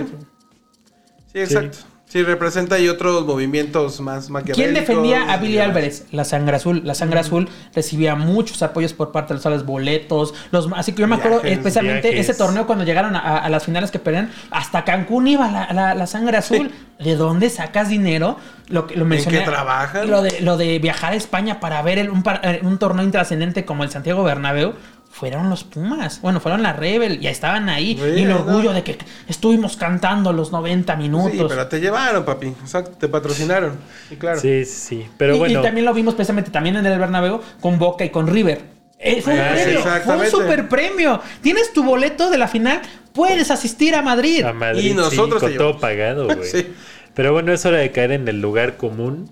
Sí, 1.33 1.39
exacto. 1.41 1.77
Sí, 1.79 1.85
representa 2.15 2.79
y 2.79 2.89
otros 2.89 3.27
movimientos 3.27 4.01
más 4.01 4.31
maquiavélicos. 4.31 4.57
¿Quién 4.57 4.75
defendía 4.75 5.33
a 5.33 5.37
Billy. 5.39 5.59
Álvarez? 5.59 6.07
La 6.13 6.25
Sangre 6.25 6.57
Azul. 6.57 6.83
La 6.85 6.95
Sangre 6.95 7.19
Azul 7.21 7.49
recibía 7.75 8.15
muchos 8.15 8.63
apoyos 8.63 8.93
por 8.93 9.11
parte 9.13 9.29
de 9.29 9.35
los 9.35 9.43
sales 9.43 9.65
boletos. 9.67 10.33
Los, 10.53 10.69
así 10.77 10.93
que 10.93 11.01
yo 11.03 11.09
me 11.09 11.17
acuerdo 11.17 11.41
Viajes, 11.41 11.59
especialmente 11.59 12.09
viajes. 12.11 12.29
ese 12.31 12.39
torneo 12.39 12.67
cuando 12.67 12.85
llegaron 12.85 13.17
a, 13.17 13.39
a 13.39 13.49
las 13.49 13.65
finales 13.65 13.91
que 13.91 13.99
perdían. 13.99 14.31
Hasta 14.51 14.85
Cancún 14.85 15.27
iba 15.27 15.51
la, 15.51 15.73
la- 15.73 15.95
la 15.95 16.07
Sangre 16.07 16.37
Azul. 16.37 16.71
¿De 16.99 17.15
dónde 17.15 17.51
sacas 17.51 17.91
dinero? 17.91 18.39
Lo, 18.69 18.87
que- 18.87 18.97
lo 18.97 19.05
mencioné. 19.05 19.41
qué 19.41 19.45
trabajan? 19.45 20.09
Lo 20.11 20.23
de, 20.23 20.41
lo 20.41 20.57
de 20.57 20.79
viajar 20.79 21.13
a 21.13 21.17
España 21.17 21.61
para 21.61 21.83
ver 21.83 21.99
el- 21.99 22.09
un, 22.11 22.23
eh, 22.43 22.61
un 22.63 22.79
torneo 22.79 23.05
intrascendente 23.05 23.65
como 23.67 23.85
el 23.85 23.91
Santiago 23.91 24.23
Bernabéu. 24.25 24.73
Fueron 25.19 25.49
los 25.49 25.65
Pumas. 25.65 26.21
Bueno, 26.21 26.41
fueron 26.41 26.63
la 26.63 26.75
Rebel. 26.75 27.21
Ya 27.21 27.31
estaban 27.31 27.71
ahí. 27.71 27.99
y 27.99 28.23
el 28.23 28.33
orgullo 28.33 28.75
de 28.75 28.83
que 28.83 28.99
estuvimos 29.29 29.79
cantando 29.79 30.31
los 30.35 30.53
90 30.53 30.95
minutos. 30.97 31.33
Sí, 31.33 31.45
pero 31.49 31.67
te 31.69 31.81
llevaron, 31.81 32.23
papi. 32.25 32.49
Exacto, 32.49 32.91
te 32.99 33.09
patrocinaron. 33.09 33.77
Sí, 34.11 34.17
claro. 34.17 34.39
Sí, 34.39 34.67
sí, 34.67 34.75
sí. 35.05 35.07
Pero 35.17 35.37
y, 35.37 35.39
bueno. 35.39 35.61
y 35.61 35.63
también 35.63 35.87
lo 35.87 35.95
vimos 35.95 36.15
precisamente 36.15 36.51
también 36.51 36.77
en 36.77 36.85
el 36.85 36.99
Bernabéu 36.99 37.41
con 37.63 37.79
Boca 37.79 38.05
y 38.05 38.11
con 38.11 38.27
River. 38.27 38.61
Eh, 38.99 39.23
fue 39.23 39.33
un 39.35 39.41
Ah, 39.41 39.55
sí, 39.57 39.63
premio, 39.65 39.83
fue 40.05 40.17
un 40.19 40.27
super 40.27 40.69
premio. 40.69 41.21
Tienes 41.41 41.73
tu 41.73 41.83
boleto 41.83 42.29
de 42.29 42.37
la 42.37 42.47
final, 42.49 42.83
puedes 43.15 43.51
asistir 43.51 43.95
a 43.95 44.03
Madrid. 44.03 44.45
A 44.45 44.53
Madrid, 44.53 44.91
Y 44.91 44.95
nosotros 44.95 45.41
sí, 45.41 45.47
con 45.49 45.57
todo 45.57 45.79
pagado, 45.81 46.27
güey. 46.35 46.45
Sí. 46.45 46.75
Pero 47.15 47.33
bueno, 47.33 47.55
es 47.55 47.65
hora 47.65 47.79
de 47.79 47.91
caer 47.91 48.13
en 48.13 48.29
el 48.29 48.43
lugar 48.43 48.77
común 48.77 49.31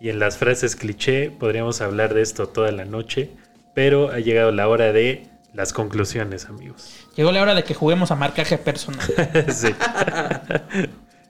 y 0.00 0.10
en 0.10 0.20
las 0.20 0.38
frases 0.38 0.76
cliché. 0.76 1.30
Podríamos 1.32 1.80
hablar 1.80 2.14
de 2.14 2.22
esto 2.22 2.46
toda 2.48 2.70
la 2.70 2.84
noche, 2.84 3.30
pero 3.74 4.10
ha 4.10 4.20
llegado 4.20 4.52
la 4.52 4.68
hora 4.68 4.92
de 4.92 5.28
las 5.52 5.72
conclusiones, 5.72 6.46
amigos. 6.46 7.06
Llegó 7.16 7.32
la 7.32 7.42
hora 7.42 7.54
de 7.54 7.64
que 7.64 7.74
juguemos 7.74 8.10
a 8.10 8.16
marcaje 8.16 8.58
personal. 8.58 9.06
sí. 9.48 9.68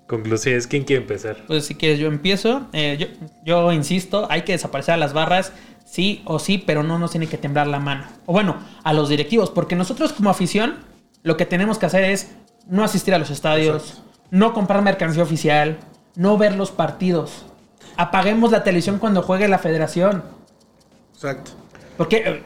conclusiones, 0.06 0.66
¿quién 0.66 0.84
quiere 0.84 1.02
empezar? 1.02 1.38
Pues 1.46 1.66
si 1.66 1.74
quieres 1.74 1.98
yo 1.98 2.08
empiezo. 2.08 2.68
Eh, 2.72 2.96
yo, 2.98 3.06
yo 3.44 3.72
insisto, 3.72 4.26
hay 4.30 4.42
que 4.42 4.52
desaparecer 4.52 4.94
a 4.94 4.96
las 4.96 5.12
barras, 5.12 5.52
sí 5.84 6.22
o 6.24 6.38
sí, 6.38 6.58
pero 6.58 6.82
no 6.82 6.98
nos 6.98 7.10
tiene 7.10 7.26
que 7.26 7.38
temblar 7.38 7.66
la 7.66 7.80
mano. 7.80 8.06
O 8.26 8.32
bueno, 8.32 8.56
a 8.82 8.92
los 8.92 9.08
directivos, 9.08 9.50
porque 9.50 9.76
nosotros 9.76 10.12
como 10.12 10.30
afición 10.30 10.76
lo 11.22 11.36
que 11.36 11.46
tenemos 11.46 11.78
que 11.78 11.86
hacer 11.86 12.04
es 12.04 12.32
no 12.66 12.84
asistir 12.84 13.14
a 13.14 13.18
los 13.18 13.30
estadios, 13.30 14.02
no 14.30 14.52
comprar 14.52 14.82
mercancía 14.82 15.22
oficial, 15.22 15.78
no 16.16 16.38
ver 16.38 16.54
los 16.54 16.70
partidos. 16.70 17.46
Apaguemos 17.96 18.50
la 18.50 18.64
televisión 18.64 18.98
cuando 18.98 19.22
juegue 19.22 19.48
la 19.48 19.58
federación. 19.58 20.22
Exacto. 21.14 21.52
Porque, 21.96 22.16
eh, 22.18 22.42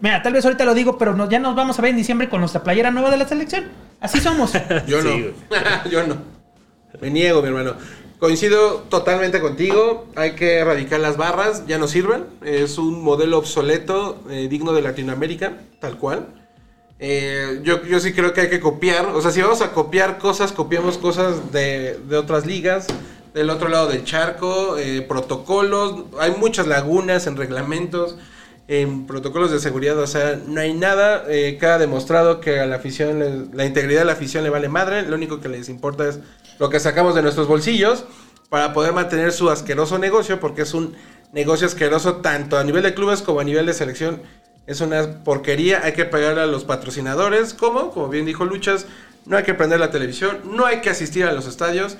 mira, 0.00 0.22
tal 0.22 0.32
vez 0.32 0.44
ahorita 0.44 0.64
lo 0.64 0.74
digo, 0.74 0.98
pero 0.98 1.14
no- 1.14 1.28
ya 1.28 1.38
nos 1.38 1.54
vamos 1.54 1.78
a 1.78 1.82
ver 1.82 1.90
en 1.92 1.96
diciembre 1.96 2.28
con 2.28 2.40
nuestra 2.40 2.62
playera 2.62 2.90
nueva 2.90 3.10
de 3.10 3.16
la 3.16 3.26
selección. 3.28 3.64
Así 4.00 4.20
somos. 4.20 4.52
Yo 4.86 5.02
no. 5.02 5.10
Yo 5.90 6.06
no. 6.06 6.16
Me 7.00 7.10
niego, 7.10 7.40
mi 7.42 7.48
hermano. 7.48 7.74
Coincido 8.18 8.84
totalmente 8.88 9.40
contigo. 9.40 10.06
Hay 10.14 10.32
que 10.36 10.58
erradicar 10.58 11.00
las 11.00 11.16
barras. 11.16 11.66
Ya 11.66 11.78
no 11.78 11.88
sirven. 11.88 12.24
Es 12.44 12.78
un 12.78 13.02
modelo 13.02 13.38
obsoleto, 13.38 14.22
eh, 14.30 14.46
digno 14.48 14.72
de 14.72 14.82
Latinoamérica, 14.82 15.54
tal 15.80 15.96
cual. 15.98 16.26
Eh, 17.00 17.60
yo, 17.64 17.82
yo 17.84 17.98
sí 17.98 18.12
creo 18.12 18.32
que 18.32 18.42
hay 18.42 18.50
que 18.50 18.60
copiar. 18.60 19.06
O 19.06 19.20
sea, 19.20 19.32
si 19.32 19.40
vamos 19.42 19.60
a 19.60 19.72
copiar 19.72 20.18
cosas, 20.18 20.52
copiamos 20.52 20.98
cosas 20.98 21.50
de, 21.52 21.98
de 22.08 22.16
otras 22.16 22.46
ligas. 22.46 22.86
Del 23.34 23.48
otro 23.50 23.68
lado 23.68 23.88
del 23.88 24.04
charco, 24.04 24.76
eh, 24.78 25.02
protocolos. 25.02 26.04
Hay 26.20 26.32
muchas 26.38 26.66
lagunas 26.66 27.26
en 27.26 27.36
reglamentos, 27.36 28.16
en 28.68 29.06
protocolos 29.06 29.50
de 29.50 29.60
seguridad. 29.60 29.98
O 29.98 30.06
sea, 30.06 30.40
no 30.46 30.60
hay 30.60 30.74
nada. 30.74 31.24
Eh, 31.28 31.56
queda 31.58 31.78
demostrado 31.78 32.40
que 32.40 32.60
a 32.60 32.66
la 32.66 32.76
afición, 32.76 33.50
la 33.52 33.64
integridad 33.64 34.00
de 34.00 34.06
la 34.06 34.12
afición 34.12 34.44
le 34.44 34.50
vale 34.50 34.68
madre. 34.68 35.02
Lo 35.02 35.16
único 35.16 35.40
que 35.40 35.48
les 35.48 35.68
importa 35.68 36.08
es 36.08 36.20
lo 36.58 36.70
que 36.70 36.80
sacamos 36.80 37.14
de 37.14 37.22
nuestros 37.22 37.48
bolsillos 37.48 38.04
para 38.48 38.72
poder 38.72 38.92
mantener 38.92 39.32
su 39.32 39.50
asqueroso 39.50 39.98
negocio, 39.98 40.38
porque 40.38 40.62
es 40.62 40.74
un 40.74 40.94
negocio 41.32 41.66
asqueroso 41.66 42.16
tanto 42.16 42.58
a 42.58 42.64
nivel 42.64 42.82
de 42.82 42.94
clubes 42.94 43.22
como 43.22 43.40
a 43.40 43.44
nivel 43.44 43.66
de 43.66 43.72
selección. 43.72 44.22
Es 44.66 44.80
una 44.80 45.24
porquería, 45.24 45.80
hay 45.82 45.92
que 45.92 46.04
pagarle 46.04 46.42
a 46.42 46.46
los 46.46 46.64
patrocinadores, 46.64 47.54
como, 47.54 47.90
como 47.90 48.08
bien 48.08 48.26
dijo 48.26 48.44
Luchas, 48.44 48.86
no 49.24 49.36
hay 49.36 49.42
que 49.42 49.54
prender 49.54 49.80
la 49.80 49.90
televisión, 49.90 50.38
no 50.44 50.66
hay 50.66 50.80
que 50.80 50.90
asistir 50.90 51.24
a 51.24 51.32
los 51.32 51.46
estadios. 51.46 51.96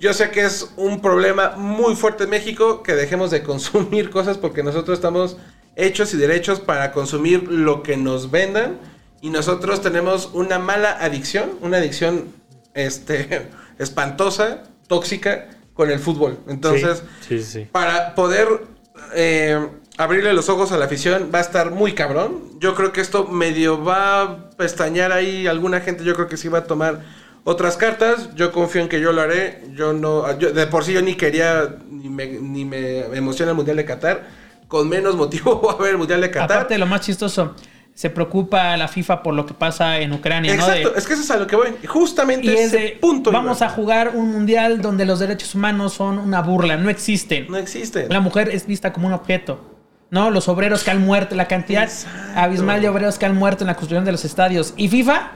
Yo 0.00 0.12
sé 0.14 0.30
que 0.30 0.44
es 0.44 0.72
un 0.76 1.00
problema 1.00 1.54
muy 1.56 1.94
fuerte 1.94 2.24
en 2.24 2.30
México 2.30 2.82
que 2.82 2.94
dejemos 2.94 3.30
de 3.30 3.42
consumir 3.42 4.10
cosas 4.18 4.38
porque 4.38 4.62
nosotros 4.62 4.98
estamos 4.98 5.36
hechos 5.76 6.12
y 6.14 6.16
derechos 6.16 6.60
para 6.60 6.92
consumir 6.92 7.44
lo 7.50 7.82
que 7.82 7.96
nos 7.96 8.30
vendan 8.30 8.78
y 9.20 9.30
nosotros 9.30 9.80
tenemos 9.82 10.30
una 10.34 10.58
mala 10.58 10.90
adicción, 11.00 11.50
una 11.60 11.78
adicción 11.78 12.26
este 12.74 13.48
espantosa, 13.78 14.64
tóxica 14.88 15.48
con 15.74 15.90
el 15.90 15.98
fútbol. 15.98 16.38
Entonces, 16.48 17.02
sí, 17.26 17.38
sí, 17.38 17.44
sí. 17.44 17.68
para 17.70 18.14
poder 18.14 18.48
eh, 19.14 19.66
abrirle 19.98 20.32
los 20.32 20.48
ojos 20.48 20.72
a 20.72 20.76
la 20.78 20.84
afición 20.86 21.30
va 21.34 21.38
a 21.38 21.42
estar 21.42 21.70
muy 21.70 21.94
cabrón. 21.94 22.58
Yo 22.58 22.74
creo 22.74 22.92
que 22.92 23.00
esto 23.00 23.26
medio 23.26 23.82
va 23.82 24.22
a 24.22 24.50
pestañear 24.50 25.12
ahí 25.12 25.46
alguna 25.46 25.80
gente. 25.80 26.04
Yo 26.04 26.14
creo 26.14 26.28
que 26.28 26.36
sí 26.36 26.48
va 26.48 26.58
a 26.58 26.64
tomar 26.64 27.00
otras 27.44 27.76
cartas. 27.76 28.34
Yo 28.34 28.52
confío 28.52 28.82
en 28.82 28.88
que 28.88 29.00
yo 29.00 29.12
lo 29.12 29.22
haré. 29.22 29.62
Yo 29.74 29.92
no, 29.92 30.38
yo- 30.38 30.52
de 30.52 30.66
por 30.66 30.84
sí 30.84 30.92
yo 30.92 31.02
ni 31.02 31.14
quería 31.14 31.76
ni 31.90 32.08
me, 32.08 32.26
ni 32.26 32.64
me 32.64 33.00
emociona 33.16 33.52
el 33.52 33.56
mundial 33.56 33.76
de 33.76 33.84
Qatar. 33.84 34.41
Con 34.72 34.88
menos 34.88 35.16
motivo 35.16 35.60
va 35.66 35.72
a 35.72 35.74
haber 35.74 35.90
el 35.90 35.98
mundial 35.98 36.22
de 36.22 36.30
Qatar. 36.30 36.50
Aparte, 36.56 36.78
lo 36.78 36.86
más 36.86 37.02
chistoso, 37.02 37.54
se 37.92 38.08
preocupa 38.08 38.74
la 38.78 38.88
FIFA 38.88 39.22
por 39.22 39.34
lo 39.34 39.44
que 39.44 39.52
pasa 39.52 39.98
en 39.98 40.14
Ucrania, 40.14 40.56
¿no? 40.56 40.62
Exacto, 40.66 40.92
De- 40.92 40.98
es 40.98 41.06
que 41.06 41.12
eso 41.12 41.22
es 41.22 41.30
a 41.30 41.36
lo 41.36 41.46
que 41.46 41.56
voy. 41.56 41.74
Justamente 41.86 42.46
y 42.46 42.54
es 42.54 42.60
ese 42.68 42.78
de, 42.78 42.88
punto. 42.98 43.30
vamos 43.30 43.60
a 43.60 43.68
jugar 43.68 44.12
un 44.14 44.32
mundial 44.32 44.80
donde 44.80 45.04
los 45.04 45.18
derechos 45.18 45.54
humanos 45.54 45.92
son 45.92 46.18
una 46.18 46.40
burla, 46.40 46.78
no 46.78 46.88
existen. 46.88 47.48
No 47.50 47.58
existe. 47.58 48.06
La 48.08 48.20
mujer 48.20 48.48
es 48.48 48.66
vista 48.66 48.94
como 48.94 49.08
un 49.08 49.12
objeto. 49.12 49.60
¿No? 50.08 50.30
Los 50.30 50.48
obreros 50.48 50.84
que 50.84 50.90
han 50.90 51.02
muerto, 51.04 51.34
la 51.36 51.48
cantidad 51.48 51.84
Exacto. 51.84 52.18
abismal 52.34 52.80
de 52.80 52.88
obreros 52.88 53.18
que 53.18 53.26
han 53.26 53.36
muerto 53.36 53.64
en 53.64 53.68
la 53.68 53.74
construcción 53.74 54.06
de 54.06 54.12
los 54.12 54.24
estadios. 54.24 54.72
Y 54.78 54.88
FIFA 54.88 55.32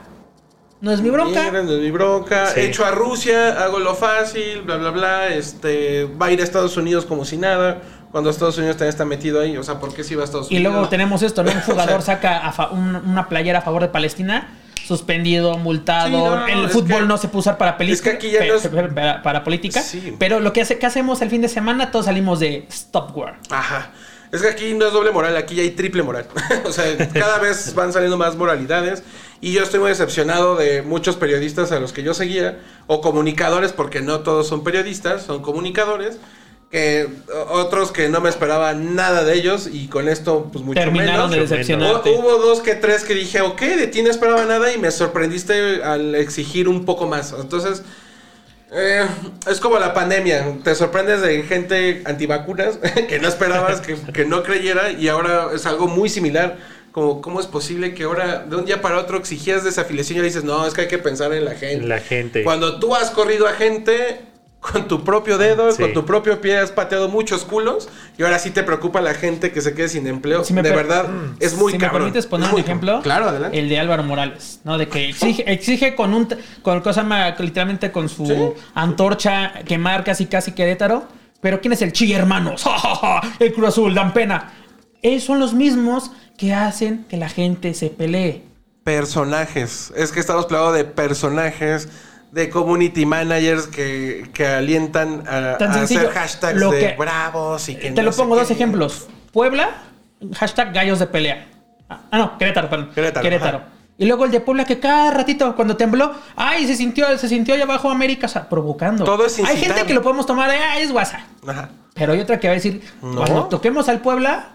no 0.80 0.93
es 0.93 1.01
mi 1.01 1.09
bronca. 1.11 1.45
Mira, 1.51 1.62
no 1.62 1.72
es 1.72 1.80
mi 1.80 1.91
bronca. 1.91 2.47
Sí. 2.49 2.61
Hecho 2.61 2.84
a 2.84 2.91
Rusia, 2.91 3.62
hago 3.62 3.78
lo 3.80 3.95
fácil, 3.95 4.62
bla, 4.62 4.76
bla, 4.76 4.91
bla. 4.91 5.28
Este, 5.28 6.05
va 6.05 6.26
a 6.26 6.30
ir 6.32 6.41
a 6.41 6.45
Estados 6.45 6.76
Unidos 6.76 7.05
como 7.07 7.24
si 7.24 7.37
nada. 7.39 7.80
Cuando 8.12 8.30
Estados 8.30 8.57
Unidos 8.59 8.76
también 8.76 8.90
está 8.90 9.04
metido 9.04 9.40
ahí. 9.40 9.57
O 9.57 9.62
sea, 9.62 9.78
¿por 9.78 9.92
qué 9.94 10.02
si 10.04 10.14
va 10.14 10.22
a 10.22 10.24
Estados 10.24 10.50
Y 10.50 10.57
Unidos? 10.57 10.72
luego 10.72 10.88
tenemos 10.88 11.22
esto, 11.22 11.42
¿no? 11.44 11.50
Un 11.52 11.61
jugador 11.61 11.98
O 11.98 12.02
sea, 12.02 12.14
saca 12.16 12.38
a 12.46 12.52
fa- 12.52 12.70
un- 12.70 12.96
una 12.96 13.28
playera 13.28 13.59
a 13.59 13.62
favor 13.62 13.82
de 13.82 13.88
Palestina, 13.88 14.48
suspendido, 14.86 15.59
multado. 15.59 16.07
Sí, 16.07 16.12
no, 16.12 16.36
no, 16.36 16.46
el 16.46 16.68
fútbol 16.70 17.00
que- 17.00 17.07
no 17.07 17.18
se 17.18 17.28
puede 17.28 17.40
usar 17.40 17.59
para 17.59 17.72
es 17.72 17.76
que 17.76 18.11
película. 18.11 18.12
aquí 18.14 18.30
ya 18.30 18.40
es- 18.54 18.68
para, 18.94 19.22
para 19.22 19.44
política. 19.44 19.82
Sí. 19.82 20.14
Pero 20.18 20.40
lo 20.40 20.52
que, 20.52 20.62
hace, 20.62 20.78
que 20.78 20.86
hacemos 20.86 21.20
el 21.22 21.30
fin 21.30 21.42
de 21.42 21.48
semana, 21.48 21.90
todos 21.90 22.07
salimos 22.07 22.40
de 22.40 22.66
Stop 22.70 23.16
War. 23.16 23.38
Ajá. 23.50 23.90
Es 24.32 24.42
que 24.42 24.48
aquí 24.48 24.74
no 24.74 24.86
es 24.86 24.92
doble 24.92 25.12
moral, 25.12 25.36
aquí 25.36 25.54
ya 25.54 25.62
hay 25.62 25.70
triple 25.70 26.02
moral. 26.02 26.26
o 26.64 26.72
sea, 26.72 26.84
cada 27.12 27.38
vez 27.38 27.74
van 27.74 27.92
saliendo 27.92 28.16
más 28.16 28.36
moralidades. 28.36 29.02
Y 29.40 29.52
yo 29.52 29.62
estoy 29.62 29.80
muy 29.80 29.90
decepcionado 29.90 30.57
de 30.57 30.82
muchos 30.82 31.16
periodistas 31.16 31.70
a 31.70 31.78
los 31.78 31.92
que 31.92 32.02
yo 32.02 32.14
seguía, 32.14 32.59
o 32.86 33.00
comunicadores, 33.02 33.72
porque 33.72 34.00
no 34.00 34.20
todos 34.20 34.48
son 34.48 34.64
periodistas, 34.64 35.22
son 35.22 35.42
comunicadores, 35.42 36.18
que 36.70 37.08
otros 37.48 37.92
que 37.92 38.08
no 38.08 38.20
me 38.20 38.28
esperaba 38.28 38.74
nada 38.74 39.22
de 39.24 39.34
ellos 39.34 39.68
y 39.72 39.86
con 39.86 40.08
esto 40.08 40.48
pues 40.52 40.64
mucho 40.64 40.80
Terminaron 40.80 41.30
de 41.30 41.36
menos. 41.36 41.50
decepcionarte. 41.50 42.10
Hubo 42.10 42.38
dos 42.38 42.60
que 42.60 42.74
tres 42.74 43.04
que 43.04 43.14
dije, 43.14 43.40
ok, 43.40 43.60
de 43.60 43.86
ti 43.86 44.02
no 44.02 44.10
esperaba 44.10 44.44
nada 44.44 44.72
y 44.72 44.78
me 44.78 44.90
sorprendiste 44.90 45.82
al 45.82 46.14
exigir 46.16 46.68
un 46.68 46.84
poco 46.84 47.06
más. 47.06 47.32
Entonces, 47.38 47.82
eh, 48.72 49.06
es 49.48 49.60
como 49.60 49.78
la 49.78 49.94
pandemia. 49.94 50.44
Te 50.64 50.74
sorprendes 50.74 51.20
de 51.22 51.44
gente 51.44 52.02
antivacunas 52.04 52.78
que 53.08 53.20
no 53.20 53.28
esperabas, 53.28 53.80
que, 53.80 53.94
que 54.12 54.24
no 54.24 54.42
creyera 54.42 54.90
y 54.90 55.08
ahora 55.08 55.50
es 55.54 55.66
algo 55.66 55.86
muy 55.86 56.08
similar. 56.08 56.56
Como, 56.90 57.20
¿Cómo 57.20 57.40
es 57.40 57.46
posible 57.46 57.94
que 57.94 58.04
ahora 58.04 58.44
de 58.48 58.56
un 58.56 58.64
día 58.64 58.80
para 58.80 58.98
otro 58.98 59.18
exigías 59.18 59.62
desafiliación 59.62 60.18
y 60.20 60.22
dices, 60.22 60.44
no, 60.44 60.66
es 60.66 60.74
que 60.74 60.80
hay 60.82 60.88
que 60.88 60.98
pensar 60.98 61.32
en 61.32 61.44
la 61.44 61.54
gente? 61.54 61.86
La 61.86 62.00
gente. 62.00 62.42
Cuando 62.42 62.80
tú 62.80 62.96
has 62.96 63.10
corrido 63.10 63.46
a 63.46 63.52
gente 63.52 64.18
con 64.72 64.88
tu 64.88 65.04
propio 65.04 65.38
dedo, 65.38 65.70
Sí. 65.72 65.82
con 65.82 65.92
tu 65.92 66.04
propio 66.04 66.40
pie, 66.40 66.58
has 66.58 66.70
pateado 66.72 67.08
muchos 67.08 67.44
culos 67.44 67.88
y 68.18 68.22
ahora 68.22 68.38
sí 68.38 68.50
te 68.50 68.62
preocupa 68.62 69.00
la 69.00 69.14
gente 69.14 69.52
que 69.52 69.60
se 69.60 69.74
quede 69.74 69.88
sin 69.88 70.06
empleo. 70.06 70.44
Si 70.44 70.54
de 70.54 70.62
verdad, 70.62 71.06
es 71.40 71.56
muy 71.56 71.72
si 71.72 71.78
cabrón. 71.78 72.00
me 72.02 72.04
permites 72.06 72.26
poner 72.26 72.52
un 72.52 72.60
ejemplo, 72.60 73.00
Claro, 73.02 73.28
adelante. 73.28 73.58
el 73.58 73.68
de 73.68 73.78
Álvaro 73.78 74.02
Morales, 74.02 74.60
¿no? 74.64 74.78
De 74.78 74.88
que 74.88 75.08
exige, 75.08 75.50
exige 75.52 75.94
con 75.94 76.14
un 76.14 76.28
con 76.62 76.80
cosa 76.80 77.04
literalmente 77.38 77.92
con 77.92 78.08
su 78.08 78.26
Sí. 78.26 78.34
antorcha 78.74 79.52
que 79.66 79.78
marca 79.78 80.04
casi 80.12 80.26
casi 80.26 80.52
Querétaro, 80.52 81.04
pero 81.40 81.60
¿quién 81.60 81.72
es 81.72 81.82
el 81.82 81.92
Chi 81.92 82.12
hermanos? 82.12 82.62
¡Ja, 82.64 82.78
ja, 82.78 82.94
ja! 82.96 83.20
El 83.38 83.52
Cruz 83.52 83.68
Azul 83.68 83.94
dan 83.94 84.12
pena. 84.12 84.52
Ellos 85.02 85.24
son 85.24 85.38
los 85.38 85.54
mismos 85.54 86.10
que 86.36 86.52
hacen 86.54 87.04
que 87.08 87.16
la 87.16 87.28
gente 87.28 87.72
se 87.74 87.90
pelee. 87.90 88.42
Personajes. 88.82 89.92
Es 89.96 90.10
que 90.10 90.20
estamos 90.20 90.46
hablando 90.46 90.72
de 90.72 90.84
personajes, 90.84 91.88
de 92.37 92.51
community 92.51 93.07
managers 93.07 93.66
que, 93.66 94.28
que 94.32 94.47
alientan 94.47 95.24
a, 95.26 95.57
Tan 95.59 95.70
a 95.70 95.74
sencillo, 95.74 96.01
hacer 96.03 96.12
hashtags 96.12 96.61
lo 96.61 96.70
de 96.70 96.78
que- 96.80 96.97
bravos 96.97 97.68
y 97.68 97.76
que 97.76 97.91
Te 97.91 98.03
no 98.03 98.11
lo 98.11 98.12
pongo 98.12 98.34
qué. 98.34 98.41
dos 98.43 98.51
ejemplos. 98.51 99.09
Puebla, 99.32 99.70
hashtag 100.34 100.72
gallos 100.72 100.99
de 100.99 101.07
pelea. 101.07 101.49
Ah, 101.89 102.01
ah, 102.11 102.18
no, 102.18 102.39
Querétaro, 102.39 102.68
perdón. 102.68 102.91
Querétaro, 102.95 103.22
Querétaro. 103.22 103.61
Y 103.99 104.05
luego 104.05 104.26
el 104.26 104.30
de 104.30 104.41
Puebla 104.41 104.66
que 104.66 104.78
cada 104.78 105.11
ratito 105.11 105.57
cuando 105.57 105.76
tembló, 105.78 106.12
ay, 106.37 106.66
se 106.66 106.76
sintió, 106.76 107.16
se 107.16 107.26
sintió 107.28 107.55
allá 107.55 107.64
abajo 107.64 107.89
América, 107.91 108.26
o 108.26 108.28
sea, 108.28 108.47
provocando. 108.49 109.05
Todo 109.05 109.24
es 109.24 109.39
Hay 109.39 109.57
gente 109.57 109.84
que 109.84 109.95
lo 109.95 110.03
podemos 110.03 110.26
tomar 110.26 110.51
de, 110.51 110.57
ay, 110.59 110.82
es 110.82 110.93
guasa. 110.93 111.26
Ajá. 111.47 111.70
Pero 111.95 112.12
hay 112.12 112.20
otra 112.20 112.39
que 112.39 112.49
va 112.49 112.53
a 112.53 112.57
decir, 112.57 112.82
No. 113.01 113.16
cuando 113.16 113.45
toquemos 113.47 113.89
al 113.89 114.01
Puebla, 114.03 114.51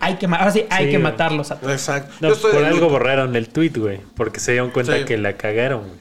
hay 0.00 0.14
que, 0.16 0.24
ahora 0.24 0.50
sí, 0.50 0.64
hay 0.70 0.86
Sí, 0.86 0.92
que 0.92 0.98
matarlos 0.98 1.50
a 1.50 1.60
todos. 1.60 1.70
Exacto. 1.74 2.14
No, 2.20 2.28
Yo 2.28 2.34
estoy 2.34 2.52
por 2.52 2.64
algo 2.64 2.76
luto. 2.78 2.88
borraron 2.88 3.36
el 3.36 3.50
tweet, 3.50 3.72
güey. 3.76 4.00
Porque 4.16 4.40
se 4.40 4.52
dieron 4.52 4.70
cuenta 4.70 4.96
Sí. 4.96 5.04
que 5.04 5.18
la 5.18 5.34
cagaron, 5.34 5.80
güey. 5.80 5.98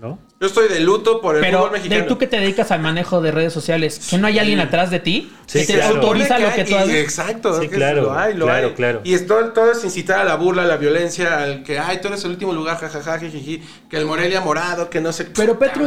¿No? 0.00 0.18
Yo 0.44 0.48
estoy 0.48 0.68
de 0.68 0.80
luto 0.80 1.22
por 1.22 1.36
el 1.36 1.40
Pero 1.40 1.56
fútbol 1.60 1.70
de 1.72 1.78
mexicano. 1.78 2.04
tú 2.04 2.18
que 2.18 2.26
te 2.26 2.38
dedicas 2.38 2.70
al 2.70 2.80
manejo 2.82 3.22
de 3.22 3.30
redes 3.30 3.50
sociales, 3.50 3.98
que 4.10 4.18
no 4.18 4.26
hay 4.26 4.38
alguien 4.38 4.60
atrás 4.60 4.90
de 4.90 5.00
ti 5.00 5.32
Sí, 5.46 5.60
que 5.60 5.66
te 5.68 5.74
claro. 5.78 5.94
autoriza 5.96 6.38
lo 6.38 6.52
que 6.52 6.64
tú 6.64 6.76
haces. 6.76 6.94
Exacto, 6.96 7.58
Sí, 7.62 7.68
claro, 7.68 8.02
lo 8.02 8.12
hay, 8.18 8.34
lo 8.34 8.44
claro, 8.44 8.66
hay. 8.68 8.74
claro. 8.74 9.00
Y 9.04 9.16
todo 9.20 9.72
es 9.72 9.82
incitar 9.84 10.18
a 10.18 10.24
la 10.24 10.34
burla, 10.34 10.64
a 10.64 10.66
la 10.66 10.76
violencia, 10.76 11.38
al 11.42 11.62
que, 11.62 11.78
ay, 11.78 11.98
tú 12.02 12.08
eres 12.08 12.22
el 12.26 12.32
último 12.32 12.52
lugar, 12.52 12.76
jajaja, 12.78 13.18
jijiji, 13.18 13.62
que 13.88 13.96
el 13.96 14.04
Morelia 14.04 14.42
morado, 14.42 14.90
que 14.90 15.00
no 15.00 15.12
sé 15.14 15.24
Pero 15.34 15.58
Petro, 15.58 15.86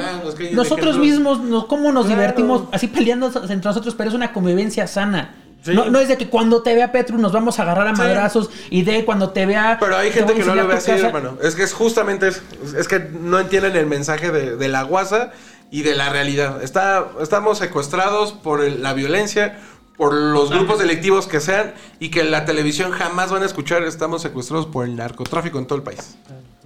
nosotros 0.53 0.97
mismos, 0.97 1.39
nos, 1.39 1.65
¿cómo 1.65 1.91
nos 1.91 2.07
Claro. 2.07 2.19
divertimos 2.19 2.63
así 2.71 2.87
peleando 2.87 3.27
entre 3.27 3.55
nosotros? 3.57 3.93
Pero 3.95 4.09
es 4.09 4.15
una 4.15 4.33
convivencia 4.33 4.87
sana. 4.87 5.35
Sí. 5.63 5.73
No, 5.73 5.89
no 5.89 5.99
es 5.99 6.07
de 6.07 6.17
que 6.17 6.29
cuando 6.29 6.61
te 6.61 6.73
vea 6.75 6.91
Petro 6.91 7.17
nos 7.17 7.31
vamos 7.33 7.59
a 7.59 7.63
agarrar 7.63 7.87
a 7.87 7.95
Sí. 7.95 8.01
madrazos 8.01 8.49
y 8.69 8.83
de 8.83 9.03
cuando 9.03 9.31
te 9.31 9.45
vea... 9.45 9.77
Pero 9.79 9.97
hay 9.97 10.09
te 10.09 10.15
gente 10.19 10.33
que 10.33 10.45
no 10.45 10.55
lo 10.55 10.67
ve 10.67 10.75
así, 10.75 10.91
casa. 10.91 11.07
hermano. 11.07 11.37
Es 11.41 11.55
que 11.55 11.63
es 11.63 11.73
justamente 11.73 12.29
eso. 12.29 12.41
Es 12.77 12.87
que 12.87 12.99
no 12.99 13.39
entienden 13.39 13.75
el 13.75 13.85
mensaje 13.85 14.31
de, 14.31 14.55
de 14.55 14.67
la 14.69 14.83
guasa 14.83 15.31
y 15.69 15.81
de 15.81 15.95
la 15.95 16.07
realidad. 16.09 16.63
Está, 16.63 17.07
estamos 17.21 17.57
secuestrados 17.57 18.31
por 18.31 18.63
el- 18.63 18.81
la 18.81 18.93
violencia, 18.93 19.59
por 19.97 20.13
los 20.13 20.51
grupos 20.51 20.79
delictivos 20.79 21.27
que 21.27 21.41
sean 21.41 21.73
y 21.99 22.11
que 22.11 22.23
la 22.23 22.45
televisión 22.45 22.91
jamás 22.91 23.31
van 23.31 23.43
a 23.43 23.45
escuchar. 23.45 23.83
Estamos 23.83 24.21
secuestrados 24.21 24.67
por 24.67 24.85
el 24.85 24.95
narcotráfico 24.95 25.59
en 25.59 25.65
todo 25.67 25.77
el 25.79 25.83
país. 25.83 26.15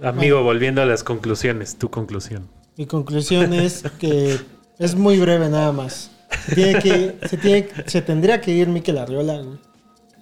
Amigo, 0.00 0.42
volviendo 0.44 0.80
a 0.82 0.86
las 0.86 1.02
conclusiones. 1.02 1.76
Tu 1.76 1.90
conclusión. 1.90 2.46
Mi 2.76 2.86
conclusión 2.86 3.52
es 3.52 3.82
que 3.98 4.38
es 4.78 4.94
muy 4.94 5.18
breve 5.18 5.48
nada 5.48 5.72
más. 5.72 6.11
Se, 6.46 6.54
tiene 6.54 6.78
que, 6.80 7.16
se, 7.28 7.36
tiene, 7.36 7.68
se 7.86 8.02
tendría 8.02 8.40
que 8.40 8.50
ir 8.52 8.68
Mikel 8.68 8.98
Arriola, 8.98 9.38
güey. 9.42 9.58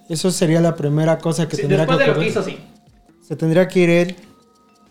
Eso 0.09 0.29
sería 0.31 0.59
la 0.61 0.75
primera 0.75 1.17
cosa 1.19 1.47
que 1.47 1.55
Sí, 1.55 1.61
tendría 1.63 1.85
después 1.85 1.97
que 1.99 2.03
de 2.03 2.07
lo 2.09 2.13
que 2.13 2.29
ocurrir. 2.29 2.31
hizo, 2.31 2.43
sí. 2.43 2.57
Se 3.21 3.35
tendría 3.35 3.67
que 3.67 3.79
ir 3.79 3.89
él. 3.89 4.15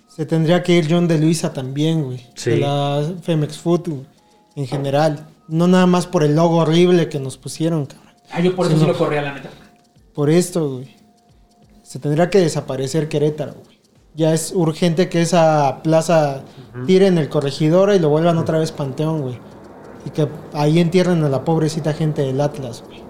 Se 0.08 0.26
tendría 0.26 0.62
que 0.62 0.72
ir 0.72 0.86
John 0.90 1.06
de 1.08 1.18
Luisa 1.18 1.52
también, 1.52 2.02
güey. 2.04 2.26
Sí. 2.34 2.50
De 2.50 2.56
la 2.58 3.02
Femex 3.22 3.58
Food, 3.58 3.88
güey, 3.88 4.06
en 4.56 4.66
general. 4.66 5.26
No 5.48 5.66
nada 5.66 5.86
más 5.86 6.06
por 6.06 6.22
el 6.24 6.34
logo 6.36 6.56
horrible 6.58 7.08
que 7.08 7.18
nos 7.20 7.36
pusieron, 7.36 7.86
cabrón. 7.86 8.14
Ah, 8.30 8.40
yo 8.40 8.54
por 8.56 8.66
eso 8.66 8.78
Sí, 8.78 8.86
lo 8.86 8.96
corría, 8.96 9.22
la 9.22 9.34
neta. 9.34 9.50
Por 10.14 10.30
esto, 10.30 10.68
güey. 10.74 10.96
Se 11.82 11.98
tendría 11.98 12.30
que 12.30 12.38
desaparecer 12.38 13.08
Querétaro, 13.08 13.54
güey. 13.64 13.78
Ya 14.14 14.32
es 14.34 14.52
urgente 14.54 15.08
que 15.08 15.20
esa 15.22 15.82
plaza 15.82 16.42
tiren 16.86 17.16
el 17.18 17.28
corregidor 17.28 17.92
y 17.94 17.98
lo 17.98 18.08
vuelvan 18.08 18.38
otra 18.38 18.58
vez 18.58 18.72
Panteón, 18.72 19.22
güey. 19.22 19.38
Y 20.04 20.10
que 20.10 20.28
ahí 20.52 20.78
entierren 20.78 21.22
a 21.24 21.28
la 21.28 21.44
pobrecita 21.44 21.92
gente 21.92 22.22
del 22.22 22.40
Atlas, 22.40 22.82
güey. 22.86 23.02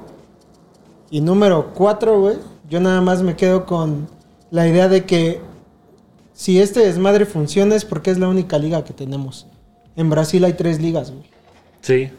Y 1.10 1.20
número 1.20 1.72
cuatro, 1.74 2.20
güey. 2.20 2.36
Yo 2.68 2.80
nada 2.80 3.00
más 3.00 3.22
me 3.22 3.36
quedo 3.36 3.66
con 3.66 4.08
la 4.50 4.66
idea 4.68 4.88
de 4.88 5.04
que 5.04 5.40
si 6.32 6.60
este 6.60 6.80
desmadre 6.80 7.26
funciona 7.26 7.74
es 7.74 7.84
porque 7.84 8.10
es 8.10 8.18
la 8.18 8.28
única 8.28 8.58
liga 8.58 8.84
que 8.84 8.92
tenemos. 8.92 9.46
En 9.96 10.08
Brasil 10.08 10.44
hay 10.44 10.54
tres 10.54 10.80
ligas, 10.80 11.10
güey. 11.10 11.24
Sí, 11.80 12.10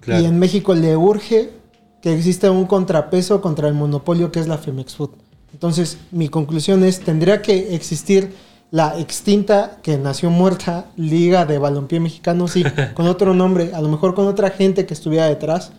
claro. 0.00 0.22
Y 0.22 0.26
en 0.26 0.38
México 0.38 0.74
le 0.74 0.96
urge 0.96 1.50
que 2.00 2.14
exista 2.14 2.50
un 2.50 2.66
contrapeso 2.66 3.40
contra 3.40 3.68
el 3.68 3.74
monopolio 3.74 4.32
que 4.32 4.40
es 4.40 4.48
la 4.48 4.58
Femex 4.58 4.96
Food. 4.96 5.10
Entonces, 5.52 5.98
mi 6.10 6.28
conclusión 6.28 6.84
es, 6.84 7.00
tendría 7.00 7.42
que 7.42 7.74
existir 7.74 8.32
la 8.70 8.98
extinta, 8.98 9.78
que 9.82 9.98
nació 9.98 10.30
muerta, 10.30 10.86
Liga 10.96 11.44
de 11.44 11.58
Balompié 11.58 12.00
Mexicano, 12.00 12.46
sí, 12.48 12.64
con 12.94 13.06
otro 13.06 13.34
nombre, 13.34 13.72
a 13.74 13.80
lo 13.80 13.88
mejor 13.88 14.14
con 14.14 14.26
otra 14.26 14.50
gente 14.50 14.86
que 14.86 14.94
estuviera 14.94 15.26
detrás. 15.26 15.72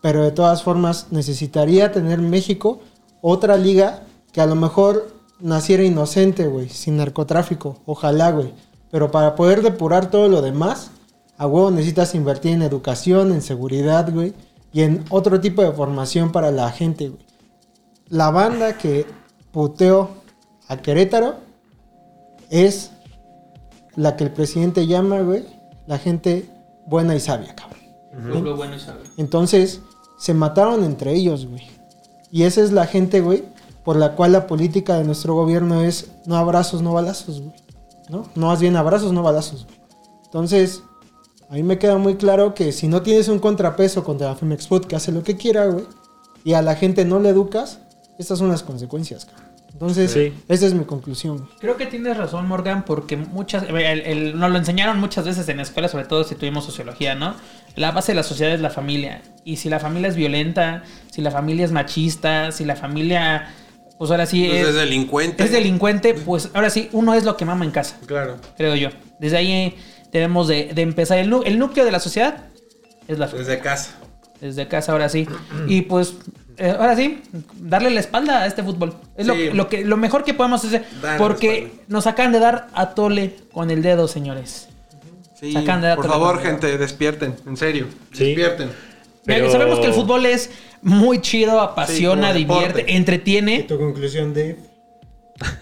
Pero 0.00 0.22
de 0.22 0.30
todas 0.30 0.62
formas, 0.62 1.08
necesitaría 1.10 1.92
tener 1.92 2.18
México 2.20 2.80
otra 3.20 3.56
liga 3.56 4.02
que 4.32 4.40
a 4.40 4.46
lo 4.46 4.54
mejor 4.54 5.14
naciera 5.40 5.82
inocente, 5.82 6.46
güey, 6.46 6.68
sin 6.68 6.96
narcotráfico. 6.96 7.78
Ojalá, 7.86 8.30
güey. 8.30 8.52
Pero 8.90 9.10
para 9.10 9.34
poder 9.34 9.62
depurar 9.62 10.10
todo 10.10 10.28
lo 10.28 10.40
demás, 10.42 10.90
a 11.36 11.46
huevo 11.46 11.70
necesitas 11.70 12.14
invertir 12.14 12.52
en 12.52 12.62
educación, 12.62 13.32
en 13.32 13.42
seguridad, 13.42 14.12
güey. 14.12 14.34
Y 14.72 14.82
en 14.82 15.04
otro 15.10 15.40
tipo 15.40 15.62
de 15.62 15.72
formación 15.72 16.30
para 16.32 16.50
la 16.50 16.70
gente, 16.70 17.08
güey. 17.08 17.22
La 18.08 18.30
banda 18.30 18.78
que 18.78 19.06
puteó 19.52 20.10
a 20.68 20.76
Querétaro 20.76 21.36
es 22.50 22.92
la 23.96 24.16
que 24.16 24.24
el 24.24 24.30
presidente 24.30 24.86
llama, 24.86 25.20
güey, 25.20 25.44
la 25.86 25.98
gente 25.98 26.48
buena 26.86 27.14
y 27.16 27.20
sabia, 27.20 27.54
cabrón. 27.54 27.78
Pueblo 28.30 28.56
bueno 28.56 28.76
y 28.76 28.80
sabio. 28.80 29.02
Entonces, 29.16 29.80
se 30.18 30.34
mataron 30.34 30.84
entre 30.84 31.14
ellos, 31.14 31.46
güey. 31.46 31.66
Y 32.30 32.42
esa 32.42 32.62
es 32.62 32.72
la 32.72 32.86
gente, 32.86 33.20
güey, 33.20 33.44
por 33.84 33.96
la 33.96 34.14
cual 34.14 34.32
la 34.32 34.46
política 34.46 34.98
de 34.98 35.04
nuestro 35.04 35.34
gobierno 35.34 35.82
es 35.82 36.10
no 36.26 36.36
abrazos, 36.36 36.82
no 36.82 36.92
balazos, 36.92 37.40
güey. 37.40 37.56
¿No? 38.08 38.28
No 38.34 38.46
más 38.46 38.60
bien 38.60 38.76
abrazos, 38.76 39.12
no 39.12 39.22
balazos, 39.22 39.64
güey. 39.64 39.78
Entonces, 40.24 40.82
a 41.48 41.54
mí 41.54 41.62
me 41.62 41.78
queda 41.78 41.96
muy 41.96 42.16
claro 42.16 42.54
que 42.54 42.72
si 42.72 42.88
no 42.88 43.02
tienes 43.02 43.28
un 43.28 43.38
contrapeso 43.38 44.04
contra 44.04 44.28
la 44.28 44.34
Femex 44.36 44.68
Food 44.68 44.86
que 44.86 44.96
hace 44.96 45.12
lo 45.12 45.22
que 45.22 45.36
quiera, 45.36 45.66
güey, 45.66 45.86
y 46.44 46.52
a 46.52 46.62
la 46.62 46.74
gente 46.74 47.04
no 47.04 47.18
le 47.18 47.30
educas, 47.30 47.80
estas 48.18 48.38
son 48.38 48.48
las 48.48 48.62
consecuencias, 48.62 49.24
cabrón. 49.24 49.47
Entonces, 49.80 50.10
Sí. 50.10 50.32
esa 50.48 50.66
es 50.66 50.74
mi 50.74 50.84
conclusión. 50.84 51.48
Creo 51.60 51.76
que 51.76 51.86
tienes 51.86 52.16
razón, 52.16 52.48
Morgan, 52.48 52.84
porque 52.84 53.16
muchas. 53.16 53.62
el- 53.68 53.76
el- 54.00 54.36
nos 54.38 54.50
lo 54.50 54.58
enseñaron 54.58 54.98
muchas 54.98 55.24
veces 55.24 55.48
en 55.48 55.58
la 55.58 55.62
escuela, 55.62 55.86
sobre 55.86 56.04
todo 56.04 56.24
si 56.24 56.34
tuvimos 56.34 56.64
sociología, 56.64 57.14
¿no? 57.14 57.36
La 57.76 57.92
base 57.92 58.10
de 58.10 58.16
la 58.16 58.24
sociedad 58.24 58.52
es 58.52 58.60
la 58.60 58.70
familia. 58.70 59.22
Y 59.44 59.56
si 59.58 59.68
la 59.70 59.78
familia 59.78 60.08
es 60.08 60.16
violenta, 60.16 60.82
si 61.12 61.22
la 61.22 61.30
familia 61.30 61.64
es 61.64 61.70
machista, 61.70 62.50
si 62.50 62.64
la 62.64 62.74
familia. 62.74 63.54
Pues 63.98 64.10
ahora 64.10 64.26
sí 64.26 64.44
Entonces 64.46 64.62
es, 64.68 64.74
es 64.74 64.80
delincuente. 64.80 65.44
es 65.44 65.52
delincuente, 65.52 66.14
pues 66.14 66.50
ahora 66.54 66.70
sí, 66.70 66.88
uno 66.92 67.14
es 67.14 67.24
lo 67.24 67.36
que 67.36 67.44
mama 67.44 67.64
en 67.64 67.70
casa, 67.70 67.96
Claro. 68.06 68.36
creo 68.56 68.74
yo. 68.74 68.90
Desde 69.20 69.36
ahí 69.36 69.52
eh, 69.52 69.76
debemos 70.12 70.48
de, 70.48 70.70
de 70.74 70.82
empezar. 70.82 71.18
El, 71.18 71.32
el 71.44 71.58
núcleo 71.58 71.84
de 71.84 71.90
la 71.92 72.00
sociedad 72.00 72.46
es 73.06 73.18
la 73.18 73.26
familia. 73.28 73.48
Desde 73.48 73.62
casa. 73.62 73.90
Desde 74.40 74.66
casa, 74.68 74.90
ahora 74.92 75.08
sí. 75.08 75.26
Y 75.68 75.82
pues, 75.82 76.14
eh, 76.58 76.74
ahora 76.78 76.96
sí, 76.96 77.20
darle 77.54 77.90
la 77.90 78.00
espalda 78.00 78.42
a 78.42 78.46
este 78.46 78.62
fútbol. 78.62 78.94
Es 79.16 79.26
lo, 79.26 79.34
Sí. 79.34 79.50
lo, 79.52 79.68
que, 79.68 79.84
lo 79.84 79.96
mejor 79.96 80.24
que 80.24 80.34
podemos 80.34 80.64
hacer. 80.64 80.84
Darle 81.00 81.18
Porque 81.18 81.70
nos 81.88 82.06
acaban 82.06 82.32
de 82.32 82.40
dar 82.40 82.68
a 82.74 82.90
tole 82.94 83.36
con 83.52 83.70
el 83.70 83.82
dedo, 83.82 84.08
señores. 84.08 84.68
Sí, 85.40 85.54
por 85.94 86.06
favor, 86.08 86.40
gente, 86.42 86.76
despierten. 86.78 87.36
En 87.46 87.56
serio. 87.56 87.86
Sí. 88.12 88.24
Despierten. 88.26 88.70
Pero- 89.24 89.50
Sabemos 89.52 89.78
que 89.78 89.86
el 89.86 89.92
fútbol 89.92 90.26
es 90.26 90.50
muy 90.82 91.20
chido, 91.20 91.60
apasiona, 91.60 92.32
Sí, 92.32 92.38
divierte, 92.38 92.96
entretiene. 92.96 93.62
tu 93.62 93.78
conclusión, 93.78 94.32
Dave? 94.34 94.56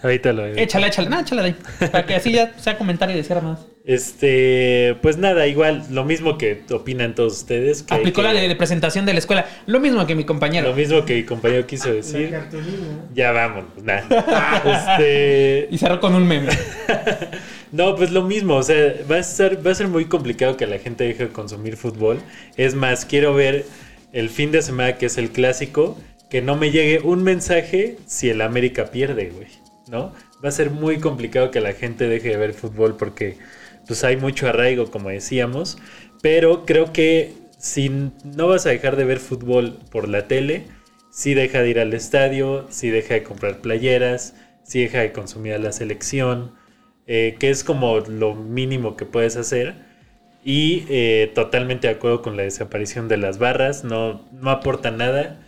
Ahorita 0.03 0.33
lo 0.33 0.45
Échale, 0.45 0.87
échale, 0.87 1.09
no, 1.09 1.19
échale 1.19 1.41
de 1.41 1.47
ahí. 1.49 1.55
Para 1.91 2.05
que 2.05 2.15
así 2.15 2.31
ya 2.31 2.53
sea 2.57 2.77
comentario 2.77 3.15
de 3.15 3.23
cierre 3.23 3.41
más. 3.41 3.59
Este, 3.85 4.97
pues 5.01 5.17
nada, 5.17 5.47
igual, 5.47 5.85
lo 5.91 6.03
mismo 6.03 6.37
que 6.37 6.63
opinan 6.71 7.15
todos 7.15 7.37
ustedes. 7.37 7.83
Que 7.83 7.93
Aplicó 7.93 8.21
que- 8.21 8.33
la 8.33 8.33
de 8.33 8.55
presentación 8.55 9.05
de 9.05 9.13
la 9.13 9.19
escuela. 9.19 9.45
Lo 9.65 9.79
mismo 9.79 10.05
que 10.05 10.13
mi 10.15 10.25
compañero. 10.25 10.69
Lo 10.69 10.75
mismo 10.75 11.05
que 11.05 11.15
mi 11.15 11.23
compañero 11.23 11.65
quiso 11.65 11.93
decir. 11.93 12.35
Ya 13.13 13.31
vámonos, 13.31 13.81
nada. 13.83 14.03
este, 14.97 15.67
Y 15.71 15.77
cerró 15.77 15.99
con 15.99 16.15
un 16.15 16.27
meme. 16.27 16.49
no, 17.71 17.95
pues 17.95 18.11
lo 18.11 18.23
mismo, 18.23 18.55
o 18.55 18.63
sea, 18.63 18.93
va 19.09 19.17
a 19.19 19.23
ser, 19.23 19.65
va 19.65 19.71
a 19.71 19.75
ser 19.75 19.87
muy 19.87 20.05
complicado 20.05 20.57
que 20.57 20.67
la 20.67 20.79
gente 20.79 21.03
deje 21.05 21.27
de 21.27 21.29
consumir 21.31 21.77
fútbol. 21.77 22.19
Es 22.57 22.75
más, 22.75 23.05
quiero 23.05 23.33
ver 23.33 23.65
el 24.11 24.29
fin 24.29 24.51
de 24.51 24.61
semana 24.61 24.97
que 24.97 25.05
es 25.05 25.17
el 25.17 25.29
clásico, 25.29 25.97
que 26.29 26.41
no 26.41 26.57
me 26.57 26.71
llegue 26.71 26.99
un 26.99 27.23
mensaje 27.23 27.97
si 28.05 28.29
el 28.29 28.41
América 28.41 28.87
pierde, 28.91 29.31
güey, 29.33 29.47
¿no? 29.89 30.13
Va 30.43 30.49
a 30.49 30.51
ser 30.51 30.71
muy 30.71 30.99
complicado 30.99 31.51
que 31.51 31.61
la 31.61 31.73
gente 31.73 32.07
deje 32.07 32.29
de 32.29 32.37
ver 32.37 32.53
fútbol 32.53 32.95
porque 32.97 33.37
pues 33.87 34.03
hay 34.03 34.17
mucho 34.17 34.47
arraigo, 34.47 34.91
como 34.91 35.09
decíamos, 35.09 35.77
pero 36.21 36.65
creo 36.65 36.91
que 36.91 37.33
si 37.57 37.89
no 37.89 38.47
vas 38.47 38.65
a 38.65 38.69
dejar 38.69 38.95
de 38.95 39.05
ver 39.05 39.19
fútbol 39.19 39.77
por 39.91 40.07
la 40.07 40.27
tele, 40.27 40.65
sí 41.09 41.33
deja 41.33 41.61
de 41.61 41.69
ir 41.69 41.79
al 41.79 41.93
estadio, 41.93 42.67
sí 42.69 42.89
deja 42.89 43.15
de 43.15 43.23
comprar 43.23 43.59
playeras, 43.59 44.35
sí 44.63 44.81
deja 44.81 44.99
de 44.99 45.11
consumir 45.11 45.53
a 45.53 45.57
la 45.57 45.71
selección, 45.71 46.51
eh, 47.07 47.37
que 47.39 47.49
es 47.49 47.63
como 47.63 47.99
lo 47.99 48.35
mínimo 48.35 48.97
que 48.97 49.05
puedes 49.05 49.37
hacer. 49.37 49.75
Y 50.43 50.85
eh, 50.89 51.31
totalmente 51.33 51.87
de 51.87 51.93
acuerdo 51.95 52.21
con 52.21 52.37
la 52.37 52.43
desaparición 52.43 53.07
de 53.07 53.17
las 53.17 53.37
barras, 53.39 53.83
no, 53.83 54.25
no 54.31 54.49
aporta 54.51 54.91
nada, 54.91 55.39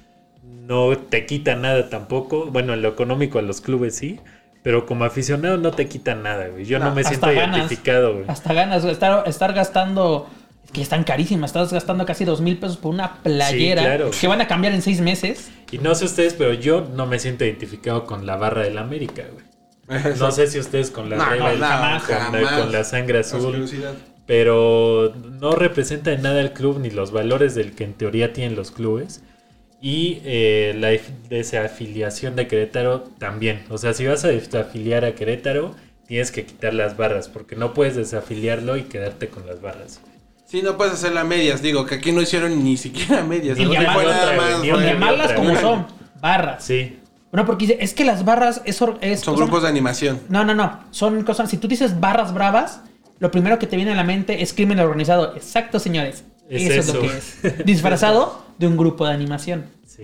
no 0.70 0.96
te 0.98 1.26
quita 1.26 1.56
nada 1.56 1.90
tampoco. 1.90 2.46
Bueno, 2.46 2.74
en 2.74 2.82
lo 2.84 2.90
económico 2.90 3.40
a 3.40 3.42
los 3.42 3.60
clubes 3.60 3.96
sí, 3.96 4.20
pero 4.64 4.86
como 4.86 5.04
aficionado 5.04 5.58
no 5.58 5.72
te 5.72 5.88
quita 5.88 6.14
nada, 6.16 6.48
güey. 6.48 6.64
Yo 6.66 6.78
no, 6.80 6.94
me 6.94 7.04
siento 7.04 7.26
Hasta 7.26 7.40
ganas. 7.42 7.58
identificado, 7.58 8.14
güey. 8.14 8.26
Hasta 8.28 8.54
ganas. 8.54 8.84
güey. 8.84 8.94
Estar, 8.94 9.28
estar 9.28 9.54
gastando. 9.54 10.30
Es 10.64 10.72
que 10.72 10.82
están 10.84 11.04
carísimas. 11.04 11.50
Estás 11.50 11.74
gastando 11.74 12.06
casi 12.06 12.24
dos 12.24 12.40
mil 12.42 12.58
pesos 12.60 12.78
por 12.78 12.94
una 12.94 13.16
playera. 13.24 13.82
Sí, 13.82 13.88
claro. 13.88 14.12
Que 14.12 14.28
van 14.28 14.42
a 14.42 14.48
cambiar 14.48 14.74
en 14.74 14.84
seis 14.84 15.02
meses. 15.02 15.52
Y 15.72 15.80
no 15.80 15.96
sé 15.96 16.06
ustedes, 16.06 16.36
pero 16.36 16.54
yo 16.54 16.88
no 16.96 17.08
me 17.08 17.18
siento 17.18 17.44
identificado 17.46 18.06
con 18.06 18.28
la 18.28 18.36
barra 18.38 18.62
del 18.62 18.78
América, 18.78 19.24
güey. 19.34 19.50
No 20.20 20.30
sé 20.32 20.46
si 20.46 20.60
ustedes 20.60 20.92
con 20.92 21.10
la 21.10 21.16
No, 21.16 21.36
no, 21.36 21.46
jamás, 21.66 22.04
con, 22.04 22.16
jamás. 22.16 22.52
con 22.62 22.72
la 22.72 22.84
sangre 22.84 23.20
azul, 23.20 23.68
pero 24.28 25.16
no 25.42 25.54
representa 25.54 26.12
en 26.12 26.22
nada 26.22 26.40
el 26.42 26.54
club 26.54 26.78
ni 26.80 26.92
los 26.92 27.12
valores 27.12 27.56
del 27.56 27.72
que 27.74 27.86
en 27.86 27.94
teoría 27.96 28.32
tienen 28.32 28.56
los 28.56 28.70
clubes. 28.70 29.24
Y 29.82 30.22
eh, 30.26 30.76
la 30.78 30.90
desafiliación 31.30 32.36
de 32.36 32.48
Querétaro 32.48 33.02
también. 33.18 33.64
O 33.70 33.78
sea, 33.78 33.94
si 33.94 34.06
vas 34.06 34.26
a 34.26 34.28
desafiliar 34.28 35.06
a 35.06 35.16
Querétaro, 35.16 35.74
tienes 36.08 36.32
que 36.32 36.46
quitar 36.46 36.74
las 36.74 36.98
barras, 36.98 37.30
porque 37.30 37.56
no 37.56 37.74
puedes 37.74 37.96
desafiliarlo 37.96 38.76
y 38.78 38.84
quedarte 38.84 39.30
con 39.30 39.48
las 39.48 39.62
barras. 39.62 40.02
Sí, 40.46 40.62
no 40.64 40.76
puedes 40.78 40.94
hacer 40.96 41.14
las 41.14 41.26
medias. 41.26 41.62
Digo 41.62 41.86
que 41.86 41.96
aquí 41.96 42.12
no 42.12 42.22
hicieron 42.22 42.64
ni 42.64 42.76
siquiera 42.76 43.24
medias. 43.24 43.58
Ni 43.58 43.66
llamarlas 43.68 45.34
como 45.34 45.56
son. 45.56 45.88
Barras. 46.22 46.64
Sí, 46.66 47.00
Bueno, 47.32 47.46
porque 47.46 47.68
dice, 47.68 47.78
es 47.80 47.94
que 47.94 48.04
las 48.04 48.26
barras 48.26 48.62
es. 48.66 48.82
es 49.02 49.20
Son 49.22 49.36
cosa- 49.36 49.36
grupos 49.46 49.62
de 49.64 49.70
animación. 49.70 50.20
No, 50.28 50.44
no, 50.44 50.54
no. 50.56 50.84
Son 50.92 51.24
cosas. 51.24 51.50
Si 51.50 51.58
tú 51.58 51.68
dices 51.68 52.00
barras 52.00 52.34
bravas, 52.34 52.82
lo 53.20 53.32
primero 53.32 53.60
que 53.60 53.68
te 53.68 53.76
viene 53.76 53.92
a 53.92 53.96
la 53.96 54.04
mente 54.04 54.42
es 54.42 54.52
crimen 54.54 54.80
organizado. 54.80 55.36
Exacto, 55.36 55.80
señores. 55.80 56.24
Es 56.50 56.64
eso, 56.64 56.80
es 56.80 56.94
lo 56.96 57.02
que 57.02 57.18
es. 57.58 57.66
Disfrazado 57.66 58.44
de 58.58 58.68
un 58.68 58.76
grupo 58.78 59.06
de 59.08 59.14
animación. 59.14 59.66
sí. 59.86 60.04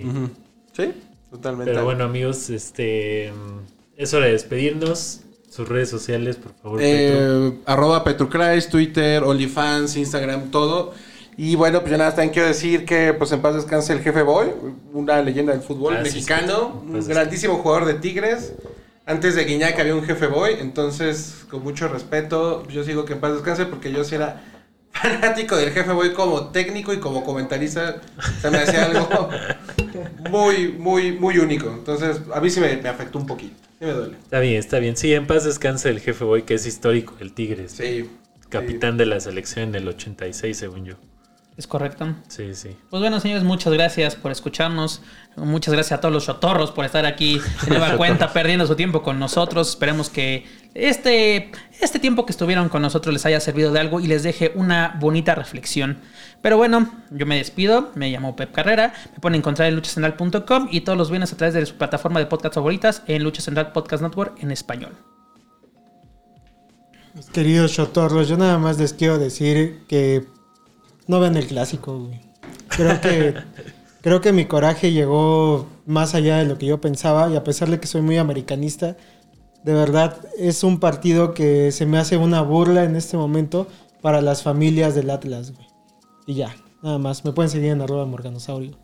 Sí, 0.73 0.91
totalmente. 1.31 1.71
Pero 1.71 1.85
bueno, 1.85 2.03
amigos, 2.03 2.49
este 2.49 3.31
es 3.95 4.13
hora 4.13 4.25
de 4.25 4.33
despedirnos. 4.33 5.21
Sus 5.49 5.69
redes 5.69 5.89
sociales, 5.89 6.35
por 6.35 6.53
favor. 6.61 6.79
Eh, 6.83 7.53
arroba 7.65 8.03
Petrucrais, 8.03 8.67
Twitter, 8.67 9.23
OnlyFans, 9.23 9.95
Instagram, 9.95 10.51
todo. 10.51 10.93
Y 11.37 11.55
bueno, 11.55 11.79
pues 11.79 11.91
yo 11.91 11.97
nada 11.97 12.09
más 12.09 12.15
también 12.17 12.33
quiero 12.33 12.49
decir 12.49 12.83
que 12.83 13.13
pues 13.13 13.31
en 13.31 13.41
paz 13.41 13.55
descanse 13.55 13.93
el 13.93 14.01
jefe 14.01 14.21
Boy, 14.21 14.47
una 14.91 15.21
leyenda 15.21 15.53
del 15.53 15.61
fútbol 15.61 15.93
Ah, 15.95 15.99
sí, 16.03 16.11
mexicano, 16.13 16.83
sí. 16.85 16.93
un 16.93 17.07
grandísimo 17.07 17.55
jugador 17.59 17.85
de 17.85 17.93
Tigres. 17.95 18.53
Antes 19.05 19.35
de 19.35 19.45
Guiñac 19.45 19.79
había 19.79 19.95
un 19.95 20.03
jefe 20.03 20.27
Boy, 20.27 20.55
entonces 20.59 21.45
con 21.49 21.63
mucho 21.63 21.87
respeto, 21.87 22.67
yo 22.67 22.83
sigo 22.83 23.05
que 23.05 23.13
en 23.13 23.19
paz 23.21 23.33
descanse 23.33 23.65
porque 23.65 23.93
yo 23.93 24.03
sí 24.03 24.15
era 24.15 24.43
fanático 25.01 25.55
del 25.55 25.71
jefe 25.71 25.91
Boy 25.91 26.13
como 26.13 26.47
técnico 26.49 26.93
y 26.93 26.99
como 26.99 27.23
comentarista. 27.23 28.01
Se 28.41 28.49
me 28.49 28.59
hacía 28.59 28.85
algo 28.85 29.29
muy, 30.29 30.69
muy, 30.69 31.11
muy 31.13 31.37
único. 31.37 31.69
Entonces 31.69 32.21
a 32.33 32.39
mí 32.39 32.49
sí 32.49 32.59
me, 32.59 32.77
me 32.77 32.89
afectó 32.89 33.19
un 33.19 33.25
poquito. 33.25 33.55
Sí 33.79 33.85
me 33.85 33.91
duele. 33.91 34.17
Está 34.17 34.39
bien, 34.39 34.55
está 34.55 34.79
bien. 34.79 34.97
Sí, 34.97 35.13
en 35.13 35.27
paz 35.27 35.43
descanse 35.43 35.89
el 35.89 35.99
jefe 35.99 36.23
Boy, 36.23 36.43
que 36.43 36.55
es 36.55 36.65
histórico, 36.65 37.15
el 37.19 37.33
Tigres. 37.33 37.73
Sí. 37.73 38.09
Capitán 38.49 38.97
de 38.97 39.05
la 39.05 39.19
selección 39.19 39.69
en 39.69 39.75
el 39.75 39.87
86, 39.87 40.57
según 40.57 40.85
yo. 40.85 40.95
¿Es 41.57 41.67
correcto? 41.67 42.13
Sí, 42.27 42.53
sí. 42.53 42.75
Pues 42.89 42.99
bueno, 42.99 43.19
señores, 43.21 43.43
muchas 43.43 43.71
gracias 43.71 44.15
por 44.15 44.31
escucharnos. 44.31 45.01
Muchas 45.37 45.73
gracias 45.73 45.97
a 45.97 46.01
todos 46.01 46.13
los 46.13 46.25
chotorros 46.25 46.71
por 46.71 46.83
estar 46.83 47.05
aquí 47.05 47.39
de 47.63 47.69
nueva 47.69 47.95
cuenta, 47.95 48.33
perdiendo 48.33 48.67
su 48.67 48.75
tiempo 48.75 49.01
con 49.01 49.19
nosotros. 49.19 49.69
Esperemos 49.69 50.09
que 50.09 50.45
este, 50.75 51.51
este 51.79 51.99
tiempo 51.99 52.25
que 52.25 52.33
estuvieron 52.33 52.67
con 52.67 52.81
nosotros 52.81 53.13
les 53.13 53.25
haya 53.25 53.39
servido 53.39 53.71
de 53.71 53.79
algo 53.79 54.01
y 54.01 54.07
les 54.07 54.23
deje 54.23 54.51
una 54.55 54.97
bonita 54.99 55.33
reflexión. 55.33 55.99
Pero 56.41 56.57
bueno, 56.57 56.91
yo 57.11 57.25
me 57.25 57.37
despido. 57.37 57.91
Me 57.95 58.11
llamo 58.11 58.35
Pep 58.35 58.51
Carrera. 58.51 58.93
Me 59.13 59.19
pueden 59.19 59.39
encontrar 59.39 59.69
en 59.69 59.75
luchacentral.com 59.75 60.67
y 60.69 60.81
todos 60.81 60.97
los 60.97 61.09
viernes 61.09 61.31
a 61.31 61.37
través 61.37 61.53
de 61.53 61.65
su 61.65 61.75
plataforma 61.75 62.19
de 62.19 62.25
podcast 62.25 62.55
favoritas 62.55 63.03
en 63.07 63.23
Lucha 63.23 63.41
Central 63.41 63.71
Podcast 63.71 64.03
Network 64.03 64.43
en 64.43 64.51
español. 64.51 64.91
Mis 67.13 67.27
queridos 67.27 67.71
chotorros, 67.71 68.27
yo 68.27 68.35
nada 68.35 68.57
más 68.57 68.77
les 68.77 68.93
quiero 68.93 69.17
decir 69.17 69.83
que 69.87 70.25
no 71.07 71.21
ven 71.21 71.37
el 71.37 71.47
clásico, 71.47 71.99
güey. 71.99 72.19
Creo 72.67 72.99
que, 72.99 73.33
creo 74.01 74.19
que 74.19 74.33
mi 74.33 74.43
coraje 74.43 74.91
llegó 74.91 75.69
más 75.85 76.15
allá 76.15 76.35
de 76.37 76.45
lo 76.45 76.57
que 76.57 76.65
yo 76.65 76.81
pensaba 76.81 77.29
y 77.29 77.37
a 77.37 77.45
pesar 77.45 77.69
de 77.69 77.79
que 77.79 77.87
soy 77.87 78.01
muy 78.01 78.17
americanista, 78.17 78.97
de 79.65 79.73
verdad 79.73 80.19
es 80.37 80.63
un 80.63 80.79
partido 80.79 81.33
que 81.33 81.71
se 81.71 81.85
me 81.85 81.97
hace 81.97 82.17
una 82.17 82.41
burla 82.41 82.83
en 82.83 82.95
este 82.95 83.17
momento 83.17 83.67
para 84.01 84.21
las 84.21 84.43
familias 84.43 84.93
del 84.95 85.09
Atlas, 85.09 85.51
güey. 85.53 85.67
Y 86.27 86.35
ya, 86.35 86.55
nada 86.83 86.97
más. 86.99 87.25
Me 87.25 87.31
pueden 87.31 87.49
seguir 87.49 87.71
en 87.71 87.81
arroba 87.81 88.05
morganosaurio. 88.05 88.77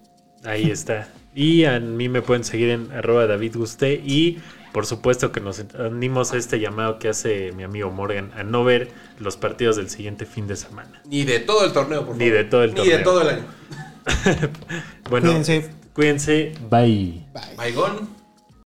Ahí 0.43 0.71
está. 0.71 1.07
Y 1.35 1.65
a 1.65 1.79
mí 1.79 2.09
me 2.09 2.21
pueden 2.23 2.43
seguir 2.43 2.69
en 2.71 2.91
arroba 2.91 3.27
David 3.27 3.55
Guste. 3.57 3.93
Y 4.03 4.39
por 4.73 4.85
supuesto 4.87 5.31
que 5.31 5.39
nos 5.39 5.63
unimos 5.87 6.33
a 6.33 6.37
este 6.37 6.59
llamado 6.59 6.97
que 6.97 7.09
hace 7.09 7.51
mi 7.51 7.63
amigo 7.63 7.91
Morgan 7.91 8.31
a 8.35 8.43
no 8.43 8.63
ver 8.63 8.89
los 9.19 9.37
partidos 9.37 9.75
del 9.75 9.89
siguiente 9.89 10.25
fin 10.25 10.47
de 10.47 10.55
semana. 10.55 11.01
Ni 11.07 11.23
de 11.25 11.39
todo 11.39 11.63
el 11.65 11.73
torneo, 11.73 12.05
por 12.05 12.15
Ni 12.17 12.25
favor. 12.25 12.37
de 12.37 12.43
todo 12.49 12.63
el 12.63 12.69
Ni 12.71 12.75
torneo. 12.77 12.97
de 12.97 13.03
todo 13.03 13.21
el 13.21 13.29
año. 13.29 13.43
Bueno, 15.09 15.27
Cuídense. 15.27 15.69
cuídense. 15.93 16.53
Bye. 16.69 17.23
Baigón. 17.55 18.20